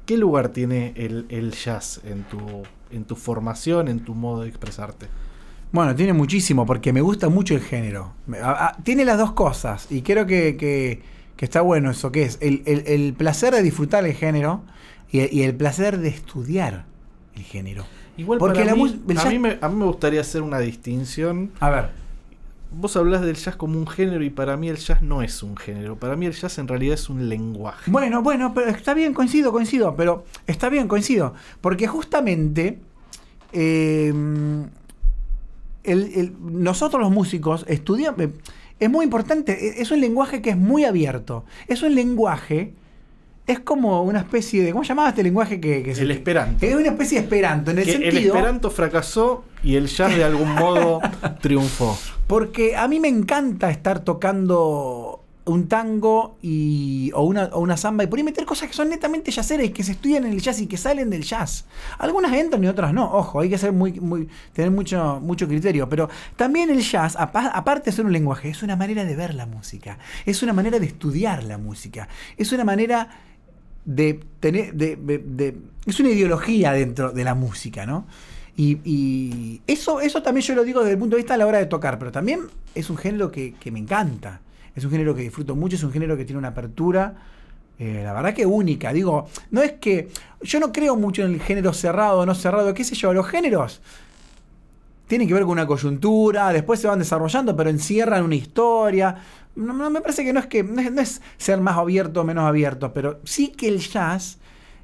¿Qué 0.07 0.17
lugar 0.17 0.49
tiene 0.49 0.95
el, 0.97 1.27
el 1.29 1.53
jazz 1.53 2.01
en 2.05 2.25
tu 2.25 2.65
en 2.93 3.05
tu 3.05 3.17
formación, 3.17 3.89
en 3.89 4.01
tu 4.01 4.15
modo 4.15 4.43
de 4.43 4.49
expresarte? 4.49 5.07
Bueno, 5.73 5.95
tiene 5.95 6.13
muchísimo, 6.13 6.67
porque 6.67 6.93
me 6.93 7.01
gusta 7.01 7.29
mucho 7.29 7.55
el 7.55 7.61
género. 7.61 8.13
tiene 8.85 9.05
las 9.05 9.19
dos 9.19 9.33
cosas, 9.33 9.87
y 9.91 10.03
creo 10.03 10.27
que, 10.27 11.03
está 11.39 11.61
bueno 11.61 11.91
eso, 11.91 12.13
que 12.13 12.23
es 12.23 12.39
el, 12.41 13.15
placer 13.17 13.55
de 13.55 13.63
disfrutar 13.63 14.05
el 14.05 14.15
género 14.15 14.63
y, 15.11 15.43
el 15.43 15.55
placer 15.55 15.99
de 15.99 16.09
estudiar 16.09 16.85
el 17.35 17.43
género. 17.43 17.85
Igual 18.17 18.39
porque 18.39 18.63
a, 18.63 18.75
mí, 18.75 19.03
a, 19.17 19.25
mí 19.25 19.39
me, 19.39 19.59
a 19.61 19.69
mí 19.69 19.77
me 19.77 19.87
gustaría 19.87 20.21
hacer 20.21 20.43
una 20.43 20.59
distinción. 20.59 21.51
A 21.61 21.71
ver 21.71 22.02
vos 22.75 22.97
hablas 22.97 23.23
del 23.23 23.37
jazz 23.37 23.57
como 23.57 23.79
un 23.79 23.87
género 23.87 24.25
y 24.25 24.31
para 24.31 24.57
mí 24.57 24.69
el 24.69 24.77
jazz 24.77 25.03
no 25.03 25.23
es 25.23 25.43
un 25.43 25.57
género. 25.57 25.97
Para 25.97 26.17
mí 26.17 26.27
el 26.27 26.33
jazz 26.33 26.59
en 26.59 26.69
realidad 26.69 26.95
es 26.95 27.09
un 27.09 27.29
lenguaje. 27.29 27.91
Bueno, 27.91 28.23
bueno, 28.23 28.53
pero 28.55 28.71
está 28.71 28.95
bien, 28.95 29.15
coincido, 29.15 29.53
coincido, 29.53 29.95
pero 29.97 30.25
está 30.47 30.69
bien, 30.69 30.89
coincido. 30.89 31.35
Porque 31.61 31.87
justamente 31.87 32.79
eh, 33.53 34.13
nosotros 36.41 37.01
los 37.01 37.11
músicos 37.11 37.65
estudiamos... 37.69 38.21
Eh, 38.21 38.33
es 38.81 38.91
muy 38.91 39.05
importante, 39.05 39.81
es 39.81 39.93
un 39.93 40.01
lenguaje 40.01 40.43
que 40.43 40.51
es 40.51 40.57
muy 40.57 40.85
abierto. 40.85 41.45
Es 41.69 41.85
un 41.85 41.95
lenguaje 41.95 42.75
es 43.47 43.61
como 43.61 44.03
una 44.03 44.21
especie 44.21 44.63
de. 44.63 44.73
¿Cómo 44.73 44.85
llamaba 44.85 45.09
este 45.09 45.23
lenguaje 45.23 45.61
que, 45.61 45.91
El 45.93 46.11
esperanto. 46.11 46.65
Es 46.65 46.75
una 46.75 46.89
especie 46.89 47.19
de 47.19 47.25
esperanto. 47.25 47.71
En 47.71 47.79
el, 47.79 47.85
sentido, 47.85 48.11
el 48.11 48.17
esperanto 48.19 48.71
fracasó 48.71 49.45
y 49.63 49.77
el 49.77 49.87
jazz 49.87 50.15
de 50.17 50.25
algún 50.25 50.55
modo 50.55 51.01
triunfó. 51.41 51.99
Porque 52.27 52.77
a 52.77 52.89
mí 52.89 53.01
me 53.01 53.09
encanta 53.09 53.71
estar 53.71 54.01
tocando 54.01 55.23
un 55.45 55.67
tango 55.67 56.37
y, 56.41 57.11
o, 57.15 57.23
una, 57.23 57.47
o 57.47 57.61
una 57.61 57.77
samba 57.77 58.05
y 58.05 58.07
por 58.07 58.19
ahí 58.19 58.23
meter 58.23 58.45
cosas 58.45 58.69
que 58.69 58.75
son 58.75 58.89
netamente 58.89 59.33
jazzeras 59.33 59.67
y 59.67 59.71
que 59.71 59.83
se 59.83 59.93
estudian 59.93 60.25
en 60.25 60.33
el 60.33 60.41
jazz 60.41 60.61
y 60.61 60.67
que 60.67 60.77
salen 60.77 61.11
del 61.11 61.25
jazz. 61.25 61.65
Algunas 61.99 62.33
entran 62.33 62.63
y 62.63 62.69
otras 62.69 62.93
no. 62.93 63.13
Ojo, 63.13 63.41
hay 63.41 63.51
que 63.51 63.59
ser 63.59 63.73
muy, 63.73 63.99
muy, 63.99 64.29
tener 64.53 64.71
mucho, 64.71 65.21
mucho 65.21 65.49
criterio. 65.49 65.89
Pero 65.89 66.09
también 66.37 66.71
el 66.71 66.81
jazz, 66.81 67.17
aparte 67.17 67.91
de 67.91 67.97
ser 67.97 68.05
un 68.05 68.13
lenguaje, 68.13 68.51
es 68.51 68.63
una 68.63 68.77
manera 68.77 69.05
de 69.05 69.17
ver 69.17 69.35
la 69.35 69.47
música. 69.47 69.99
Es 70.27 70.43
una 70.43 70.53
manera 70.53 70.79
de 70.79 70.87
estudiar 70.87 71.43
la 71.43 71.59
música. 71.59 72.09
Es 72.37 72.53
una 72.53 72.65
manera 72.65 73.09
de 73.85 74.21
tener. 74.39 74.75
De, 74.75 75.57
es 75.85 75.99
una 75.99 76.11
ideología 76.11 76.73
dentro 76.73 77.11
de 77.11 77.25
la 77.25 77.35
música, 77.35 77.85
¿no? 77.85 78.07
Y, 78.57 79.61
eso, 79.67 80.01
eso 80.01 80.23
también 80.23 80.47
yo 80.47 80.55
lo 80.55 80.65
digo 80.65 80.81
desde 80.81 80.93
el 80.93 80.99
punto 80.99 81.17
de 81.17 81.23
vista 81.23 81.35
a 81.35 81.37
la 81.37 81.47
hora 81.47 81.59
de 81.59 81.67
tocar, 81.67 81.99
pero 81.99 82.13
también 82.13 82.41
es 82.75 82.91
un 82.91 82.97
género 82.97 83.31
que, 83.31 83.55
me 83.71 83.79
encanta. 83.79 84.41
Es 84.75 84.85
un 84.85 84.91
género 84.91 85.15
que 85.15 85.23
disfruto 85.23 85.55
mucho, 85.55 85.77
es 85.77 85.83
un 85.83 85.93
género 85.93 86.17
que 86.17 86.25
tiene 86.25 86.39
una 86.39 86.49
apertura. 86.49 87.15
Eh, 87.79 88.03
la 88.05 88.13
verdad 88.13 88.35
que 88.35 88.47
única. 88.47 88.93
Digo, 88.93 89.29
no 89.51 89.63
es 89.63 89.73
que. 89.73 90.09
Yo 90.43 90.61
no 90.61 90.73
creo 90.73 90.97
mucho 90.97 91.23
en 91.23 91.35
el 91.35 91.41
género 91.41 91.73
cerrado 91.73 92.27
no 92.27 92.35
cerrado, 92.35 92.73
qué 92.75 92.85
sé 92.85 92.95
yo. 92.95 93.13
Los 93.13 93.27
géneros 93.27 93.81
tienen 95.13 95.29
que 95.29 95.35
ver 95.35 95.43
con 95.43 95.53
una 95.53 95.67
coyuntura, 95.67 96.53
después 96.53 96.81
se 96.81 96.89
van 96.89 96.99
desarrollando, 96.99 97.55
pero 97.55 97.69
encierran 97.69 98.25
una 98.25 98.35
historia. 98.35 99.15
No, 99.55 99.91
me 99.91 100.01
parece 100.01 100.25
que 100.25 100.33
no 100.33 100.41
es 100.41 100.47
que 100.47 100.63
no 100.63 101.01
es, 101.01 101.21
ser 101.37 101.61
más 101.61 101.77
abierto 101.77 102.23
o 102.23 102.25
menos 102.25 102.45
abierto, 102.45 102.95
pero 102.95 103.21
sí 103.25 103.49
que 103.49 103.69
el 103.69 103.81
jazz 103.81 104.39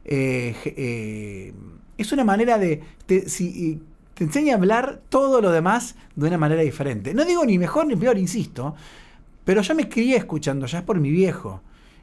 eh, 0.05 0.55
eh, 0.65 1.55
es 1.99 2.13
una 2.13 2.25
manera 2.25 2.59
de. 2.59 2.83
Te, 3.07 3.29
si, 3.29 3.83
te 4.15 4.25
enseña 4.25 4.55
a 4.55 4.57
hablar 4.57 5.03
todo 5.09 5.41
lo 5.41 5.51
demás 5.51 5.97
de 6.17 6.27
una 6.27 6.39
manera 6.39 6.63
diferente. 6.63 7.13
No 7.13 7.25
digo 7.25 7.45
ni 7.45 7.59
mejor 7.59 7.87
ni 7.87 7.97
peor, 7.97 8.19
insisto, 8.19 8.75
pero 9.45 9.61
yo 9.63 9.75
me 9.75 9.89
crié 9.89 10.17
escuchando 10.17 10.67
jazz 10.67 10.83
por 10.83 10.99
mi 10.99 11.11
viejo. 11.11 11.61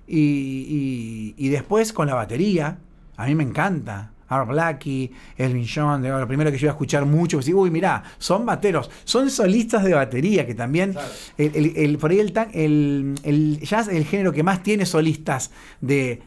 Y, 0.07 1.33
y 1.35 1.49
después 1.49 1.91
con 1.91 2.07
la 2.07 2.13
batería, 2.13 2.77
a 3.17 3.25
mí 3.25 3.33
me 3.33 3.43
encanta. 3.43 4.11
Art 4.27 4.49
Blackie, 4.49 5.11
Elvin 5.37 5.65
John, 5.67 6.01
lo 6.01 6.27
primero 6.27 6.51
que 6.51 6.57
yo 6.57 6.65
iba 6.65 6.71
a 6.71 6.75
escuchar 6.75 7.05
mucho, 7.05 7.37
pues, 7.37 7.47
uy, 7.49 7.69
mirá, 7.69 8.03
son 8.17 8.45
bateros, 8.45 8.89
son 9.03 9.29
solistas 9.29 9.83
de 9.83 9.93
batería, 9.93 10.45
que 10.45 10.55
también, 10.55 10.95
el, 11.37 11.97
por 11.97 12.11
ahí 12.11 12.19
el, 12.19 13.15
el, 13.23 13.59
jazz 13.61 13.87
es 13.87 13.95
el 13.95 14.05
género 14.05 14.31
que 14.31 14.43
más 14.43 14.63
tiene 14.63 14.85
solistas 14.85 15.51
de, 15.81 16.21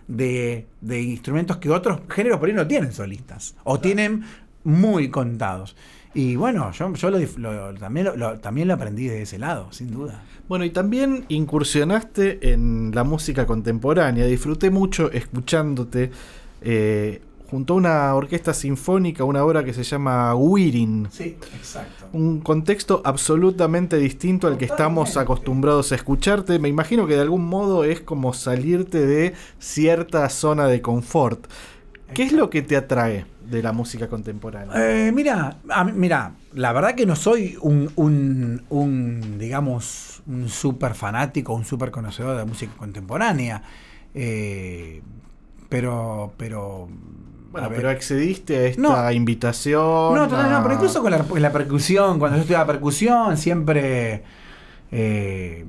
instrumentos 0.83 1.57
que 1.57 1.71
otros 1.71 2.01
géneros 2.09 2.39
por 2.39 2.49
ahí 2.49 2.55
no 2.55 2.67
tienen 2.67 2.93
solistas, 2.93 3.57
o 3.65 3.81
tienen 3.81 4.25
muy 4.65 5.09
contados. 5.11 5.77
Y 6.15 6.37
bueno, 6.37 6.73
yo, 6.73 6.93
yo 6.95 7.11
lo, 7.11 7.75
también, 7.75 8.09
lo, 8.17 8.39
también 8.39 8.69
lo 8.69 8.75
aprendí 8.75 9.07
de 9.07 9.23
ese 9.23 9.39
lado, 9.39 9.71
sin 9.73 9.91
duda. 9.91 10.23
Bueno, 10.49 10.65
y 10.65 10.71
también 10.71 11.27
incursionaste 11.29 12.53
en 12.53 12.93
la 12.95 13.05
música 13.05 13.47
contemporánea, 13.47 14.25
disfruté 14.25 14.71
mucho 14.71 15.13
escuchándote. 15.13 16.11
Eh, 16.63 17.21
junto 17.51 17.75
a 17.75 17.77
una 17.77 18.15
orquesta 18.15 18.53
sinfónica 18.53 19.25
una 19.25 19.45
obra 19.45 19.65
que 19.65 19.73
se 19.73 19.83
llama 19.83 20.35
Wirin. 20.35 21.09
Sí, 21.11 21.37
exacto. 21.57 22.09
Un 22.13 22.41
contexto 22.41 23.01
absolutamente 23.05 23.97
distinto 23.97 24.47
al 24.47 24.59
que 24.59 24.67
estamos 24.67 25.17
acostumbrados 25.17 25.93
a 25.93 25.95
escucharte. 25.95 26.59
Me 26.59 26.69
imagino 26.69 27.07
que 27.07 27.15
de 27.15 27.23
algún 27.23 27.47
modo 27.47 27.85
es 27.85 28.01
como 28.01 28.33
salirte 28.33 29.07
de 29.07 29.35
cierta 29.59 30.29
zona 30.29 30.67
de 30.67 30.83
confort. 30.83 31.47
¿Qué 32.15 32.23
es 32.23 32.33
lo 32.33 32.49
que 32.51 32.63
te 32.63 32.77
atrae 32.77 33.27
de 33.47 33.63
la 33.63 33.73
música 33.73 34.09
contemporánea? 34.09 34.73
Eh, 34.77 35.13
mira, 35.13 35.59
mira, 35.95 36.35
la 36.55 36.73
verdad 36.73 36.95
que 36.95 37.07
no 37.07 37.17
soy 37.17 37.57
un, 37.61 37.91
un, 37.97 38.63
un 38.71 39.39
digamos, 39.39 40.23
un 40.27 40.49
súper 40.49 40.95
fanático, 40.95 41.55
un 41.55 41.65
súper 41.65 41.91
conocedor 41.91 42.33
de 42.33 42.39
la 42.39 42.45
música 42.47 42.73
contemporánea. 42.77 43.63
Eh, 44.15 45.03
pero, 45.69 46.33
pero 46.39 46.89
bueno, 47.51 47.71
pero 47.75 47.89
accediste 47.89 48.57
a 48.57 48.67
esta 48.67 49.13
invitación. 49.13 50.15
No, 50.15 50.27
no, 50.27 50.51
no, 50.51 50.63
pero 50.63 50.75
incluso 50.75 51.01
con 51.03 51.11
la, 51.43 51.53
percusión, 51.53 52.19
cuando 52.19 52.37
yo 52.37 52.43
estudiaba 52.43 52.67
percusión, 52.67 53.37
siempre. 53.39 54.23
Eh, 54.93 55.65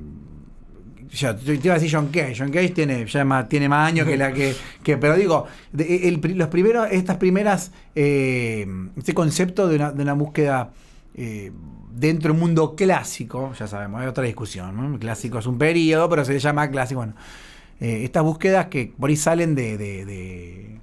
yo 1.10 1.34
te 1.34 1.54
iba 1.54 1.74
a 1.74 1.78
decir 1.78 1.90
John 1.90 2.08
Cage. 2.08 2.34
John 2.38 2.50
Cage 2.50 2.70
tiene, 2.70 3.06
ya 3.06 3.24
más, 3.24 3.48
tiene 3.48 3.68
más 3.68 3.88
años 3.88 4.06
que 4.06 4.16
la 4.16 4.32
que. 4.32 4.54
pero 5.00 5.16
digo, 5.16 5.46
los 5.72 6.48
primeros, 6.48 6.88
estas 6.90 7.16
primeras. 7.16 7.72
Eh, 7.94 8.66
este 8.96 9.14
concepto 9.14 9.66
de 9.66 9.76
una, 9.76 9.92
de 9.92 10.02
una 10.02 10.12
búsqueda. 10.12 10.70
Eh, 11.14 11.50
dentro 11.92 12.32
del 12.32 12.40
mundo 12.40 12.76
clásico, 12.76 13.52
ya 13.58 13.66
sabemos, 13.66 14.00
hay 14.00 14.06
otra 14.06 14.24
discusión. 14.24 14.98
Clásico 14.98 15.38
es 15.38 15.46
un 15.46 15.58
periodo, 15.58 16.08
pero 16.08 16.24
se 16.24 16.32
le 16.32 16.38
llama 16.38 16.70
clásico. 16.70 17.00
Bueno, 17.00 17.14
eh, 17.80 18.04
estas 18.04 18.22
búsquedas 18.22 18.66
que 18.66 18.92
por 18.98 19.10
ahí 19.10 19.16
salen 19.16 19.54
de 19.54 19.76
de 19.76 20.80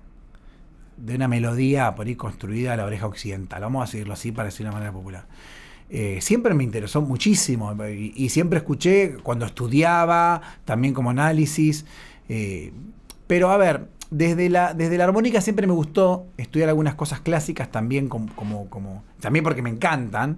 una 1.15 1.27
melodía 1.27 1.93
por 1.95 2.07
ahí 2.07 2.15
construida 2.15 2.73
a 2.73 2.77
la 2.77 2.85
oreja 2.85 3.07
occidental, 3.07 3.61
vamos 3.61 3.81
a 3.83 3.85
decirlo 3.91 4.13
así 4.13 4.31
para 4.31 4.45
decir 4.47 4.65
de 4.65 4.69
una 4.69 4.73
manera 4.73 4.91
popular. 4.91 5.25
eh, 5.89 6.19
siempre 6.21 6.53
me 6.53 6.63
interesó 6.63 7.01
muchísimo 7.01 7.73
y, 7.87 8.13
y 8.15 8.29
siempre 8.29 8.57
escuché 8.59 9.17
cuando 9.23 9.45
estudiaba, 9.45 10.41
también 10.65 10.93
como 10.93 11.09
análisis. 11.11 11.85
eh, 12.29 12.73
pero 13.27 13.49
a 13.51 13.57
ver, 13.57 13.89
desde 14.09 14.49
la, 14.49 14.73
desde 14.73 14.97
la 14.97 15.03
armónica 15.05 15.41
siempre 15.41 15.67
me 15.67 15.73
gustó 15.73 16.27
estudiar 16.37 16.69
algunas 16.69 16.95
cosas 16.95 17.19
clásicas 17.21 17.71
también 17.71 18.07
como, 18.09 18.33
como, 18.35 18.69
como- 18.69 19.03
también 19.19 19.43
porque 19.43 19.61
me 19.61 19.69
encantan. 19.69 20.37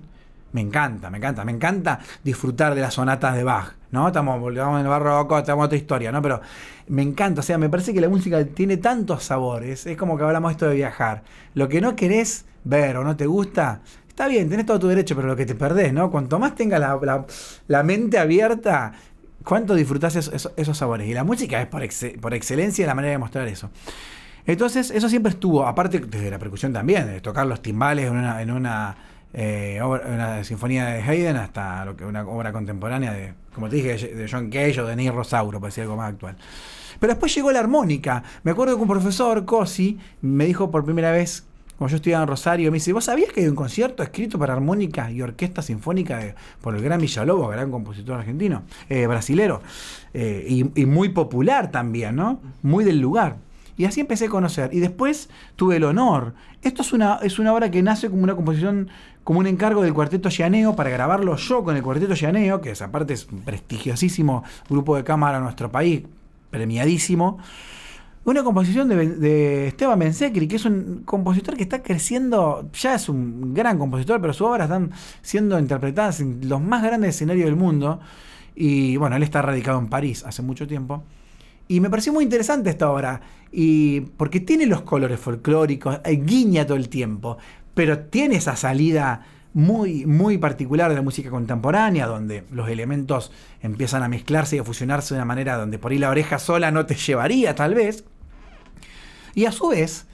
Me 0.52 0.62
encanta, 0.62 1.12
me 1.12 1.20
encanta, 1.20 1.46
me 1.46 1.52
encanta 1.52 2.00
disfrutar 2.24 2.74
de 2.74 2.82
las 2.82 2.96
sonatas 2.96 3.36
de 3.36 3.44
Bach, 3.44 3.74
¿no? 3.92 4.08
Estamos, 4.08 4.36
estamos 4.52 4.80
en 4.80 4.86
el 4.86 4.90
barroco, 4.90 5.38
estamos 5.38 5.64
en 5.64 5.66
otra 5.66 5.78
historia, 5.78 6.12
¿no? 6.12 6.22
Pero 6.22 6.42
me 6.88 7.02
encanta, 7.02 7.42
o 7.42 7.44
sea, 7.44 7.58
me 7.58 7.70
parece 7.70 7.94
que 7.94 8.02
la 8.02 8.10
música 8.10 8.44
tiene 8.46 8.78
tantos 8.78 9.24
sabores, 9.24 9.86
es 9.86 9.98
como 9.98 10.18
que 10.18 10.24
hablamos 10.24 10.52
esto 10.52 10.68
de 10.68 10.76
viajar. 10.76 11.24
Lo 11.54 11.68
que 11.70 11.82
no 11.82 11.96
querés 11.96 12.46
ver 12.64 12.98
o 12.98 13.04
no 13.04 13.16
te 13.16 13.26
gusta, 13.26 13.82
está 14.08 14.28
bien, 14.28 14.50
tenés 14.50 14.66
todo 14.66 14.80
tu 14.80 14.88
derecho, 14.88 15.16
pero 15.16 15.28
lo 15.28 15.36
que 15.36 15.46
te 15.46 15.56
perdés, 15.56 15.94
¿no? 15.94 16.12
Cuanto 16.12 16.40
más 16.40 16.56
tengas 16.56 16.80
la, 16.80 17.26
la- 17.68 17.84
mente 17.84 18.18
abierta, 18.20 18.94
cuánto 19.44 19.76
disfrutás 19.76 20.16
esos, 20.16 20.52
esos- 20.56 20.78
sabores. 20.78 21.08
Y 21.08 21.14
la 21.14 21.24
música 21.24 21.62
es 21.62 21.68
por, 21.68 21.82
exce- 21.84 22.20
por 22.20 22.34
excelencia 22.34 22.86
la 22.86 22.96
manera 22.96 23.12
de 23.14 23.18
mostrar 23.18 23.48
eso. 23.48 23.70
Entonces, 24.46 24.90
eso 24.92 25.10
siempre 25.10 25.32
estuvo, 25.32 25.66
aparte 25.66 26.00
desde 26.00 26.32
la 26.32 26.40
percusión 26.40 26.74
también, 26.74 27.08
de 27.08 27.22
tocar 27.22 27.46
los 27.46 27.62
timbales 27.62 28.08
en 28.08 28.18
una, 28.18 28.42
en 28.42 28.52
una, 28.52 28.96
eh, 29.34 29.80
una 29.84 30.44
sinfonía 30.44 30.86
de 30.86 31.02
Haydn 31.02 31.38
hasta 31.38 31.86
lo 31.86 31.96
que 31.96 32.06
una 32.06 32.24
obra 32.28 32.52
contemporánea 32.52 33.14
de, 33.14 33.34
como 33.54 33.70
te 33.70 33.78
dije, 33.78 33.96
de 33.98 34.28
John 34.30 34.50
Cage 34.50 34.82
o 34.82 34.86
de 34.86 34.96
Neil 34.96 35.14
Rosauro, 35.14 35.60
para 35.60 35.70
decir 35.70 35.84
algo 35.84 35.96
más 35.98 36.12
actual. 36.14 36.36
Pero 37.00 37.14
después 37.14 37.34
llegó 37.34 37.52
la 37.52 37.60
armónica. 37.60 38.24
Me 38.44 38.52
acuerdo 38.52 38.76
que 38.76 38.82
un 38.82 38.88
profesor, 38.90 39.46
Cosi, 39.46 39.98
me 40.22 40.46
dijo 40.46 40.70
por 40.70 40.84
primera 40.84 41.12
vez, 41.12 41.46
cuando 41.78 41.92
yo 41.92 41.96
estudiaba 41.96 42.24
en 42.24 42.28
Rosario, 42.28 42.72
me 42.72 42.76
dice, 42.76 42.92
¿vos 42.92 43.06
sabías 43.06 43.32
que 43.32 43.40
hay 43.40 43.48
un 43.48 43.56
concierto 43.56 44.04
escrito 44.04 44.38
para 44.38 44.52
armónica 44.52 45.10
y 45.10 45.22
orquesta 45.22 45.62
sinfónica 45.62 46.18
de- 46.18 46.36
por 46.60 46.76
el 46.76 46.82
gran 46.82 47.00
Villalobos, 47.00 47.50
gran 47.52 47.72
compositor 47.72 48.20
argentino, 48.20 48.64
eh, 48.90 49.08
brasilero, 49.08 49.62
eh, 50.14 50.46
y, 50.46 50.82
y 50.82 50.86
muy 50.86 51.08
popular 51.10 51.72
también, 51.72 52.18
¿no? 52.18 52.42
Muy 52.64 52.84
del 52.84 53.00
lugar. 53.00 53.38
Y 53.78 53.86
así 53.86 54.02
empecé 54.02 54.26
a 54.26 54.30
conocer. 54.30 54.72
Y 54.74 54.82
después 54.82 55.30
tuve 55.56 55.78
el 55.78 55.86
honor. 55.86 56.34
Esto 56.62 56.82
es 56.82 56.92
una, 56.92 57.20
es 57.24 57.40
una 57.40 57.54
obra 57.54 57.72
que 57.72 57.82
nace 57.82 58.10
como 58.10 58.24
una 58.24 58.36
composición, 58.36 58.90
como 59.24 59.40
un 59.40 59.48
encargo 59.48 59.82
del 59.82 59.94
Cuarteto 59.94 60.30
Llaneo 60.30 60.76
para 60.76 60.90
grabarlo 60.90 61.36
yo 61.36 61.64
con 61.64 61.76
el 61.76 61.84
Cuarteto 61.84 62.14
Llaneo, 62.14 62.62
que 62.62 62.72
es 62.72 62.82
aparte 62.82 63.14
es 63.14 63.28
un 63.32 63.42
prestigiosísimo 63.42 64.44
grupo 64.70 64.96
de 64.96 65.04
cámara 65.04 65.38
en 65.38 65.44
nuestro 65.44 65.72
país, 65.72 66.04
premiadísimo. 66.50 67.38
Una 68.26 68.44
composición 68.44 68.90
de, 68.90 69.68
Esteban 69.68 69.98
Bensecri, 69.98 70.48
que 70.48 70.58
es 70.58 70.66
un 70.66 71.04
compositor 71.06 71.56
que 71.56 71.64
está 71.64 71.82
creciendo, 71.82 72.70
ya 72.74 72.96
es 72.96 73.08
un 73.08 73.54
gran 73.54 73.80
compositor, 73.80 74.20
pero 74.20 74.34
sus 74.34 74.48
obras 74.48 74.66
están 74.66 74.92
siendo 75.22 75.58
interpretadas 75.58 76.20
en 76.20 76.48
los 76.48 76.62
más 76.62 76.84
grandes 76.84 77.16
escenarios 77.16 77.46
del 77.46 77.56
mundo. 77.56 78.00
Y 78.56 78.98
bueno, 78.98 79.16
él 79.16 79.24
está 79.24 79.42
radicado 79.42 79.80
en 79.80 79.88
París 79.88 80.24
hace 80.26 80.42
mucho 80.42 80.68
tiempo. 80.68 81.04
Y 81.68 81.80
me 81.80 81.90
pareció 81.90 82.12
muy 82.12 82.24
interesante 82.24 82.72
esta 82.72 82.92
obra, 82.92 83.22
y 83.52 84.02
porque 84.02 84.40
tiene 84.40 84.66
los 84.66 84.82
colores 84.82 85.20
folclóricos, 85.20 86.00
eh, 86.04 86.16
guiña 86.16 86.66
todo 86.66 86.78
el 86.78 86.90
tiempo, 86.90 87.38
pero 87.80 87.98
tiene 88.00 88.36
esa 88.36 88.58
salida 88.58 89.22
muy, 89.54 90.06
muy 90.06 90.38
particular 90.38 90.90
de 90.90 90.98
la 90.98 91.02
música 91.02 91.30
contemporánea, 91.30 92.08
donde 92.08 92.44
los 92.52 92.68
elementos 92.68 93.32
empiezan 93.62 94.04
a 94.04 94.10
mezclarse 94.10 94.58
y 94.58 94.60
a 94.60 94.66
fusionarse 94.66 95.14
de 95.14 95.20
una 95.20 95.24
manera 95.24 95.56
donde 95.56 95.80
por 95.80 95.94
ahí 95.94 95.98
la 95.98 96.10
oreja 96.10 96.40
sola 96.40 96.72
no 96.72 96.86
te 96.86 96.96
llevaría, 96.96 97.56
tal 97.56 97.76
vez. 97.76 98.04
Y 99.34 99.46
a 99.46 99.54
su 99.54 99.70
vez, 99.70 100.08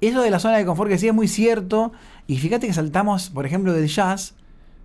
eso 0.00 0.22
de 0.22 0.30
la 0.30 0.38
zona 0.38 0.56
de 0.56 0.64
confort 0.64 0.88
que 0.88 0.96
sí 0.96 1.08
es 1.08 1.14
muy 1.14 1.26
cierto, 1.26 1.90
y 2.28 2.38
fíjate 2.38 2.68
que 2.68 2.72
saltamos, 2.72 3.28
por 3.28 3.44
ejemplo, 3.44 3.72
del 3.72 3.88
jazz, 3.88 4.36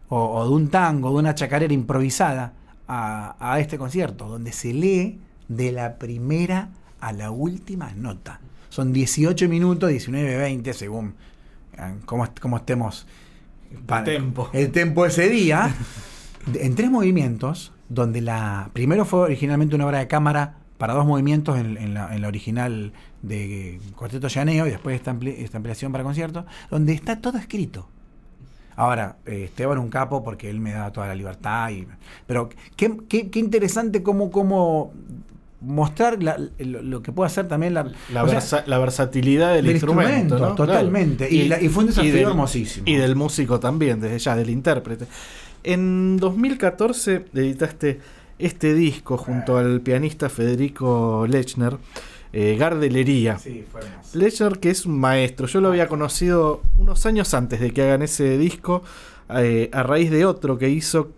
o, 0.07 0.43
de 0.45 0.49
un 0.49 0.69
tango, 0.69 1.11
de 1.11 1.15
una 1.17 1.35
chacarera 1.35 1.75
improvisada, 1.75 2.53
a, 2.87 3.35
a 3.39 3.59
este 3.59 3.77
concierto, 3.77 4.27
donde 4.27 4.51
se 4.51 4.73
lee 4.73 5.19
de 5.47 5.71
la 5.71 5.99
primera 5.99 6.69
a 7.01 7.13
la 7.13 7.29
última 7.29 7.93
nota. 7.93 8.39
Son 8.69 8.93
18 8.93 9.47
minutos, 9.47 9.91
19, 9.91 10.37
20, 10.37 10.73
según 10.73 11.13
cómo, 12.05 12.23
est- 12.23 12.39
cómo 12.39 12.57
estemos. 12.57 13.07
para- 13.85 14.03
tempo. 14.03 14.49
El 14.53 14.71
tempo 14.71 15.05
ese 15.05 15.29
día, 15.29 15.73
en 16.53 16.75
tres 16.75 16.89
movimientos, 16.89 17.71
donde 17.89 18.21
la 18.21 18.69
primero 18.73 19.05
fue 19.05 19.19
originalmente 19.21 19.75
una 19.75 19.85
obra 19.85 19.99
de 19.99 20.07
cámara 20.07 20.55
para 20.77 20.93
dos 20.93 21.05
movimientos 21.05 21.57
en, 21.59 21.77
en 21.77 21.93
la, 21.93 22.15
en 22.15 22.21
la 22.21 22.27
original 22.27 22.93
de 23.21 23.79
Cuarteto 23.95 24.27
Llaneo 24.27 24.65
y 24.65 24.69
después 24.71 24.95
esta, 24.95 25.13
ampli- 25.13 25.35
esta 25.37 25.57
ampliación 25.57 25.91
para 25.91 26.03
concierto, 26.03 26.45
donde 26.71 26.93
está 26.93 27.19
todo 27.19 27.37
escrito. 27.37 27.89
Ahora, 28.75 29.17
eh, 29.25 29.43
Esteban 29.45 29.77
un 29.77 29.89
capo 29.89 30.23
porque 30.23 30.49
él 30.49 30.61
me 30.61 30.71
da 30.71 30.91
toda 30.93 31.07
la 31.07 31.15
libertad. 31.15 31.69
Y, 31.71 31.85
pero 32.25 32.47
qué, 32.77 32.95
qué- 33.09 33.29
qué 33.29 33.39
interesante 33.39 34.01
cómo, 34.03 34.31
cómo 34.31 34.93
mostrar 35.61 36.21
la- 36.23 36.37
lo, 36.57 36.81
lo 36.81 37.01
que 37.01 37.11
puede 37.11 37.27
hacer 37.27 37.47
también 37.47 37.73
la, 37.73 37.91
La, 38.13 38.23
o 38.23 38.27
sea, 38.27 38.35
versa- 38.39 38.63
la 38.65 38.77
versatilidad 38.79 39.53
del, 39.55 39.65
del 39.65 39.75
instrumento, 39.75 40.11
instrumento, 40.35 40.49
¿no? 40.49 40.55
totalmente. 40.55 41.27
Y 41.29 41.47
la- 41.47 41.61
y 41.61 41.67
fue 41.69 41.83
un 41.83 41.87
desafío 41.89 42.13
del- 42.13 42.23
hermosísimo. 42.27 42.85
Y 42.87 42.95
del 42.95 43.15
músico 43.15 43.59
también, 43.59 43.99
desde 43.99 44.19
ya, 44.19 44.35
del 44.35 44.49
intérprete. 44.49 45.05
En 45.63 46.17
2014 46.17 47.25
editaste 47.33 47.99
este 48.37 48.73
disco 48.73 49.17
junto 49.17 49.57
al 49.57 49.81
pianista 49.81 50.29
Federico 50.29 51.25
Lechner, 51.27 51.77
eh, 52.31 52.55
Gardelería. 52.57 53.37
Sí, 53.37 53.65
fue 53.69 53.81
hermoso. 53.81 54.17
Lechner, 54.17 54.59
que 54.59 54.69
es 54.69 54.85
un 54.85 54.97
maestro, 54.99 55.47
yo 55.47 55.59
lo 55.59 55.67
había 55.67 55.87
conocido 55.87 56.61
unos 56.77 57.05
años 57.05 57.33
antes 57.33 57.59
de 57.59 57.71
que 57.71 57.81
hagan 57.81 58.01
ese 58.01 58.37
disco, 58.37 58.83
eh, 59.35 59.69
a 59.73 59.83
raíz 59.83 60.09
de 60.11 60.25
otro 60.25 60.57
que 60.57 60.69
hizo, 60.69 61.11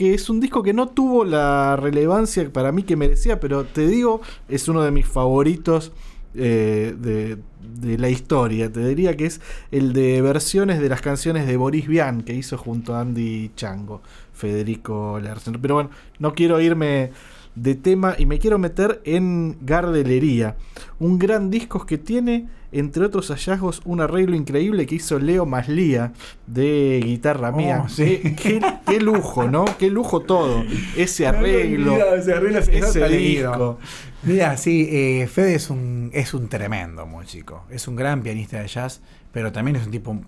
que 0.00 0.14
es 0.14 0.30
un 0.30 0.40
disco 0.40 0.62
que 0.62 0.72
no 0.72 0.88
tuvo 0.88 1.26
la 1.26 1.76
relevancia 1.76 2.50
para 2.50 2.72
mí 2.72 2.84
que 2.84 2.96
merecía, 2.96 3.38
pero 3.38 3.66
te 3.66 3.86
digo, 3.86 4.22
es 4.48 4.66
uno 4.66 4.82
de 4.82 4.90
mis 4.90 5.04
favoritos 5.06 5.92
eh, 6.34 6.94
de, 6.98 7.98
la 7.98 8.08
historia. 8.08 8.72
Te 8.72 8.80
diría 8.88 9.14
que 9.14 9.26
es 9.26 9.42
el 9.70 9.92
de 9.92 10.22
versiones 10.22 10.80
de 10.80 10.88
las 10.88 11.02
canciones 11.02 11.46
de 11.46 11.58
Boris 11.58 11.86
Vian 11.86 12.22
que 12.22 12.32
hizo 12.32 12.56
junto 12.56 12.94
a 12.94 13.02
Andy 13.02 13.50
Chango, 13.56 14.00
Federico 14.32 15.20
Lerner. 15.20 15.60
Pero 15.60 15.74
bueno, 15.74 15.90
no 16.18 16.32
quiero 16.32 16.62
irme 16.62 17.10
de 17.54 17.74
tema 17.74 18.14
y 18.16 18.24
me 18.24 18.38
quiero 18.38 18.58
meter 18.58 19.02
en 19.04 19.58
Gardelería, 19.60 20.56
un 20.98 21.18
gran 21.18 21.50
disco 21.50 21.84
que 21.84 21.98
tiene, 21.98 22.48
entre 22.72 23.04
otros 23.04 23.28
hallazgos, 23.30 23.82
un 23.84 24.00
arreglo 24.00 24.36
increíble 24.36 24.86
que 24.86 24.94
hizo 24.96 25.18
Leo 25.18 25.46
Maslía 25.46 26.12
de 26.46 27.00
guitarra 27.04 27.50
Oh, 27.50 27.56
mía. 27.56 27.84
sí. 27.88 28.20
qué, 28.22 28.34
qué- 28.36 28.60
qué 28.86 29.00
lujo, 29.00 29.48
¿no? 29.48 29.64
Qué 29.78 29.90
lujo 29.90 30.20
todo. 30.20 30.64
Ese 30.96 31.26
arreglo, 31.28 31.96
ese 32.14 32.32
arreglo 32.34 32.62
se 32.62 32.78
ese 32.78 33.08
disco. 33.08 33.78
Mira, 34.22 34.56
sí, 34.56 34.86
eh, 34.90 35.26
Fede 35.32 35.54
es 35.54 35.70
un, 35.70 36.10
es 36.12 36.34
un 36.34 36.48
tremendo 36.48 37.06
músico. 37.06 37.64
Es 37.70 37.88
un 37.88 37.96
gran 37.96 38.22
pianista 38.22 38.60
de 38.60 38.68
jazz, 38.68 39.00
pero 39.32 39.50
también 39.50 39.76
es 39.76 39.84
un 39.86 39.90
tipo, 39.90 40.20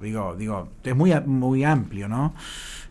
digo, 0.00 0.36
digo, 0.36 0.68
es 0.84 0.94
muy, 0.94 1.12
muy 1.26 1.64
amplio, 1.64 2.08
¿no? 2.08 2.34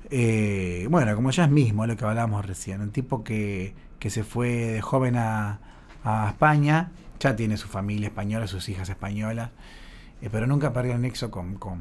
Eh, 0.10 0.88
bueno, 0.90 1.16
como 1.16 1.32
jazz 1.32 1.50
mismo, 1.50 1.86
lo 1.88 1.96
que 1.96 2.04
hablábamos 2.06 2.46
recién. 2.46 2.82
Un 2.82 2.92
tipo 2.92 3.24
que, 3.24 3.74
que 4.00 4.10
se 4.10 4.24
fue 4.24 4.50
de 4.50 4.82
joven 4.82 5.16
a, 5.16 5.60
a 6.04 6.28
España, 6.30 6.92
ya 7.22 7.36
tiene 7.36 7.56
su 7.56 7.68
familia 7.68 8.08
española, 8.08 8.48
sus 8.48 8.68
hijas 8.68 8.90
españolas, 8.90 9.52
eh, 10.22 10.30
pero 10.32 10.48
nunca 10.48 10.74
perdió 10.74 10.94
el 10.94 11.02
nexo 11.02 11.32
con, 11.32 11.56
con, 11.56 11.80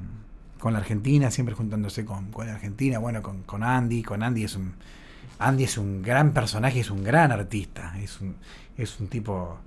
con 0.58 0.74
la 0.74 0.78
Argentina, 0.78 1.30
siempre 1.30 1.54
juntándose 1.54 2.04
con, 2.04 2.30
con 2.30 2.46
la 2.46 2.54
Argentina, 2.54 2.98
bueno, 2.98 3.22
con, 3.22 3.42
con 3.42 3.64
Andy, 3.64 4.02
con 4.02 4.22
Andy 4.22 4.44
es 4.44 4.54
un, 4.54 4.74
Andy 5.38 5.64
es 5.64 5.78
un 5.78 6.02
gran 6.02 6.32
personaje, 6.32 6.80
es 6.80 6.90
un 6.90 7.02
gran 7.02 7.32
artista, 7.32 7.94
es 7.98 8.20
un, 8.20 8.36
es 8.76 9.00
un 9.00 9.08
tipo 9.08 9.58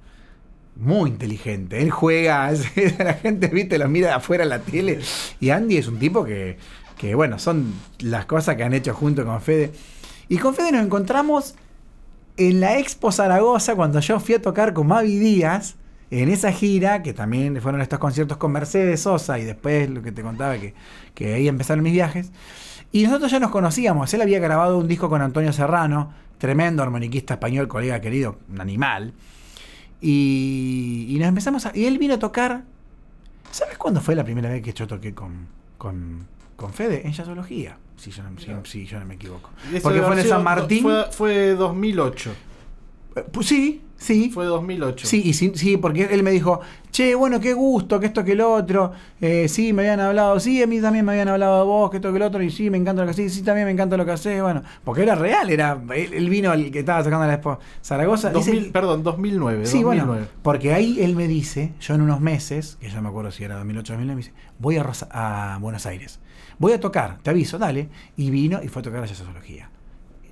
muy 0.75 1.09
inteligente. 1.09 1.81
Él 1.81 1.89
juega, 1.89 2.51
la 2.99 3.13
gente, 3.15 3.47
viste, 3.47 3.77
lo 3.77 3.89
mira 3.89 4.07
de 4.09 4.13
afuera 4.13 4.43
en 4.43 4.49
la 4.49 4.59
tele. 4.59 4.99
Y 5.39 5.49
Andy 5.49 5.77
es 5.77 5.87
un 5.87 5.97
tipo 5.97 6.23
que, 6.23 6.57
que, 6.97 7.15
bueno, 7.15 7.39
son 7.39 7.73
las 7.99 8.25
cosas 8.25 8.55
que 8.55 8.63
han 8.63 8.73
hecho 8.73 8.93
junto 8.93 9.25
con 9.25 9.41
Fede. 9.41 9.71
Y 10.29 10.37
con 10.37 10.53
Fede 10.53 10.71
nos 10.71 10.85
encontramos 10.85 11.55
en 12.37 12.59
la 12.59 12.77
Expo 12.79 13.11
Zaragoza 13.11 13.75
cuando 13.75 13.99
yo 13.99 14.19
fui 14.19 14.35
a 14.35 14.41
tocar 14.41 14.73
con 14.73 14.87
Mavi 14.87 15.17
Díaz. 15.17 15.75
En 16.11 16.29
esa 16.29 16.51
gira, 16.51 17.01
que 17.01 17.11
también 17.11 17.59
fueron 17.59 17.81
estos 17.81 17.97
conciertos 17.97 18.37
con 18.37 18.51
Mercedes 18.51 19.01
Sosa 19.01 19.39
y 19.39 19.45
después 19.45 19.89
lo 19.89 20.03
que 20.03 20.11
te 20.11 20.21
contaba, 20.21 20.59
que, 20.59 20.75
que 21.15 21.33
ahí 21.33 21.47
empezaron 21.47 21.83
mis 21.83 21.93
viajes. 21.93 22.31
Y 22.91 23.03
nosotros 23.05 23.31
ya 23.31 23.39
nos 23.39 23.49
conocíamos. 23.49 24.13
Él 24.13 24.21
había 24.21 24.37
grabado 24.37 24.77
un 24.77 24.87
disco 24.87 25.09
con 25.09 25.23
Antonio 25.23 25.51
Serrano, 25.51 26.13
tremendo 26.37 26.83
armoniquista 26.83 27.33
español, 27.33 27.67
colega 27.67 27.99
querido, 27.99 28.37
un 28.47 28.61
animal. 28.61 29.13
Y, 29.99 31.15
nos 31.17 31.29
empezamos 31.29 31.65
a. 31.65 31.71
Y 31.73 31.85
él 31.85 31.97
vino 31.97 32.13
a 32.13 32.19
tocar. 32.19 32.63
¿Sabes 33.49 33.79
cuándo 33.79 33.99
fue 33.99 34.13
la 34.13 34.23
primera 34.23 34.49
vez 34.49 34.61
que 34.61 34.73
yo 34.73 34.85
toqué 34.85 35.15
con, 35.15 35.47
con, 35.79 36.27
con 36.55 36.73
Fede? 36.73 37.01
En 37.05 37.13
jazzología. 37.13 37.77
Si 37.97 38.11
yo, 38.11 38.23
no, 38.23 38.31
si- 38.39 38.69
si 38.69 38.85
yo 38.85 38.99
no 38.99 39.05
me 39.05 39.15
equivoco. 39.15 39.49
Porque 39.81 40.01
fue 40.01 40.19
en 40.21 40.27
San 40.27 40.43
Martín. 40.43 40.81
Fue, 40.83 41.05
fue 41.11 41.49
2008. 41.55 42.31
Eh, 43.15 43.23
pues 43.31 43.47
sí, 43.47 43.81
sí. 43.95 44.29
Fue 44.33 44.45
2008. 44.45 45.07
Sí, 45.07 45.21
y 45.25 45.33
sí, 45.33 45.51
sí, 45.55 45.77
porque 45.77 46.05
él 46.11 46.23
me 46.23 46.31
dijo, 46.31 46.59
che, 46.91 47.13
bueno, 47.15 47.39
qué 47.39 47.53
gusto, 47.53 47.99
que 47.99 48.07
esto, 48.07 48.23
que 48.25 48.31
el 48.33 48.41
otro, 48.41 48.91
eh, 49.21 49.47
sí, 49.47 49.71
me 49.71 49.83
habían 49.83 49.99
hablado, 49.99 50.39
sí, 50.39 50.61
a 50.63 50.67
mí 50.67 50.81
también 50.81 51.05
me 51.05 51.11
habían 51.13 51.27
hablado 51.29 51.59
de 51.59 51.65
vos, 51.65 51.91
que 51.91 51.97
esto, 51.97 52.09
que 52.11 52.17
el 52.17 52.23
otro, 52.23 52.41
y 52.41 52.49
sí, 52.49 52.69
me 52.71 52.77
encanta 52.77 53.03
lo 53.03 53.05
que 53.07 53.11
haces, 53.11 53.33
sí, 53.33 53.43
también 53.43 53.65
me 53.67 53.71
encanta 53.71 53.95
lo 53.97 54.03
que 54.05 54.11
haces, 54.11 54.41
bueno, 54.41 54.63
porque 54.83 55.03
era 55.03 55.13
real, 55.15 55.49
era, 55.51 55.79
él, 55.95 56.29
vino 56.29 56.51
el 56.53 56.71
que 56.71 56.79
estaba 56.79 57.03
sacando 57.03 57.25
la 57.27 57.33
esposa, 57.33 57.59
Zaragoza. 57.83 58.31
perdón, 58.71 59.03
2009. 59.03 59.65
Sí, 59.67 59.83
bueno, 59.83 60.17
porque 60.41 60.73
ahí 60.73 60.99
él 61.03 61.15
me 61.15 61.27
dice, 61.27 61.73
yo 61.79 61.93
en 61.95 62.01
unos 62.01 62.19
meses, 62.19 62.77
que 62.81 62.89
ya 62.89 62.99
me 63.01 63.09
acuerdo 63.09 63.29
si 63.31 63.43
era 63.43 63.55
2008 63.57 63.93
2009, 63.93 64.15
me 64.15 64.21
dice, 64.21 64.33
voy 64.59 64.77
a, 64.77 64.85
a 65.11 65.57
Buenos 65.59 65.85
Aires, 65.85 66.19
voy 66.63 66.71
a 66.71 66.79
tocar, 66.79 67.17
te 67.21 67.29
aviso, 67.29 67.57
dale, 67.57 67.89
y 68.15 68.29
vino 68.29 68.61
y 68.63 68.69
fue 68.69 68.79
a 68.79 68.83
tocar 68.83 69.01
la 69.01 69.05
jazzología. 69.05 69.69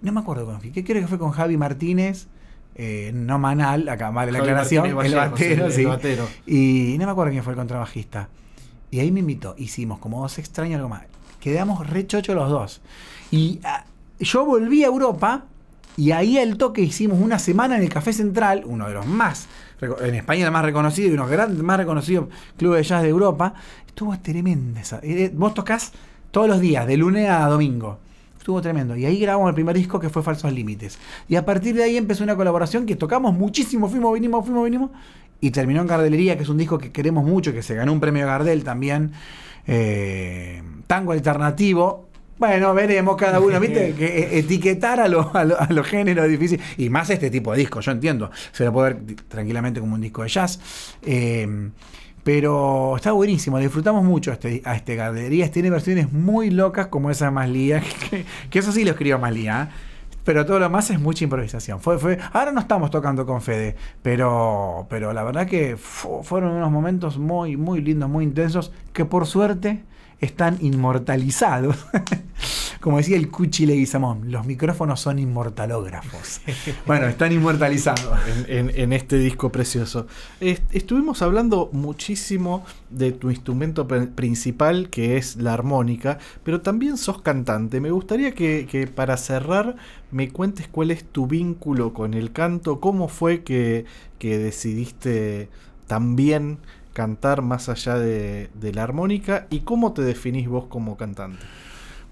No 0.02 0.14
me 0.14 0.22
acuerdo 0.22 0.46
con 0.46 0.62
quién, 0.62 0.74
¿qué 0.74 0.84
creo 0.84 1.02
que 1.02 1.08
fue 1.08 1.20
con 1.20 1.32
Javi 1.32 1.58
Martínez? 1.58 2.28
Eh, 2.74 3.12
no 3.14 3.38
Manal, 3.38 3.90
acá 3.90 4.12
vale 4.12 4.32
la 4.32 4.40
aclaración, 4.40 4.86
el, 4.86 5.14
batero, 5.14 5.70
sí, 5.70 5.86
Y 6.48 6.96
no 6.98 7.06
me 7.06 7.12
acuerdo 7.12 7.32
quién 7.32 7.44
fue 7.44 7.52
el 7.52 7.58
contrabajista. 7.58 8.30
Y 8.90 9.02
ahí 9.02 9.12
me 9.12 9.20
invitó, 9.20 9.56
hicimos 9.58 10.00
como 10.00 10.22
dos 10.22 10.40
extraños 10.40 10.78
algo 10.78 10.88
más. 10.88 11.04
Quedamos 11.42 11.90
re 11.90 12.08
chochos 12.08 12.34
los 12.34 12.50
dos. 12.50 12.82
Y 13.30 13.60
ah, 13.66 13.84
yo 14.18 14.46
volví 14.46 14.86
a 14.86 14.88
Europa 14.88 15.44
y 15.98 16.12
ahí 16.12 16.38
al 16.38 16.58
toque 16.58 16.82
hicimos 16.82 17.20
una 17.20 17.40
semana 17.40 17.76
en 17.76 17.84
el 17.84 17.90
Café 17.90 18.14
Central, 18.14 18.64
uno 18.66 18.88
de 18.88 18.94
los 18.94 19.06
más, 19.06 19.50
en 19.82 20.16
España 20.16 20.46
el 20.46 20.52
más 20.52 20.64
reconocido 20.64 21.10
y 21.10 21.14
uno 21.14 21.28
de 21.28 21.36
los 21.36 21.50
más 21.58 21.78
reconocidos 21.78 22.30
clubes 22.58 22.84
de 22.84 22.84
jazz 22.88 23.04
de 23.04 23.10
Europa. 23.10 23.54
Estuvo 23.86 24.18
tremenda 24.20 24.80
esa. 24.80 25.02
Eh, 25.04 25.30
vos 25.34 25.54
tocas 25.54 25.92
todos 26.32 26.48
los 26.48 26.60
días, 26.60 26.88
de 26.88 26.98
lunes 26.98 27.30
a 27.30 27.46
domingo. 27.48 28.00
Estuvo 28.42 28.60
tremendo. 28.60 28.96
Y 28.96 29.06
ahí 29.06 29.20
grabamos 29.20 29.50
el 29.50 29.54
primer 29.54 29.76
disco 29.76 30.00
que 30.00 30.10
fue 30.10 30.24
Falsos 30.24 30.52
Límites. 30.52 30.98
Y 31.30 31.36
a 31.36 31.46
partir 31.46 31.76
de 31.76 31.84
ahí 31.84 31.96
empezó 31.96 32.24
una 32.24 32.36
colaboración 32.36 32.88
que 32.88 32.96
tocamos 32.96 33.36
muchísimo, 33.36 33.88
fuimos, 33.88 34.14
vinimos, 34.16 34.44
fuimos, 34.44 34.64
vinimos. 34.66 34.90
Y 35.42 35.52
terminó 35.52 35.82
en 35.82 35.88
Gardelería, 35.88 36.38
que 36.38 36.44
es 36.44 36.50
un 36.50 36.58
disco 36.58 36.80
que 36.80 36.92
queremos 36.92 37.24
mucho, 37.24 37.54
que 37.54 37.62
se 37.62 37.76
ganó 37.76 37.94
un 37.94 38.00
premio 38.00 38.26
Gardel 38.26 38.64
también. 38.64 39.12
Eh, 39.68 40.64
tango 40.88 41.12
alternativo. 41.12 42.08
Bueno, 42.40 42.74
veremos 42.74 43.16
cada 43.16 43.40
uno, 43.40 43.60
¿viste? 43.60 43.94
Que 43.98 44.06
eh, 44.06 44.40
etiquetar 44.40 45.00
a, 45.00 45.08
los 45.08 45.28
a, 45.36 45.84
géneros 45.84 46.26
es 46.26 46.32
difícil. 46.32 46.60
Y 46.78 46.90
más 46.90 47.12
este 47.12 47.30
tipo 47.30 47.52
de 47.52 47.60
disco, 47.60 47.80
yo 47.82 47.92
entiendo. 47.92 48.32
Se 48.52 48.66
lo 48.66 48.74
puede 48.74 48.94
ver 48.94 49.16
tranquilamente 49.28 49.80
como 49.80 49.94
un 49.94 50.02
disco 50.02 50.24
de 50.24 50.30
jazz. 50.30 50.60
Eh, 51.04 51.70
pero 52.24 52.96
está 52.96 53.12
buenísimo, 53.12 53.58
disfrutamos 53.58 54.04
mucho 54.04 54.32
a 54.32 54.36
este, 54.36 54.62
a 54.66 54.76
este. 54.76 55.50
Tiene 55.50 55.70
versiones 55.70 56.12
muy 56.14 56.52
locas 56.52 56.88
como 56.88 57.10
esa 57.10 57.32
más 57.32 57.50
lía, 57.50 57.82
que, 58.50 58.60
eso 58.60 58.72
sí 58.72 58.84
lo 58.84 58.92
escribió 58.92 59.18
más 59.18 59.34
lía. 59.34 59.70
¿eh? 59.70 59.76
Pero 60.24 60.46
todo 60.46 60.60
lo 60.60 60.70
más 60.70 60.92
es 60.92 61.00
mucha 61.00 61.24
improvisación. 61.24 61.80
Fue, 61.80 61.98
fue, 61.98 62.20
ahora 62.32 62.52
no 62.52 62.60
estamos 62.60 62.92
tocando 62.92 63.26
con 63.26 63.42
Fede, 63.42 63.76
pero, 64.04 64.86
pero 64.88 65.14
la 65.14 65.24
verdad 65.24 65.48
que 65.48 65.78
fueron 65.78 66.52
unos 66.52 66.72
momentos 66.72 67.18
muy, 67.18 67.58
muy 67.58 67.82
lindos, 67.82 68.08
muy 68.08 68.26
intensos, 68.26 68.72
que 68.94 69.04
por 69.06 69.26
suerte 69.26 69.84
están 70.20 70.58
inmortalizados. 70.62 71.76
Como 72.82 72.98
decía 72.98 73.16
el 73.16 73.30
Cuchi 73.30 73.66
Leguizamón, 73.66 74.32
los 74.32 74.46
micrófonos 74.46 75.00
son 75.00 75.20
inmortalógrafos. 75.20 76.42
bueno, 76.88 77.08
están 77.08 77.32
inmortalizados. 77.32 78.20
En, 78.48 78.92
este 78.92 79.18
disco 79.18 79.52
precioso. 79.52 80.08
estuvimos 80.40 81.22
hablando 81.22 81.70
muchísimo 81.72 82.66
de 82.90 83.12
tu 83.12 83.30
instrumento 83.30 83.88
principal, 83.88 84.90
que 84.90 85.18
es 85.18 85.36
la 85.38 85.54
armónica, 85.54 86.18
pero 86.44 86.62
también 86.62 86.98
sos 86.98 87.22
cantante. 87.22 87.80
Me 87.80 87.92
gustaría 87.92 88.34
que, 88.34 88.92
para 88.94 89.16
cerrar 89.18 89.76
me 90.12 90.30
cuentes 90.30 90.68
cuál 90.68 90.92
es 90.92 91.06
tu 91.06 91.28
vínculo 91.28 91.94
con 91.94 92.16
el 92.16 92.34
canto, 92.34 92.80
cómo 92.80 93.08
fue 93.08 93.44
que, 93.44 93.86
que 94.20 94.40
decidiste 94.40 95.50
también 95.88 96.58
cantar 96.94 97.42
más 97.42 97.70
allá 97.70 97.98
de, 97.98 98.50
la 98.74 98.84
armónica 98.84 99.48
y 99.50 99.62
cómo 99.62 99.94
te 99.94 100.02
definís 100.02 100.48
vos 100.48 100.66
como 100.66 100.98
cantante. 100.98 101.44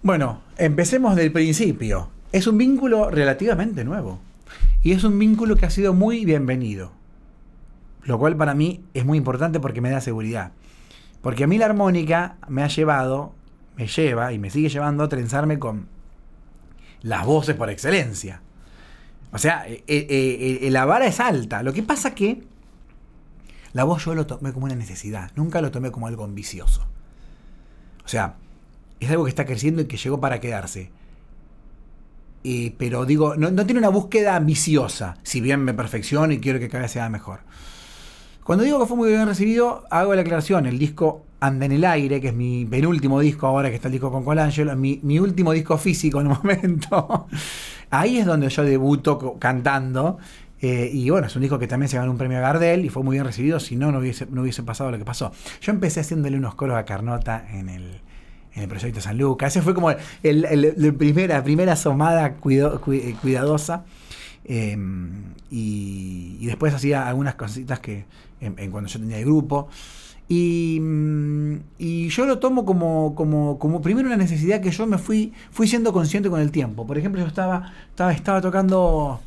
Bueno, 0.02 0.40
empecemos 0.58 1.18
del 1.18 1.34
principio. 1.34 2.10
Es 2.32 2.48
un 2.48 2.58
vínculo 2.58 3.10
relativamente 3.10 3.84
nuevo 3.84 4.20
y 4.82 4.94
es 4.94 5.04
un 5.04 5.20
vínculo 5.20 5.58
que 5.58 5.66
ha 5.66 5.70
sido 5.70 5.94
muy 5.94 6.24
bienvenido, 6.24 6.94
lo 8.04 8.18
cual 8.18 8.38
para 8.38 8.54
mí 8.54 8.82
es 8.94 9.04
muy 9.04 9.18
importante 9.18 9.60
porque 9.60 9.82
me 9.82 9.90
da 9.90 10.00
seguridad. 10.00 10.54
Porque 11.22 11.44
a 11.44 11.48
mí 11.48 11.58
la 11.58 11.66
armónica 11.66 12.38
me 12.48 12.64
ha 12.64 12.68
llevado, 12.68 13.34
me 13.76 13.88
lleva 13.88 14.32
y 14.32 14.40
me 14.40 14.50
sigue 14.50 14.70
llevando 14.70 15.04
a 15.04 15.10
trenzarme 15.10 15.60
con 15.60 15.90
las 17.02 17.26
voces 17.26 17.58
por 17.58 17.70
excelencia. 17.70 18.42
O 19.34 19.38
sea, 19.38 19.68
eh, 19.68 19.84
eh, 19.86 20.60
eh, 20.62 20.72
la 20.72 20.86
vara 20.86 21.08
es 21.08 21.20
alta. 21.20 21.62
Lo 21.62 21.74
que 21.74 21.84
pasa 21.84 22.16
que 22.16 22.42
la 23.74 23.84
voz 23.84 24.06
yo 24.06 24.16
lo 24.16 24.26
tomé 24.26 24.54
como 24.54 24.66
una 24.66 24.76
necesidad, 24.76 25.32
nunca 25.36 25.60
lo 25.60 25.72
tomé 25.72 25.92
como 25.92 26.08
algo 26.08 26.24
ambicioso. 26.24 26.88
O 28.06 28.08
sea, 28.08 28.38
es 29.00 29.10
algo 29.10 29.24
que 29.24 29.30
está 29.30 29.46
creciendo 29.46 29.82
y 29.82 29.86
que 29.86 29.98
llegó 29.98 30.20
para 30.20 30.40
quedarse. 30.40 30.92
pero 32.78 33.06
digo, 33.06 33.36
no, 33.36 33.66
tiene 33.66 33.80
una 33.80 33.90
búsqueda 33.90 34.36
ambiciosa, 34.36 35.18
si 35.24 35.42
bien 35.42 35.64
me 35.64 35.74
perfecciono 35.74 36.34
y 36.34 36.40
quiero 36.40 36.60
que 36.60 36.70
cada 36.70 36.84
vez 36.84 36.92
sea 36.92 37.10
mejor. 37.10 37.42
Cuando 38.44 38.64
digo 38.64 38.80
que 38.80 38.88
fue 38.88 38.98
muy 38.98 39.10
bien 39.10 39.28
recibido, 39.28 39.84
hago 39.92 40.16
la 40.16 40.22
aclaración, 40.22 40.66
el 40.66 40.80
disco 40.80 41.26
Anda 41.40 41.68
en 41.68 41.72
el 41.72 41.86
aire, 41.86 42.20
que 42.20 42.30
es 42.30 42.34
mi 42.34 42.66
penúltimo 42.66 43.20
disco 43.20 43.48
ahora 43.48 43.70
que 43.70 43.76
está 43.76 43.88
el 43.88 43.94
disco 43.94 44.12
con 44.12 44.26
Colangelo, 44.26 44.76
mi, 44.76 45.00
mi 45.04 45.20
último 45.20 45.54
disco 45.54 45.78
físico 45.78 46.20
en 46.20 46.28
el 46.28 46.38
momento. 46.44 47.28
Ahí 47.92 48.18
es 48.18 48.26
donde 48.26 48.50
yo 48.50 48.64
debuto 48.64 49.38
cantando 49.40 50.18
eh, 50.62 50.90
y 50.92 51.10
bueno, 51.10 51.28
es 51.28 51.36
un 51.36 51.42
disco 51.42 51.58
que 51.58 51.68
también 51.68 51.90
se 51.90 51.98
ganó 51.98 52.12
un 52.12 52.18
premio 52.18 52.42
Gardel 52.42 52.84
y 52.84 52.90
fue 52.90 53.04
muy 53.04 53.16
bien 53.16 53.26
recibido, 53.26 53.60
si 53.60 53.76
no, 53.76 53.92
no 53.92 54.00
hubiese, 54.00 54.28
no 54.30 54.42
hubiese 54.42 54.64
pasado 54.64 54.92
lo 54.92 54.98
que 54.98 55.06
pasó. 55.06 55.32
Yo 55.62 55.72
empecé 55.72 56.02
haciéndole 56.02 56.38
unos 56.38 56.56
coros 56.56 56.78
a 56.78 56.86
Carnota 56.86 57.46
en 57.52 57.70
el, 57.70 58.02
en 58.56 58.64
el 58.64 58.70
proyecto 58.70 59.02
San 59.02 59.18
Lucas. 59.18 59.56
Ese 59.56 59.62
fue 59.62 59.74
como 59.74 59.92
la 59.92 61.44
primera 61.44 61.74
asomada 61.74 62.36
eh, 62.50 63.16
cuidadosa. 63.22 63.86
Em, 64.46 65.36
y, 65.52 66.46
después 66.46 66.74
hacía 66.74 67.08
algunas 67.08 67.36
cositas 67.36 67.80
que 67.80 68.06
en, 68.42 68.72
cuando 68.72 68.90
yo 68.90 69.00
tenía 69.00 69.18
el 69.18 69.26
grupo. 69.26 69.70
Y, 70.28 70.80
mm, 70.82 71.56
y, 71.78 72.10
yo 72.10 72.26
lo 72.26 72.40
tomo 72.40 72.66
como, 72.66 73.16
como, 73.16 73.60
como 73.60 73.82
primero 73.82 74.08
una 74.08 74.18
necesidad 74.18 74.62
que 74.62 74.72
yo 74.72 74.86
me 74.88 74.98
fui, 74.98 75.34
fui 75.52 75.68
siendo 75.68 75.94
consciente 75.94 76.30
con 76.30 76.42
el 76.42 76.52
tiempo. 76.52 76.86
Por 76.86 76.98
ejemplo, 76.98 77.22
yo 77.22 77.28
estaba, 77.28 77.74
estaba 78.12 78.42
tocando 78.42 79.20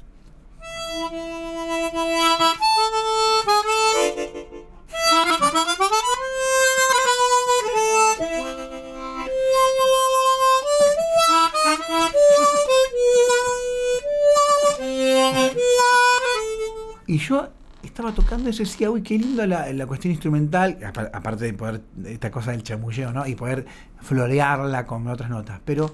y 17.12 17.18
yo 17.18 17.50
estaba 17.82 18.12
tocando 18.12 18.48
eso 18.48 18.62
y 18.62 18.64
decía, 18.64 18.90
uy, 18.90 19.02
qué 19.02 19.18
lindo 19.18 19.46
la, 19.46 19.70
la 19.70 19.86
cuestión 19.86 20.12
instrumental, 20.12 20.78
aparte 21.12 21.44
de 21.44 21.52
poder, 21.52 21.82
esta 22.06 22.30
cosa 22.30 22.52
del 22.52 22.62
chamulleo, 22.62 23.12
¿no? 23.12 23.26
Y 23.26 23.34
poder 23.34 23.66
florearla 24.00 24.86
con 24.86 25.06
otras 25.08 25.28
notas. 25.28 25.60
Pero 25.62 25.92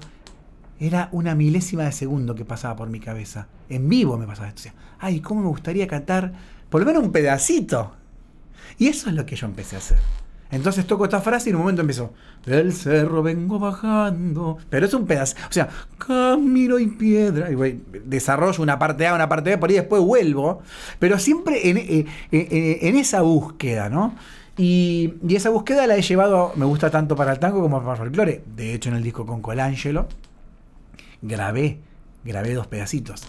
era 0.79 1.09
una 1.11 1.35
milésima 1.35 1.83
de 1.83 1.91
segundo 1.91 2.35
que 2.35 2.45
pasaba 2.45 2.77
por 2.77 2.89
mi 2.89 3.01
cabeza. 3.01 3.47
En 3.67 3.89
vivo 3.89 4.17
me 4.17 4.25
pasaba 4.27 4.47
esto. 4.47 4.69
ay, 4.99 5.19
¿cómo 5.19 5.41
me 5.41 5.49
gustaría 5.49 5.87
cantar 5.87 6.31
por 6.69 6.79
lo 6.79 6.87
menos 6.87 7.03
un 7.03 7.11
pedacito? 7.11 7.95
Y 8.77 8.87
eso 8.87 9.09
es 9.09 9.15
lo 9.15 9.25
que 9.25 9.35
yo 9.35 9.45
empecé 9.45 9.75
a 9.75 9.79
hacer. 9.79 9.99
Entonces 10.51 10.87
toco 10.87 11.03
esta 11.03 11.21
frase 11.21 11.49
y 11.49 11.51
en 11.51 11.57
un 11.57 11.61
momento 11.61 11.81
empiezo, 11.81 12.13
del 12.45 12.73
cerro 12.73 13.21
vengo 13.21 13.59
bajando. 13.59 14.57
Pero 14.69 14.87
es 14.87 14.93
un 14.93 15.05
pedazo, 15.05 15.35
o 15.47 15.53
sea, 15.53 15.69
camino 15.97 16.79
y 16.79 16.87
piedra. 16.87 17.51
Y 17.51 17.55
voy, 17.55 17.83
desarrollo 18.05 18.63
una 18.63 18.79
parte 18.79 19.05
A, 19.05 19.13
una 19.13 19.29
parte 19.29 19.51
B, 19.51 19.57
por 19.59 19.69
ahí 19.69 19.75
después 19.75 20.01
vuelvo. 20.01 20.61
Pero 20.97 21.19
siempre 21.19 21.69
en, 21.69 21.77
eh, 21.77 22.05
eh, 22.31 22.79
en 22.81 22.95
esa 22.95 23.21
búsqueda, 23.21 23.89
¿no? 23.89 24.15
Y, 24.57 25.13
y, 25.25 25.35
esa 25.35 25.49
búsqueda 25.49 25.87
la 25.87 25.95
he 25.95 26.01
llevado, 26.01 26.51
me 26.55 26.65
gusta 26.65 26.89
tanto 26.89 27.15
para 27.15 27.31
el 27.31 27.39
tango 27.39 27.61
como 27.61 27.79
para 27.79 27.91
el 27.91 27.97
folclore. 27.97 28.43
De 28.55 28.73
hecho, 28.73 28.89
en 28.89 28.95
el 28.95 29.03
disco 29.03 29.25
con 29.25 29.41
Colangelo, 29.41 30.07
grabé, 31.21 31.79
grabé 32.25 32.53
dos 32.53 32.67
pedacitos. 32.67 33.23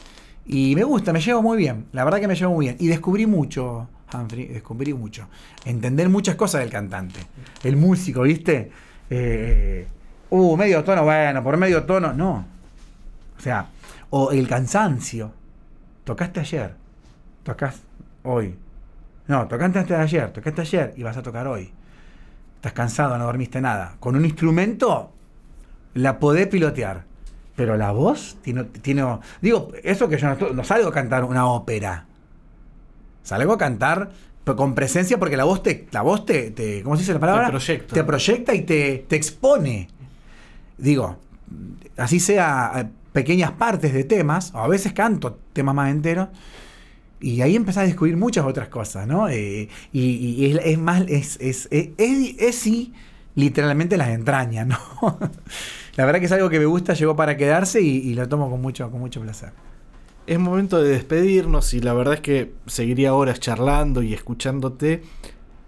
Y 0.46 0.74
me 0.74 0.82
gusta, 0.82 1.12
me 1.12 1.20
llevo 1.20 1.42
muy 1.42 1.58
bien. 1.58 1.86
La 1.92 2.04
verdad 2.04 2.18
que 2.18 2.26
me 2.26 2.34
llevo 2.34 2.54
muy 2.54 2.66
bien. 2.66 2.76
Y 2.80 2.88
descubrí 2.88 3.26
mucho, 3.26 3.88
Humphrey, 4.12 4.46
descubrí 4.46 4.94
mucho. 4.94 5.28
Entender 5.64 6.08
muchas 6.08 6.36
cosas 6.36 6.60
del 6.60 6.70
cantante. 6.70 7.20
El 7.62 7.76
músico, 7.76 8.22
¿viste? 8.22 8.70
Eh, 9.08 9.86
uh, 10.30 10.56
medio 10.56 10.84
tono, 10.84 11.04
bueno, 11.04 11.42
por 11.42 11.56
medio 11.56 11.84
tono, 11.84 12.12
no. 12.12 12.46
O 13.38 13.40
sea, 13.40 13.66
o 14.10 14.32
el 14.32 14.46
cansancio. 14.48 15.32
Tocaste 16.04 16.40
ayer, 16.40 16.74
tocas 17.42 17.80
hoy. 18.24 18.56
No, 19.28 19.46
tocaste 19.46 19.78
antes 19.78 19.96
de 19.96 20.02
ayer, 20.02 20.32
tocaste 20.32 20.60
ayer 20.62 20.94
y 20.96 21.02
vas 21.02 21.16
a 21.16 21.22
tocar 21.22 21.46
hoy. 21.46 21.72
Estás 22.56 22.72
cansado, 22.72 23.16
no 23.16 23.24
dormiste 23.24 23.60
nada. 23.60 23.94
Con 24.00 24.16
un 24.16 24.24
instrumento 24.24 25.12
la 25.94 26.18
podés 26.18 26.46
pilotear. 26.48 27.04
Pero 27.56 27.76
la 27.76 27.90
voz 27.92 28.38
tiene, 28.42 28.66
digo, 29.42 29.70
eso 29.82 30.08
que 30.08 30.16
yo 30.16 30.34
no, 30.34 30.64
salgo 30.64 30.88
a 30.88 30.92
cantar 30.92 31.24
una 31.24 31.46
ópera. 31.46 32.06
Salgo 33.22 33.52
a 33.52 33.58
cantar 33.58 34.10
con 34.56 34.74
presencia 34.74 35.16
porque 35.18 35.36
la 35.36 35.44
voz 35.44 35.62
te, 35.62 35.86
la 35.92 36.02
voz 36.02 36.26
te, 36.26 36.50
te- 36.50 36.82
¿cómo 36.82 36.96
se 36.96 37.02
dice 37.02 37.12
la 37.14 37.20
palabra? 37.20 37.46
Te 37.46 37.50
proyecta. 37.52 37.94
Te 37.94 38.04
proyecta 38.04 38.54
y 38.54 38.62
te, 38.62 39.04
te 39.06 39.14
expone. 39.16 39.88
Digo, 40.76 41.18
así 41.96 42.18
sea 42.18 42.72
eh, 42.76 42.84
pequeñas 43.12 43.52
partes 43.52 43.92
de 43.92 44.02
temas, 44.04 44.52
o 44.54 44.58
a 44.58 44.66
veces 44.68 44.92
canto 44.92 45.38
temas 45.52 45.74
más 45.74 45.90
enteros, 45.90 46.28
y 47.20 47.42
ahí 47.42 47.54
empezás 47.54 47.84
a 47.84 47.86
descubrir 47.86 48.16
muchas 48.16 48.44
otras 48.46 48.68
cosas, 48.68 49.06
¿no? 49.06 49.28
Eh, 49.28 49.68
y, 49.92 50.00
y 50.02 50.50
es, 50.52 50.60
es 50.64 50.78
más, 50.78 51.02
es, 51.02 51.36
es, 51.40 51.68
es, 51.70 51.90
es- 51.98 52.34
es 52.40 52.54
sí, 52.56 52.92
literalmente 53.34 53.96
las 53.96 54.08
entrañas, 54.08 54.66
¿no? 54.66 54.78
La 55.96 56.06
verdad 56.06 56.18
que 56.18 56.26
es 56.26 56.32
algo 56.32 56.48
que 56.48 56.58
me 56.58 56.64
gusta, 56.66 56.94
llegó 56.94 57.14
para 57.14 57.36
quedarse 57.36 57.82
y, 57.82 57.98
y 57.98 58.14
lo 58.14 58.26
tomo 58.28 58.48
con 58.50 58.60
mucho, 58.62 58.90
con 58.90 59.00
mucho 59.00 59.20
placer. 59.20 59.52
Es 60.30 60.38
momento 60.38 60.80
de 60.80 60.90
despedirnos 60.90 61.74
y 61.74 61.80
la 61.80 61.92
verdad 61.92 62.14
es 62.14 62.20
que 62.20 62.52
seguiría 62.66 63.14
horas 63.14 63.40
charlando 63.40 64.00
y 64.00 64.14
escuchándote. 64.14 65.02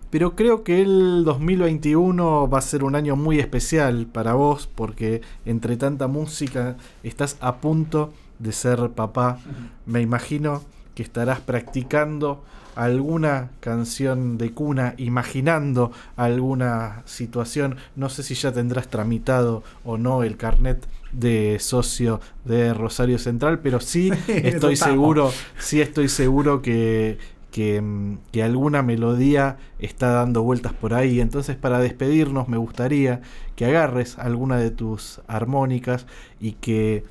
Pero 0.08 0.36
creo 0.36 0.62
que 0.62 0.80
el 0.80 1.24
2021 1.24 2.48
va 2.48 2.58
a 2.58 2.60
ser 2.60 2.84
un 2.84 2.94
año 2.94 3.16
muy 3.16 3.40
especial 3.40 4.06
para 4.06 4.34
vos 4.34 4.68
porque 4.72 5.20
entre 5.46 5.76
tanta 5.76 6.06
música 6.06 6.76
estás 7.02 7.38
a 7.40 7.56
punto 7.56 8.12
de 8.38 8.52
ser 8.52 8.90
papá. 8.90 9.40
Me 9.84 10.00
imagino 10.00 10.62
que 10.94 11.02
estarás 11.02 11.40
practicando 11.40 12.44
alguna 12.76 13.50
canción 13.58 14.38
de 14.38 14.52
cuna, 14.52 14.94
imaginando 14.96 15.90
alguna 16.14 17.02
situación. 17.04 17.78
No 17.96 18.08
sé 18.08 18.22
si 18.22 18.36
ya 18.36 18.52
tendrás 18.52 18.86
tramitado 18.86 19.64
o 19.84 19.98
no 19.98 20.22
el 20.22 20.36
carnet 20.36 20.86
de 21.12 21.58
socio 21.60 22.20
de 22.44 22.74
Rosario 22.74 23.18
Central, 23.18 23.60
pero 23.60 23.80
sí 23.80 24.10
estoy 24.28 24.76
seguro, 24.76 25.32
sí 25.58 25.80
estoy 25.80 26.08
seguro 26.08 26.62
que, 26.62 27.18
que, 27.50 27.80
mm, 27.80 28.18
que 28.32 28.42
alguna 28.42 28.82
melodía 28.82 29.58
está 29.78 30.10
dando 30.10 30.42
vueltas 30.42 30.72
por 30.72 30.94
ahí. 30.94 31.20
Entonces, 31.20 31.56
para 31.56 31.78
despedirnos, 31.78 32.48
me 32.48 32.56
gustaría 32.56 33.20
que 33.56 33.66
agarres 33.66 34.18
alguna 34.18 34.56
de 34.56 34.70
tus 34.70 35.20
armónicas 35.28 36.06
y 36.40 36.52
que 36.52 37.04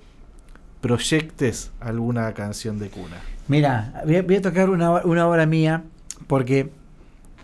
proyectes 0.81 1.71
alguna 1.79 2.33
canción 2.33 2.79
de 2.79 2.89
cuna. 2.89 3.17
Mira, 3.47 4.01
voy 4.05 4.15
a, 4.17 4.23
voy 4.23 4.35
a 4.35 4.41
tocar 4.41 4.69
una, 4.69 5.03
una 5.05 5.27
obra 5.27 5.45
mía 5.45 5.83
porque 6.27 6.71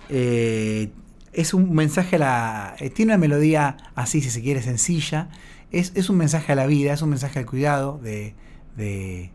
eh, 0.10 0.90
es 1.34 1.54
un 1.54 1.74
mensaje 1.74 2.16
a 2.16 2.20
la. 2.20 2.76
eh, 2.80 2.90
tiene 2.90 3.14
una 3.14 3.20
melodía 3.20 3.78
así, 3.96 4.22
si 4.22 4.30
se 4.30 4.42
quiere, 4.42 4.62
sencilla. 4.62 5.30
Es, 5.72 5.92
es 5.96 6.10
un 6.10 6.18
mensaje 6.18 6.52
a 6.54 6.56
la 6.56 6.66
vida, 6.68 6.94
es 6.94 7.02
un 7.02 7.10
mensaje 7.10 7.40
al 7.40 7.46
cuidado 7.46 8.00
de, 8.02 8.36
de, 8.78 9.32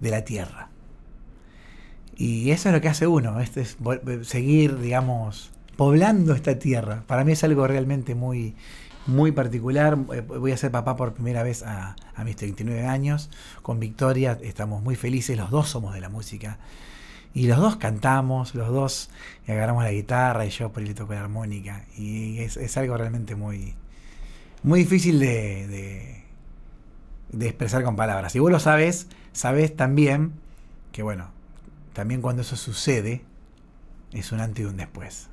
de 0.00 0.10
la 0.10 0.24
tierra. 0.24 0.68
Y 2.16 2.50
eso 2.50 2.68
es 2.68 2.74
lo 2.74 2.80
que 2.80 2.88
hace 2.88 3.06
uno, 3.06 3.40
este 3.40 3.62
es 3.62 3.78
vol- 3.80 4.24
seguir, 4.24 4.78
digamos, 4.78 5.52
poblando 5.76 6.34
esta 6.34 6.58
tierra. 6.58 7.02
Para 7.06 7.24
mí 7.24 7.32
es 7.32 7.42
algo 7.44 7.66
realmente 7.66 8.14
muy, 8.14 8.54
muy 9.06 9.32
particular. 9.32 9.96
Eh, 10.12 10.20
Voy 10.20 10.52
a 10.52 10.56
ser 10.56 10.70
papá 10.70 10.96
por 10.96 11.14
primera 11.14 11.42
vez 11.42 11.62
a, 11.62 11.96
a 12.14 12.24
mis 12.24 12.36
39 12.36 12.86
años. 12.86 13.30
Con 13.62 13.80
Victoria 13.80 14.38
estamos 14.42 14.82
muy 14.82 14.96
felices, 14.96 15.36
los 15.38 15.50
dos 15.50 15.68
somos 15.70 15.94
de 15.94 16.00
la 16.00 16.10
música. 16.10 16.58
Y 17.34 17.46
los 17.46 17.58
dos 17.58 17.76
cantamos, 17.76 18.54
los 18.54 18.68
dos 18.68 19.10
agarramos 19.48 19.84
la 19.84 19.92
guitarra 19.92 20.46
y 20.46 20.50
yo 20.50 20.72
por 20.72 20.82
ahí 20.82 20.88
le 20.88 20.94
toco 20.94 21.14
la 21.14 21.20
armónica. 21.22 21.86
Y 21.96 22.38
es, 22.40 22.56
es 22.56 22.76
algo 22.76 22.96
realmente 22.96 23.36
muy, 23.36 23.74
muy 24.62 24.80
difícil 24.80 25.18
de, 25.18 25.66
de, 25.68 26.24
de 27.32 27.46
expresar 27.46 27.82
con 27.84 27.96
palabras. 27.96 28.34
Y 28.34 28.38
vos 28.38 28.50
lo 28.50 28.60
sabes, 28.60 29.08
sabes 29.32 29.74
también 29.74 30.32
que, 30.92 31.02
bueno, 31.02 31.30
también 31.92 32.20
cuando 32.20 32.42
eso 32.42 32.56
sucede, 32.56 33.22
es 34.12 34.32
un 34.32 34.40
antes 34.40 34.64
y 34.64 34.68
un 34.68 34.76
después. 34.76 35.28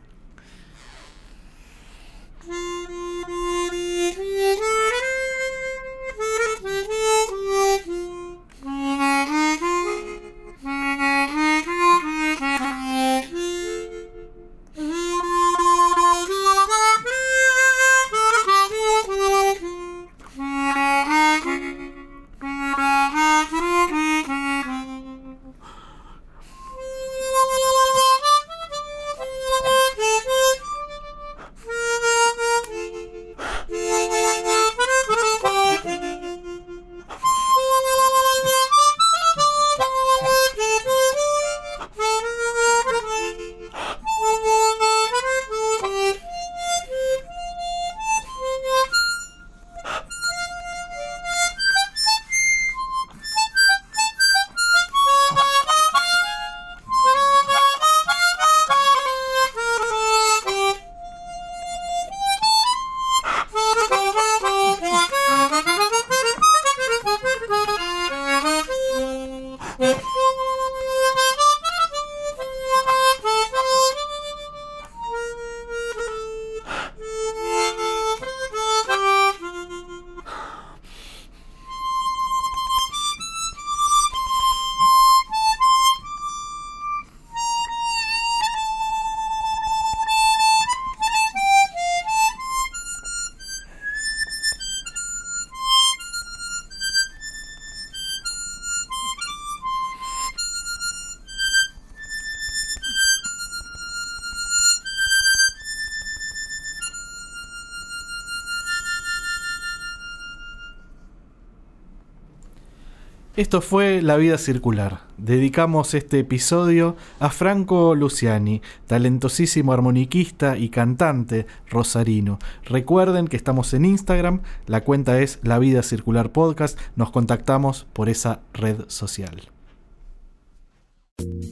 Esto 113.38 113.62
fue 113.62 114.02
La 114.02 114.18
Vida 114.18 114.38
Circular. 114.40 115.02
Dedicamos 115.20 115.94
este 115.94 116.18
episodio 116.18 116.96
a 117.20 117.30
Franco 117.30 117.94
Luciani, 117.94 118.64
talentosísimo 118.88 119.74
armoniquista 119.74 120.58
y 120.58 120.70
cantante 120.70 121.46
rosarino. 121.70 122.40
Recuerden 122.66 123.28
que 123.28 123.38
estamos 123.38 123.76
en 123.76 123.86
Instagram, 123.86 124.42
la 124.66 124.84
cuenta 124.84 125.22
es 125.22 125.38
La 125.44 125.60
Vida 125.60 125.84
Circular 125.84 126.32
Podcast, 126.32 126.80
nos 126.96 127.12
contactamos 127.12 127.86
por 127.94 128.10
esa 128.10 128.42
red 128.54 128.86
social. 128.88 129.52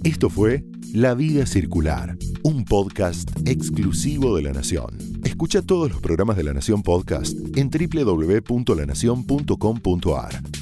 Esto 0.03 0.31
fue 0.31 0.63
La 0.91 1.13
Vida 1.13 1.45
Circular, 1.45 2.17
un 2.41 2.65
podcast 2.65 3.29
exclusivo 3.45 4.35
de 4.35 4.41
La 4.41 4.53
Nación. 4.53 4.97
Escucha 5.23 5.61
todos 5.61 5.91
los 5.91 6.01
programas 6.01 6.35
de 6.35 6.45
La 6.45 6.53
Nación 6.53 6.81
Podcast 6.81 7.37
en 7.55 7.69
www.lanacion.com.ar. 7.69 10.41